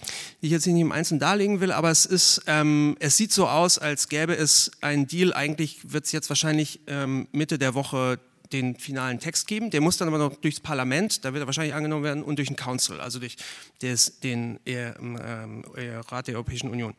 die 0.43 0.47
ich 0.47 0.53
jetzt 0.53 0.67
nicht 0.67 0.81
im 0.81 0.93
Einzelnen 0.93 1.21
darlegen 1.21 1.61
will, 1.61 1.71
aber 1.71 1.91
es 1.91 2.05
ist, 2.05 2.43
ähm, 2.47 2.97
es 2.99 3.17
sieht 3.17 3.33
so 3.33 3.49
aus, 3.49 3.79
als 3.79 4.09
gäbe 4.09 4.35
es 4.37 4.73
einen 4.81 5.07
Deal. 5.07 5.33
Eigentlich 5.33 5.93
wird 5.93 6.07
es 6.07 6.13
jetzt 6.13 6.29
wahrscheinlich 6.29 6.81
ähm, 6.89 7.29
Mitte 7.33 7.59
der 7.59 7.75
Woche 7.75 8.19
den 8.55 8.77
finalen 8.77 9.19
Text 9.19 9.49
geben. 9.49 9.71
Der 9.71 9.81
muss 9.81 9.97
dann 9.97 10.07
aber 10.07 10.19
noch 10.19 10.37
durchs 10.37 10.61
Parlament, 10.61 11.25
da 11.25 11.33
wird 11.33 11.43
er 11.43 11.47
wahrscheinlich 11.47 11.75
angenommen 11.75 12.05
werden, 12.05 12.23
und 12.23 12.39
durch 12.39 12.49
den 12.49 12.57
Council, 12.57 13.01
also 13.01 13.19
durch 13.19 13.37
des, 13.83 14.21
den 14.21 14.61
äh, 14.65 14.91
äh, 14.91 15.97
Rat 16.09 16.29
der 16.29 16.37
Europäischen 16.37 16.71
Union. 16.71 16.95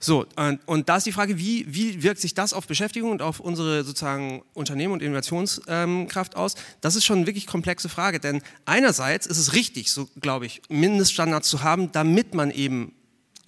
So, 0.00 0.26
und, 0.36 0.60
und, 0.66 0.88
da 0.88 0.96
ist 0.96 1.06
die 1.06 1.12
Frage, 1.12 1.38
wie, 1.38 1.66
wie 1.68 2.02
wirkt 2.02 2.20
sich 2.20 2.32
das 2.32 2.54
auf 2.54 2.66
Beschäftigung 2.66 3.10
und 3.10 3.20
auf 3.20 3.40
unsere 3.40 3.84
sozusagen 3.84 4.42
Unternehmen 4.54 4.94
und 4.94 5.02
Innovationskraft 5.02 6.34
ähm, 6.34 6.40
aus? 6.40 6.54
Das 6.80 6.96
ist 6.96 7.04
schon 7.04 7.18
eine 7.18 7.26
wirklich 7.26 7.46
komplexe 7.46 7.90
Frage, 7.90 8.18
denn 8.18 8.40
einerseits 8.64 9.26
ist 9.26 9.38
es 9.38 9.52
richtig, 9.52 9.92
so 9.92 10.08
glaube 10.20 10.46
ich, 10.46 10.62
Mindeststandards 10.70 11.48
zu 11.48 11.62
haben, 11.62 11.92
damit 11.92 12.34
man 12.34 12.50
eben 12.50 12.94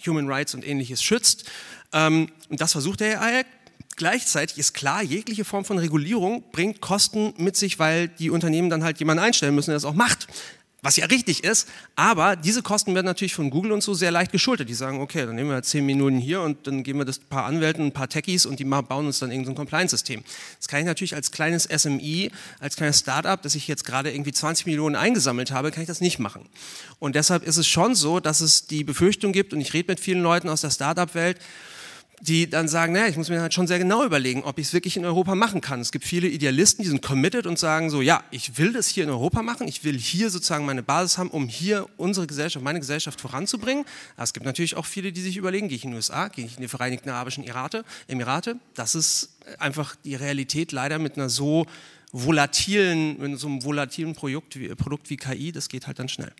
Human 0.06 0.30
Rights 0.30 0.54
und 0.54 0.66
ähnliches 0.66 1.02
schützt. 1.02 1.50
Ähm, 1.92 2.28
und 2.50 2.60
das 2.60 2.72
versucht 2.72 3.00
der 3.00 3.22
AI 3.22 3.44
Gleichzeitig 3.98 4.58
ist 4.58 4.74
klar, 4.74 5.02
jegliche 5.02 5.44
Form 5.44 5.64
von 5.64 5.76
Regulierung 5.76 6.44
bringt 6.52 6.80
Kosten 6.80 7.34
mit 7.36 7.56
sich, 7.56 7.80
weil 7.80 8.06
die 8.06 8.30
Unternehmen 8.30 8.70
dann 8.70 8.84
halt 8.84 9.00
jemanden 9.00 9.24
einstellen 9.24 9.56
müssen, 9.56 9.70
der 9.70 9.76
das 9.76 9.84
auch 9.84 9.94
macht. 9.94 10.28
Was 10.82 10.96
ja 10.96 11.06
richtig 11.06 11.42
ist, 11.42 11.68
aber 11.96 12.36
diese 12.36 12.62
Kosten 12.62 12.94
werden 12.94 13.06
natürlich 13.06 13.34
von 13.34 13.50
Google 13.50 13.72
und 13.72 13.82
so 13.82 13.94
sehr 13.94 14.12
leicht 14.12 14.30
geschuldet. 14.30 14.68
Die 14.68 14.74
sagen, 14.74 15.00
okay, 15.00 15.26
dann 15.26 15.34
nehmen 15.34 15.50
wir 15.50 15.60
zehn 15.64 15.84
Minuten 15.84 16.18
hier 16.18 16.40
und 16.42 16.68
dann 16.68 16.84
geben 16.84 17.00
wir 17.00 17.04
das 17.04 17.18
ein 17.18 17.28
paar 17.28 17.46
Anwälten, 17.46 17.86
ein 17.86 17.92
paar 17.92 18.08
Techies 18.08 18.46
und 18.46 18.60
die 18.60 18.64
bauen 18.64 19.06
uns 19.06 19.18
dann 19.18 19.32
irgendein 19.32 19.56
so 19.56 19.58
Compliance-System. 19.58 20.22
Das 20.58 20.68
kann 20.68 20.78
ich 20.78 20.86
natürlich 20.86 21.16
als 21.16 21.32
kleines 21.32 21.64
SMI, 21.64 22.30
als 22.60 22.76
kleines 22.76 23.00
Startup, 23.00 23.42
das 23.42 23.56
ich 23.56 23.66
jetzt 23.66 23.84
gerade 23.84 24.12
irgendwie 24.12 24.30
20 24.30 24.66
Millionen 24.66 24.94
eingesammelt 24.94 25.50
habe, 25.50 25.72
kann 25.72 25.82
ich 25.82 25.88
das 25.88 26.00
nicht 26.00 26.20
machen. 26.20 26.46
Und 27.00 27.16
deshalb 27.16 27.42
ist 27.42 27.56
es 27.56 27.66
schon 27.66 27.96
so, 27.96 28.20
dass 28.20 28.40
es 28.40 28.68
die 28.68 28.84
Befürchtung 28.84 29.32
gibt, 29.32 29.52
und 29.52 29.60
ich 29.60 29.74
rede 29.74 29.90
mit 29.90 29.98
vielen 29.98 30.22
Leuten 30.22 30.48
aus 30.48 30.60
der 30.60 30.70
Startup-Welt, 30.70 31.40
die 32.20 32.48
dann 32.48 32.68
sagen, 32.68 32.92
naja, 32.92 33.08
ich 33.08 33.16
muss 33.16 33.28
mir 33.28 33.40
halt 33.40 33.54
schon 33.54 33.66
sehr 33.66 33.78
genau 33.78 34.04
überlegen, 34.04 34.42
ob 34.42 34.58
ich 34.58 34.68
es 34.68 34.72
wirklich 34.72 34.96
in 34.96 35.04
Europa 35.04 35.34
machen 35.34 35.60
kann. 35.60 35.80
Es 35.80 35.92
gibt 35.92 36.04
viele 36.04 36.28
Idealisten, 36.28 36.82
die 36.82 36.88
sind 36.88 37.02
committed 37.02 37.46
und 37.46 37.58
sagen 37.58 37.90
so, 37.90 38.02
ja, 38.02 38.22
ich 38.30 38.58
will 38.58 38.72
das 38.72 38.88
hier 38.88 39.04
in 39.04 39.10
Europa 39.10 39.42
machen, 39.42 39.68
ich 39.68 39.84
will 39.84 39.98
hier 39.98 40.30
sozusagen 40.30 40.64
meine 40.64 40.82
Basis 40.82 41.18
haben, 41.18 41.30
um 41.30 41.48
hier 41.48 41.88
unsere 41.96 42.26
Gesellschaft, 42.26 42.64
meine 42.64 42.80
Gesellschaft 42.80 43.20
voranzubringen. 43.20 43.84
Aber 44.16 44.24
es 44.24 44.32
gibt 44.32 44.46
natürlich 44.46 44.76
auch 44.76 44.86
viele, 44.86 45.12
die 45.12 45.20
sich 45.20 45.36
überlegen, 45.36 45.68
gehe 45.68 45.76
ich 45.76 45.84
in 45.84 45.90
die 45.90 45.96
USA, 45.96 46.28
gehe 46.28 46.44
ich 46.44 46.56
in 46.56 46.62
die 46.62 46.68
Vereinigten 46.68 47.08
Arabischen 47.10 47.44
Emirate, 47.44 47.84
Emirate. 48.08 48.56
Das 48.74 48.94
ist 48.94 49.30
einfach 49.58 49.96
die 50.04 50.14
Realität 50.14 50.72
leider 50.72 50.98
mit 50.98 51.16
einer 51.16 51.28
so 51.28 51.66
volatilen, 52.12 53.18
mit 53.18 53.38
so 53.38 53.46
einem 53.46 53.62
volatilen 53.62 54.14
Produkt 54.14 54.58
wie, 54.58 54.68
Produkt 54.74 55.10
wie 55.10 55.16
KI, 55.16 55.52
das 55.52 55.68
geht 55.68 55.86
halt 55.86 55.98
dann 55.98 56.08
schnell. 56.08 56.32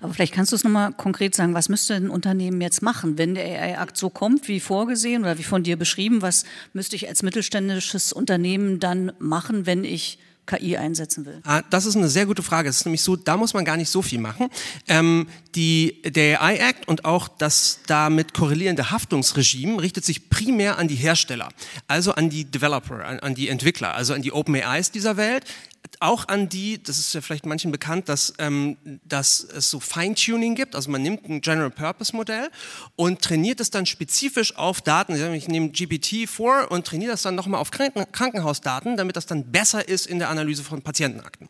Aber 0.00 0.12
vielleicht 0.14 0.34
kannst 0.34 0.52
du 0.52 0.56
es 0.56 0.64
nochmal 0.64 0.92
konkret 0.92 1.34
sagen, 1.34 1.54
was 1.54 1.68
müsste 1.68 1.94
ein 1.94 2.10
Unternehmen 2.10 2.60
jetzt 2.60 2.82
machen, 2.82 3.18
wenn 3.18 3.34
der 3.34 3.44
AI-Akt 3.44 3.96
so 3.96 4.10
kommt, 4.10 4.48
wie 4.48 4.60
vorgesehen 4.60 5.22
oder 5.22 5.38
wie 5.38 5.44
von 5.44 5.62
dir 5.62 5.76
beschrieben, 5.76 6.22
was 6.22 6.44
müsste 6.72 6.96
ich 6.96 7.08
als 7.08 7.22
mittelständisches 7.22 8.12
Unternehmen 8.12 8.80
dann 8.80 9.12
machen, 9.18 9.66
wenn 9.66 9.84
ich 9.84 10.18
KI 10.46 10.76
einsetzen 10.76 11.24
will? 11.24 11.40
Ah, 11.44 11.62
das 11.70 11.86
ist 11.86 11.96
eine 11.96 12.08
sehr 12.08 12.26
gute 12.26 12.42
Frage. 12.42 12.68
Es 12.68 12.78
ist 12.78 12.86
nämlich 12.86 13.02
so, 13.02 13.16
da 13.16 13.36
muss 13.36 13.54
man 13.54 13.64
gar 13.64 13.76
nicht 13.76 13.88
so 13.88 14.02
viel 14.02 14.18
machen. 14.18 14.48
Ähm, 14.88 15.26
die, 15.54 16.02
der 16.02 16.42
AI-Act 16.42 16.86
und 16.86 17.04
auch 17.04 17.28
das 17.28 17.80
damit 17.86 18.34
korrelierende 18.34 18.90
Haftungsregime 18.90 19.80
richtet 19.80 20.04
sich 20.04 20.28
primär 20.28 20.78
an 20.78 20.88
die 20.88 20.96
Hersteller, 20.96 21.48
also 21.88 22.14
an 22.14 22.30
die 22.30 22.44
Developer, 22.44 23.04
an, 23.04 23.20
an 23.20 23.34
die 23.34 23.48
Entwickler, 23.48 23.94
also 23.94 24.12
an 24.14 24.22
die 24.22 24.32
OpenAIs 24.32 24.90
dieser 24.90 25.16
Welt, 25.16 25.44
auch 26.00 26.28
an 26.28 26.48
die, 26.48 26.82
das 26.82 26.98
ist 26.98 27.14
ja 27.14 27.20
vielleicht 27.20 27.46
manchen 27.46 27.70
bekannt, 27.70 28.08
dass, 28.08 28.34
ähm, 28.38 28.76
dass 29.04 29.44
es 29.44 29.70
so 29.70 29.80
Feintuning 29.80 30.54
gibt. 30.54 30.74
Also 30.74 30.90
man 30.90 31.02
nimmt 31.02 31.28
ein 31.28 31.40
General-Purpose-Modell 31.40 32.50
und 32.96 33.22
trainiert 33.22 33.60
es 33.60 33.70
dann 33.70 33.86
spezifisch 33.86 34.56
auf 34.56 34.80
Daten. 34.80 35.14
Ich 35.34 35.48
nehme 35.48 35.70
GPT 35.70 36.28
vor 36.28 36.70
und 36.70 36.86
trainiere 36.86 37.12
das 37.12 37.22
dann 37.22 37.34
nochmal 37.34 37.60
auf 37.60 37.70
Kranken 37.70 38.04
Krankenhausdaten, 38.12 38.96
damit 38.96 39.16
das 39.16 39.26
dann 39.26 39.50
besser 39.50 39.86
ist 39.86 40.06
in 40.06 40.18
der 40.18 40.30
Analyse 40.30 40.64
von 40.64 40.82
Patientenakten. 40.82 41.48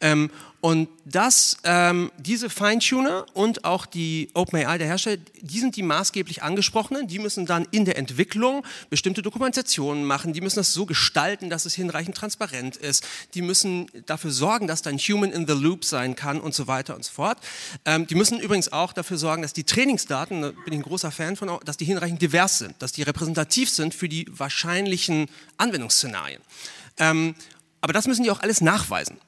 Ähm, 0.00 0.30
und 0.60 0.88
das, 1.04 1.58
ähm, 1.62 2.10
diese 2.18 2.50
Feintuner 2.50 3.26
und 3.32 3.64
auch 3.64 3.86
die 3.86 4.28
OpenAI, 4.34 4.76
der 4.78 4.88
Hersteller, 4.88 5.18
die 5.40 5.60
sind 5.60 5.76
die 5.76 5.84
maßgeblich 5.84 6.42
angesprochenen. 6.42 7.06
Die 7.06 7.20
müssen 7.20 7.46
dann 7.46 7.66
in 7.70 7.84
der 7.84 7.96
Entwicklung 7.96 8.64
bestimmte 8.90 9.22
Dokumentationen 9.22 10.04
machen. 10.04 10.32
Die 10.32 10.40
müssen 10.40 10.58
das 10.58 10.72
so 10.72 10.84
gestalten, 10.84 11.48
dass 11.48 11.64
es 11.64 11.74
hinreichend 11.74 12.16
transparent 12.16 12.76
ist. 12.76 13.06
Die 13.34 13.42
müssen 13.42 13.88
dafür 14.06 14.32
sorgen, 14.32 14.66
dass 14.66 14.82
dann 14.82 14.98
Human 14.98 15.30
in 15.30 15.46
the 15.46 15.52
Loop 15.52 15.84
sein 15.84 16.16
kann 16.16 16.40
und 16.40 16.54
so 16.54 16.66
weiter 16.66 16.96
und 16.96 17.04
so 17.04 17.12
fort. 17.12 17.38
Ähm, 17.84 18.08
die 18.08 18.16
müssen 18.16 18.40
übrigens 18.40 18.72
auch 18.72 18.92
dafür 18.92 19.16
sorgen, 19.16 19.42
dass 19.42 19.52
die 19.52 19.64
Trainingsdaten, 19.64 20.42
da 20.42 20.50
bin 20.50 20.72
ich 20.72 20.80
ein 20.80 20.82
großer 20.82 21.12
Fan 21.12 21.36
von, 21.36 21.56
dass 21.64 21.76
die 21.76 21.84
hinreichend 21.84 22.20
divers 22.20 22.58
sind, 22.58 22.74
dass 22.82 22.90
die 22.90 23.02
repräsentativ 23.02 23.70
sind 23.70 23.94
für 23.94 24.08
die 24.08 24.26
wahrscheinlichen 24.28 25.28
Anwendungsszenarien. 25.56 26.42
Ähm, 26.96 27.36
aber 27.80 27.92
das 27.92 28.08
müssen 28.08 28.24
die 28.24 28.32
auch 28.32 28.40
alles 28.40 28.60
nachweisen. 28.60 29.18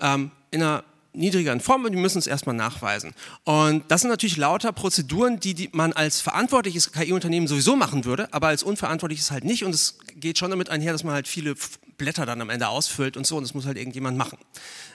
Ähm, 0.00 0.32
in 0.50 0.62
einer 0.62 0.84
niedrigeren 1.12 1.60
Form 1.60 1.84
und 1.84 1.92
die 1.92 1.98
müssen 1.98 2.18
es 2.18 2.26
erstmal 2.26 2.54
nachweisen. 2.54 3.12
Und 3.44 3.84
das 3.88 4.02
sind 4.02 4.10
natürlich 4.10 4.36
lauter 4.36 4.72
Prozeduren, 4.72 5.40
die, 5.40 5.54
die 5.54 5.68
man 5.72 5.92
als 5.92 6.20
verantwortliches 6.20 6.92
KI-Unternehmen 6.92 7.48
sowieso 7.48 7.76
machen 7.76 8.04
würde, 8.04 8.32
aber 8.32 8.48
als 8.48 8.62
unverantwortliches 8.62 9.30
halt 9.30 9.44
nicht. 9.44 9.64
Und 9.64 9.74
es 9.74 9.98
geht 10.16 10.38
schon 10.38 10.50
damit 10.50 10.70
einher, 10.70 10.92
dass 10.92 11.04
man 11.04 11.14
halt 11.14 11.26
viele 11.26 11.54
Blätter 11.98 12.24
dann 12.26 12.40
am 12.40 12.48
Ende 12.48 12.68
ausfüllt 12.68 13.16
und 13.16 13.26
so. 13.26 13.36
Und 13.36 13.42
das 13.42 13.54
muss 13.54 13.66
halt 13.66 13.76
irgendjemand 13.76 14.16
machen. 14.16 14.38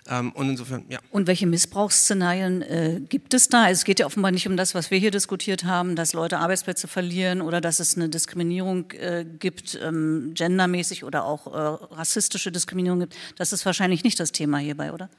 Ähm, 0.09 0.31
und 0.31 0.49
insofern, 0.49 0.85
ja. 0.89 0.99
Und 1.11 1.27
welche 1.27 1.47
Missbrauchsszenarien 1.47 2.61
äh, 2.61 3.01
gibt 3.07 3.33
es 3.33 3.49
da? 3.49 3.69
Es 3.69 3.83
geht 3.83 3.99
ja 3.99 4.05
offenbar 4.05 4.31
nicht 4.31 4.47
um 4.47 4.55
das, 4.55 4.73
was 4.73 4.91
wir 4.91 4.97
hier 4.97 5.11
diskutiert 5.11 5.65
haben, 5.65 5.95
dass 5.95 6.13
Leute 6.13 6.39
Arbeitsplätze 6.39 6.87
verlieren 6.87 7.41
oder 7.41 7.59
dass 7.59 7.79
es 7.79 7.95
eine 7.95 8.09
Diskriminierung 8.09 8.91
äh, 8.91 9.25
gibt, 9.25 9.77
ähm, 9.83 10.31
gendermäßig 10.33 11.03
oder 11.03 11.25
auch 11.25 11.47
äh, 11.47 11.93
rassistische 11.93 12.51
Diskriminierung 12.51 13.01
gibt. 13.01 13.15
Das 13.35 13.51
ist 13.51 13.65
wahrscheinlich 13.65 14.03
nicht 14.03 14.19
das 14.19 14.31
Thema 14.31 14.59
hierbei, 14.59 14.93
oder? 14.93 15.09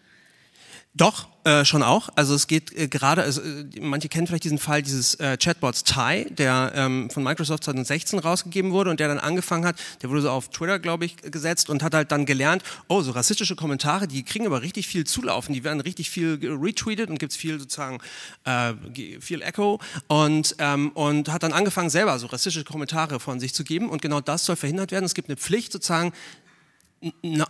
Doch, 0.97 1.28
äh, 1.44 1.66
schon 1.66 1.82
auch. 1.82 2.09
Also 2.16 2.34
es 2.34 2.47
geht 2.47 2.72
äh, 2.72 2.88
gerade, 2.88 3.22
also, 3.22 3.42
äh, 3.42 3.66
manche 3.80 4.09
kennen 4.09 4.26
vielleicht 4.26 4.44
diesen 4.44 4.59
Fall 4.59 4.80
dieses 4.80 5.14
äh, 5.16 5.36
Chatbots 5.36 5.84
Ty, 5.84 6.26
der 6.30 6.72
ähm, 6.74 7.11
von 7.11 7.22
Microsoft 7.22 7.64
2016 7.64 8.18
rausgegeben 8.18 8.72
wurde 8.72 8.90
und 8.90 8.99
der 8.99 9.09
dann 9.09 9.18
angefangen 9.18 9.66
hat, 9.66 9.76
der 10.01 10.09
wurde 10.09 10.22
so 10.22 10.30
auf 10.30 10.49
Twitter, 10.49 10.78
glaube 10.78 11.05
ich, 11.05 11.18
gesetzt 11.18 11.68
und 11.68 11.82
hat 11.82 11.92
halt 11.92 12.12
dann 12.12 12.24
gelernt, 12.24 12.62
oh, 12.88 13.03
so 13.03 13.11
rassistische 13.11 13.57
Kommentare, 13.57 14.09
die 14.09 14.22
kriegen 14.22 14.47
aber 14.47 14.62
richtig 14.62 14.86
viel 14.88 15.05
Zulaufen, 15.05 15.53
die 15.53 15.64
werden 15.64 15.80
richtig 15.82 16.09
viel 16.09 16.40
retweetet 16.42 17.11
und 17.11 17.18
gibt's 17.18 17.36
viel 17.36 17.61
sozusagen, 17.61 17.99
äh, 18.44 18.72
viel 19.20 19.42
Echo 19.42 19.78
und, 20.09 20.57
ähm, 20.59 20.92
und 20.92 21.28
hat 21.30 21.42
dann 21.42 21.53
angefangen, 21.53 21.90
selber 21.90 22.18
so 22.18 22.26
rassistische 22.26 22.64
Kommentare 22.64 23.20
von 23.20 23.38
sich 23.38 23.53
zu 23.53 23.64
geben 23.64 23.90
und 23.90 24.01
genau 24.01 24.22
das 24.22 24.47
soll 24.47 24.57
verhindert 24.57 24.92
werden. 24.92 25.05
Es 25.05 25.14
gibt 25.14 25.28
eine 25.28 25.36
Pflicht 25.36 25.72
sozusagen, 25.72 26.12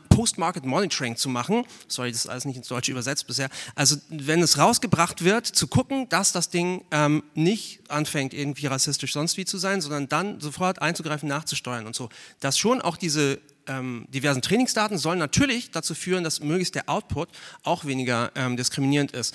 Post-Market 0.08 0.64
Monitoring 0.64 1.16
zu 1.16 1.28
machen. 1.28 1.64
Sorry, 1.88 2.10
das 2.10 2.24
ist 2.24 2.26
alles 2.26 2.44
nicht 2.44 2.56
ins 2.56 2.68
Deutsche 2.68 2.90
übersetzt 2.90 3.26
bisher. 3.26 3.48
Also 3.74 3.96
wenn 4.08 4.42
es 4.42 4.58
rausgebracht 4.58 5.24
wird, 5.24 5.46
zu 5.46 5.66
gucken, 5.68 6.08
dass 6.08 6.32
das 6.32 6.50
Ding 6.50 6.84
ähm, 6.90 7.22
nicht 7.34 7.88
anfängt, 7.90 8.34
irgendwie 8.34 8.66
rassistisch 8.66 9.12
sonst 9.12 9.36
wie 9.36 9.44
zu 9.44 9.58
sein, 9.58 9.80
sondern 9.80 10.08
dann 10.08 10.40
sofort 10.40 10.82
einzugreifen, 10.82 11.28
nachzusteuern 11.28 11.86
und 11.86 11.94
so. 11.94 12.08
Dass 12.40 12.58
schon 12.58 12.82
auch 12.82 12.96
diese 12.96 13.38
ähm, 13.68 14.06
diversen 14.08 14.42
Trainingsdaten 14.42 14.98
sollen 14.98 15.18
natürlich 15.18 15.70
dazu 15.70 15.94
führen, 15.94 16.24
dass 16.24 16.40
möglichst 16.40 16.74
der 16.74 16.88
Output 16.88 17.28
auch 17.62 17.84
weniger 17.84 18.32
ähm, 18.34 18.56
diskriminierend 18.56 19.12
ist. 19.12 19.34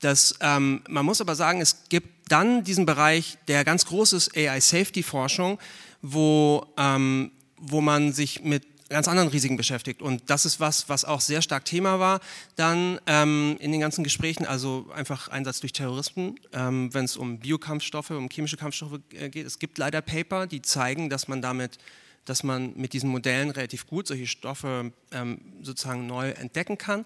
Das, 0.00 0.34
ähm, 0.40 0.82
man 0.88 1.04
muss 1.04 1.20
aber 1.20 1.34
sagen, 1.34 1.60
es 1.60 1.84
gibt 1.88 2.32
dann 2.32 2.64
diesen 2.64 2.86
Bereich, 2.86 3.36
der 3.48 3.64
ganz 3.64 3.84
groß 3.86 4.14
ist, 4.14 4.36
AI-Safety-Forschung, 4.36 5.58
wo, 6.00 6.66
ähm, 6.78 7.32
wo 7.58 7.80
man 7.80 8.12
sich 8.12 8.42
mit 8.42 8.69
ganz 8.90 9.08
anderen 9.08 9.28
Risiken 9.28 9.56
beschäftigt. 9.56 10.02
Und 10.02 10.28
das 10.28 10.44
ist 10.44 10.60
was, 10.60 10.88
was 10.88 11.04
auch 11.04 11.20
sehr 11.20 11.42
stark 11.42 11.64
Thema 11.64 11.98
war 11.98 12.20
dann 12.56 13.00
ähm, 13.06 13.56
in 13.60 13.72
den 13.72 13.80
ganzen 13.80 14.04
Gesprächen, 14.04 14.44
also 14.44 14.90
einfach 14.94 15.28
Einsatz 15.28 15.60
durch 15.60 15.72
Terroristen, 15.72 16.38
ähm, 16.52 16.92
wenn 16.92 17.04
es 17.04 17.16
um 17.16 17.38
Biokampfstoffe, 17.38 18.10
um 18.10 18.28
chemische 18.28 18.56
Kampfstoffe 18.56 19.00
äh, 19.12 19.30
geht. 19.30 19.46
Es 19.46 19.58
gibt 19.58 19.78
leider 19.78 20.02
Paper, 20.02 20.46
die 20.46 20.60
zeigen, 20.60 21.08
dass 21.08 21.28
man 21.28 21.40
damit 21.40 21.78
dass 22.24 22.42
man 22.42 22.74
mit 22.76 22.92
diesen 22.92 23.10
Modellen 23.10 23.50
relativ 23.50 23.86
gut 23.86 24.06
solche 24.06 24.26
Stoffe 24.26 24.92
ähm, 25.10 25.40
sozusagen 25.62 26.06
neu 26.06 26.30
entdecken 26.30 26.78
kann. 26.78 27.04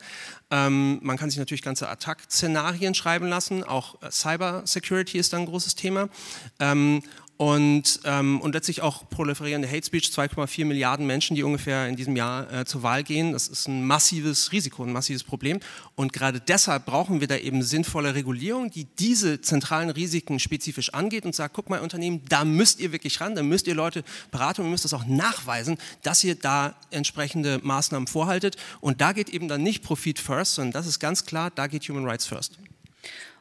Ähm, 0.51 0.99
man 1.03 1.17
kann 1.17 1.31
sich 1.31 1.39
natürlich 1.39 1.63
ganze 1.63 1.89
Attack-Szenarien 1.89 2.95
schreiben 2.95 3.29
lassen, 3.29 3.63
auch 3.65 4.03
äh, 4.03 4.11
Cyber 4.11 4.63
Security 4.67 5.19
ist 5.19 5.33
da 5.33 5.39
ein 5.39 5.47
großes 5.47 5.77
Thema. 5.77 6.09
Ähm, 6.59 7.03
und, 7.37 8.01
ähm, 8.05 8.41
und 8.41 8.55
letztlich 8.55 8.81
auch 8.81 9.09
proliferierende 9.09 9.69
Hate 9.69 9.85
Speech, 9.85 10.07
2,4 10.07 10.65
Milliarden 10.65 11.07
Menschen, 11.07 11.35
die 11.35 11.43
ungefähr 11.43 11.89
in 11.89 11.97
diesem 11.97 12.15
Jahr 12.15 12.53
äh, 12.53 12.65
zur 12.65 12.85
Wahl 12.85 13.03
gehen. 13.03 13.33
Das 13.33 13.49
ist 13.49 13.67
ein 13.67 13.85
massives 13.85 14.53
Risiko, 14.53 14.85
ein 14.85 14.93
massives 14.93 15.25
Problem. 15.25 15.59
Und 15.97 16.13
gerade 16.13 16.41
deshalb 16.41 16.87
brauchen 16.87 17.21
wir 17.21 17.27
da 17.27 17.37
eben 17.37 17.63
sinnvolle 17.63 18.15
Regulierung, 18.15 18.71
die 18.71 18.87
diese 18.99 19.41
zentralen 19.41 19.91
Risiken 19.91 20.39
spezifisch 20.39 20.95
angeht 20.95 21.25
und 21.25 21.35
sagt, 21.35 21.55
guck 21.55 21.71
mal 21.71 21.81
Unternehmen, 21.81 22.23
da 22.29 22.45
müsst 22.45 22.79
ihr 22.79 22.93
wirklich 22.93 23.21
ran, 23.21 23.35
da 23.35 23.43
müsst 23.43 23.67
ihr 23.67 23.75
Leute 23.75 24.05
beraten 24.31 24.63
und 24.63 24.71
müsst 24.71 24.85
das 24.85 24.95
auch 24.95 25.07
nachweisen, 25.07 25.79
dass 26.03 26.23
ihr 26.23 26.37
da 26.37 26.77
entsprechende 26.91 27.59
Maßnahmen 27.63 28.07
vorhaltet. 28.07 28.57
Und 28.81 29.01
da 29.01 29.13
geht 29.13 29.29
eben 29.29 29.49
dann 29.49 29.63
nicht 29.63 29.83
Profit 29.83 30.21
first, 30.21 30.55
sondern 30.55 30.73
das 30.73 30.87
ist 30.87 31.01
ganz 31.01 31.27
klar, 31.27 31.51
da 31.51 31.67
geht 31.67 31.89
Human 31.89 32.05
Rights 32.05 32.27
first. 32.27 32.59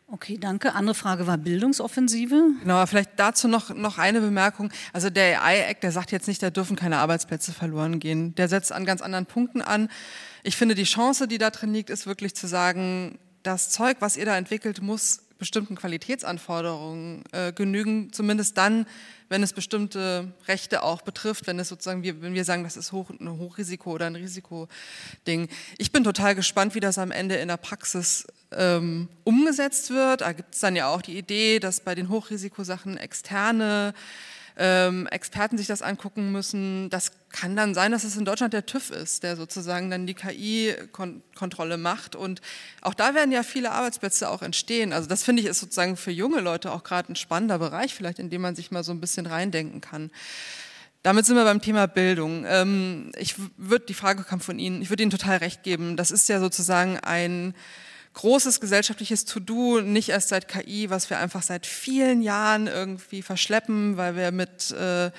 Okay, 0.07 0.37
danke. 0.37 0.73
Andere 0.75 0.93
Frage 0.95 1.25
war 1.25 1.37
Bildungsoffensive. 1.37 2.39
Genau, 2.61 2.85
vielleicht 2.85 3.11
dazu 3.17 3.47
noch, 3.47 3.73
noch 3.73 3.97
eine 3.97 4.21
Bemerkung. 4.21 4.71
Also 4.91 5.09
der 5.09 5.43
AI-Act, 5.43 5.83
der 5.83 5.91
sagt 5.91 6.11
jetzt 6.11 6.27
nicht, 6.27 6.43
da 6.43 6.49
dürfen 6.49 6.75
keine 6.75 6.97
Arbeitsplätze 6.97 7.51
verloren 7.51 7.99
gehen. 7.99 8.35
Der 8.35 8.47
setzt 8.47 8.71
an 8.71 8.85
ganz 8.85 9.01
anderen 9.01 9.25
Punkten 9.25 9.61
an. 9.61 9.89
Ich 10.43 10.55
finde, 10.55 10.75
die 10.75 10.83
Chance, 10.83 11.27
die 11.27 11.37
da 11.37 11.49
drin 11.49 11.73
liegt, 11.73 11.89
ist 11.89 12.05
wirklich 12.05 12.35
zu 12.35 12.47
sagen, 12.47 13.17
das 13.43 13.69
Zeug, 13.69 13.97
was 13.99 14.17
ihr 14.17 14.25
da 14.25 14.37
entwickelt, 14.37 14.81
muss 14.81 15.22
bestimmten 15.43 15.75
Qualitätsanforderungen 15.75 17.25
äh, 17.33 17.51
genügen, 17.51 18.13
zumindest 18.13 18.57
dann, 18.57 18.85
wenn 19.27 19.43
es 19.43 19.51
bestimmte 19.51 20.33
Rechte 20.47 20.83
auch 20.83 21.01
betrifft, 21.01 21.47
wenn 21.47 21.59
es 21.59 21.67
sozusagen, 21.67 22.01
wir, 22.01 22.21
wenn 22.21 22.33
wir 22.33 22.45
sagen, 22.45 22.63
das 22.63 22.77
ist 22.77 22.93
hoch, 22.93 23.09
ein 23.09 23.29
Hochrisiko 23.29 23.91
oder 23.91 24.05
ein 24.05 24.15
Risikoding. 24.15 25.49
Ich 25.77 25.91
bin 25.91 26.05
total 26.05 26.33
gespannt, 26.33 26.75
wie 26.75 26.79
das 26.79 26.97
am 26.97 27.11
Ende 27.11 27.35
in 27.35 27.49
der 27.49 27.57
Praxis 27.57 28.25
ähm, 28.53 29.09
umgesetzt 29.25 29.89
wird. 29.89 30.21
Da 30.21 30.31
gibt 30.31 30.55
es 30.55 30.61
dann 30.61 30.77
ja 30.77 30.87
auch 30.87 31.01
die 31.01 31.17
Idee, 31.17 31.59
dass 31.59 31.81
bei 31.81 31.93
den 31.93 32.07
Hochrisikosachen 32.07 32.95
externe 32.95 33.93
ähm, 34.57 35.07
Experten 35.07 35.57
sich 35.57 35.67
das 35.67 35.81
angucken 35.81 36.31
müssen. 36.31 36.89
Das 36.89 37.11
kann 37.29 37.55
dann 37.55 37.73
sein, 37.73 37.91
dass 37.91 38.03
es 38.03 38.15
in 38.15 38.25
Deutschland 38.25 38.53
der 38.53 38.65
TÜV 38.65 38.91
ist, 38.91 39.23
der 39.23 39.35
sozusagen 39.35 39.89
dann 39.89 40.05
die 40.05 40.13
KI-Kontrolle 40.13 41.77
macht. 41.77 42.15
Und 42.15 42.41
auch 42.81 42.93
da 42.93 43.15
werden 43.15 43.31
ja 43.31 43.43
viele 43.43 43.71
Arbeitsplätze 43.71 44.29
auch 44.29 44.41
entstehen. 44.41 44.93
Also 44.93 45.09
das 45.09 45.23
finde 45.23 45.41
ich 45.41 45.47
ist 45.47 45.59
sozusagen 45.59 45.97
für 45.97 46.11
junge 46.11 46.39
Leute 46.39 46.71
auch 46.71 46.83
gerade 46.83 47.11
ein 47.11 47.15
spannender 47.15 47.59
Bereich, 47.59 47.93
vielleicht 47.95 48.19
in 48.19 48.29
dem 48.29 48.41
man 48.41 48.55
sich 48.55 48.71
mal 48.71 48.83
so 48.83 48.91
ein 48.91 49.01
bisschen 49.01 49.25
reindenken 49.25 49.81
kann. 49.81 50.11
Damit 51.01 51.25
sind 51.25 51.35
wir 51.35 51.43
beim 51.43 51.61
Thema 51.61 51.85
Bildung. 51.87 52.45
Ähm, 52.47 53.11
ich 53.17 53.35
würde, 53.57 53.85
die 53.85 53.93
Frage 53.93 54.23
kam 54.23 54.39
von 54.39 54.57
Ihnen, 54.57 54.81
ich 54.81 54.89
würde 54.89 55.03
Ihnen 55.03 55.11
total 55.11 55.37
recht 55.37 55.63
geben. 55.63 55.97
Das 55.97 56.11
ist 56.11 56.29
ja 56.29 56.39
sozusagen 56.39 56.97
ein 56.99 57.53
großes 58.13 58.59
gesellschaftliches 58.59 59.25
To-Do, 59.25 59.81
nicht 59.81 60.09
erst 60.09 60.29
seit 60.29 60.47
KI, 60.47 60.89
was 60.89 61.09
wir 61.09 61.19
einfach 61.19 61.41
seit 61.41 61.65
vielen 61.65 62.21
Jahren 62.21 62.67
irgendwie 62.67 63.21
verschleppen, 63.21 63.97
weil 63.97 64.15
wir 64.15 64.31
mit, 64.31 64.71
äh, 64.71 65.11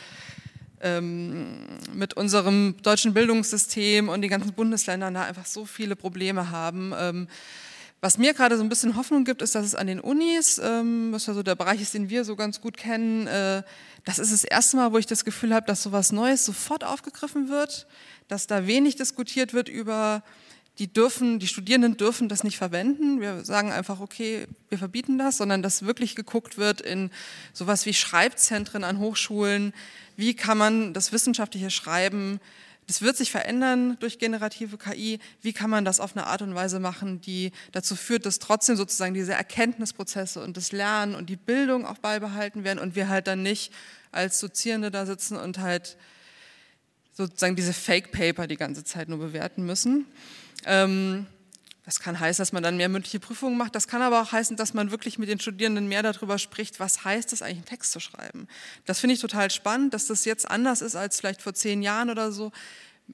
ähm, 0.81 1.67
mit 1.93 2.15
unserem 2.15 2.77
deutschen 2.83 3.15
Bildungssystem 3.15 4.09
und 4.09 4.23
den 4.23 4.31
ganzen 4.31 4.53
Bundesländern 4.53 5.15
da 5.15 5.25
einfach 5.25 5.47
so 5.47 5.65
viele 5.65 5.97
Probleme 5.97 6.51
haben. 6.51 6.93
Ähm, 6.97 7.29
was 8.01 8.19
mir 8.19 8.35
gerade 8.35 8.59
so 8.59 8.63
ein 8.63 8.69
bisschen 8.69 8.97
Hoffnung 8.97 9.25
gibt, 9.25 9.41
ist, 9.41 9.55
dass 9.55 9.65
es 9.65 9.75
an 9.75 9.87
den 9.87 9.99
Unis, 9.99 10.61
ähm, 10.63 11.11
was 11.11 11.27
ja 11.27 11.33
so 11.33 11.43
der 11.43 11.55
Bereich 11.55 11.81
ist, 11.81 11.95
den 11.95 12.11
wir 12.11 12.25
so 12.25 12.37
ganz 12.37 12.61
gut 12.61 12.77
kennen, 12.77 13.27
äh, 13.27 13.63
das 14.05 14.19
ist 14.19 14.31
das 14.31 14.45
erste 14.45 14.77
Mal, 14.77 14.93
wo 14.93 14.99
ich 14.99 15.07
das 15.07 15.25
Gefühl 15.25 15.55
habe, 15.55 15.67
dass 15.67 15.83
sowas 15.83 16.13
Neues 16.13 16.45
sofort 16.45 16.85
aufgegriffen 16.85 17.49
wird, 17.49 17.87
dass 18.29 18.47
da 18.47 18.67
wenig 18.67 18.97
diskutiert 18.97 19.55
wird 19.55 19.71
über 19.71 20.23
die 20.79 20.93
dürfen, 20.93 21.39
die 21.39 21.47
Studierenden 21.47 21.97
dürfen 21.97 22.29
das 22.29 22.43
nicht 22.43 22.57
verwenden. 22.57 23.21
Wir 23.21 23.45
sagen 23.45 23.71
einfach, 23.71 24.01
okay, 24.01 24.47
wir 24.69 24.79
verbieten 24.79 25.19
das, 25.19 25.37
sondern 25.37 25.63
dass 25.63 25.85
wirklich 25.85 26.17
geguckt 26.17 26.59
wird 26.59 26.81
in 26.81 27.11
sowas 27.53 27.87
wie 27.87 27.95
Schreibzentren 27.95 28.83
an 28.83 28.99
Hochschulen. 28.99 29.73
Wie 30.17 30.35
kann 30.35 30.59
man 30.59 30.93
das 30.93 31.13
wissenschaftliche 31.13 31.71
Schreiben, 31.71 32.41
das 32.87 33.01
wird 33.01 33.17
sich 33.17 33.31
verändern 33.31 33.97
durch 34.01 34.19
generative 34.19 34.77
KI. 34.77 35.19
Wie 35.41 35.53
kann 35.53 35.71
man 35.71 35.85
das 35.85 36.01
auf 36.01 36.17
eine 36.17 36.27
Art 36.27 36.43
und 36.43 36.55
Weise 36.55 36.81
machen, 36.81 37.21
die 37.21 37.53
dazu 37.73 37.97
führt, 37.97 38.27
dass 38.27 38.39
trotzdem 38.39 38.77
sozusagen 38.77 39.15
diese 39.15 39.33
Erkenntnisprozesse 39.33 40.43
und 40.43 40.57
das 40.57 40.71
Lernen 40.71 41.15
und 41.15 41.31
die 41.31 41.37
Bildung 41.37 41.87
auch 41.87 41.99
beibehalten 41.99 42.65
werden 42.65 42.79
und 42.79 42.95
wir 42.95 43.09
halt 43.09 43.27
dann 43.27 43.43
nicht 43.43 43.73
als 44.13 44.39
Dozierende 44.41 44.91
da 44.91 45.07
sitzen 45.07 45.37
und 45.37 45.59
halt 45.59 45.97
sozusagen 47.17 47.57
diese 47.57 47.73
Fake 47.73 48.13
Paper 48.13 48.47
die 48.47 48.57
ganze 48.57 48.85
Zeit 48.85 49.09
nur 49.09 49.19
bewerten 49.19 49.65
müssen. 49.65 50.07
Ähm, 50.67 51.27
das 51.85 52.01
kann 52.01 52.19
heißen, 52.19 52.41
dass 52.41 52.53
man 52.53 52.63
dann 52.63 52.79
mehr 52.79 52.89
mündliche 52.89 53.21
Prüfungen 53.21 53.59
macht. 53.59 53.75
Das 53.75 53.89
kann 53.89 54.01
aber 54.01 54.23
auch 54.23 54.33
heißen, 54.33 54.57
dass 54.57 54.73
man 54.73 54.91
wirklich 54.91 55.19
mit 55.19 55.29
den 55.29 55.39
Studierenden 55.39 55.87
mehr 55.87 56.03
darüber 56.03 56.39
spricht, 56.39 56.81
was 56.81 57.05
heißt 57.05 57.33
es 57.33 57.43
eigentlich, 57.43 57.59
einen 57.59 57.67
Text 57.67 57.93
zu 57.93 58.01
schreiben. 58.01 58.49
Das 58.87 59.01
finde 59.01 59.15
ich 59.15 59.21
total 59.21 59.51
spannend, 59.51 59.93
dass 59.93 60.07
das 60.07 60.25
jetzt 60.25 60.51
anders 60.51 60.81
ist 60.81 60.97
als 60.97 61.21
vielleicht 61.21 61.43
vor 61.43 61.53
zehn 61.53 61.83
Jahren 61.83 62.09
oder 62.09 62.33
so. 62.33 62.53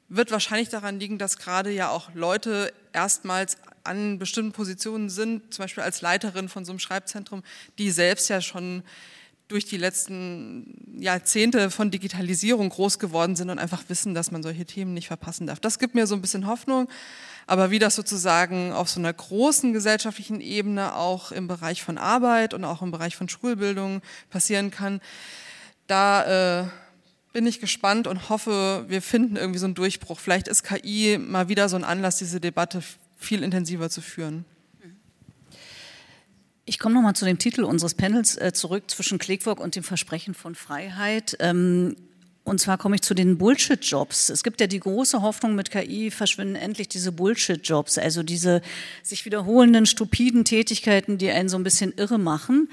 Wird 0.08 0.30
wahrscheinlich 0.30 0.68
daran 0.68 1.00
liegen, 1.00 1.18
dass 1.18 1.36
gerade 1.36 1.70
ja 1.72 1.90
auch 1.90 2.14
Leute 2.14 2.72
erstmals 2.92 3.56
an 3.82 4.20
bestimmten 4.20 4.52
Positionen 4.52 5.10
sind, 5.10 5.52
zum 5.52 5.64
Beispiel 5.64 5.82
als 5.82 6.00
Leiterin 6.00 6.48
von 6.48 6.64
so 6.64 6.70
einem 6.70 6.78
Schreibzentrum, 6.78 7.42
die 7.78 7.90
selbst 7.90 8.28
ja 8.28 8.40
schon 8.40 8.84
durch 9.50 9.64
die 9.64 9.76
letzten 9.76 10.96
Jahrzehnte 10.98 11.70
von 11.70 11.90
Digitalisierung 11.90 12.68
groß 12.68 12.98
geworden 12.98 13.36
sind 13.36 13.50
und 13.50 13.58
einfach 13.58 13.82
wissen, 13.88 14.14
dass 14.14 14.30
man 14.30 14.42
solche 14.42 14.64
Themen 14.64 14.94
nicht 14.94 15.08
verpassen 15.08 15.46
darf. 15.46 15.60
Das 15.60 15.78
gibt 15.78 15.94
mir 15.94 16.06
so 16.06 16.14
ein 16.14 16.22
bisschen 16.22 16.46
Hoffnung. 16.46 16.88
Aber 17.46 17.72
wie 17.72 17.80
das 17.80 17.96
sozusagen 17.96 18.72
auf 18.72 18.88
so 18.88 19.00
einer 19.00 19.12
großen 19.12 19.72
gesellschaftlichen 19.72 20.40
Ebene 20.40 20.94
auch 20.94 21.32
im 21.32 21.48
Bereich 21.48 21.82
von 21.82 21.98
Arbeit 21.98 22.54
und 22.54 22.64
auch 22.64 22.80
im 22.80 22.92
Bereich 22.92 23.16
von 23.16 23.28
Schulbildung 23.28 24.02
passieren 24.30 24.70
kann, 24.70 25.00
da 25.88 26.60
äh, 26.62 26.68
bin 27.32 27.46
ich 27.46 27.60
gespannt 27.60 28.06
und 28.06 28.28
hoffe, 28.28 28.84
wir 28.88 29.02
finden 29.02 29.36
irgendwie 29.36 29.58
so 29.58 29.66
einen 29.66 29.74
Durchbruch. 29.74 30.20
Vielleicht 30.20 30.46
ist 30.46 30.62
KI 30.62 31.18
mal 31.18 31.48
wieder 31.48 31.68
so 31.68 31.76
ein 31.76 31.84
Anlass, 31.84 32.18
diese 32.18 32.40
Debatte 32.40 32.82
viel 33.18 33.42
intensiver 33.42 33.90
zu 33.90 34.00
führen. 34.00 34.44
Ich 36.70 36.78
komme 36.78 36.94
nochmal 36.94 37.16
zu 37.16 37.24
dem 37.24 37.36
Titel 37.36 37.64
unseres 37.64 37.94
Panels 37.94 38.36
äh, 38.36 38.52
zurück 38.52 38.84
zwischen 38.86 39.18
Clickwork 39.18 39.58
und 39.58 39.74
dem 39.74 39.82
Versprechen 39.82 40.34
von 40.34 40.54
Freiheit. 40.54 41.36
Ähm, 41.40 41.96
und 42.44 42.60
zwar 42.60 42.78
komme 42.78 42.94
ich 42.94 43.02
zu 43.02 43.12
den 43.12 43.38
Bullshit-Jobs. 43.38 44.28
Es 44.28 44.44
gibt 44.44 44.60
ja 44.60 44.68
die 44.68 44.78
große 44.78 45.20
Hoffnung, 45.20 45.56
mit 45.56 45.72
KI 45.72 46.12
verschwinden 46.12 46.54
endlich 46.54 46.86
diese 46.86 47.10
Bullshit-Jobs, 47.10 47.98
also 47.98 48.22
diese 48.22 48.62
sich 49.02 49.24
wiederholenden, 49.24 49.84
stupiden 49.84 50.44
Tätigkeiten, 50.44 51.18
die 51.18 51.28
einen 51.30 51.48
so 51.48 51.56
ein 51.56 51.64
bisschen 51.64 51.92
irre 51.96 52.20
machen. 52.20 52.68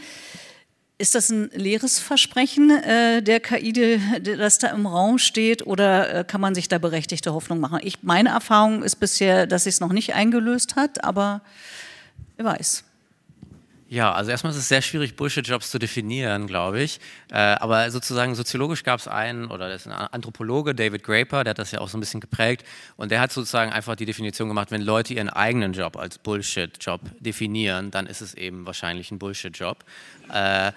Ist 0.99 1.15
das 1.15 1.29
ein 1.31 1.49
leeres 1.55 1.97
Versprechen 1.97 2.69
äh, 2.69 3.23
der 3.23 3.39
KI, 3.39 3.73
die, 3.73 3.99
das 4.21 4.59
da 4.59 4.67
im 4.67 4.85
Raum 4.85 5.17
steht, 5.17 5.65
oder 5.65 6.13
äh, 6.13 6.23
kann 6.23 6.39
man 6.39 6.53
sich 6.53 6.69
da 6.69 6.77
berechtigte 6.77 7.33
Hoffnung 7.33 7.59
machen? 7.59 7.79
Ich, 7.81 8.03
meine 8.03 8.29
Erfahrung 8.29 8.83
ist 8.83 8.97
bisher, 8.97 9.47
dass 9.47 9.63
sich 9.63 9.73
es 9.73 9.79
noch 9.79 9.91
nicht 9.91 10.13
eingelöst 10.13 10.75
hat, 10.75 11.03
aber 11.03 11.41
wer 12.35 12.45
weiß. 12.45 12.83
Ja, 13.89 14.11
also 14.11 14.31
erstmal 14.31 14.51
ist 14.51 14.59
es 14.59 14.67
sehr 14.67 14.81
schwierig, 14.81 15.15
Bullshit-Jobs 15.15 15.71
zu 15.71 15.79
definieren, 15.79 16.47
glaube 16.47 16.81
ich. 16.81 16.99
Äh, 17.31 17.37
aber 17.37 17.89
sozusagen 17.89 18.35
soziologisch 18.35 18.83
gab 18.83 18.99
es 18.99 19.07
einen, 19.07 19.49
oder 19.49 19.69
das 19.69 19.85
ist 19.85 19.87
ein 19.87 19.93
Anthropologe, 19.93 20.75
David 20.75 21.03
Graeber, 21.03 21.45
der 21.45 21.51
hat 21.51 21.59
das 21.59 21.71
ja 21.71 21.79
auch 21.79 21.87
so 21.87 21.97
ein 21.97 22.01
bisschen 22.01 22.19
geprägt. 22.19 22.65
Und 22.97 23.11
der 23.11 23.21
hat 23.21 23.31
sozusagen 23.31 23.71
einfach 23.71 23.95
die 23.95 24.05
Definition 24.05 24.49
gemacht, 24.49 24.71
wenn 24.71 24.81
Leute 24.81 25.13
ihren 25.13 25.29
eigenen 25.29 25.71
Job 25.71 25.95
als 25.95 26.17
Bullshit-Job 26.17 26.99
definieren, 27.21 27.89
dann 27.89 28.07
ist 28.07 28.19
es 28.19 28.33
eben 28.33 28.65
wahrscheinlich 28.65 29.09
ein 29.11 29.19
Bullshit-Job. 29.19 29.85
Äh, 30.33 30.73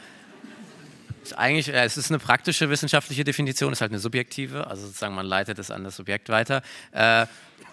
Ist 1.24 1.36
eigentlich, 1.36 1.68
äh, 1.68 1.84
es 1.84 1.96
ist 1.96 2.10
eine 2.10 2.20
praktische 2.20 2.70
wissenschaftliche 2.70 3.24
Definition, 3.24 3.72
ist 3.72 3.80
halt 3.80 3.90
eine 3.90 3.98
subjektive, 3.98 4.68
also 4.68 4.86
sozusagen 4.86 5.16
man 5.16 5.26
leitet 5.26 5.58
es 5.58 5.72
an 5.72 5.82
das 5.82 5.96
Subjekt 5.96 6.28
weiter. 6.28 6.62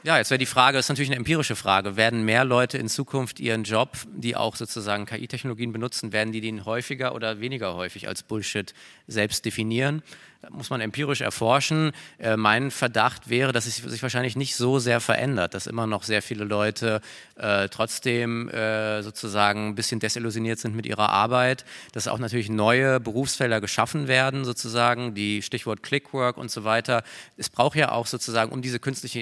Ja, 0.03 0.18
jetzt 0.18 0.30
wäre 0.30 0.38
die 0.38 0.45
Frage, 0.45 0.77
ist 0.77 0.89
natürlich 0.89 1.09
eine 1.09 1.18
empirische 1.18 1.55
Frage, 1.55 1.95
werden 1.97 2.23
mehr 2.23 2.45
Leute 2.45 2.77
in 2.77 2.88
Zukunft 2.88 3.39
ihren 3.39 3.64
Job, 3.64 3.97
die 4.15 4.35
auch 4.35 4.55
sozusagen 4.55 5.05
KI-Technologien 5.05 5.73
benutzen, 5.73 6.14
werden 6.14 6.31
die 6.31 6.41
den 6.41 6.65
häufiger 6.65 7.14
oder 7.14 7.39
weniger 7.39 7.76
häufig 7.76 8.07
als 8.07 8.23
Bullshit 8.23 8.73
selbst 9.07 9.43
definieren? 9.45 10.03
muss 10.49 10.69
man 10.69 10.81
empirisch 10.81 11.22
erforschen. 11.22 11.91
Äh, 12.19 12.38
mein 12.38 12.72
Verdacht 12.72 13.30
wäre, 13.30 13.51
dass 13.51 13.65
es 13.65 13.77
sich 13.77 14.01
wahrscheinlich 14.01 14.35
nicht 14.35 14.55
so 14.55 14.80
sehr 14.80 14.99
verändert, 14.99 15.53
dass 15.53 15.68
immer 15.68 15.88
noch 15.88 16.03
sehr 16.03 16.22
viele 16.22 16.43
Leute 16.43 17.01
äh, 17.35 17.68
trotzdem 17.69 18.49
äh, 18.49 19.01
sozusagen 19.03 19.69
ein 19.69 19.76
bisschen 19.76 19.99
desillusioniert 19.99 20.59
sind 20.59 20.76
mit 20.76 20.85
ihrer 20.85 21.09
Arbeit, 21.09 21.65
dass 21.91 22.07
auch 22.07 22.19
natürlich 22.19 22.49
neue 22.49 22.99
Berufsfelder 22.99 23.61
geschaffen 23.61 24.07
werden, 24.07 24.45
sozusagen, 24.45 25.14
die 25.15 25.41
Stichwort 25.41 25.84
Clickwork 25.84 26.38
und 26.38 26.51
so 26.51 26.64
weiter. 26.64 27.03
Es 27.35 27.49
braucht 27.49 27.76
ja 27.76 27.91
auch 27.91 28.07
sozusagen, 28.07 28.51
um 28.51 28.61
diese 28.61 28.80
künstliche 28.80 29.19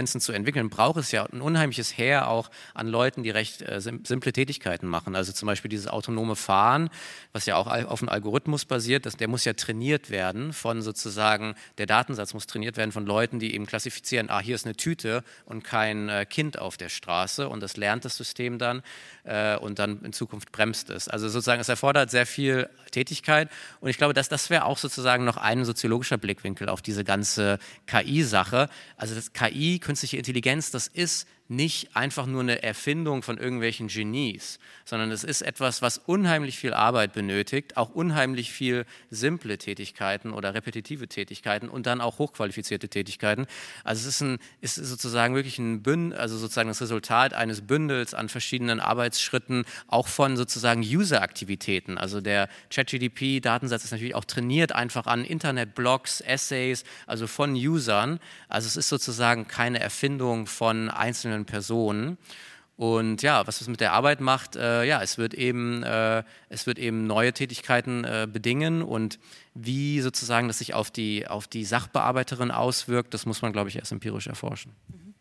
Intelligenzen 0.00 0.20
zu 0.20 0.32
entwickeln, 0.32 0.70
braucht 0.70 0.98
es 0.98 1.12
ja 1.12 1.24
ein 1.26 1.40
unheimliches 1.40 1.96
Heer 1.96 2.28
auch 2.28 2.50
an 2.74 2.88
Leuten, 2.88 3.22
die 3.22 3.30
recht 3.30 3.62
äh, 3.62 3.80
simple 3.80 4.32
Tätigkeiten 4.32 4.86
machen. 4.86 5.14
Also 5.14 5.32
zum 5.32 5.46
Beispiel 5.46 5.68
dieses 5.68 5.86
autonome 5.86 6.36
Fahren, 6.36 6.90
was 7.32 7.46
ja 7.46 7.56
auch 7.56 7.66
auf 7.66 8.02
einem 8.02 8.08
Algorithmus 8.08 8.64
basiert, 8.64 9.06
das, 9.06 9.16
der 9.16 9.28
muss 9.28 9.44
ja 9.44 9.52
trainiert 9.52 10.10
werden 10.10 10.52
von 10.52 10.82
sozusagen, 10.82 11.54
der 11.78 11.86
Datensatz 11.86 12.34
muss 12.34 12.46
trainiert 12.46 12.76
werden 12.76 12.92
von 12.92 13.06
Leuten, 13.06 13.38
die 13.38 13.54
eben 13.54 13.66
klassifizieren, 13.66 14.30
ah, 14.30 14.40
hier 14.40 14.54
ist 14.54 14.64
eine 14.64 14.74
Tüte 14.74 15.22
und 15.44 15.64
kein 15.64 16.08
äh, 16.08 16.24
Kind 16.24 16.58
auf 16.58 16.76
der 16.76 16.88
Straße 16.88 17.48
und 17.48 17.60
das 17.60 17.76
lernt 17.76 18.04
das 18.04 18.16
System 18.16 18.58
dann 18.58 18.82
äh, 19.24 19.56
und 19.56 19.78
dann 19.78 20.02
in 20.02 20.12
Zukunft 20.12 20.50
bremst 20.50 20.90
es. 20.90 21.08
Also 21.08 21.28
sozusagen, 21.28 21.60
es 21.60 21.68
erfordert 21.68 22.10
sehr 22.10 22.26
viel 22.26 22.68
Tätigkeit 22.90 23.48
und 23.80 23.90
ich 23.90 23.98
glaube, 23.98 24.14
dass 24.14 24.28
das 24.28 24.50
wäre 24.50 24.64
auch 24.64 24.78
sozusagen 24.78 25.24
noch 25.24 25.36
ein 25.36 25.64
soziologischer 25.64 26.16
Blickwinkel 26.16 26.68
auf 26.68 26.82
diese 26.82 27.04
ganze 27.04 27.58
KI-Sache. 27.86 28.68
Also 28.96 29.14
das 29.14 29.32
KI, 29.32 29.78
künstliche 29.90 30.18
Intelligenz, 30.18 30.70
das 30.70 30.86
ist 30.86 31.26
nicht 31.48 31.96
einfach 31.96 32.24
nur 32.24 32.42
eine 32.42 32.62
Erfindung 32.62 33.24
von 33.24 33.38
irgendwelchen 33.38 33.88
Genies, 33.88 34.60
sondern 34.90 35.10
es 35.10 35.24
ist 35.24 35.40
etwas, 35.40 35.80
was 35.80 35.96
unheimlich 35.98 36.58
viel 36.58 36.74
Arbeit 36.74 37.14
benötigt, 37.14 37.78
auch 37.78 37.90
unheimlich 37.90 38.52
viel 38.52 38.84
simple 39.10 39.56
Tätigkeiten 39.56 40.32
oder 40.32 40.52
repetitive 40.52 41.08
Tätigkeiten 41.08 41.68
und 41.68 41.86
dann 41.86 42.02
auch 42.02 42.18
hochqualifizierte 42.18 42.88
Tätigkeiten. 42.88 43.46
Also 43.84 44.00
es 44.00 44.16
ist, 44.16 44.20
ein, 44.20 44.38
ist 44.60 44.74
sozusagen 44.74 45.34
wirklich 45.34 45.58
ein 45.58 45.82
Bündel, 45.82 46.18
also 46.18 46.36
sozusagen 46.36 46.68
das 46.68 46.82
Resultat 46.82 47.32
eines 47.32 47.62
Bündels 47.62 48.12
an 48.12 48.28
verschiedenen 48.28 48.80
Arbeitsschritten, 48.80 49.64
auch 49.88 50.08
von 50.08 50.36
sozusagen 50.36 50.82
User-Aktivitäten. 50.82 51.96
Also 51.96 52.20
der 52.20 52.48
ChatGDP-Datensatz 52.70 53.84
ist 53.84 53.92
natürlich 53.92 54.14
auch 54.14 54.24
trainiert 54.26 54.72
einfach 54.72 55.06
an 55.06 55.24
Internet-Blogs, 55.24 56.20
Essays, 56.20 56.84
also 57.06 57.26
von 57.26 57.54
Usern. 57.54 58.20
Also 58.48 58.66
es 58.66 58.76
ist 58.76 58.88
sozusagen 58.88 59.48
keine 59.48 59.80
Erfindung 59.80 60.46
von 60.46 60.90
einzelnen 60.90 61.30
einzelnen 61.30 61.44
Personen. 61.44 62.18
Und 62.80 63.20
ja, 63.20 63.46
was 63.46 63.60
es 63.60 63.68
mit 63.68 63.82
der 63.82 63.92
Arbeit 63.92 64.22
macht, 64.22 64.56
äh, 64.56 64.84
ja, 64.84 65.02
es 65.02 65.18
wird 65.18 65.34
eben, 65.34 65.82
äh, 65.82 66.22
es 66.48 66.66
wird 66.66 66.78
eben 66.78 67.06
neue 67.06 67.34
Tätigkeiten 67.34 68.04
äh, 68.04 68.26
bedingen 68.26 68.80
und 68.80 69.18
wie 69.52 70.00
sozusagen 70.00 70.48
das 70.48 70.60
sich 70.60 70.72
auf 70.72 70.90
die, 70.90 71.28
auf 71.28 71.46
die 71.46 71.66
Sachbearbeiterin 71.66 72.50
auswirkt, 72.50 73.12
das 73.12 73.26
muss 73.26 73.42
man, 73.42 73.52
glaube 73.52 73.68
ich, 73.68 73.76
erst 73.76 73.92
empirisch 73.92 74.28
erforschen. 74.28 74.72
Mhm. 74.88 75.12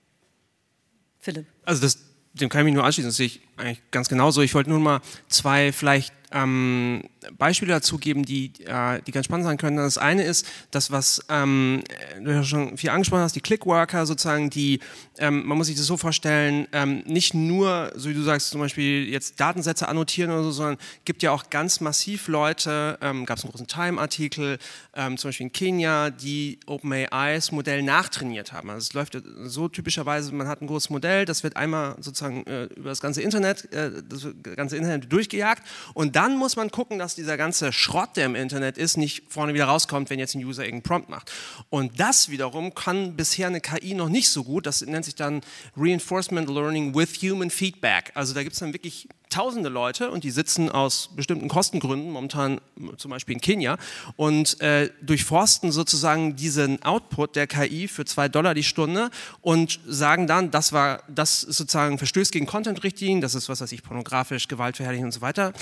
Philipp. 1.19 1.47
Also 1.65 1.81
das, 1.81 1.99
dem 2.31 2.47
kann 2.47 2.61
ich 2.61 2.65
mich 2.65 2.75
nur 2.75 2.85
anschließen, 2.85 3.09
das 3.09 3.17
sehe 3.17 3.25
ich 3.25 3.41
eigentlich 3.57 3.81
ganz 3.91 4.07
genauso. 4.07 4.41
Ich 4.41 4.55
wollte 4.55 4.69
nur 4.69 4.79
mal 4.79 5.01
zwei 5.27 5.73
vielleicht 5.73 6.13
ähm, 6.31 7.03
Beispiele 7.37 7.73
dazu 7.73 7.97
geben, 7.97 8.23
die, 8.23 8.51
äh, 8.65 9.01
die 9.05 9.11
ganz 9.11 9.25
spannend 9.25 9.45
sein 9.45 9.57
können. 9.57 9.77
Das 9.77 9.97
eine 9.97 10.23
ist 10.23 10.45
das, 10.71 10.91
was 10.91 11.25
ähm, 11.29 11.83
du 12.21 12.31
ja 12.31 12.43
schon 12.43 12.77
viel 12.77 12.89
angesprochen 12.89 13.21
hast, 13.21 13.35
die 13.35 13.41
Clickworker 13.41 14.05
sozusagen, 14.05 14.49
die, 14.49 14.79
ähm, 15.17 15.45
man 15.45 15.57
muss 15.57 15.67
sich 15.67 15.75
das 15.75 15.85
so 15.85 15.97
vorstellen, 15.97 16.67
ähm, 16.71 17.03
nicht 17.05 17.33
nur, 17.33 17.91
so 17.95 18.09
wie 18.09 18.13
du 18.13 18.21
sagst, 18.21 18.49
zum 18.49 18.61
Beispiel 18.61 19.07
jetzt 19.09 19.39
Datensätze 19.39 19.87
annotieren 19.87 20.31
oder 20.31 20.43
so, 20.43 20.51
sondern 20.51 20.77
gibt 21.05 21.23
ja 21.23 21.31
auch 21.31 21.49
ganz 21.49 21.81
massiv 21.81 22.27
Leute, 22.27 22.97
ähm, 23.01 23.25
gab 23.25 23.37
es 23.37 23.43
einen 23.43 23.51
großen 23.51 23.67
Time-Artikel, 23.67 24.59
ähm, 24.95 25.17
zum 25.17 25.29
Beispiel 25.29 25.47
in 25.47 25.51
Kenia, 25.53 26.09
die 26.09 26.59
OpenAIs 26.65 27.51
Modell 27.51 27.81
nachtrainiert 27.83 28.53
haben. 28.53 28.69
Also 28.69 28.87
es 28.87 28.93
läuft 28.93 29.17
so 29.43 29.67
typischerweise, 29.67 30.33
man 30.33 30.47
hat 30.47 30.61
ein 30.61 30.67
großes 30.67 30.89
Modell, 30.89 31.25
das 31.25 31.43
wird 31.43 31.55
einmal 31.55 31.95
sozusagen 31.99 32.45
äh, 32.45 32.65
über 32.75 32.89
das 32.89 33.01
ganze 33.01 33.21
Internet, 33.21 33.71
äh, 33.73 33.91
das 34.07 34.27
ganze 34.55 34.77
Internet 34.77 35.11
durchgejagt 35.11 35.63
und 35.93 36.15
dann 36.19 36.35
muss 36.35 36.57
man 36.57 36.69
gucken, 36.69 36.99
dass 36.99 37.15
dieser 37.15 37.37
ganze 37.37 37.71
Schrott, 37.71 38.17
der 38.17 38.25
im 38.25 38.35
Internet 38.35 38.77
ist, 38.77 38.97
nicht 38.97 39.23
vorne 39.29 39.53
wieder 39.53 39.63
rauskommt, 39.63 40.09
wenn 40.09 40.19
jetzt 40.19 40.35
ein 40.35 40.43
User 40.43 40.65
irgendeinen 40.65 40.83
Prompt 40.83 41.07
macht. 41.07 41.31
Und 41.69 41.97
das 41.97 42.27
wiederum 42.27 42.75
kann 42.75 43.15
bisher 43.15 43.47
eine 43.47 43.61
KI 43.61 43.93
noch 43.93 44.09
nicht 44.09 44.29
so 44.29 44.43
gut. 44.43 44.65
Das 44.65 44.81
nennt 44.81 45.05
sich 45.05 45.15
dann 45.15 45.39
Reinforcement 45.77 46.49
Learning 46.49 46.93
with 46.93 47.21
Human 47.21 47.49
Feedback. 47.49 48.11
Also 48.15 48.33
da 48.33 48.43
gibt 48.43 48.51
es 48.51 48.59
dann 48.59 48.73
wirklich 48.73 49.07
tausende 49.29 49.69
Leute 49.69 50.09
und 50.11 50.23
die 50.23 50.31
sitzen 50.31 50.69
aus 50.69 51.09
bestimmten 51.15 51.47
Kostengründen, 51.47 52.11
momentan 52.11 52.59
zum 52.97 53.11
Beispiel 53.11 53.35
in 53.35 53.41
Kenia, 53.41 53.77
und 54.15 54.59
äh, 54.61 54.89
durchforsten 55.01 55.71
sozusagen 55.71 56.35
diesen 56.35 56.81
Output 56.83 57.35
der 57.35 57.47
KI 57.47 57.87
für 57.87 58.05
zwei 58.05 58.27
Dollar 58.27 58.53
die 58.53 58.63
Stunde 58.63 59.11
und 59.41 59.79
sagen 59.85 60.27
dann, 60.27 60.51
das 60.51 60.73
war, 60.73 61.03
das 61.07 61.43
ist 61.43 61.57
sozusagen 61.57 61.97
Verstößt 61.97 62.31
gegen 62.31 62.45
Content-Richtlinien, 62.45 63.21
das 63.21 63.35
ist 63.35 63.49
was 63.49 63.61
weiß 63.61 63.71
ich, 63.71 63.83
pornografisch, 63.83 64.47
gewaltverherrlichend 64.47 65.07
und 65.07 65.11
so 65.11 65.21
weiter. 65.21 65.53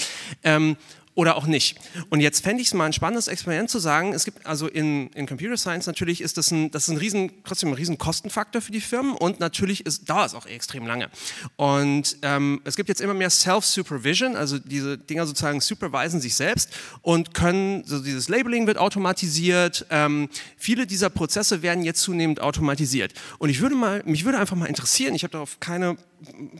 Ähm, 0.43 0.77
oder 1.17 1.35
auch 1.35 1.47
nicht. 1.47 1.79
Und 2.11 2.19
jetzt 2.19 2.43
fände 2.43 2.61
ich 2.61 2.67
es 2.67 2.75
mal 2.75 2.85
ein 2.85 2.93
spannendes 2.93 3.27
Experiment 3.27 3.71
zu 3.71 3.79
sagen, 3.79 4.13
es 4.13 4.23
gibt 4.23 4.45
also 4.45 4.67
in, 4.67 5.07
in 5.13 5.25
Computer 5.25 5.57
Science 5.57 5.87
natürlich 5.87 6.21
ist 6.21 6.37
das 6.37 6.51
ein, 6.51 6.69
das 6.69 6.83
ist 6.83 6.89
ein 6.89 6.97
riesen, 6.97 7.31
trotzdem 7.43 7.69
ein 7.69 7.73
riesen 7.73 7.97
Kostenfaktor 7.97 8.61
für 8.61 8.71
die 8.71 8.81
Firmen 8.81 9.13
und 9.15 9.39
natürlich 9.39 9.83
ist, 9.87 10.07
dauert 10.07 10.27
es 10.27 10.35
auch 10.35 10.45
extrem 10.45 10.85
lange. 10.85 11.09
Und 11.55 12.17
ähm, 12.21 12.61
es 12.65 12.75
gibt 12.75 12.87
jetzt 12.87 13.01
immer 13.01 13.15
mehr 13.15 13.31
Self-Supervision, 13.31 14.35
also 14.35 14.59
diese 14.59 14.99
Dinger 14.99 15.25
sozusagen 15.25 15.59
supervisen 15.59 16.21
sich 16.21 16.35
selbst 16.35 16.69
und 17.01 17.33
können, 17.33 17.83
so 17.83 17.97
dieses 17.97 18.29
Labeling 18.29 18.67
wird 18.67 18.77
automatisiert, 18.77 19.87
ähm, 19.89 20.29
viele 20.55 20.85
dieser 20.85 21.09
Prozesse 21.09 21.63
werden 21.63 21.83
jetzt 21.83 22.03
zunehmend 22.03 22.41
automatisiert. 22.41 23.15
Und 23.39 23.49
ich 23.49 23.59
würde 23.59 23.73
mal, 23.73 24.03
mich 24.05 24.23
würde 24.23 24.37
einfach 24.37 24.55
mal 24.55 24.67
interessieren, 24.67 25.15
ich 25.15 25.23
habe 25.23 25.31
darauf 25.31 25.59
keine 25.59 25.97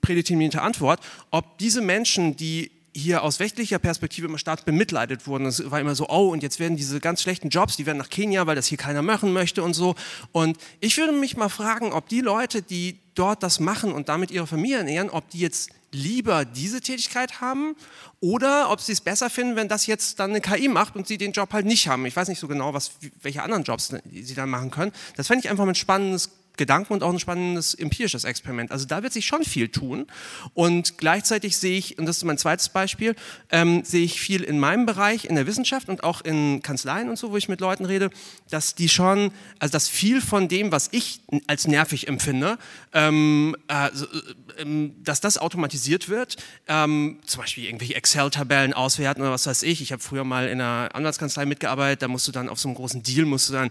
prädeterminierte 0.01 0.63
Antwort, 0.63 0.99
ob 1.29 1.59
diese 1.59 1.81
Menschen, 1.81 2.35
die 2.35 2.71
hier 2.97 3.23
aus 3.23 3.39
westlicher 3.39 3.79
Perspektive 3.79 4.27
immer 4.27 4.39
stark 4.39 4.65
bemitleidet 4.65 5.27
wurden. 5.27 5.45
Es 5.45 5.69
war 5.69 5.79
immer 5.79 5.93
so, 5.93 6.09
oh, 6.09 6.29
und 6.29 6.41
jetzt 6.41 6.59
werden 6.59 6.77
diese 6.77 6.99
ganz 6.99 7.21
schlechten 7.21 7.49
Jobs, 7.49 7.77
die 7.77 7.85
werden 7.85 7.99
nach 7.99 8.09
Kenia, 8.09 8.47
weil 8.47 8.55
das 8.55 8.65
hier 8.65 8.77
keiner 8.77 9.01
machen 9.01 9.33
möchte 9.33 9.61
und 9.61 9.73
so. 9.73 9.95
Und 10.31 10.57
ich 10.79 10.97
würde 10.97 11.13
mich 11.13 11.37
mal 11.37 11.49
fragen, 11.49 11.93
ob 11.93 12.09
die 12.09 12.21
Leute, 12.21 12.61
die 12.61 12.99
dort 13.13 13.43
das 13.43 13.59
machen 13.59 13.91
und 13.91 14.09
damit 14.09 14.31
ihre 14.31 14.47
Familie 14.47 14.77
ernähren, 14.77 15.09
ob 15.09 15.29
die 15.29 15.39
jetzt 15.39 15.69
lieber 15.91 16.43
diese 16.43 16.81
Tätigkeit 16.81 17.39
haben 17.39 17.75
oder 18.19 18.71
ob 18.71 18.81
sie 18.81 18.91
es 18.91 19.01
besser 19.01 19.29
finden, 19.29 19.55
wenn 19.55 19.67
das 19.67 19.85
jetzt 19.85 20.19
dann 20.19 20.31
eine 20.31 20.41
KI 20.41 20.67
macht 20.67 20.95
und 20.95 21.07
sie 21.07 21.17
den 21.17 21.31
Job 21.31 21.53
halt 21.53 21.65
nicht 21.65 21.87
haben. 21.87 22.05
Ich 22.05 22.15
weiß 22.15 22.27
nicht 22.27 22.39
so 22.39 22.47
genau, 22.47 22.73
was, 22.73 22.91
welche 23.21 23.43
anderen 23.43 23.63
Jobs 23.63 23.93
sie 24.11 24.35
dann 24.35 24.49
machen 24.49 24.71
können. 24.71 24.91
Das 25.15 25.27
fände 25.27 25.45
ich 25.45 25.49
einfach 25.49 25.67
ein 25.67 25.75
spannendes 25.75 26.29
Gedanken 26.57 26.93
und 26.93 27.03
auch 27.03 27.11
ein 27.11 27.19
spannendes 27.19 27.73
empirisches 27.73 28.23
Experiment. 28.23 28.71
Also 28.71 28.85
da 28.85 29.03
wird 29.03 29.13
sich 29.13 29.25
schon 29.25 29.43
viel 29.43 29.69
tun. 29.69 30.07
Und 30.53 30.97
gleichzeitig 30.97 31.57
sehe 31.57 31.77
ich, 31.77 31.97
und 31.97 32.05
das 32.05 32.17
ist 32.17 32.23
mein 32.23 32.37
zweites 32.37 32.69
Beispiel, 32.69 33.15
ähm, 33.51 33.83
sehe 33.83 34.03
ich 34.03 34.19
viel 34.19 34.43
in 34.43 34.59
meinem 34.59 34.85
Bereich, 34.85 35.25
in 35.25 35.35
der 35.35 35.47
Wissenschaft 35.47 35.89
und 35.89 36.03
auch 36.03 36.21
in 36.21 36.61
Kanzleien 36.61 37.09
und 37.09 37.17
so, 37.17 37.31
wo 37.31 37.37
ich 37.37 37.47
mit 37.47 37.61
Leuten 37.61 37.85
rede, 37.85 38.09
dass 38.49 38.75
die 38.75 38.89
schon, 38.89 39.31
also 39.59 39.71
dass 39.71 39.87
viel 39.87 40.21
von 40.21 40.47
dem, 40.47 40.71
was 40.71 40.89
ich 40.91 41.21
als 41.47 41.67
nervig 41.67 42.07
empfinde, 42.07 42.57
ähm, 42.93 43.55
äh, 43.67 43.89
dass 45.03 45.21
das 45.21 45.37
automatisiert 45.37 46.09
wird. 46.09 46.37
Ähm, 46.67 47.19
zum 47.25 47.41
Beispiel 47.41 47.65
irgendwelche 47.65 47.95
Excel-Tabellen 47.95 48.73
auswerten 48.73 49.21
oder 49.21 49.31
was 49.31 49.45
weiß 49.45 49.63
ich. 49.63 49.81
Ich 49.81 49.91
habe 49.91 50.01
früher 50.01 50.23
mal 50.23 50.47
in 50.47 50.61
einer 50.61 50.89
Anwaltskanzlei 50.93 51.45
mitgearbeitet, 51.45 52.01
da 52.01 52.07
musst 52.07 52.27
du 52.27 52.31
dann 52.31 52.49
auf 52.49 52.59
so 52.59 52.67
einem 52.67 52.75
großen 52.75 53.03
Deal, 53.03 53.25
musst 53.25 53.49
du 53.49 53.53
dann 53.53 53.69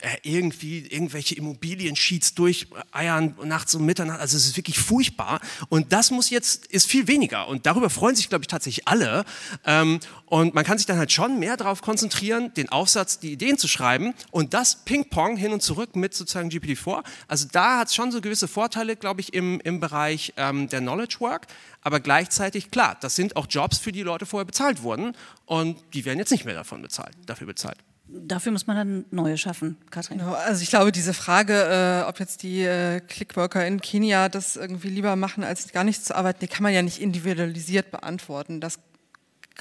äh, 0.00 0.16
irgendwie 0.22 0.86
irgendwelche 0.86 1.34
Immobilien 1.34 1.96
Sheets 2.20 2.34
durcheiern 2.34 3.34
nachts 3.44 3.74
um 3.74 3.84
Mitternacht. 3.84 4.20
Also 4.20 4.36
es 4.36 4.46
ist 4.46 4.56
wirklich 4.56 4.78
furchtbar. 4.78 5.40
Und 5.68 5.92
das 5.92 6.10
muss 6.10 6.30
jetzt, 6.30 6.66
ist 6.66 6.86
viel 6.86 7.08
weniger. 7.08 7.48
Und 7.48 7.66
darüber 7.66 7.90
freuen 7.90 8.14
sich, 8.14 8.28
glaube 8.28 8.42
ich, 8.42 8.48
tatsächlich 8.48 8.86
alle. 8.86 9.24
Ähm, 9.64 10.00
und 10.26 10.54
man 10.54 10.64
kann 10.64 10.78
sich 10.78 10.86
dann 10.86 10.98
halt 10.98 11.10
schon 11.10 11.38
mehr 11.38 11.56
darauf 11.56 11.82
konzentrieren, 11.82 12.52
den 12.54 12.68
Aufsatz, 12.68 13.18
die 13.18 13.32
Ideen 13.32 13.58
zu 13.58 13.68
schreiben 13.68 14.14
und 14.30 14.54
das 14.54 14.76
Ping-Pong 14.84 15.36
hin 15.36 15.52
und 15.52 15.62
zurück 15.62 15.96
mit 15.96 16.14
sozusagen 16.14 16.50
GPT-4. 16.50 17.02
Also 17.26 17.48
da 17.50 17.78
hat 17.78 17.88
es 17.88 17.94
schon 17.94 18.12
so 18.12 18.20
gewisse 18.20 18.48
Vorteile, 18.48 18.96
glaube 18.96 19.20
ich, 19.20 19.34
im, 19.34 19.60
im 19.60 19.80
Bereich 19.80 20.34
ähm, 20.36 20.68
der 20.68 20.80
Knowledge 20.80 21.16
Work. 21.20 21.46
Aber 21.82 22.00
gleichzeitig, 22.00 22.70
klar, 22.70 22.96
das 23.00 23.16
sind 23.16 23.36
auch 23.36 23.46
Jobs, 23.48 23.78
für 23.78 23.92
die 23.92 24.02
Leute 24.02 24.26
vorher 24.26 24.44
bezahlt 24.44 24.82
wurden. 24.82 25.16
Und 25.46 25.78
die 25.94 26.04
werden 26.04 26.18
jetzt 26.18 26.30
nicht 26.30 26.44
mehr 26.44 26.54
davon 26.54 26.82
bezahlt, 26.82 27.16
dafür 27.26 27.46
bezahlt. 27.46 27.78
Dafür 28.12 28.52
muss 28.52 28.66
man 28.66 28.76
dann 28.76 29.04
neue 29.10 29.38
schaffen, 29.38 29.76
Katrin. 29.90 30.18
Genau, 30.18 30.32
also 30.32 30.62
ich 30.62 30.70
glaube, 30.70 30.90
diese 30.90 31.14
Frage, 31.14 32.02
äh, 32.04 32.08
ob 32.08 32.18
jetzt 32.18 32.42
die 32.42 32.62
äh, 32.62 33.00
Clickworker 33.00 33.66
in 33.66 33.80
Kenia 33.80 34.28
das 34.28 34.56
irgendwie 34.56 34.88
lieber 34.88 35.14
machen, 35.16 35.44
als 35.44 35.70
gar 35.72 35.84
nichts 35.84 36.04
zu 36.04 36.16
arbeiten, 36.16 36.40
die 36.40 36.48
kann 36.48 36.62
man 36.62 36.72
ja 36.72 36.82
nicht 36.82 37.00
individualisiert 37.00 37.90
beantworten. 37.90 38.60
Das 38.60 38.78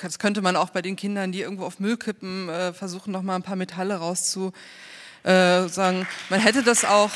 das 0.01 0.17
könnte 0.17 0.41
man 0.41 0.55
auch 0.55 0.69
bei 0.69 0.81
den 0.81 0.95
Kindern, 0.95 1.33
die 1.33 1.41
irgendwo 1.41 1.65
auf 1.65 1.79
Müll 1.79 1.97
kippen, 1.97 2.47
äh, 2.47 2.71
versuchen, 2.71 3.11
noch 3.11 3.21
mal 3.21 3.35
ein 3.35 3.43
paar 3.43 3.57
Metalle 3.57 3.95
rauszu 3.95 4.53
äh. 5.23 5.61
Man 6.29 6.39
hätte 6.39 6.63
das 6.63 6.85
auch 6.85 7.11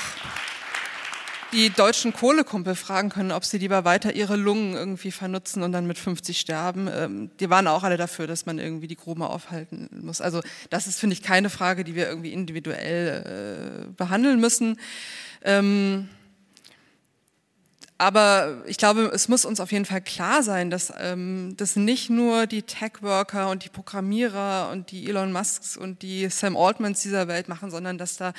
die 1.54 1.70
deutschen 1.70 2.14
Kohlekumpel 2.14 2.76
fragen 2.76 3.10
können, 3.10 3.32
ob 3.32 3.46
sie 3.46 3.60
lieber 3.60 3.86
weiter 3.86 4.14
ihre 4.14 4.36
Lungen 4.36 4.74
irgendwie 4.74 5.12
vernutzen 5.12 5.64
und 5.64 5.72
dann 5.72 5.86
mit 5.86 5.98
50 5.98 6.40
sterben. 6.40 6.90
Ähm, 6.92 7.32
die 7.40 7.50
waren 7.50 7.68
auch 7.68 7.84
alle 7.84 7.98
dafür, 7.98 8.28
dass 8.28 8.46
man 8.46 8.60
irgendwie 8.60 8.88
die 8.88 8.96
Grube 8.96 9.30
aufhalten 9.30 9.90
muss. 10.02 10.20
Also 10.20 10.42
das 10.70 10.88
ist, 10.88 11.00
finde 11.00 11.14
ich, 11.14 11.22
keine 11.22 11.50
Frage, 11.50 11.84
die 11.84 11.96
wir 11.96 12.08
irgendwie 12.08 12.34
individuell 12.34 13.86
äh, 13.86 13.92
behandeln 13.96 14.40
müssen. 14.40 14.80
Ähm, 15.44 16.10
aber 18.00 18.64
ich 18.66 18.78
glaube, 18.78 19.12
es 19.14 19.30
muss 19.30 19.46
uns 19.46 19.60
auf 19.60 19.72
jeden 19.72 19.86
Fall 19.86 20.02
klar 20.02 20.44
sein, 20.44 20.70
dass 20.70 20.92
ähm, 21.00 21.54
das 21.56 21.76
nicht 21.76 22.10
nur 22.10 22.48
die 22.48 22.64
Tech-Worker 22.64 23.50
und 23.50 23.64
die 23.64 23.70
Programmierer 23.70 24.70
und 24.72 24.92
die 24.92 25.08
Elon 25.08 25.32
Musks 25.32 25.78
und 25.78 26.02
die 26.02 26.28
Sam 26.30 26.58
Altmans 26.58 27.02
dieser 27.02 27.28
Welt 27.28 27.48
machen, 27.48 27.70
sondern 27.70 27.98
dass 27.98 28.18
da 28.18 28.34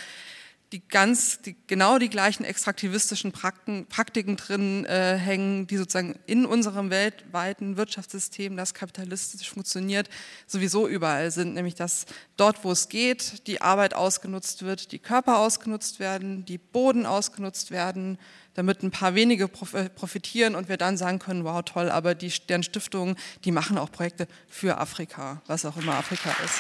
die 0.74 0.82
ganz, 0.88 1.40
die, 1.40 1.54
genau 1.68 1.98
die 1.98 2.10
gleichen 2.10 2.42
extraktivistischen 2.42 3.30
Praktiken, 3.30 3.86
Praktiken 3.86 4.36
drin 4.36 4.84
äh, 4.86 5.16
hängen, 5.16 5.68
die 5.68 5.76
sozusagen 5.76 6.18
in 6.26 6.44
unserem 6.44 6.90
weltweiten 6.90 7.76
Wirtschaftssystem, 7.76 8.56
das 8.56 8.74
kapitalistisch 8.74 9.48
funktioniert, 9.48 10.08
sowieso 10.48 10.88
überall 10.88 11.30
sind. 11.30 11.54
Nämlich, 11.54 11.76
dass 11.76 12.06
dort, 12.36 12.64
wo 12.64 12.72
es 12.72 12.88
geht, 12.88 13.46
die 13.46 13.60
Arbeit 13.60 13.94
ausgenutzt 13.94 14.64
wird, 14.64 14.90
die 14.90 14.98
Körper 14.98 15.38
ausgenutzt 15.38 16.00
werden, 16.00 16.44
die 16.44 16.58
Boden 16.58 17.06
ausgenutzt 17.06 17.70
werden, 17.70 18.18
damit 18.54 18.82
ein 18.82 18.90
paar 18.90 19.14
wenige 19.14 19.44
äh, 19.44 19.88
profitieren 19.90 20.56
und 20.56 20.68
wir 20.68 20.76
dann 20.76 20.96
sagen 20.96 21.20
können, 21.20 21.44
wow, 21.44 21.62
toll, 21.64 21.88
aber 21.88 22.16
die, 22.16 22.32
deren 22.48 22.64
Stiftungen, 22.64 23.14
die 23.44 23.52
machen 23.52 23.78
auch 23.78 23.92
Projekte 23.92 24.26
für 24.48 24.78
Afrika, 24.78 25.40
was 25.46 25.64
auch 25.64 25.76
immer 25.76 25.94
Afrika 25.94 26.30
ist. 26.44 26.58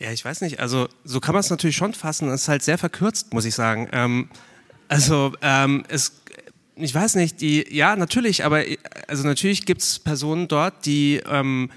Ja, 0.00 0.10
ich 0.10 0.24
weiß 0.24 0.40
nicht. 0.40 0.60
Also 0.60 0.88
so 1.04 1.20
kann 1.20 1.34
man 1.34 1.40
es 1.40 1.50
natürlich 1.50 1.76
schon 1.76 1.94
fassen. 1.94 2.28
Es 2.28 2.42
ist 2.42 2.48
halt 2.48 2.62
sehr 2.62 2.78
verkürzt, 2.78 3.32
muss 3.32 3.44
ich 3.44 3.54
sagen. 3.54 3.88
Ähm, 3.92 4.28
also 4.88 5.32
ähm, 5.40 5.84
es, 5.88 6.20
ich 6.74 6.94
weiß 6.94 7.14
nicht. 7.14 7.40
Die, 7.40 7.64
ja, 7.74 7.94
natürlich. 7.96 8.44
Aber 8.44 8.62
also 9.06 9.24
natürlich 9.26 9.66
gibt 9.66 9.82
es 9.82 9.98
Personen 9.98 10.48
dort, 10.48 10.86
die 10.86 11.20
ähm, 11.26 11.70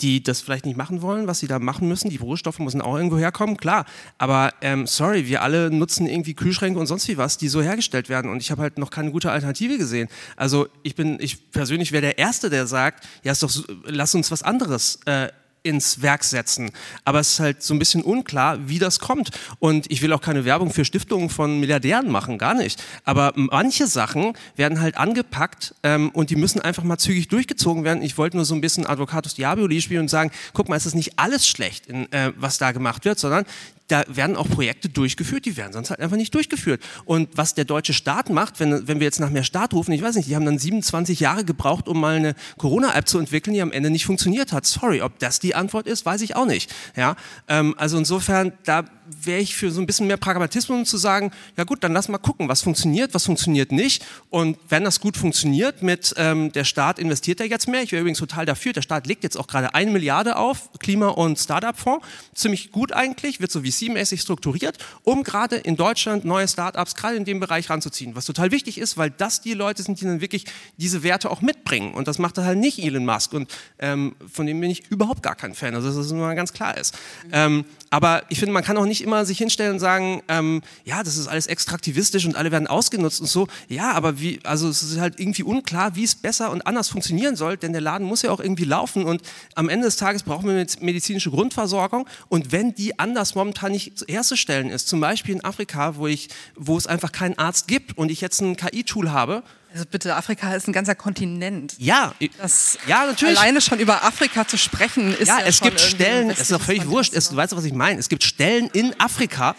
die 0.00 0.22
das 0.22 0.40
vielleicht 0.40 0.66
nicht 0.66 0.76
machen 0.76 1.02
wollen, 1.02 1.26
was 1.26 1.38
sie 1.38 1.46
da 1.46 1.58
machen 1.58 1.88
müssen. 1.88 2.10
Die 2.10 2.16
Rohstoffe 2.16 2.58
müssen 2.58 2.80
auch 2.80 2.96
irgendwo 2.96 3.16
herkommen, 3.16 3.56
klar. 3.56 3.86
Aber 4.18 4.52
ähm, 4.60 4.86
sorry, 4.86 5.26
wir 5.28 5.42
alle 5.42 5.70
nutzen 5.70 6.06
irgendwie 6.06 6.34
Kühlschränke 6.34 6.78
und 6.78 6.86
sonst 6.86 7.06
wie 7.08 7.16
was, 7.16 7.38
die 7.38 7.48
so 7.48 7.62
hergestellt 7.62 8.08
werden. 8.08 8.30
Und 8.30 8.42
ich 8.42 8.50
habe 8.50 8.62
halt 8.62 8.78
noch 8.78 8.90
keine 8.90 9.12
gute 9.12 9.30
Alternative 9.30 9.78
gesehen. 9.78 10.08
Also 10.36 10.66
ich 10.82 10.94
bin, 10.94 11.18
ich 11.20 11.50
persönlich 11.52 11.92
wäre 11.92 12.02
der 12.02 12.18
Erste, 12.18 12.50
der 12.50 12.66
sagt, 12.66 13.06
ja, 13.22 13.32
ist 13.32 13.42
doch, 13.42 13.50
lass 13.84 14.14
uns 14.14 14.30
was 14.30 14.42
anderes 14.42 14.98
äh, 15.06 15.28
ins 15.64 16.02
Werk 16.02 16.22
setzen. 16.22 16.70
Aber 17.04 17.18
es 17.18 17.30
ist 17.32 17.40
halt 17.40 17.62
so 17.62 17.74
ein 17.74 17.78
bisschen 17.78 18.02
unklar, 18.02 18.68
wie 18.68 18.78
das 18.78 19.00
kommt. 19.00 19.30
Und 19.58 19.90
ich 19.90 20.02
will 20.02 20.12
auch 20.12 20.20
keine 20.20 20.44
Werbung 20.44 20.70
für 20.70 20.84
Stiftungen 20.84 21.30
von 21.30 21.58
Milliardären 21.58 22.10
machen, 22.10 22.38
gar 22.38 22.54
nicht. 22.54 22.82
Aber 23.04 23.32
manche 23.34 23.86
Sachen 23.86 24.34
werden 24.56 24.80
halt 24.80 24.96
angepackt 24.96 25.74
ähm, 25.82 26.10
und 26.10 26.30
die 26.30 26.36
müssen 26.36 26.60
einfach 26.60 26.84
mal 26.84 26.98
zügig 26.98 27.28
durchgezogen 27.28 27.82
werden. 27.82 28.02
Ich 28.02 28.18
wollte 28.18 28.36
nur 28.36 28.44
so 28.44 28.54
ein 28.54 28.60
bisschen 28.60 28.86
Advocatus 28.86 29.34
Diaboli 29.34 29.80
spielen 29.80 30.02
und 30.02 30.08
sagen, 30.08 30.30
guck 30.52 30.68
mal, 30.68 30.76
es 30.76 30.86
ist 30.86 30.94
nicht 30.94 31.18
alles 31.18 31.48
schlecht, 31.48 31.86
in, 31.86 32.12
äh, 32.12 32.32
was 32.36 32.58
da 32.58 32.72
gemacht 32.72 33.04
wird, 33.04 33.18
sondern 33.18 33.46
da 33.88 34.04
werden 34.08 34.36
auch 34.36 34.48
Projekte 34.48 34.88
durchgeführt, 34.88 35.44
die 35.44 35.56
werden 35.56 35.72
sonst 35.72 35.90
halt 35.90 36.00
einfach 36.00 36.16
nicht 36.16 36.34
durchgeführt. 36.34 36.82
Und 37.04 37.28
was 37.36 37.54
der 37.54 37.64
deutsche 37.64 37.92
Staat 37.92 38.30
macht, 38.30 38.60
wenn, 38.60 38.88
wenn 38.88 39.00
wir 39.00 39.04
jetzt 39.04 39.20
nach 39.20 39.30
mehr 39.30 39.44
Staat 39.44 39.74
rufen, 39.74 39.92
ich 39.92 40.02
weiß 40.02 40.16
nicht, 40.16 40.28
die 40.28 40.36
haben 40.36 40.46
dann 40.46 40.58
27 40.58 41.20
Jahre 41.20 41.44
gebraucht, 41.44 41.88
um 41.88 42.00
mal 42.00 42.16
eine 42.16 42.34
Corona-App 42.56 43.08
zu 43.08 43.18
entwickeln, 43.18 43.54
die 43.54 43.62
am 43.62 43.72
Ende 43.72 43.90
nicht 43.90 44.06
funktioniert 44.06 44.52
hat. 44.52 44.64
Sorry, 44.64 45.02
ob 45.02 45.18
das 45.18 45.38
die 45.38 45.54
Antwort 45.54 45.86
ist, 45.86 46.06
weiß 46.06 46.22
ich 46.22 46.34
auch 46.36 46.46
nicht. 46.46 46.74
Ja, 46.96 47.16
ähm, 47.48 47.74
also 47.76 47.98
insofern, 47.98 48.52
da 48.64 48.84
wäre 49.06 49.40
ich 49.40 49.54
für 49.54 49.70
so 49.70 49.80
ein 49.80 49.86
bisschen 49.86 50.06
mehr 50.06 50.16
Pragmatismus, 50.16 50.78
um 50.78 50.84
zu 50.84 50.96
sagen, 50.96 51.32
ja 51.56 51.64
gut, 51.64 51.84
dann 51.84 51.92
lass 51.92 52.08
mal 52.08 52.18
gucken, 52.18 52.48
was 52.48 52.62
funktioniert, 52.62 53.14
was 53.14 53.26
funktioniert 53.26 53.72
nicht. 53.72 54.04
Und 54.30 54.58
wenn 54.68 54.84
das 54.84 55.00
gut 55.00 55.16
funktioniert 55.16 55.82
mit 55.82 56.14
ähm, 56.16 56.52
der 56.52 56.64
Staat 56.64 56.98
investiert 56.98 57.40
da 57.40 57.44
jetzt 57.44 57.68
mehr, 57.68 57.82
ich 57.82 57.92
wäre 57.92 58.00
übrigens 58.00 58.18
total 58.18 58.46
dafür, 58.46 58.72
der 58.72 58.82
Staat 58.82 59.06
legt 59.06 59.24
jetzt 59.24 59.36
auch 59.36 59.46
gerade 59.46 59.74
eine 59.74 59.90
Milliarde 59.90 60.36
auf, 60.36 60.70
Klima- 60.78 61.08
und 61.08 61.38
Startup-Fonds, 61.38 62.06
ziemlich 62.34 62.72
gut 62.72 62.92
eigentlich, 62.92 63.40
wird 63.40 63.50
so 63.50 63.60
VC-mäßig 63.60 64.20
strukturiert, 64.20 64.78
um 65.02 65.22
gerade 65.22 65.56
in 65.56 65.76
Deutschland 65.76 66.24
neue 66.24 66.48
Startups 66.48 66.94
gerade 66.94 67.16
in 67.16 67.24
dem 67.24 67.40
Bereich 67.40 67.70
ranzuziehen, 67.70 68.14
was 68.16 68.24
total 68.24 68.50
wichtig 68.50 68.78
ist, 68.78 68.96
weil 68.96 69.10
das 69.10 69.40
die 69.40 69.54
Leute 69.54 69.82
sind, 69.82 70.00
die 70.00 70.04
dann 70.04 70.20
wirklich 70.20 70.46
diese 70.76 71.02
Werte 71.02 71.30
auch 71.30 71.40
mitbringen. 71.40 71.94
Und 71.94 72.08
das 72.08 72.18
macht 72.18 72.38
halt 72.38 72.58
nicht 72.58 72.78
Elon 72.78 73.04
Musk 73.04 73.32
und 73.32 73.52
ähm, 73.78 74.16
von 74.32 74.46
dem 74.46 74.60
bin 74.60 74.70
ich 74.70 74.90
überhaupt 74.90 75.22
gar 75.22 75.34
kein 75.34 75.54
Fan, 75.54 75.74
also 75.74 75.88
dass 75.88 75.96
das 75.96 76.12
mal 76.12 76.34
ganz 76.34 76.52
klar 76.52 76.76
ist. 76.76 76.96
Ähm, 77.32 77.64
aber 77.90 78.24
ich 78.28 78.40
finde, 78.40 78.52
man 78.52 78.64
kann 78.64 78.76
auch 78.76 78.86
nicht 78.86 78.93
immer 79.02 79.24
sich 79.24 79.38
hinstellen 79.38 79.74
und 79.74 79.80
sagen, 79.80 80.22
ähm, 80.28 80.62
ja, 80.84 81.02
das 81.02 81.16
ist 81.16 81.26
alles 81.26 81.46
extraktivistisch 81.46 82.26
und 82.26 82.36
alle 82.36 82.50
werden 82.50 82.66
ausgenutzt 82.66 83.20
und 83.20 83.26
so. 83.26 83.48
Ja, 83.68 83.92
aber 83.92 84.20
wie, 84.20 84.40
also 84.44 84.68
es 84.68 84.82
ist 84.82 84.98
halt 84.98 85.18
irgendwie 85.18 85.42
unklar, 85.42 85.96
wie 85.96 86.04
es 86.04 86.14
besser 86.14 86.50
und 86.50 86.66
anders 86.66 86.88
funktionieren 86.88 87.36
soll, 87.36 87.56
denn 87.56 87.72
der 87.72 87.80
Laden 87.80 88.06
muss 88.06 88.22
ja 88.22 88.30
auch 88.30 88.40
irgendwie 88.40 88.64
laufen 88.64 89.04
und 89.04 89.22
am 89.54 89.68
Ende 89.68 89.86
des 89.86 89.96
Tages 89.96 90.22
brauchen 90.22 90.48
wir 90.48 90.66
medizinische 90.80 91.30
Grundversorgung 91.30 92.08
und 92.28 92.52
wenn 92.52 92.74
die 92.74 92.98
anders 92.98 93.34
momentan 93.34 93.72
nicht 93.72 94.04
herzustellen 94.08 94.70
ist, 94.70 94.88
zum 94.88 95.00
Beispiel 95.00 95.34
in 95.34 95.44
Afrika, 95.44 95.96
wo 95.96 96.06
ich, 96.06 96.28
wo 96.56 96.76
es 96.76 96.86
einfach 96.86 97.12
keinen 97.12 97.38
Arzt 97.38 97.68
gibt 97.68 97.96
und 97.96 98.10
ich 98.10 98.20
jetzt 98.20 98.40
ein 98.40 98.56
KI-Tool 98.56 99.10
habe, 99.10 99.42
also 99.74 99.86
bitte, 99.90 100.14
Afrika 100.14 100.54
ist 100.54 100.68
ein 100.68 100.72
ganzer 100.72 100.94
Kontinent. 100.94 101.74
Ja, 101.78 102.14
das 102.38 102.78
ja 102.86 103.06
natürlich. 103.06 103.36
Alleine 103.36 103.60
schon 103.60 103.80
über 103.80 104.04
Afrika 104.04 104.46
zu 104.46 104.56
sprechen 104.56 105.12
ist 105.12 105.26
ja. 105.26 105.40
ja 105.40 105.46
es 105.46 105.60
gibt 105.60 105.80
Stellen. 105.80 106.30
Es 106.30 106.38
ist 106.38 106.52
doch 106.52 106.60
völlig 106.60 106.86
wurscht. 106.88 107.12
Es, 107.12 107.30
du 107.30 107.36
weißt, 107.36 107.56
was 107.56 107.64
ich 107.64 107.72
meine. 107.72 107.98
Es 107.98 108.08
gibt 108.08 108.22
Stellen 108.22 108.70
in 108.72 108.98
Afrika. 109.00 109.56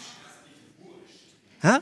Hä? 1.60 1.80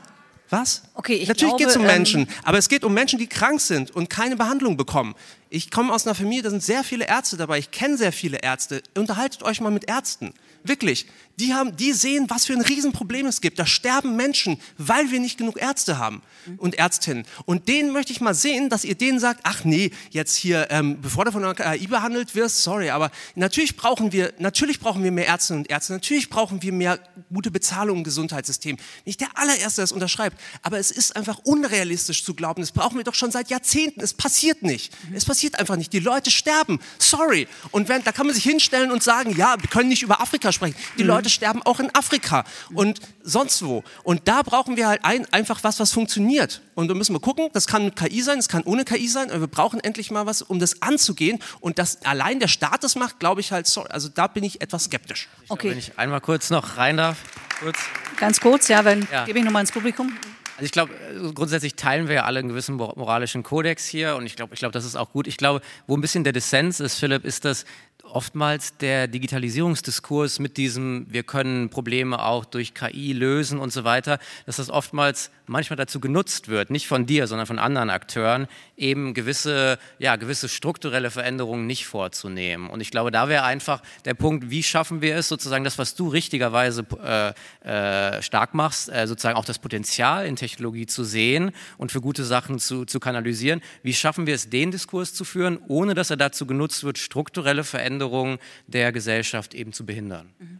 Was? 0.49 0.83
Okay, 0.93 1.15
ich 1.15 1.29
Natürlich 1.29 1.55
geht 1.57 1.67
es 1.69 1.77
um 1.77 1.83
Menschen, 1.83 2.21
ähm, 2.21 2.27
aber 2.43 2.57
es 2.57 2.69
geht 2.69 2.83
um 2.83 2.93
Menschen, 2.93 3.17
die 3.17 3.27
krank 3.27 3.61
sind 3.61 3.91
und 3.91 4.09
keine 4.09 4.35
Behandlung 4.35 4.77
bekommen. 4.77 5.15
Ich 5.49 5.71
komme 5.71 5.91
aus 5.91 6.05
einer 6.05 6.13
Familie, 6.13 6.43
da 6.43 6.49
sind 6.49 6.61
sehr 6.61 6.83
viele 6.83 7.07
Ärzte 7.07 7.37
dabei. 7.37 7.57
Ich 7.57 7.71
kenne 7.71 7.97
sehr 7.97 8.11
viele 8.11 8.37
Ärzte. 8.37 8.83
Unterhaltet 8.95 9.43
euch 9.43 9.61
mal 9.61 9.71
mit 9.71 9.89
Ärzten. 9.89 10.33
Wirklich. 10.65 11.05
Die, 11.37 11.53
haben, 11.53 11.75
die 11.75 11.91
sehen, 11.91 12.25
was 12.29 12.45
für 12.45 12.53
ein 12.53 12.61
Riesenproblem 12.61 13.25
es 13.25 13.41
gibt. 13.41 13.59
Da 13.59 13.65
sterben 13.65 14.15
Menschen, 14.15 14.57
weil 14.77 15.11
wir 15.11 15.19
nicht 15.19 15.37
genug 15.37 15.61
Ärzte 15.61 15.97
haben 15.97 16.21
und 16.57 16.75
Ärztinnen. 16.75 17.25
Und 17.45 17.67
denen 17.67 17.91
möchte 17.91 18.13
ich 18.13 18.21
mal 18.21 18.33
sehen, 18.33 18.69
dass 18.69 18.85
ihr 18.85 18.95
denen 18.95 19.19
sagt, 19.19 19.41
ach 19.43 19.65
nee, 19.65 19.91
jetzt 20.11 20.35
hier, 20.35 20.67
ähm, 20.71 21.01
bevor 21.01 21.25
du 21.25 21.33
von 21.33 21.41
der 21.41 21.53
KI 21.53 21.87
behandelt 21.87 22.35
wirst, 22.35 22.63
sorry, 22.63 22.89
aber 22.89 23.11
natürlich 23.35 23.75
brauchen 23.75 24.13
wir, 24.13 24.33
natürlich 24.39 24.79
brauchen 24.79 25.03
wir 25.03 25.11
mehr 25.11 25.27
Ärztinnen 25.27 25.63
und 25.63 25.69
Ärzte. 25.69 25.93
Natürlich 25.93 26.29
brauchen 26.29 26.61
wir 26.61 26.71
mehr 26.71 26.99
gute 27.33 27.51
Bezahlung 27.51 27.97
im 27.97 28.03
Gesundheitssystem. 28.05 28.77
Nicht 29.03 29.19
der 29.19 29.27
allererste, 29.35 29.81
der 29.81 29.83
das 29.83 29.91
unterschreibt. 29.91 30.39
Aber 30.61 30.79
es 30.79 30.89
ist 30.89 31.17
einfach 31.17 31.39
unrealistisch 31.43 32.23
zu 32.23 32.33
glauben, 32.33 32.61
das 32.61 32.71
brauchen 32.71 32.97
wir 32.97 33.03
doch 33.03 33.15
schon 33.15 33.31
seit 33.31 33.49
Jahrzehnten. 33.49 33.99
Es 33.99 34.13
passiert 34.13 34.63
nicht. 34.63 34.93
Es 35.13 35.25
passiert 35.25 35.59
einfach 35.59 35.75
nicht. 35.75 35.91
Die 35.91 35.99
Leute 35.99 36.31
sterben. 36.31 36.79
Sorry. 36.97 37.47
Und 37.71 37.89
wenn, 37.89 38.03
da 38.03 38.13
kann 38.13 38.25
man 38.25 38.33
sich 38.33 38.45
hinstellen 38.45 38.91
und 38.91 39.03
sagen, 39.03 39.35
ja, 39.35 39.57
wir 39.59 39.69
können 39.69 39.89
nicht 39.89 40.01
über 40.01 40.21
Afrika 40.21 40.53
sprechen. 40.55 40.75
Die 40.97 41.03
mhm. 41.03 41.09
Leute 41.09 41.29
sterben 41.29 41.61
auch 41.63 41.79
in 41.79 41.93
Afrika 41.93 42.43
und 42.73 42.99
sonst 43.23 43.63
wo. 43.63 43.83
Und 44.03 44.27
da 44.27 44.41
brauchen 44.41 44.77
wir 44.77 44.87
halt 44.87 45.01
ein, 45.03 45.31
einfach 45.31 45.63
was, 45.63 45.79
was 45.79 45.91
funktioniert. 45.91 46.61
Und 46.73 46.87
da 46.87 46.93
müssen 46.93 47.13
wir 47.13 47.19
gucken, 47.19 47.49
das 47.53 47.67
kann 47.67 47.85
mit 47.85 47.95
KI 47.95 48.21
sein, 48.21 48.37
das 48.37 48.49
kann 48.49 48.63
ohne 48.63 48.85
KI 48.85 49.07
sein, 49.07 49.29
aber 49.29 49.41
wir 49.41 49.47
brauchen 49.47 49.79
endlich 49.79 50.11
mal 50.11 50.25
was, 50.25 50.41
um 50.41 50.59
das 50.59 50.81
anzugehen. 50.81 51.39
Und 51.59 51.79
dass 51.79 52.03
allein 52.05 52.39
der 52.39 52.47
Staat 52.47 52.83
das 52.83 52.95
macht, 52.95 53.19
glaube 53.19 53.41
ich 53.41 53.51
halt, 53.51 53.67
sorry, 53.67 53.89
also 53.91 54.09
da 54.09 54.27
bin 54.27 54.43
ich 54.43 54.61
etwas 54.61 54.85
skeptisch. 54.85 55.27
Okay. 55.49 55.71
Wenn 55.71 55.77
ich 55.77 55.97
einmal 55.97 56.21
kurz 56.21 56.49
noch 56.49 56.77
rein 56.77 56.97
darf. 56.97 57.17
Kurz. 57.59 57.79
Ganz 58.17 58.39
kurz, 58.39 58.67
ja, 58.67 58.83
wenn 58.83 59.07
ja. 59.11 59.25
gebe 59.25 59.39
ich 59.39 59.45
nochmal 59.45 59.61
ins 59.61 59.71
Publikum. 59.71 60.11
Also 60.57 60.65
ich 60.65 60.71
glaube, 60.71 60.93
grundsätzlich 61.33 61.75
teilen 61.75 62.07
wir 62.07 62.15
ja 62.15 62.23
alle 62.23 62.39
einen 62.39 62.47
gewissen 62.47 62.75
moralischen 62.75 63.43
Kodex 63.43 63.85
hier 63.85 64.15
und 64.15 64.25
ich 64.25 64.37
glaube, 64.37 64.53
ich 64.53 64.59
glaube, 64.59 64.71
das 64.71 64.85
ist 64.85 64.95
auch 64.95 65.11
gut. 65.11 65.27
Ich 65.27 65.35
glaube, 65.35 65.59
wo 65.85 65.97
ein 65.97 66.01
bisschen 66.01 66.23
der 66.23 66.31
Dissens 66.31 66.79
ist, 66.79 66.97
Philipp, 66.97 67.25
ist, 67.25 67.43
dass 67.43 67.65
oftmals 68.11 68.77
der 68.77 69.07
Digitalisierungsdiskurs 69.07 70.39
mit 70.39 70.57
diesem, 70.57 71.05
wir 71.09 71.23
können 71.23 71.69
Probleme 71.69 72.23
auch 72.23 72.45
durch 72.45 72.73
KI 72.73 73.13
lösen 73.13 73.59
und 73.59 73.73
so 73.73 73.83
weiter, 73.83 74.19
dass 74.45 74.57
das 74.57 74.69
oftmals 74.69 75.31
manchmal 75.47 75.77
dazu 75.77 75.99
genutzt 75.99 76.47
wird, 76.47 76.69
nicht 76.69 76.87
von 76.87 77.05
dir, 77.05 77.27
sondern 77.27 77.47
von 77.47 77.59
anderen 77.59 77.89
Akteuren, 77.89 78.47
eben 78.77 79.13
gewisse, 79.13 79.77
ja, 79.99 80.15
gewisse 80.15 80.49
strukturelle 80.49 81.11
Veränderungen 81.11 81.67
nicht 81.67 81.85
vorzunehmen. 81.85 82.69
Und 82.69 82.81
ich 82.81 82.91
glaube, 82.91 83.11
da 83.11 83.29
wäre 83.29 83.43
einfach 83.43 83.81
der 84.05 84.13
Punkt, 84.13 84.49
wie 84.49 84.63
schaffen 84.63 85.01
wir 85.01 85.15
es, 85.15 85.27
sozusagen 85.27 85.63
das, 85.63 85.77
was 85.77 85.95
du 85.95 86.07
richtigerweise 86.07 86.85
äh, 87.03 87.33
äh, 87.67 88.21
stark 88.21 88.53
machst, 88.53 88.89
äh, 88.89 89.07
sozusagen 89.07 89.37
auch 89.37 89.45
das 89.45 89.59
Potenzial 89.59 90.25
in 90.25 90.35
Technologie 90.35 90.85
zu 90.85 91.03
sehen 91.03 91.51
und 91.77 91.91
für 91.91 92.01
gute 92.01 92.23
Sachen 92.23 92.59
zu, 92.59 92.85
zu 92.85 92.99
kanalisieren. 92.99 93.61
Wie 93.83 93.93
schaffen 93.93 94.27
wir 94.27 94.35
es, 94.35 94.49
den 94.49 94.71
Diskurs 94.71 95.13
zu 95.13 95.23
führen, 95.23 95.59
ohne 95.67 95.93
dass 95.93 96.09
er 96.09 96.17
dazu 96.17 96.45
genutzt 96.45 96.83
wird, 96.83 96.97
strukturelle 96.97 97.63
Veränderungen 97.63 98.39
der 98.67 98.91
Gesellschaft 98.91 99.53
eben 99.53 99.73
zu 99.73 99.85
behindern? 99.85 100.29
Mhm. 100.39 100.59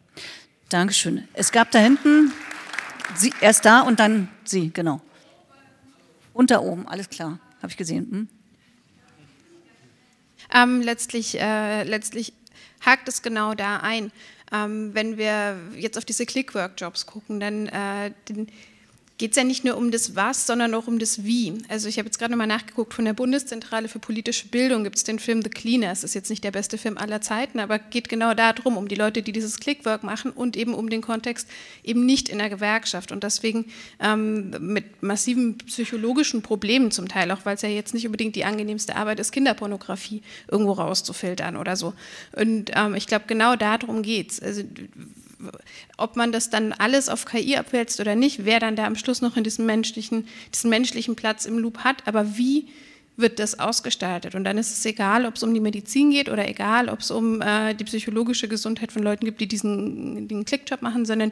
Dankeschön. 0.70 1.28
Es 1.34 1.52
gab 1.52 1.72
da 1.72 1.80
hinten 1.80 2.34
Sie, 3.16 3.34
erst 3.42 3.66
da 3.66 3.82
und 3.82 4.00
dann 4.00 4.30
Sie, 4.44 4.72
genau. 4.72 5.02
Und 6.34 6.52
da 6.52 6.60
oben, 6.60 6.88
alles 6.88 7.10
klar. 7.10 7.40
habe 7.58 7.70
ich 7.70 7.78
gesehen. 7.78 8.08
Hm? 8.12 8.30
Ähm, 10.54 10.82
letztlich, 10.82 11.40
äh, 11.40 11.84
letztlich 11.84 12.34
hakt 12.86 13.08
es 13.08 13.22
genau 13.22 13.54
da 13.54 13.78
ein. 13.78 14.12
Ähm, 14.52 14.94
wenn 14.94 15.18
wir 15.18 15.58
jetzt 15.76 15.98
auf 15.98 16.06
diese 16.06 16.26
Clickwork-Jobs 16.26 17.06
gucken, 17.06 17.40
dann 17.40 17.68
äh, 17.68 18.12
geht 19.18 19.32
es 19.32 19.38
ja 19.38 19.46
nicht 19.46 19.64
nur 19.64 19.78
um 19.78 19.92
das 19.92 20.16
Was, 20.16 20.46
sondern 20.46 20.74
auch 20.74 20.88
um 20.88 21.00
das 21.00 21.24
Wie. 21.24 21.54
Also 21.70 21.88
ich 21.88 21.98
habe 21.98 22.08
jetzt 22.08 22.20
gerade 22.20 22.32
nochmal 22.32 22.48
nachgeguckt, 22.48 22.94
von 22.94 23.06
der 23.06 23.14
Bundeszentrale 23.14 23.88
für 23.88 24.00
politische 24.00 24.48
Bildung 24.48 24.84
gibt 24.84 24.98
es 24.98 25.06
den 25.06 25.20
Film 25.20 25.42
The 25.42 25.50
Cleaners. 25.50 26.04
Ist 26.04 26.16
jetzt 26.16 26.30
nicht 26.30 26.44
der 26.44 26.52
beste 26.52 26.78
Film 26.78 26.98
aller 26.98 27.22
Zeiten, 27.22 27.60
aber 27.60 27.80
geht 27.80 28.10
genau 28.10 28.34
darum, 28.34 28.76
um 28.76 28.90
die 28.90 28.96
Leute, 28.96 29.22
die 29.22 29.32
dieses 29.32 29.60
Clickwork 29.60 30.04
machen 30.04 30.32
und 30.32 30.58
eben 30.58 30.74
um 30.74 30.90
den 30.90 31.02
Kontext 31.02 31.48
eben 31.84 32.06
nicht 32.06 32.28
in 32.28 32.40
der 32.40 32.50
Gewerkschaft 32.50 33.14
und 33.14 33.24
deswegen 33.24 33.66
ähm, 34.02 34.52
mit 34.60 35.02
massiven 35.02 35.58
psychologischen 35.60 36.42
Problemen 36.42 36.92
zum 36.92 37.08
Teil, 37.08 37.32
auch 37.32 37.46
weil 37.46 37.56
es 37.56 37.62
ja 37.62 37.70
jetzt 37.70 37.94
nicht 37.94 38.06
unbedingt 38.06 38.36
die 38.36 38.44
angenehmste 38.44 38.98
Arbeit 38.98 39.22
ist, 39.22 39.32
Kinderpornografie 39.32 40.24
irgendwo 40.52 40.74
rauszufiltern 40.74 41.56
oder 41.56 41.78
so. 41.78 41.94
Und 42.34 42.72
ähm, 42.76 42.96
ich 42.96 43.08
glaube, 43.08 43.26
genau 43.28 43.56
darum 43.56 44.02
geht 44.02 44.32
es. 44.32 44.42
Also 44.42 44.64
ob 45.98 46.16
man 46.16 46.32
das 46.32 46.50
dann 46.50 46.74
alles 46.74 47.10
auf 47.10 47.26
KI 47.26 47.58
abwälzt 47.58 48.00
oder 48.00 48.16
nicht, 48.16 48.46
wer 48.46 48.60
dann 48.60 48.76
da 48.76 48.86
am 48.86 48.96
Schluss 48.96 49.22
noch 49.22 49.38
in 49.38 49.44
diesem 49.44 49.66
menschlichen, 49.66 50.28
diesen 50.54 50.70
menschlichen 50.70 51.16
Platz 51.16 51.46
im 51.46 51.60
Loop 51.60 51.80
hat, 51.80 52.08
aber 52.08 52.38
wie 52.38 52.68
wird 53.18 53.40
das 53.40 53.60
ausgestaltet? 53.60 54.36
Und 54.36 54.44
dann 54.44 54.58
ist 54.58 54.72
es 54.72 54.86
egal, 54.86 55.26
ob 55.26 55.36
es 55.36 55.44
um 55.44 55.54
die 55.54 55.60
Medizin 55.60 56.12
geht 56.12 56.30
oder 56.30 56.48
egal, 56.48 56.90
ob 56.90 57.00
es 57.00 57.12
um 57.12 57.42
äh, 57.42 57.74
die 57.74 57.86
psychologische 57.86 58.48
Gesundheit 58.48 58.92
von 58.92 59.04
Leuten 59.04 59.26
gibt, 59.26 59.40
die 59.40 59.48
diesen, 59.48 60.28
diesen 60.28 60.46
Klickjob 60.46 60.82
machen, 60.82 61.06
sondern 61.06 61.32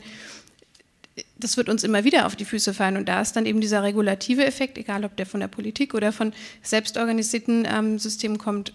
das 1.38 1.58
wird 1.58 1.70
uns 1.70 1.84
immer 1.84 2.04
wieder 2.04 2.26
auf 2.26 2.36
die 2.36 2.46
Füße 2.46 2.74
fallen. 2.74 2.98
Und 2.98 3.08
da 3.08 3.22
ist 3.22 3.36
dann 3.36 3.46
eben 3.46 3.62
dieser 3.62 3.84
regulative 3.84 4.46
Effekt, 4.46 4.78
egal 4.78 5.04
ob 5.06 5.16
der 5.18 5.26
von 5.26 5.40
der 5.40 5.48
Politik 5.48 5.94
oder 5.94 6.12
von 6.12 6.34
selbstorganisierten 6.62 7.68
ähm, 7.70 8.00
Systemen 8.00 8.38
kommt, 8.38 8.74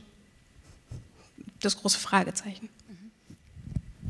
das 1.60 1.76
große 1.78 1.98
Fragezeichen. 1.98 2.68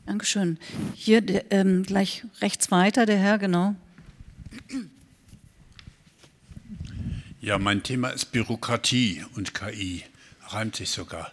Dankeschön. 0.08 0.58
Hier 0.94 1.22
ähm, 1.50 1.82
gleich 1.82 2.24
rechts 2.40 2.70
weiter, 2.70 3.04
der 3.04 3.18
Herr, 3.18 3.36
genau. 3.36 3.76
Ja, 7.42 7.58
mein 7.58 7.82
Thema 7.82 8.08
ist 8.08 8.32
Bürokratie 8.32 9.22
und 9.34 9.52
KI. 9.52 10.04
Reimt 10.46 10.76
sich 10.76 10.88
sogar. 10.88 11.30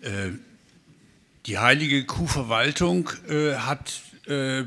Äh, 0.00 0.30
die 1.44 1.58
heilige 1.58 2.06
Kuhverwaltung 2.06 3.10
äh, 3.28 3.56
hat, 3.56 4.00
äh, 4.26 4.62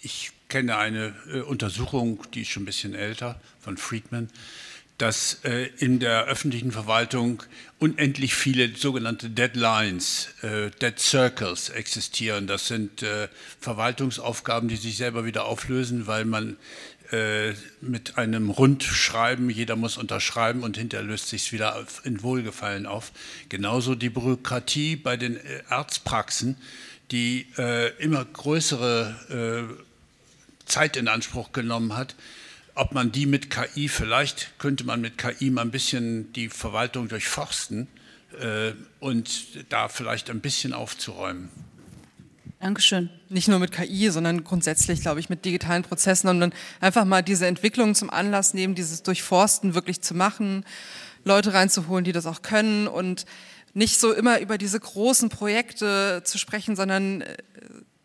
ich 0.00 0.32
kenne 0.48 0.78
eine 0.78 1.14
äh, 1.30 1.40
Untersuchung, 1.40 2.24
die 2.32 2.40
ist 2.40 2.48
schon 2.48 2.62
ein 2.62 2.66
bisschen 2.66 2.94
älter, 2.94 3.38
von 3.58 3.76
Friedman, 3.76 4.30
dass 5.00 5.38
äh, 5.44 5.70
in 5.78 5.98
der 5.98 6.26
öffentlichen 6.26 6.72
Verwaltung 6.72 7.42
unendlich 7.78 8.34
viele 8.34 8.76
sogenannte 8.76 9.30
Deadlines, 9.30 10.28
äh, 10.42 10.70
Dead 10.82 10.98
Circles 10.98 11.70
existieren. 11.70 12.46
Das 12.46 12.66
sind 12.66 13.02
äh, 13.02 13.28
Verwaltungsaufgaben, 13.60 14.68
die 14.68 14.76
sich 14.76 14.98
selber 14.98 15.24
wieder 15.24 15.46
auflösen, 15.46 16.06
weil 16.06 16.26
man 16.26 16.58
äh, 17.12 17.54
mit 17.80 18.18
einem 18.18 18.50
Rundschreiben, 18.50 19.48
jeder 19.48 19.74
muss 19.74 19.96
unterschreiben 19.96 20.62
und 20.62 20.76
hinterher 20.76 21.06
löst 21.06 21.28
sich 21.28 21.50
wieder 21.50 21.82
in 22.04 22.22
Wohlgefallen 22.22 22.84
auf. 22.84 23.12
Genauso 23.48 23.94
die 23.94 24.10
Bürokratie 24.10 24.96
bei 24.96 25.16
den 25.16 25.38
äh, 25.38 25.62
Arztpraxen, 25.70 26.58
die 27.10 27.46
äh, 27.56 27.88
immer 27.96 28.24
größere 28.24 29.78
Zeit 30.66 30.96
in 30.96 31.08
Anspruch 31.08 31.52
genommen 31.52 31.96
hat 31.96 32.14
ob 32.74 32.92
man 32.92 33.12
die 33.12 33.26
mit 33.26 33.50
KI, 33.50 33.88
vielleicht 33.88 34.58
könnte 34.58 34.84
man 34.84 35.00
mit 35.00 35.18
KI 35.18 35.50
mal 35.50 35.62
ein 35.62 35.70
bisschen 35.70 36.32
die 36.32 36.48
Verwaltung 36.48 37.08
durchforsten 37.08 37.88
äh, 38.40 38.72
und 39.00 39.70
da 39.70 39.88
vielleicht 39.88 40.30
ein 40.30 40.40
bisschen 40.40 40.72
aufzuräumen. 40.72 41.48
Dankeschön. 42.60 43.08
Nicht 43.30 43.48
nur 43.48 43.58
mit 43.58 43.72
KI, 43.72 44.10
sondern 44.10 44.44
grundsätzlich, 44.44 45.00
glaube 45.00 45.18
ich, 45.18 45.30
mit 45.30 45.46
digitalen 45.46 45.82
Prozessen 45.82 46.28
und 46.28 46.40
dann 46.40 46.52
einfach 46.80 47.06
mal 47.06 47.22
diese 47.22 47.46
Entwicklung 47.46 47.94
zum 47.94 48.10
Anlass 48.10 48.52
nehmen, 48.52 48.74
dieses 48.74 49.02
Durchforsten 49.02 49.74
wirklich 49.74 50.02
zu 50.02 50.14
machen, 50.14 50.64
Leute 51.24 51.54
reinzuholen, 51.54 52.04
die 52.04 52.12
das 52.12 52.26
auch 52.26 52.42
können 52.42 52.86
und 52.86 53.24
nicht 53.72 53.98
so 53.98 54.12
immer 54.12 54.40
über 54.40 54.58
diese 54.58 54.78
großen 54.78 55.30
Projekte 55.30 56.22
zu 56.24 56.38
sprechen, 56.38 56.76
sondern 56.76 57.22
äh, 57.22 57.36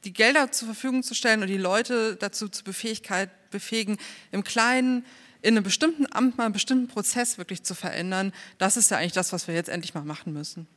die 0.05 0.13
Gelder 0.13 0.51
zur 0.51 0.67
Verfügung 0.67 1.03
zu 1.03 1.15
stellen 1.15 1.41
und 1.41 1.47
die 1.47 1.57
Leute 1.57 2.15
dazu 2.15 2.47
zu 2.47 2.63
befähigen, 2.63 3.97
im 4.31 4.43
Kleinen 4.43 5.05
in 5.41 5.55
einem 5.55 5.63
bestimmten 5.63 6.07
Amt 6.11 6.37
mal 6.37 6.45
einen 6.45 6.53
bestimmten 6.53 6.87
Prozess 6.87 7.37
wirklich 7.37 7.63
zu 7.63 7.75
verändern, 7.75 8.33
das 8.57 8.77
ist 8.77 8.89
ja 8.91 8.97
eigentlich 8.97 9.11
das, 9.11 9.33
was 9.33 9.47
wir 9.47 9.53
jetzt 9.53 9.69
endlich 9.69 9.93
mal 9.93 10.03
machen 10.03 10.33
müssen. 10.33 10.67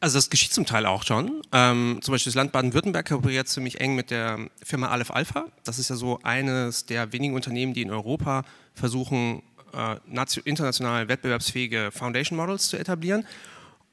Also 0.00 0.18
das 0.18 0.28
geschieht 0.28 0.52
zum 0.52 0.66
Teil 0.66 0.86
auch 0.86 1.02
schon. 1.02 1.42
Ähm, 1.52 1.98
zum 2.02 2.12
Beispiel 2.12 2.30
das 2.30 2.34
Land 2.34 2.52
Baden-Württemberg 2.52 3.08
kooperiert 3.08 3.48
ziemlich 3.48 3.80
eng 3.80 3.94
mit 3.94 4.10
der 4.10 4.50
Firma 4.62 4.88
Aleph 4.88 5.10
Alpha. 5.10 5.46
Das 5.62 5.78
ist 5.78 5.88
ja 5.88 5.96
so 5.96 6.20
eines 6.22 6.84
der 6.86 7.12
wenigen 7.12 7.34
Unternehmen, 7.34 7.74
die 7.74 7.82
in 7.82 7.90
Europa 7.90 8.44
versuchen, 8.74 9.42
äh, 9.72 9.96
international 10.44 11.08
wettbewerbsfähige 11.08 11.90
Foundation 11.90 12.36
Models 12.36 12.68
zu 12.68 12.76
etablieren. 12.76 13.26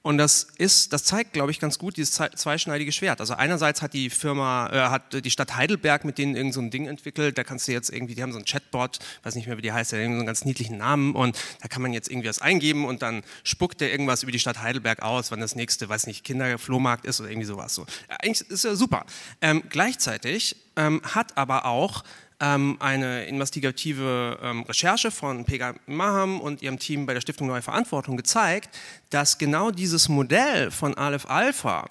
Und 0.03 0.17
das 0.17 0.47
ist, 0.57 0.93
das 0.93 1.03
zeigt, 1.03 1.33
glaube 1.33 1.51
ich, 1.51 1.59
ganz 1.59 1.77
gut 1.77 1.95
dieses 1.95 2.11
zweischneidige 2.11 2.91
Schwert. 2.91 3.19
Also 3.19 3.35
einerseits 3.35 3.83
hat 3.83 3.93
die 3.93 4.09
Firma, 4.09 4.67
äh, 4.71 4.89
hat 4.89 5.13
die 5.23 5.29
Stadt 5.29 5.55
Heidelberg 5.55 6.05
mit 6.05 6.17
denen 6.17 6.35
irgend 6.35 6.55
so 6.55 6.59
ein 6.59 6.71
Ding 6.71 6.87
entwickelt. 6.87 7.37
Da 7.37 7.43
kannst 7.43 7.67
du 7.67 7.71
jetzt 7.71 7.91
irgendwie, 7.91 8.15
die 8.15 8.23
haben 8.23 8.33
so 8.33 8.39
ein 8.39 8.45
Chatbot, 8.45 8.97
weiß 9.21 9.35
nicht 9.35 9.45
mehr, 9.45 9.57
wie 9.57 9.61
die 9.61 9.71
heißt, 9.71 9.91
der 9.91 9.99
hat 9.99 10.07
so 10.07 10.11
einen 10.11 10.25
ganz 10.25 10.43
niedlichen 10.43 10.77
Namen 10.77 11.13
und 11.13 11.37
da 11.61 11.67
kann 11.67 11.83
man 11.83 11.93
jetzt 11.93 12.09
irgendwie 12.09 12.29
was 12.29 12.39
eingeben 12.39 12.85
und 12.85 13.03
dann 13.03 13.23
spuckt 13.43 13.79
der 13.79 13.91
irgendwas 13.91 14.23
über 14.23 14.31
die 14.31 14.39
Stadt 14.39 14.59
Heidelberg 14.61 15.03
aus, 15.03 15.29
wann 15.29 15.39
das 15.39 15.55
nächste, 15.55 15.87
weiß 15.87 16.07
nicht, 16.07 16.23
Kinderflohmarkt 16.23 17.05
ist 17.05 17.19
oder 17.21 17.29
irgendwie 17.29 17.47
sowas. 17.47 17.75
So. 17.75 17.85
Eigentlich 18.07 18.49
ist 18.49 18.63
ja 18.63 18.75
super. 18.75 19.05
Ähm, 19.39 19.61
gleichzeitig 19.69 20.55
ähm, 20.77 21.01
hat 21.03 21.37
aber 21.37 21.65
auch 21.65 22.03
ähm, 22.41 22.75
eine 22.79 23.25
investigative 23.25 24.39
ähm, 24.41 24.63
Recherche 24.63 25.11
von 25.11 25.45
Pega 25.45 25.75
Maham 25.85 26.41
und 26.41 26.61
ihrem 26.61 26.79
Team 26.79 27.05
bei 27.05 27.13
der 27.13 27.21
Stiftung 27.21 27.47
Neue 27.47 27.61
Verantwortung 27.61 28.17
gezeigt, 28.17 28.75
dass 29.11 29.37
genau 29.37 29.71
dieses 29.71 30.09
Modell 30.09 30.71
von 30.71 30.95
Aleph 30.95 31.27
Alpha 31.27 31.87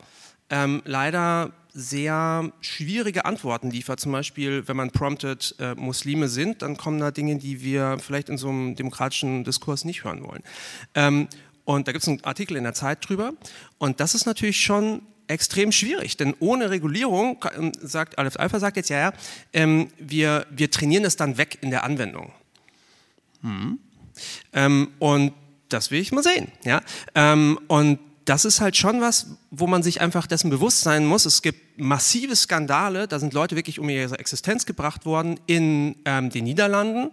ähm, 0.51 0.83
leider 0.85 1.53
sehr 1.73 2.53
schwierige 2.61 3.25
Antworten 3.25 3.71
liefert. 3.71 4.01
Zum 4.01 4.11
Beispiel, 4.11 4.67
wenn 4.67 4.77
man 4.77 4.91
promptet, 4.91 5.55
äh, 5.61 5.77
Muslime 5.77 6.29
sind, 6.29 6.63
dann 6.63 6.77
kommen 6.77 6.99
da 6.99 7.13
Dinge, 7.13 7.37
die 7.37 7.63
wir 7.63 7.99
vielleicht 8.01 8.29
in 8.29 8.37
so 8.37 8.49
einem 8.49 8.75
demokratischen 8.75 9.45
Diskurs 9.45 9.85
nicht 9.85 10.03
hören 10.03 10.25
wollen. 10.25 10.43
Ähm, 10.97 11.29
und 11.65 11.87
da 11.87 11.93
gibt 11.93 12.03
es 12.03 12.09
einen 12.09 12.25
Artikel 12.25 12.57
in 12.57 12.65
der 12.65 12.75
Zeit 12.75 13.09
drüber. 13.09 13.35
Und 13.79 14.01
das 14.01 14.17
ist 14.17 14.27
natürlich 14.27 14.61
schon 14.61 15.03
extrem 15.31 15.73
schwierig, 15.73 16.17
denn 16.17 16.35
ohne 16.41 16.71
Regulierung, 16.71 17.45
ähm, 17.57 17.73
sagt 17.81 18.19
Aleph 18.19 18.37
Alpha 18.37 18.59
sagt 18.59 18.77
jetzt, 18.77 18.91
ja, 18.91 18.99
ja, 18.99 19.13
ähm, 19.53 19.89
wir, 19.99 20.47
wir 20.51 20.71
trainieren 20.71 21.05
es 21.05 21.17
dann 21.17 21.39
weg 21.39 21.59
in 21.61 21.71
der 21.71 21.85
Anwendung. 21.85 22.33
Hm. 23.43 23.79
Ähm, 24.53 24.89
und 24.99 25.33
das 25.69 25.91
will 25.91 26.01
ich 26.01 26.13
mal 26.13 26.23
sehen. 26.23 26.53
Ja? 26.65 26.83
Ähm, 27.15 27.59
und 27.69 28.01
das 28.25 28.45
ist 28.45 28.61
halt 28.61 28.77
schon 28.77 29.01
was, 29.01 29.39
wo 29.51 29.67
man 29.67 29.83
sich 29.83 30.01
einfach 30.01 30.27
dessen 30.27 30.51
bewusst 30.51 30.83
sein 30.83 31.07
muss. 31.07 31.25
Es 31.25 31.43
gibt 31.43 31.70
massive 31.81 32.37
Skandale, 32.37 33.09
da 33.09 33.19
sind 33.19 33.33
Leute 33.33 33.57
wirklich 33.57 33.79
um 33.79 33.89
ihre 33.89 34.19
Existenz 34.19 34.67
gebracht 34.67 35.05
worden 35.05 35.41
in 35.47 35.97
ähm, 36.05 36.31
den 36.31 36.45
Niederlanden, 36.45 37.11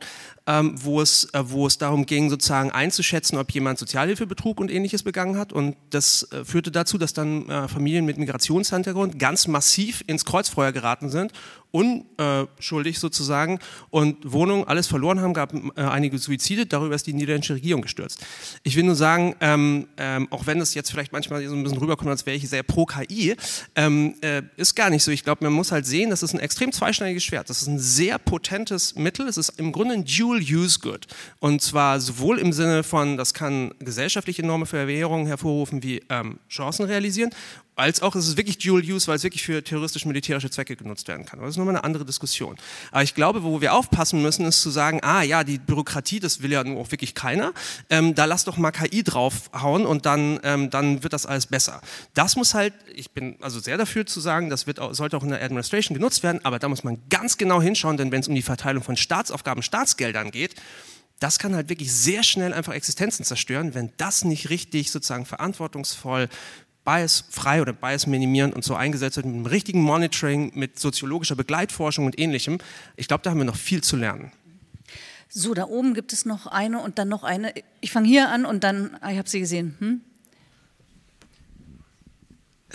ähm, 0.48 0.76
wo, 0.82 1.02
es, 1.02 1.26
äh, 1.34 1.44
wo 1.46 1.68
es 1.68 1.78
darum 1.78 2.06
ging, 2.06 2.30
sozusagen 2.30 2.72
einzuschätzen, 2.72 3.38
ob 3.38 3.52
jemand 3.52 3.80
Sozialhilfebetrug 3.80 4.60
und 4.60 4.72
ähnliches 4.72 5.04
begangen 5.04 5.38
hat. 5.38 5.52
Und 5.52 5.76
das 5.90 6.24
äh, 6.32 6.46
führte 6.46 6.72
dazu, 6.72 6.98
dass 6.98 7.14
dann 7.14 7.50
äh, 7.50 7.68
Familien 7.68 8.06
mit 8.06 8.18
Migrationshintergrund 8.18 9.20
ganz 9.20 9.48
massiv 9.48 10.04
ins 10.08 10.26
Kreuzfeuer 10.26 10.72
geraten 10.72 11.10
sind, 11.10 11.34
unschuldig 11.72 13.00
sozusagen, 13.00 13.60
und 13.90 14.32
Wohnungen 14.32 14.64
alles 14.66 14.88
verloren 14.88 15.20
haben, 15.20 15.34
gab 15.34 15.54
äh, 15.54 15.82
einige 15.82 16.18
Suizide, 16.18 16.66
darüber 16.66 16.96
ist 16.96 17.08
die 17.08 17.14
niederländische 17.14 17.56
Regierung 17.56 17.82
gestürzt. 17.82 18.26
Ich 18.64 18.76
will 18.76 18.84
nur 18.84 18.96
sagen, 18.96 19.36
ähm, 19.42 19.88
ähm, 19.98 20.28
auch 20.32 20.48
wenn 20.48 20.62
es 20.62 20.74
jetzt 20.74 20.92
vielleicht 20.92 21.12
manchmal 21.12 21.46
so 21.46 21.56
ein 21.56 21.64
bisschen 21.64 21.78
rüberkommt, 21.78 22.10
als 22.10 22.26
wäre 22.26 22.38
ich 22.38 22.48
sehr 22.48 22.64
pro 22.64 22.86
KI, 22.86 23.36
ähm, 23.76 24.16
äh, 24.22 24.44
ist 24.58 24.76
gar 24.76 24.90
nicht 24.90 25.04
so. 25.04 25.12
Ich 25.12 25.24
glaube, 25.24 25.46
man 25.46 25.54
muss 25.54 25.72
halt 25.72 25.86
sehen, 25.86 26.10
das 26.10 26.24
ist 26.24 26.34
ein 26.34 26.40
extrem 26.40 26.72
zweischneidiges 26.72 27.24
Schwert. 27.24 27.50
Das 27.50 27.62
ist 27.62 27.68
ein 27.68 27.80
sehr 27.80 28.18
potentes 28.18 28.96
Mittel. 28.96 29.28
Es 29.28 29.38
ist 29.38 29.58
im 29.60 29.72
Grunde 29.72 29.94
ein 29.94 30.04
Dual-Use-Good. 30.04 31.08
Und 31.40 31.62
zwar 31.62 32.00
sowohl 32.00 32.40
im 32.40 32.52
Sinne 32.52 32.84
von, 32.84 33.18
das 33.18 33.34
kann 33.34 33.72
gesellschaftliche 33.80 34.42
enorme 34.42 34.66
Verwährungen 34.66 35.28
hervorrufen 35.28 35.84
wie 35.84 36.02
ähm, 36.10 36.40
Chancen 36.50 36.86
realisieren 36.86 37.30
als 37.78 38.02
auch 38.02 38.16
ist 38.16 38.28
es 38.28 38.38
wirklich 38.38 38.58
Dual 38.58 38.82
Use, 38.82 39.08
weil 39.08 39.16
es 39.16 39.24
wirklich 39.24 39.44
für 39.44 39.64
terroristisch-militärische 39.64 40.50
Zwecke 40.50 40.76
genutzt 40.76 41.08
werden 41.08 41.26
kann. 41.26 41.40
Aber 41.40 41.46
das 41.46 41.54
ist 41.54 41.58
nochmal 41.58 41.76
eine 41.76 41.84
andere 41.84 42.06
Diskussion. 42.06 42.58
Aber 42.92 43.04
ich 43.04 43.14
glaube, 43.14 43.44
wo 43.44 43.62
wir 43.62 43.76
aufpassen 43.76 44.22
müssen, 44.22 44.46
ist 44.46 44.62
zu 44.62 44.72
sagen, 44.72 45.00
ah 45.04 45.22
ja, 45.22 45.44
die 45.44 45.60
Bürokratie, 45.60 46.20
das 46.20 46.42
will 46.42 46.52
ja 46.52 46.64
nur 46.64 46.82
auch 46.82 46.92
wirklich 46.92 47.14
keiner. 47.14 47.54
Ähm, 47.90 48.16
da 48.16 48.26
lass 48.26 48.46
doch 48.46 48.58
mal 48.58 48.72
KI 48.72 49.04
draufhauen 49.04 49.86
und 49.86 50.08
dann, 50.08 50.40
ähm, 50.44 50.72
dann 50.72 51.04
wird 51.04 51.14
das 51.14 51.28
alles 51.28 51.46
besser. 51.46 51.82
Das 52.16 52.36
muss 52.36 52.56
halt, 52.56 52.74
ich 52.96 53.12
bin 53.12 53.38
also 53.42 53.60
sehr 53.60 53.78
dafür 53.78 54.08
zu 54.08 54.20
sagen, 54.20 54.50
das 54.50 54.66
wird, 54.66 54.80
sollte 54.92 55.16
auch 55.16 55.24
in 55.24 55.30
der 55.30 55.44
Administration 55.44 55.96
genutzt 55.96 56.24
werden, 56.24 56.44
aber 56.44 56.58
da 56.58 56.70
muss 56.70 56.84
man 56.84 56.98
ganz 57.10 57.38
genau 57.38 57.62
hinschauen, 57.62 57.98
denn 57.98 58.12
wenn 58.12 58.22
es 58.22 58.28
um 58.28 58.34
die 58.34 58.42
Verteilung 58.42 58.82
von 58.82 58.98
Staatsaufgaben, 58.98 59.62
Staatsgeldern 59.62 60.32
geht, 60.32 60.56
das 61.20 61.40
kann 61.40 61.56
halt 61.56 61.70
wirklich 61.70 61.92
sehr 61.92 62.24
schnell 62.24 62.54
einfach 62.54 62.74
Existenzen 62.74 63.26
zerstören, 63.26 63.74
wenn 63.74 63.92
das 63.98 64.24
nicht 64.24 64.50
richtig 64.50 64.92
sozusagen 64.92 65.26
verantwortungsvoll 65.26 66.30
biasfrei 66.88 67.62
oder 67.62 67.74
bias-minimierend 67.74 68.56
und 68.56 68.64
so 68.64 68.74
eingesetzt 68.74 69.18
wird, 69.18 69.26
mit 69.26 69.36
einem 69.36 69.46
richtigen 69.46 69.82
Monitoring, 69.82 70.54
mit 70.56 70.80
soziologischer 70.80 71.36
Begleitforschung 71.36 72.06
und 72.06 72.18
ähnlichem. 72.18 72.60
Ich 72.96 73.10
glaube, 73.10 73.24
da 73.24 73.32
haben 73.32 73.40
wir 73.40 73.46
noch 73.46 73.58
viel 73.58 73.84
zu 73.84 73.98
lernen. 73.98 74.32
So, 75.28 75.54
da 75.54 75.66
oben 75.66 75.94
gibt 75.94 76.14
es 76.14 76.26
noch 76.26 76.48
eine 76.48 76.80
und 76.80 76.98
dann 76.98 77.10
noch 77.10 77.26
eine. 77.26 77.54
Ich 77.82 77.92
fange 77.92 78.08
hier 78.08 78.30
an 78.30 78.46
und 78.46 78.64
dann, 78.64 78.96
ah, 79.02 79.12
ich 79.12 79.18
habe 79.18 79.28
sie 79.28 79.42
gesehen. 79.42 79.76
Hm? 79.80 80.02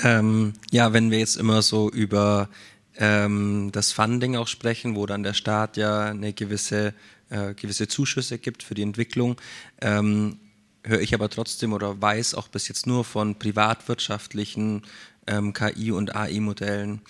Ähm, 0.02 0.52
ja, 0.70 0.92
wenn 0.92 1.10
wir 1.10 1.18
jetzt 1.18 1.38
immer 1.38 1.62
so 1.62 1.90
über 1.90 2.50
ähm, 2.98 3.70
das 3.72 3.92
Funding 3.92 4.36
auch 4.36 4.46
sprechen, 4.48 4.94
wo 4.94 5.06
dann 5.06 5.22
der 5.22 5.32
Staat 5.32 5.78
ja 5.78 6.04
eine 6.04 6.34
gewisse, 6.34 6.92
äh, 7.30 7.54
gewisse 7.54 7.88
Zuschüsse 7.88 8.36
gibt 8.38 8.62
für 8.62 8.74
die 8.74 8.82
Entwicklung, 8.82 9.40
ähm, 9.80 10.38
höre 10.84 11.00
ich 11.00 11.14
aber 11.14 11.28
trotzdem 11.28 11.72
oder 11.72 12.00
weiß 12.00 12.34
auch 12.34 12.48
bis 12.48 12.68
jetzt 12.68 12.86
nur 12.86 13.04
von 13.04 13.38
privatwirtschaftlichen 13.38 14.82
ähm, 15.26 15.52
KI- 15.52 15.92
und 15.92 16.14
AI-Modellen. 16.14 17.02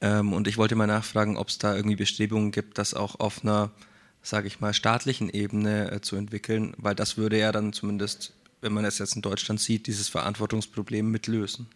Ähm, 0.00 0.32
und 0.32 0.46
ich 0.46 0.56
wollte 0.56 0.76
mal 0.76 0.86
nachfragen, 0.86 1.36
ob 1.36 1.48
es 1.48 1.58
da 1.58 1.74
irgendwie 1.74 1.96
Bestrebungen 1.96 2.52
gibt, 2.52 2.78
das 2.78 2.94
auch 2.94 3.20
auf 3.20 3.42
einer, 3.42 3.70
sage 4.22 4.46
ich 4.46 4.60
mal, 4.60 4.72
staatlichen 4.72 5.28
Ebene 5.28 5.90
äh, 5.90 6.00
zu 6.00 6.16
entwickeln, 6.16 6.74
weil 6.78 6.94
das 6.94 7.16
würde 7.16 7.38
ja 7.38 7.52
dann 7.52 7.72
zumindest, 7.72 8.32
wenn 8.60 8.72
man 8.72 8.84
es 8.84 8.98
jetzt 8.98 9.16
in 9.16 9.22
Deutschland 9.22 9.60
sieht, 9.60 9.86
dieses 9.86 10.08
Verantwortungsproblem 10.08 11.10
mitlösen. 11.10 11.66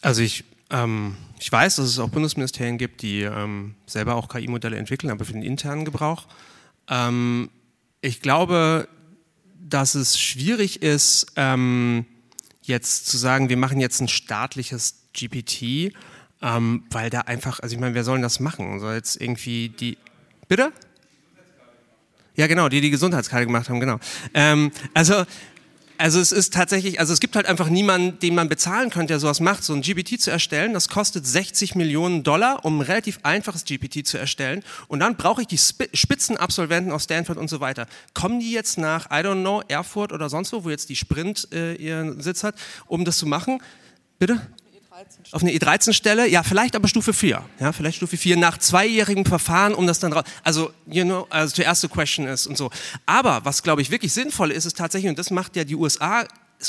Also 0.00 0.22
ich, 0.22 0.44
ähm, 0.70 1.16
ich 1.38 1.50
weiß, 1.50 1.76
dass 1.76 1.86
es 1.86 1.98
auch 1.98 2.08
Bundesministerien 2.08 2.78
gibt, 2.78 3.02
die 3.02 3.22
ähm, 3.22 3.74
selber 3.86 4.14
auch 4.14 4.28
KI-Modelle 4.28 4.76
entwickeln, 4.76 5.10
aber 5.10 5.24
für 5.24 5.32
den 5.32 5.42
internen 5.42 5.84
Gebrauch. 5.84 6.26
Ähm, 6.88 7.50
ich 8.00 8.22
glaube, 8.22 8.88
dass 9.68 9.94
es 9.94 10.18
schwierig 10.18 10.82
ist, 10.82 11.26
ähm, 11.36 12.06
jetzt 12.62 13.06
zu 13.06 13.16
sagen, 13.16 13.48
wir 13.48 13.56
machen 13.56 13.80
jetzt 13.80 14.00
ein 14.00 14.08
staatliches 14.08 15.08
GPT, 15.14 15.92
ähm, 16.42 16.84
weil 16.90 17.10
da 17.10 17.20
einfach, 17.22 17.60
also 17.60 17.74
ich 17.74 17.80
meine, 17.80 17.94
wer 17.94 18.04
soll 18.04 18.16
denn 18.16 18.22
das 18.22 18.40
machen? 18.40 18.80
Soll 18.80 18.94
jetzt 18.94 19.20
irgendwie 19.20 19.68
die, 19.68 19.98
bitte? 20.48 20.72
Ja, 22.36 22.46
genau, 22.46 22.68
die 22.68 22.80
die 22.80 22.90
Gesundheitskarte 22.90 23.46
gemacht 23.46 23.68
haben, 23.68 23.80
genau. 23.80 23.98
Ähm, 24.32 24.70
also 24.94 25.24
also 26.00 26.18
es 26.18 26.32
ist 26.32 26.54
tatsächlich, 26.54 26.98
also 26.98 27.12
es 27.12 27.20
gibt 27.20 27.36
halt 27.36 27.44
einfach 27.46 27.68
niemanden, 27.68 28.18
den 28.20 28.34
man 28.34 28.48
bezahlen 28.48 28.88
könnte, 28.88 29.08
der 29.08 29.20
sowas 29.20 29.40
macht. 29.40 29.62
So 29.62 29.74
ein 29.74 29.82
GPT 29.82 30.20
zu 30.20 30.30
erstellen, 30.30 30.72
das 30.72 30.88
kostet 30.88 31.26
60 31.26 31.74
Millionen 31.74 32.22
Dollar, 32.22 32.64
um 32.64 32.78
ein 32.78 32.82
relativ 32.82 33.20
einfaches 33.22 33.66
GPT 33.66 34.06
zu 34.06 34.16
erstellen. 34.16 34.64
Und 34.88 35.00
dann 35.00 35.16
brauche 35.16 35.42
ich 35.42 35.46
die 35.46 35.58
Spitzenabsolventen 35.58 36.90
aus 36.90 37.04
Stanford 37.04 37.36
und 37.36 37.48
so 37.48 37.60
weiter. 37.60 37.86
Kommen 38.14 38.40
die 38.40 38.50
jetzt 38.50 38.78
nach, 38.78 39.10
I 39.10 39.22
don't 39.22 39.42
know, 39.42 39.62
Erfurt 39.68 40.12
oder 40.12 40.30
sonst 40.30 40.52
wo, 40.54 40.64
wo 40.64 40.70
jetzt 40.70 40.88
die 40.88 40.96
Sprint 40.96 41.48
äh, 41.52 41.74
ihren 41.74 42.20
Sitz 42.22 42.44
hat, 42.44 42.54
um 42.86 43.04
das 43.04 43.18
zu 43.18 43.26
machen? 43.26 43.62
Bitte? 44.18 44.40
Auf 45.32 45.42
eine 45.42 45.52
E13-Stelle, 45.52 46.28
ja, 46.28 46.42
vielleicht 46.42 46.76
aber 46.76 46.88
Stufe 46.88 47.12
4. 47.12 47.42
Ja, 47.58 47.72
vielleicht 47.72 47.96
Stufe 47.96 48.16
4 48.16 48.36
nach 48.36 48.58
zweijährigem 48.58 49.24
Verfahren, 49.24 49.74
um 49.74 49.86
das 49.86 49.98
dann 49.98 50.12
raus. 50.12 50.24
Also, 50.42 50.72
you 50.86 51.04
know, 51.04 51.26
also 51.30 51.54
die 51.54 51.62
erste 51.62 51.88
Question 51.88 52.26
ist 52.26 52.46
und 52.46 52.56
so. 52.56 52.70
Aber 53.06 53.44
was, 53.44 53.62
glaube 53.62 53.82
ich, 53.82 53.90
wirklich 53.90 54.12
sinnvoll 54.12 54.50
ist, 54.50 54.64
ist 54.64 54.76
tatsächlich, 54.76 55.08
und 55.08 55.18
das 55.18 55.30
macht 55.30 55.56
ja 55.56 55.64
die 55.64 55.76
USA 55.76 56.24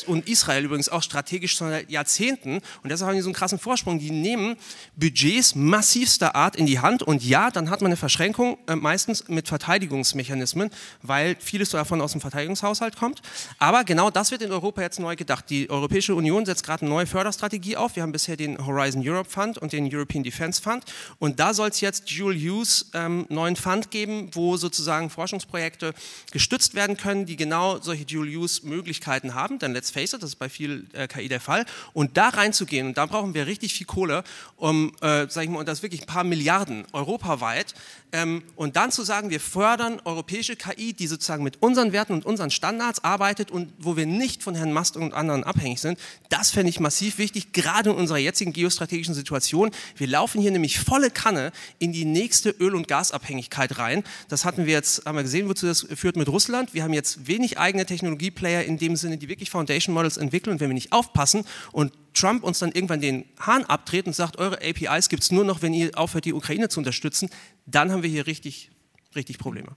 und 0.07 0.27
Israel 0.27 0.65
übrigens 0.65 0.89
auch 0.89 1.03
strategisch 1.03 1.57
seit 1.57 1.89
Jahrzehnten 1.89 2.61
und 2.83 2.89
deshalb 2.89 3.09
haben 3.09 3.15
die 3.15 3.21
so 3.21 3.29
einen 3.29 3.35
krassen 3.35 3.59
Vorsprung. 3.59 3.99
Die 3.99 4.11
nehmen 4.11 4.55
Budgets 4.95 5.55
massivster 5.55 6.35
Art 6.35 6.55
in 6.55 6.65
die 6.65 6.79
Hand 6.79 7.03
und 7.03 7.23
ja, 7.23 7.51
dann 7.51 7.69
hat 7.69 7.81
man 7.81 7.87
eine 7.87 7.97
Verschränkung 7.97 8.57
äh, 8.67 8.75
meistens 8.75 9.27
mit 9.27 9.47
Verteidigungsmechanismen, 9.47 10.69
weil 11.01 11.35
vieles 11.39 11.69
davon 11.69 12.01
aus 12.01 12.13
dem 12.13 12.21
Verteidigungshaushalt 12.21 12.95
kommt. 12.95 13.21
Aber 13.59 13.83
genau 13.83 14.09
das 14.09 14.31
wird 14.31 14.41
in 14.41 14.51
Europa 14.51 14.81
jetzt 14.81 14.99
neu 14.99 15.15
gedacht. 15.15 15.49
Die 15.49 15.69
Europäische 15.69 16.15
Union 16.15 16.45
setzt 16.45 16.63
gerade 16.63 16.81
eine 16.81 16.89
neue 16.89 17.05
Förderstrategie 17.05 17.77
auf. 17.77 17.95
Wir 17.95 18.03
haben 18.03 18.11
bisher 18.11 18.37
den 18.37 18.65
Horizon 18.65 19.01
Europe 19.05 19.29
Fund 19.29 19.57
und 19.57 19.73
den 19.73 19.93
European 19.93 20.23
Defense 20.23 20.61
Fund 20.61 20.85
und 21.19 21.39
da 21.39 21.53
soll 21.53 21.69
es 21.69 21.81
jetzt 21.81 22.09
Dual 22.09 22.35
Use 22.35 22.85
ähm, 22.93 23.25
neuen 23.29 23.55
Fund 23.55 23.91
geben, 23.91 24.29
wo 24.33 24.57
sozusagen 24.57 25.09
Forschungsprojekte 25.09 25.93
gestützt 26.31 26.75
werden 26.75 26.97
können, 26.97 27.25
die 27.25 27.35
genau 27.35 27.79
solche 27.81 28.05
Dual 28.05 28.27
Use 28.27 28.65
Möglichkeiten 28.65 29.33
haben. 29.33 29.59
Denn 29.59 29.73
let's 29.81 29.89
face 29.89 30.13
it, 30.13 30.21
das 30.21 30.31
ist 30.31 30.35
bei 30.35 30.47
viel 30.47 30.85
äh, 30.93 31.07
KI 31.07 31.27
der 31.27 31.39
Fall. 31.39 31.65
Und 31.93 32.15
da 32.15 32.29
reinzugehen, 32.29 32.87
und 32.87 32.97
da 32.97 33.07
brauchen 33.07 33.33
wir 33.33 33.47
richtig 33.47 33.73
viel 33.73 33.87
Kohle, 33.87 34.23
um, 34.57 34.93
äh, 35.01 35.25
sag 35.27 35.43
ich 35.43 35.49
mal, 35.49 35.57
und 35.57 35.67
das 35.67 35.81
wirklich 35.81 36.01
ein 36.01 36.05
paar 36.05 36.23
Milliarden 36.23 36.85
europaweit, 36.93 37.73
ähm, 38.13 38.43
und 38.55 38.75
dann 38.75 38.91
zu 38.91 39.03
sagen, 39.03 39.29
wir 39.29 39.39
fördern 39.39 40.01
europäische 40.03 40.55
KI, 40.55 40.93
die 40.93 41.07
sozusagen 41.07 41.43
mit 41.43 41.61
unseren 41.61 41.93
Werten 41.93 42.13
und 42.13 42.25
unseren 42.25 42.51
Standards 42.51 43.03
arbeitet 43.03 43.51
und 43.51 43.71
wo 43.79 43.95
wir 43.95 44.05
nicht 44.05 44.43
von 44.43 44.53
Herrn 44.53 44.73
Mast 44.73 44.97
und 44.97 45.13
anderen 45.13 45.43
abhängig 45.43 45.79
sind, 45.79 45.97
das 46.29 46.51
fände 46.51 46.69
ich 46.69 46.79
massiv 46.79 47.17
wichtig, 47.17 47.53
gerade 47.53 47.91
in 47.91 47.95
unserer 47.95 48.17
jetzigen 48.17 48.53
geostrategischen 48.53 49.15
Situation. 49.15 49.71
Wir 49.95 50.07
laufen 50.07 50.41
hier 50.41 50.51
nämlich 50.51 50.79
volle 50.79 51.09
Kanne 51.09 51.51
in 51.79 51.93
die 51.93 52.05
nächste 52.05 52.49
Öl- 52.49 52.75
und 52.75 52.87
Gasabhängigkeit 52.87 53.77
rein. 53.77 54.03
Das 54.27 54.45
hatten 54.45 54.65
wir 54.65 54.73
jetzt, 54.73 55.05
haben 55.05 55.15
wir 55.15 55.23
gesehen, 55.23 55.47
wozu 55.47 55.65
das 55.65 55.87
führt 55.95 56.17
mit 56.17 56.27
Russland. 56.27 56.73
Wir 56.73 56.83
haben 56.83 56.93
jetzt 56.93 57.27
wenig 57.27 57.57
eigene 57.57 57.85
Technologieplayer 57.85 58.63
in 58.63 58.77
dem 58.77 58.95
Sinne, 58.95 59.17
die 59.17 59.29
wirklich 59.29 59.49
Foundation 59.49 59.70
Models 59.93 60.17
entwickeln. 60.17 60.59
Wenn 60.59 60.69
wir 60.69 60.73
nicht 60.73 60.91
aufpassen 60.91 61.45
und 61.71 61.93
Trump 62.13 62.43
uns 62.43 62.59
dann 62.59 62.71
irgendwann 62.71 63.01
den 63.01 63.25
Hahn 63.39 63.63
abdreht 63.65 64.05
und 64.05 64.13
sagt, 64.13 64.37
eure 64.37 64.57
APIs 64.57 65.09
gibt 65.09 65.23
es 65.23 65.31
nur 65.31 65.43
noch, 65.43 65.61
wenn 65.61 65.73
ihr 65.73 65.97
aufhört, 65.97 66.25
die 66.25 66.33
Ukraine 66.33 66.69
zu 66.69 66.79
unterstützen, 66.79 67.29
dann 67.65 67.91
haben 67.91 68.03
wir 68.03 68.09
hier 68.09 68.27
richtig, 68.27 68.71
richtig 69.15 69.37
Probleme. 69.37 69.75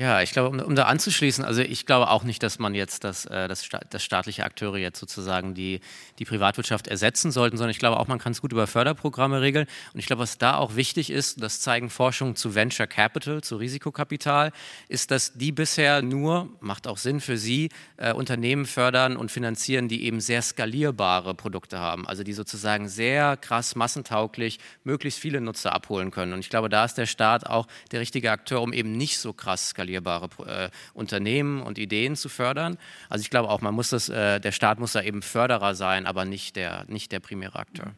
Ja, 0.00 0.22
ich 0.22 0.32
glaube, 0.32 0.48
um, 0.48 0.66
um, 0.66 0.74
da 0.74 0.84
anzuschließen, 0.84 1.44
also 1.44 1.60
ich 1.60 1.84
glaube 1.84 2.08
auch 2.08 2.24
nicht, 2.24 2.42
dass 2.42 2.58
man 2.58 2.74
jetzt 2.74 3.04
das, 3.04 3.26
äh, 3.26 3.48
das, 3.48 3.68
das, 3.90 4.02
staatliche 4.02 4.44
Akteure 4.44 4.78
jetzt 4.78 4.98
sozusagen 4.98 5.52
die, 5.52 5.80
die 6.18 6.24
Privatwirtschaft 6.24 6.88
ersetzen 6.88 7.30
sollten, 7.30 7.58
sondern 7.58 7.72
ich 7.72 7.78
glaube 7.78 8.00
auch, 8.00 8.08
man 8.08 8.18
kann 8.18 8.32
es 8.32 8.40
gut 8.40 8.50
über 8.50 8.66
Förderprogramme 8.66 9.42
regeln. 9.42 9.66
Und 9.92 10.00
ich 10.00 10.06
glaube, 10.06 10.22
was 10.22 10.38
da 10.38 10.56
auch 10.56 10.74
wichtig 10.74 11.10
ist, 11.10 11.42
das 11.42 11.60
zeigen 11.60 11.90
Forschungen 11.90 12.34
zu 12.34 12.54
Venture 12.54 12.86
Capital, 12.86 13.42
zu 13.42 13.56
Risikokapital, 13.56 14.52
ist, 14.88 15.10
dass 15.10 15.34
die 15.34 15.52
bisher 15.52 16.00
nur, 16.00 16.48
macht 16.60 16.86
auch 16.86 16.96
Sinn 16.96 17.20
für 17.20 17.36
sie, 17.36 17.68
äh, 17.98 18.14
Unternehmen 18.14 18.64
fördern 18.64 19.18
und 19.18 19.30
finanzieren, 19.30 19.88
die 19.88 20.04
eben 20.04 20.22
sehr 20.22 20.40
skalierbare 20.40 21.34
Produkte 21.34 21.78
haben, 21.78 22.08
also 22.08 22.22
die 22.22 22.32
sozusagen 22.32 22.88
sehr 22.88 23.36
krass 23.36 23.76
massentauglich 23.76 24.60
möglichst 24.82 25.20
viele 25.20 25.42
Nutzer 25.42 25.74
abholen 25.74 26.10
können. 26.10 26.32
Und 26.32 26.40
ich 26.40 26.48
glaube, 26.48 26.70
da 26.70 26.86
ist 26.86 26.94
der 26.94 27.04
Staat 27.04 27.44
auch 27.44 27.66
der 27.90 28.00
richtige 28.00 28.30
Akteur, 28.30 28.62
um 28.62 28.72
eben 28.72 28.92
nicht 28.92 29.18
so 29.18 29.34
krass 29.34 29.68
skalierbar 29.68 29.89
skalierbare 29.90 30.28
äh, 30.46 30.70
Unternehmen 30.94 31.62
und 31.62 31.78
Ideen 31.78 32.16
zu 32.16 32.28
fördern. 32.28 32.78
Also 33.08 33.22
ich 33.22 33.30
glaube 33.30 33.50
auch, 33.50 33.60
man 33.60 33.74
muss 33.74 33.90
das, 33.90 34.08
äh, 34.08 34.40
der 34.40 34.52
Staat 34.52 34.78
muss 34.78 34.92
da 34.92 35.02
eben 35.02 35.22
Förderer 35.22 35.74
sein, 35.74 36.06
aber 36.06 36.24
nicht 36.24 36.56
der, 36.56 36.84
nicht 36.88 37.12
der 37.12 37.20
primäre 37.20 37.58
Akteur. 37.58 37.92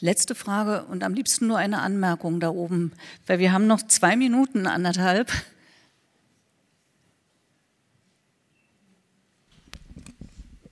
Letzte 0.00 0.34
Frage 0.34 0.84
und 0.84 1.04
am 1.04 1.14
liebsten 1.14 1.46
nur 1.46 1.56
eine 1.56 1.80
Anmerkung 1.80 2.40
da 2.40 2.50
oben, 2.50 2.92
weil 3.26 3.38
wir 3.38 3.52
haben 3.52 3.66
noch 3.66 3.82
zwei 3.82 4.16
Minuten, 4.16 4.66
anderthalb. 4.66 5.30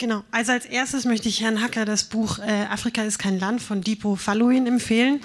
Genau, 0.01 0.25
also 0.31 0.53
als 0.53 0.65
erstes 0.65 1.05
möchte 1.05 1.29
ich 1.29 1.43
Herrn 1.43 1.61
Hacker 1.61 1.85
das 1.85 2.05
Buch 2.05 2.39
äh, 2.39 2.65
Afrika 2.71 3.03
ist 3.03 3.19
kein 3.19 3.39
Land 3.39 3.61
von 3.61 3.83
Dipo 3.83 4.17
Falluin 4.17 4.67
empfehlen. 4.67 5.21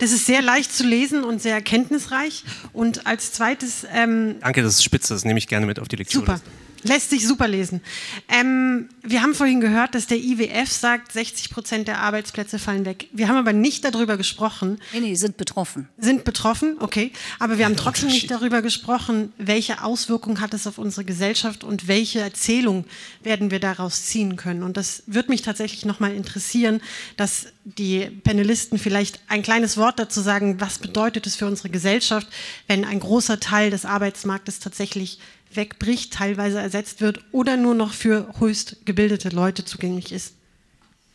Das 0.00 0.12
ist 0.12 0.26
sehr 0.26 0.42
leicht 0.42 0.70
zu 0.70 0.84
lesen 0.84 1.24
und 1.24 1.40
sehr 1.40 1.54
erkenntnisreich. 1.54 2.44
Und 2.74 3.06
als 3.06 3.32
zweites. 3.32 3.86
Ähm, 3.90 4.36
Danke, 4.42 4.62
das 4.62 4.74
ist 4.74 4.84
spitze, 4.84 5.14
das 5.14 5.24
nehme 5.24 5.38
ich 5.38 5.48
gerne 5.48 5.64
mit 5.64 5.80
auf 5.80 5.88
die 5.88 5.96
Lektüre. 5.96 6.26
Super. 6.26 6.40
Lässt 6.82 7.10
sich 7.10 7.26
super 7.26 7.48
lesen. 7.48 7.80
Ähm, 8.28 8.88
wir 9.02 9.22
haben 9.22 9.34
vorhin 9.34 9.60
gehört, 9.60 9.94
dass 9.94 10.06
der 10.06 10.18
IWF 10.18 10.70
sagt, 10.70 11.12
60 11.12 11.50
Prozent 11.50 11.88
der 11.88 12.00
Arbeitsplätze 12.00 12.58
fallen 12.58 12.84
weg. 12.84 13.08
Wir 13.12 13.28
haben 13.28 13.36
aber 13.36 13.52
nicht 13.52 13.84
darüber 13.84 14.16
gesprochen. 14.16 14.78
Nee, 14.92 15.00
nee, 15.00 15.14
sind 15.14 15.36
betroffen. 15.36 15.88
Sind 15.98 16.24
betroffen, 16.24 16.76
okay. 16.80 17.12
Aber 17.38 17.58
wir 17.58 17.64
haben 17.64 17.76
trotzdem 17.76 18.08
nicht 18.08 18.30
darüber 18.30 18.62
gesprochen, 18.62 19.32
welche 19.38 19.82
Auswirkungen 19.82 20.40
hat 20.40 20.54
es 20.54 20.66
auf 20.66 20.78
unsere 20.78 21.04
Gesellschaft 21.04 21.64
und 21.64 21.88
welche 21.88 22.20
Erzählung 22.20 22.84
werden 23.22 23.50
wir 23.50 23.60
daraus 23.60 24.04
ziehen 24.06 24.36
können. 24.36 24.62
Und 24.62 24.76
das 24.76 25.02
würde 25.06 25.30
mich 25.30 25.42
tatsächlich 25.42 25.84
nochmal 25.84 26.14
interessieren, 26.14 26.80
dass 27.16 27.46
die 27.64 28.06
Panelisten 28.22 28.78
vielleicht 28.78 29.20
ein 29.28 29.42
kleines 29.42 29.76
Wort 29.76 29.98
dazu 29.98 30.20
sagen, 30.20 30.60
was 30.60 30.78
bedeutet 30.78 31.26
es 31.26 31.36
für 31.36 31.46
unsere 31.46 31.68
Gesellschaft, 31.68 32.26
wenn 32.66 32.84
ein 32.84 33.00
großer 33.00 33.40
Teil 33.40 33.70
des 33.70 33.84
Arbeitsmarktes 33.84 34.60
tatsächlich 34.60 35.18
wegbricht, 35.52 36.12
teilweise 36.12 36.60
ersetzt 36.60 37.00
wird 37.00 37.20
oder 37.32 37.56
nur 37.56 37.74
noch 37.74 37.92
für 37.92 38.28
höchst 38.38 38.84
gebildete 38.84 39.30
Leute 39.30 39.64
zugänglich 39.64 40.12
ist. 40.12 40.34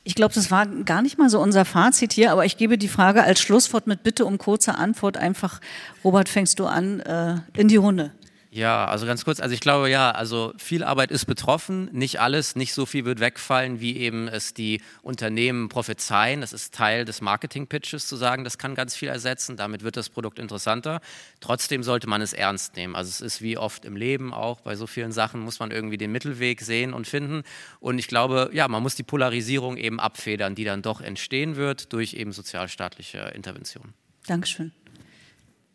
Ich 0.06 0.16
glaube, 0.16 0.34
das 0.34 0.52
war 0.52 0.66
gar 0.66 1.02
nicht 1.02 1.18
mal 1.18 1.30
so 1.30 1.40
unser 1.40 1.64
Fazit 1.64 2.12
hier, 2.12 2.32
aber 2.32 2.46
ich 2.46 2.58
gebe 2.58 2.78
die 2.78 2.90
Frage 2.90 3.24
als 3.24 3.40
Schlusswort 3.40 3.88
mit 3.88 4.04
Bitte 4.04 4.26
um 4.26 4.38
kurze 4.38 4.76
Antwort 4.76 5.16
einfach. 5.16 5.62
Robert, 6.04 6.28
fängst 6.28 6.60
du 6.60 6.66
an 6.66 7.00
äh, 7.00 7.38
in 7.54 7.70
die 7.70 7.78
Runde. 7.78 8.12
Ja, 8.54 8.86
also 8.86 9.08
ganz 9.08 9.26
kurz, 9.26 9.40
also 9.40 9.52
ich 9.56 9.62
glaube 9.62 9.90
ja, 9.90 10.12
also 10.12 10.54
viel 10.58 10.84
Arbeit 10.84 11.10
ist 11.10 11.26
betroffen, 11.26 11.90
nicht 11.92 12.22
alles, 12.22 12.56
nicht 12.56 12.76
so 12.76 12.86
viel 12.86 13.04
wird 13.04 13.20
wegfallen, 13.20 13.80
wie 13.80 13.98
eben 13.98 14.28
es 14.28 14.54
die 14.54 14.80
Unternehmen 15.02 15.70
prophezeien. 15.70 16.42
Das 16.42 16.54
ist 16.54 16.72
Teil 16.72 17.04
des 17.04 17.20
Marketing-Pitches 17.20 18.08
zu 18.08 18.16
sagen, 18.16 18.44
das 18.44 18.60
kann 18.60 18.76
ganz 18.76 18.96
viel 18.96 19.08
ersetzen, 19.08 19.58
damit 19.58 19.84
wird 19.84 19.98
das 19.98 20.12
Produkt 20.12 20.38
interessanter. 20.38 21.02
Trotzdem 21.40 21.82
sollte 21.82 22.08
man 22.08 22.22
es 22.22 22.32
ernst 22.32 22.76
nehmen. 22.76 22.96
Also 22.96 23.10
es 23.10 23.22
ist 23.22 23.42
wie 23.42 23.58
oft 23.58 23.86
im 23.86 23.96
Leben 23.96 24.36
auch, 24.36 24.62
bei 24.62 24.76
so 24.76 24.86
vielen 24.86 25.12
Sachen 25.12 25.42
muss 25.42 25.60
man 25.60 25.72
irgendwie 25.72 25.98
den 25.98 26.12
Mittelweg 26.12 26.62
sehen 26.62 26.94
und 26.94 27.08
finden. 27.08 27.42
Und 27.80 27.98
ich 27.98 28.08
glaube, 28.08 28.52
ja, 28.54 28.68
man 28.68 28.84
muss 28.84 28.94
die 28.94 29.02
Polarisierung 29.02 29.78
eben 29.78 30.00
abfedern, 30.00 30.54
die 30.54 30.64
dann 30.64 30.84
doch 30.84 31.02
entstehen 31.02 31.56
wird 31.56 31.92
durch 31.92 32.14
eben 32.14 32.32
sozialstaatliche 32.32 33.32
Interventionen. 33.34 33.96
Dankeschön. 34.28 34.72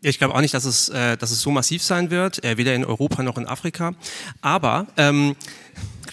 Ich 0.01 0.19
glaube 0.19 0.35
auch 0.35 0.41
nicht, 0.41 0.55
dass 0.55 0.65
es, 0.65 0.89
äh, 0.91 1.17
dass 1.17 1.31
es 1.31 1.41
so 1.41 1.51
massiv 1.51 1.83
sein 1.83 2.11
wird, 2.11 2.45
äh, 2.45 2.57
weder 2.57 2.75
in 2.75 2.85
Europa 2.85 3.23
noch 3.23 3.37
in 3.37 3.47
Afrika. 3.47 3.95
Aber 4.41 4.87
ähm, 4.97 5.35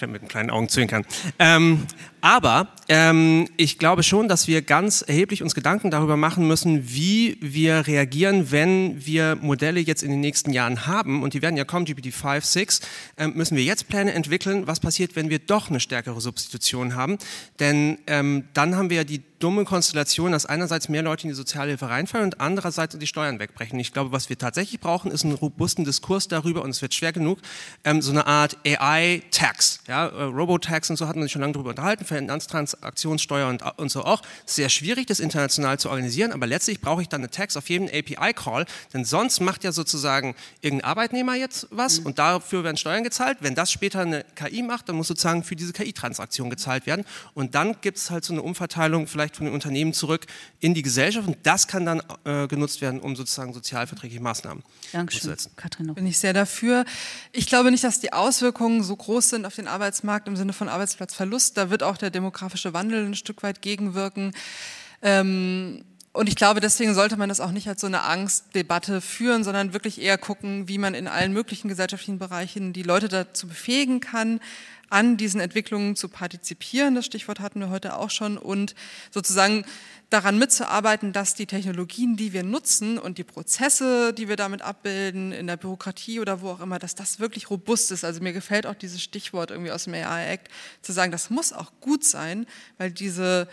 mit 0.02 0.20
einem 0.20 0.28
kleinen 0.28 0.50
Augenzwinkern. 0.50 1.04
Ähm, 1.38 1.86
aber 2.20 2.68
ähm, 2.88 3.48
ich 3.56 3.78
glaube 3.78 4.02
schon, 4.02 4.26
dass 4.26 4.48
wir 4.48 4.62
ganz 4.62 5.02
erheblich 5.06 5.44
uns 5.44 5.54
Gedanken 5.54 5.92
darüber 5.92 6.16
machen 6.16 6.48
müssen, 6.48 6.88
wie 6.88 7.36
wir 7.40 7.86
reagieren, 7.86 8.50
wenn 8.50 9.06
wir 9.06 9.36
Modelle 9.36 9.78
jetzt 9.78 10.02
in 10.02 10.10
den 10.10 10.20
nächsten 10.20 10.52
Jahren 10.52 10.88
haben, 10.88 11.22
und 11.22 11.34
die 11.34 11.42
werden 11.42 11.56
ja 11.56 11.64
kommen, 11.64 11.86
GPT-5, 11.86 12.40
6, 12.44 12.80
ähm, 13.16 13.34
müssen 13.34 13.56
wir 13.56 13.62
jetzt 13.62 13.88
Pläne 13.88 14.12
entwickeln, 14.12 14.66
was 14.66 14.80
passiert, 14.80 15.14
wenn 15.14 15.30
wir 15.30 15.38
doch 15.38 15.70
eine 15.70 15.78
stärkere 15.78 16.20
Substitution 16.20 16.96
haben. 16.96 17.18
Denn 17.60 17.98
ähm, 18.08 18.48
dann 18.54 18.74
haben 18.74 18.90
wir 18.90 18.96
ja 18.98 19.04
die 19.04 19.22
dumme 19.38 19.64
Konstellation, 19.64 20.32
dass 20.32 20.46
einerseits 20.46 20.88
mehr 20.88 21.02
Leute 21.02 21.24
in 21.24 21.28
die 21.28 21.34
Sozialhilfe 21.34 21.88
reinfallen 21.88 22.26
und 22.26 22.40
andererseits 22.40 22.98
die 22.98 23.06
Steuern 23.06 23.38
wegbrechen. 23.38 23.78
Ich 23.78 23.92
glaube, 23.92 24.12
was 24.12 24.28
wir 24.28 24.38
tatsächlich 24.38 24.80
brauchen, 24.80 25.10
ist 25.10 25.24
einen 25.24 25.34
robusten 25.34 25.84
Diskurs 25.84 26.26
darüber, 26.26 26.62
und 26.62 26.70
es 26.70 26.82
wird 26.82 26.94
schwer 26.94 27.12
genug, 27.12 27.38
ähm, 27.84 28.02
so 28.02 28.10
eine 28.10 28.26
Art 28.26 28.56
AI-Tax. 28.66 29.80
Ja, 29.86 30.06
äh, 30.06 30.22
Robotax 30.24 30.90
und 30.90 30.96
so 30.96 31.06
hat 31.06 31.14
man 31.14 31.22
sich 31.22 31.32
schon 31.32 31.42
lange 31.42 31.52
darüber 31.52 31.70
unterhalten, 31.70 32.04
Finanztransaktionssteuer 32.04 33.48
und, 33.48 33.62
und 33.78 33.88
so 33.90 34.04
auch. 34.04 34.22
Sehr 34.44 34.68
schwierig, 34.68 35.06
das 35.06 35.20
international 35.20 35.78
zu 35.78 35.90
organisieren, 35.90 36.32
aber 36.32 36.46
letztlich 36.46 36.80
brauche 36.80 37.02
ich 37.02 37.08
dann 37.08 37.20
eine 37.20 37.30
Tax 37.30 37.56
auf 37.56 37.68
jeden 37.68 37.88
API-Call, 37.88 38.66
denn 38.92 39.04
sonst 39.04 39.40
macht 39.40 39.62
ja 39.62 39.70
sozusagen 39.70 40.34
irgendein 40.60 40.88
Arbeitnehmer 40.90 41.36
jetzt 41.36 41.68
was 41.70 42.00
mhm. 42.00 42.06
und 42.06 42.18
dafür 42.18 42.64
werden 42.64 42.76
Steuern 42.76 43.04
gezahlt. 43.04 43.38
Wenn 43.40 43.54
das 43.54 43.70
später 43.70 44.00
eine 44.00 44.24
KI 44.34 44.62
macht, 44.62 44.88
dann 44.88 44.96
muss 44.96 45.06
sozusagen 45.08 45.44
für 45.44 45.54
diese 45.54 45.72
KI-Transaktion 45.72 46.50
gezahlt 46.50 46.86
werden 46.86 47.04
und 47.34 47.54
dann 47.54 47.76
gibt 47.80 47.98
es 47.98 48.10
halt 48.10 48.24
so 48.24 48.32
eine 48.32 48.42
Umverteilung 48.42 49.06
vielleicht 49.06 49.36
von 49.36 49.46
den 49.46 49.54
Unternehmen 49.54 49.92
zurück 49.92 50.26
in 50.58 50.74
die 50.74 50.82
Gesellschaft 50.82 51.28
und 51.28 51.38
das 51.44 51.68
kann 51.68 51.86
dann 51.86 52.02
äh, 52.24 52.48
genutzt 52.48 52.80
werden, 52.80 52.98
um 52.98 53.14
sozusagen 53.14 53.52
sozialverträgliche 53.52 54.22
Maßnahmen 54.22 54.64
Dankeschön. 54.92 55.30
umzusetzen. 55.30 55.52
Katrin 55.56 55.86
noch. 55.86 55.94
Bin 55.94 56.06
ich 56.06 56.18
sehr 56.18 56.32
dafür. 56.32 56.84
Ich 57.32 57.46
glaube 57.46 57.70
nicht, 57.70 57.84
dass 57.84 58.00
die 58.00 58.12
Auswirkungen 58.12 58.82
so 58.82 58.96
groß 58.96 59.30
sind 59.30 59.46
auf 59.46 59.54
den 59.54 59.68
Arbeitsmarkt 59.76 60.26
im 60.26 60.36
Sinne 60.36 60.54
von 60.54 60.70
Arbeitsplatzverlust. 60.70 61.58
Da 61.58 61.68
wird 61.68 61.82
auch 61.82 61.98
der 61.98 62.08
demografische 62.08 62.72
Wandel 62.72 63.04
ein 63.04 63.14
Stück 63.14 63.42
weit 63.42 63.60
gegenwirken. 63.60 64.32
Ähm, 65.02 65.84
und 66.14 66.30
ich 66.30 66.36
glaube, 66.36 66.60
deswegen 66.60 66.94
sollte 66.94 67.18
man 67.18 67.28
das 67.28 67.40
auch 67.40 67.50
nicht 67.50 67.68
als 67.68 67.82
so 67.82 67.86
eine 67.86 68.00
Angstdebatte 68.00 69.02
führen, 69.02 69.44
sondern 69.44 69.74
wirklich 69.74 70.00
eher 70.00 70.16
gucken, 70.16 70.66
wie 70.66 70.78
man 70.78 70.94
in 70.94 71.08
allen 71.08 71.34
möglichen 71.34 71.68
gesellschaftlichen 71.68 72.18
Bereichen 72.18 72.72
die 72.72 72.84
Leute 72.84 73.08
dazu 73.08 73.46
befähigen 73.46 74.00
kann, 74.00 74.40
an 74.88 75.18
diesen 75.18 75.42
Entwicklungen 75.42 75.94
zu 75.94 76.08
partizipieren. 76.08 76.94
Das 76.94 77.04
Stichwort 77.04 77.40
hatten 77.40 77.60
wir 77.60 77.68
heute 77.68 77.98
auch 77.98 78.08
schon. 78.08 78.38
Und 78.38 78.74
sozusagen 79.10 79.66
daran 80.10 80.38
mitzuarbeiten, 80.38 81.12
dass 81.12 81.34
die 81.34 81.46
Technologien, 81.46 82.16
die 82.16 82.32
wir 82.32 82.44
nutzen 82.44 82.98
und 82.98 83.18
die 83.18 83.24
Prozesse, 83.24 84.12
die 84.12 84.28
wir 84.28 84.36
damit 84.36 84.62
abbilden, 84.62 85.32
in 85.32 85.48
der 85.48 85.56
Bürokratie 85.56 86.20
oder 86.20 86.40
wo 86.40 86.50
auch 86.50 86.60
immer, 86.60 86.78
dass 86.78 86.94
das 86.94 87.18
wirklich 87.18 87.50
robust 87.50 87.90
ist. 87.90 88.04
Also 88.04 88.22
mir 88.22 88.32
gefällt 88.32 88.66
auch 88.66 88.74
dieses 88.74 89.02
Stichwort 89.02 89.50
irgendwie 89.50 89.72
aus 89.72 89.84
dem 89.84 89.94
AI-Act, 89.94 90.48
zu 90.82 90.92
sagen, 90.92 91.10
das 91.10 91.28
muss 91.30 91.52
auch 91.52 91.72
gut 91.80 92.04
sein, 92.04 92.46
weil 92.78 92.92
diese 92.92 93.48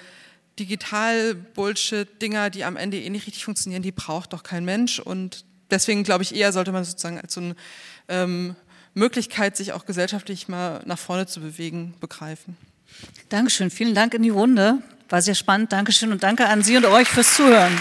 Digital-Bullshit-Dinger, 0.60 2.52
die 2.52 2.64
am 2.64 2.78
Ende 2.78 3.02
eh 3.02 3.10
nicht 3.10 3.26
richtig 3.26 3.46
funktionieren, 3.46 3.82
die 3.82 3.92
braucht 3.92 4.34
doch 4.34 4.44
kein 4.44 4.64
Mensch. 4.64 5.00
Und 5.00 5.46
deswegen 5.72 6.04
glaube 6.04 6.22
ich 6.22 6.36
eher, 6.36 6.54
sollte 6.54 6.72
man 6.72 6.84
sozusagen 6.84 7.20
als 7.20 7.34
so 7.34 7.42
eine 7.42 7.56
ähm, 8.08 8.56
Möglichkeit, 8.94 9.58
sich 9.58 9.74
auch 9.74 9.86
gesellschaftlich 9.86 10.48
mal 10.48 10.84
nach 10.86 11.00
vorne 11.00 11.26
zu 11.26 11.42
bewegen, 11.42 11.96
begreifen. 12.00 12.56
Dankeschön, 13.30 13.72
vielen 13.72 13.96
Dank 13.96 14.14
in 14.14 14.22
die 14.22 14.30
Runde. 14.30 14.84
War 15.14 15.22
sehr 15.22 15.36
spannend. 15.36 15.72
Dankeschön 15.72 16.12
und 16.12 16.24
danke 16.24 16.48
an 16.48 16.64
Sie 16.64 16.76
und 16.76 16.86
euch 16.86 17.08
fürs 17.08 17.36
Zuhören. 17.36 17.72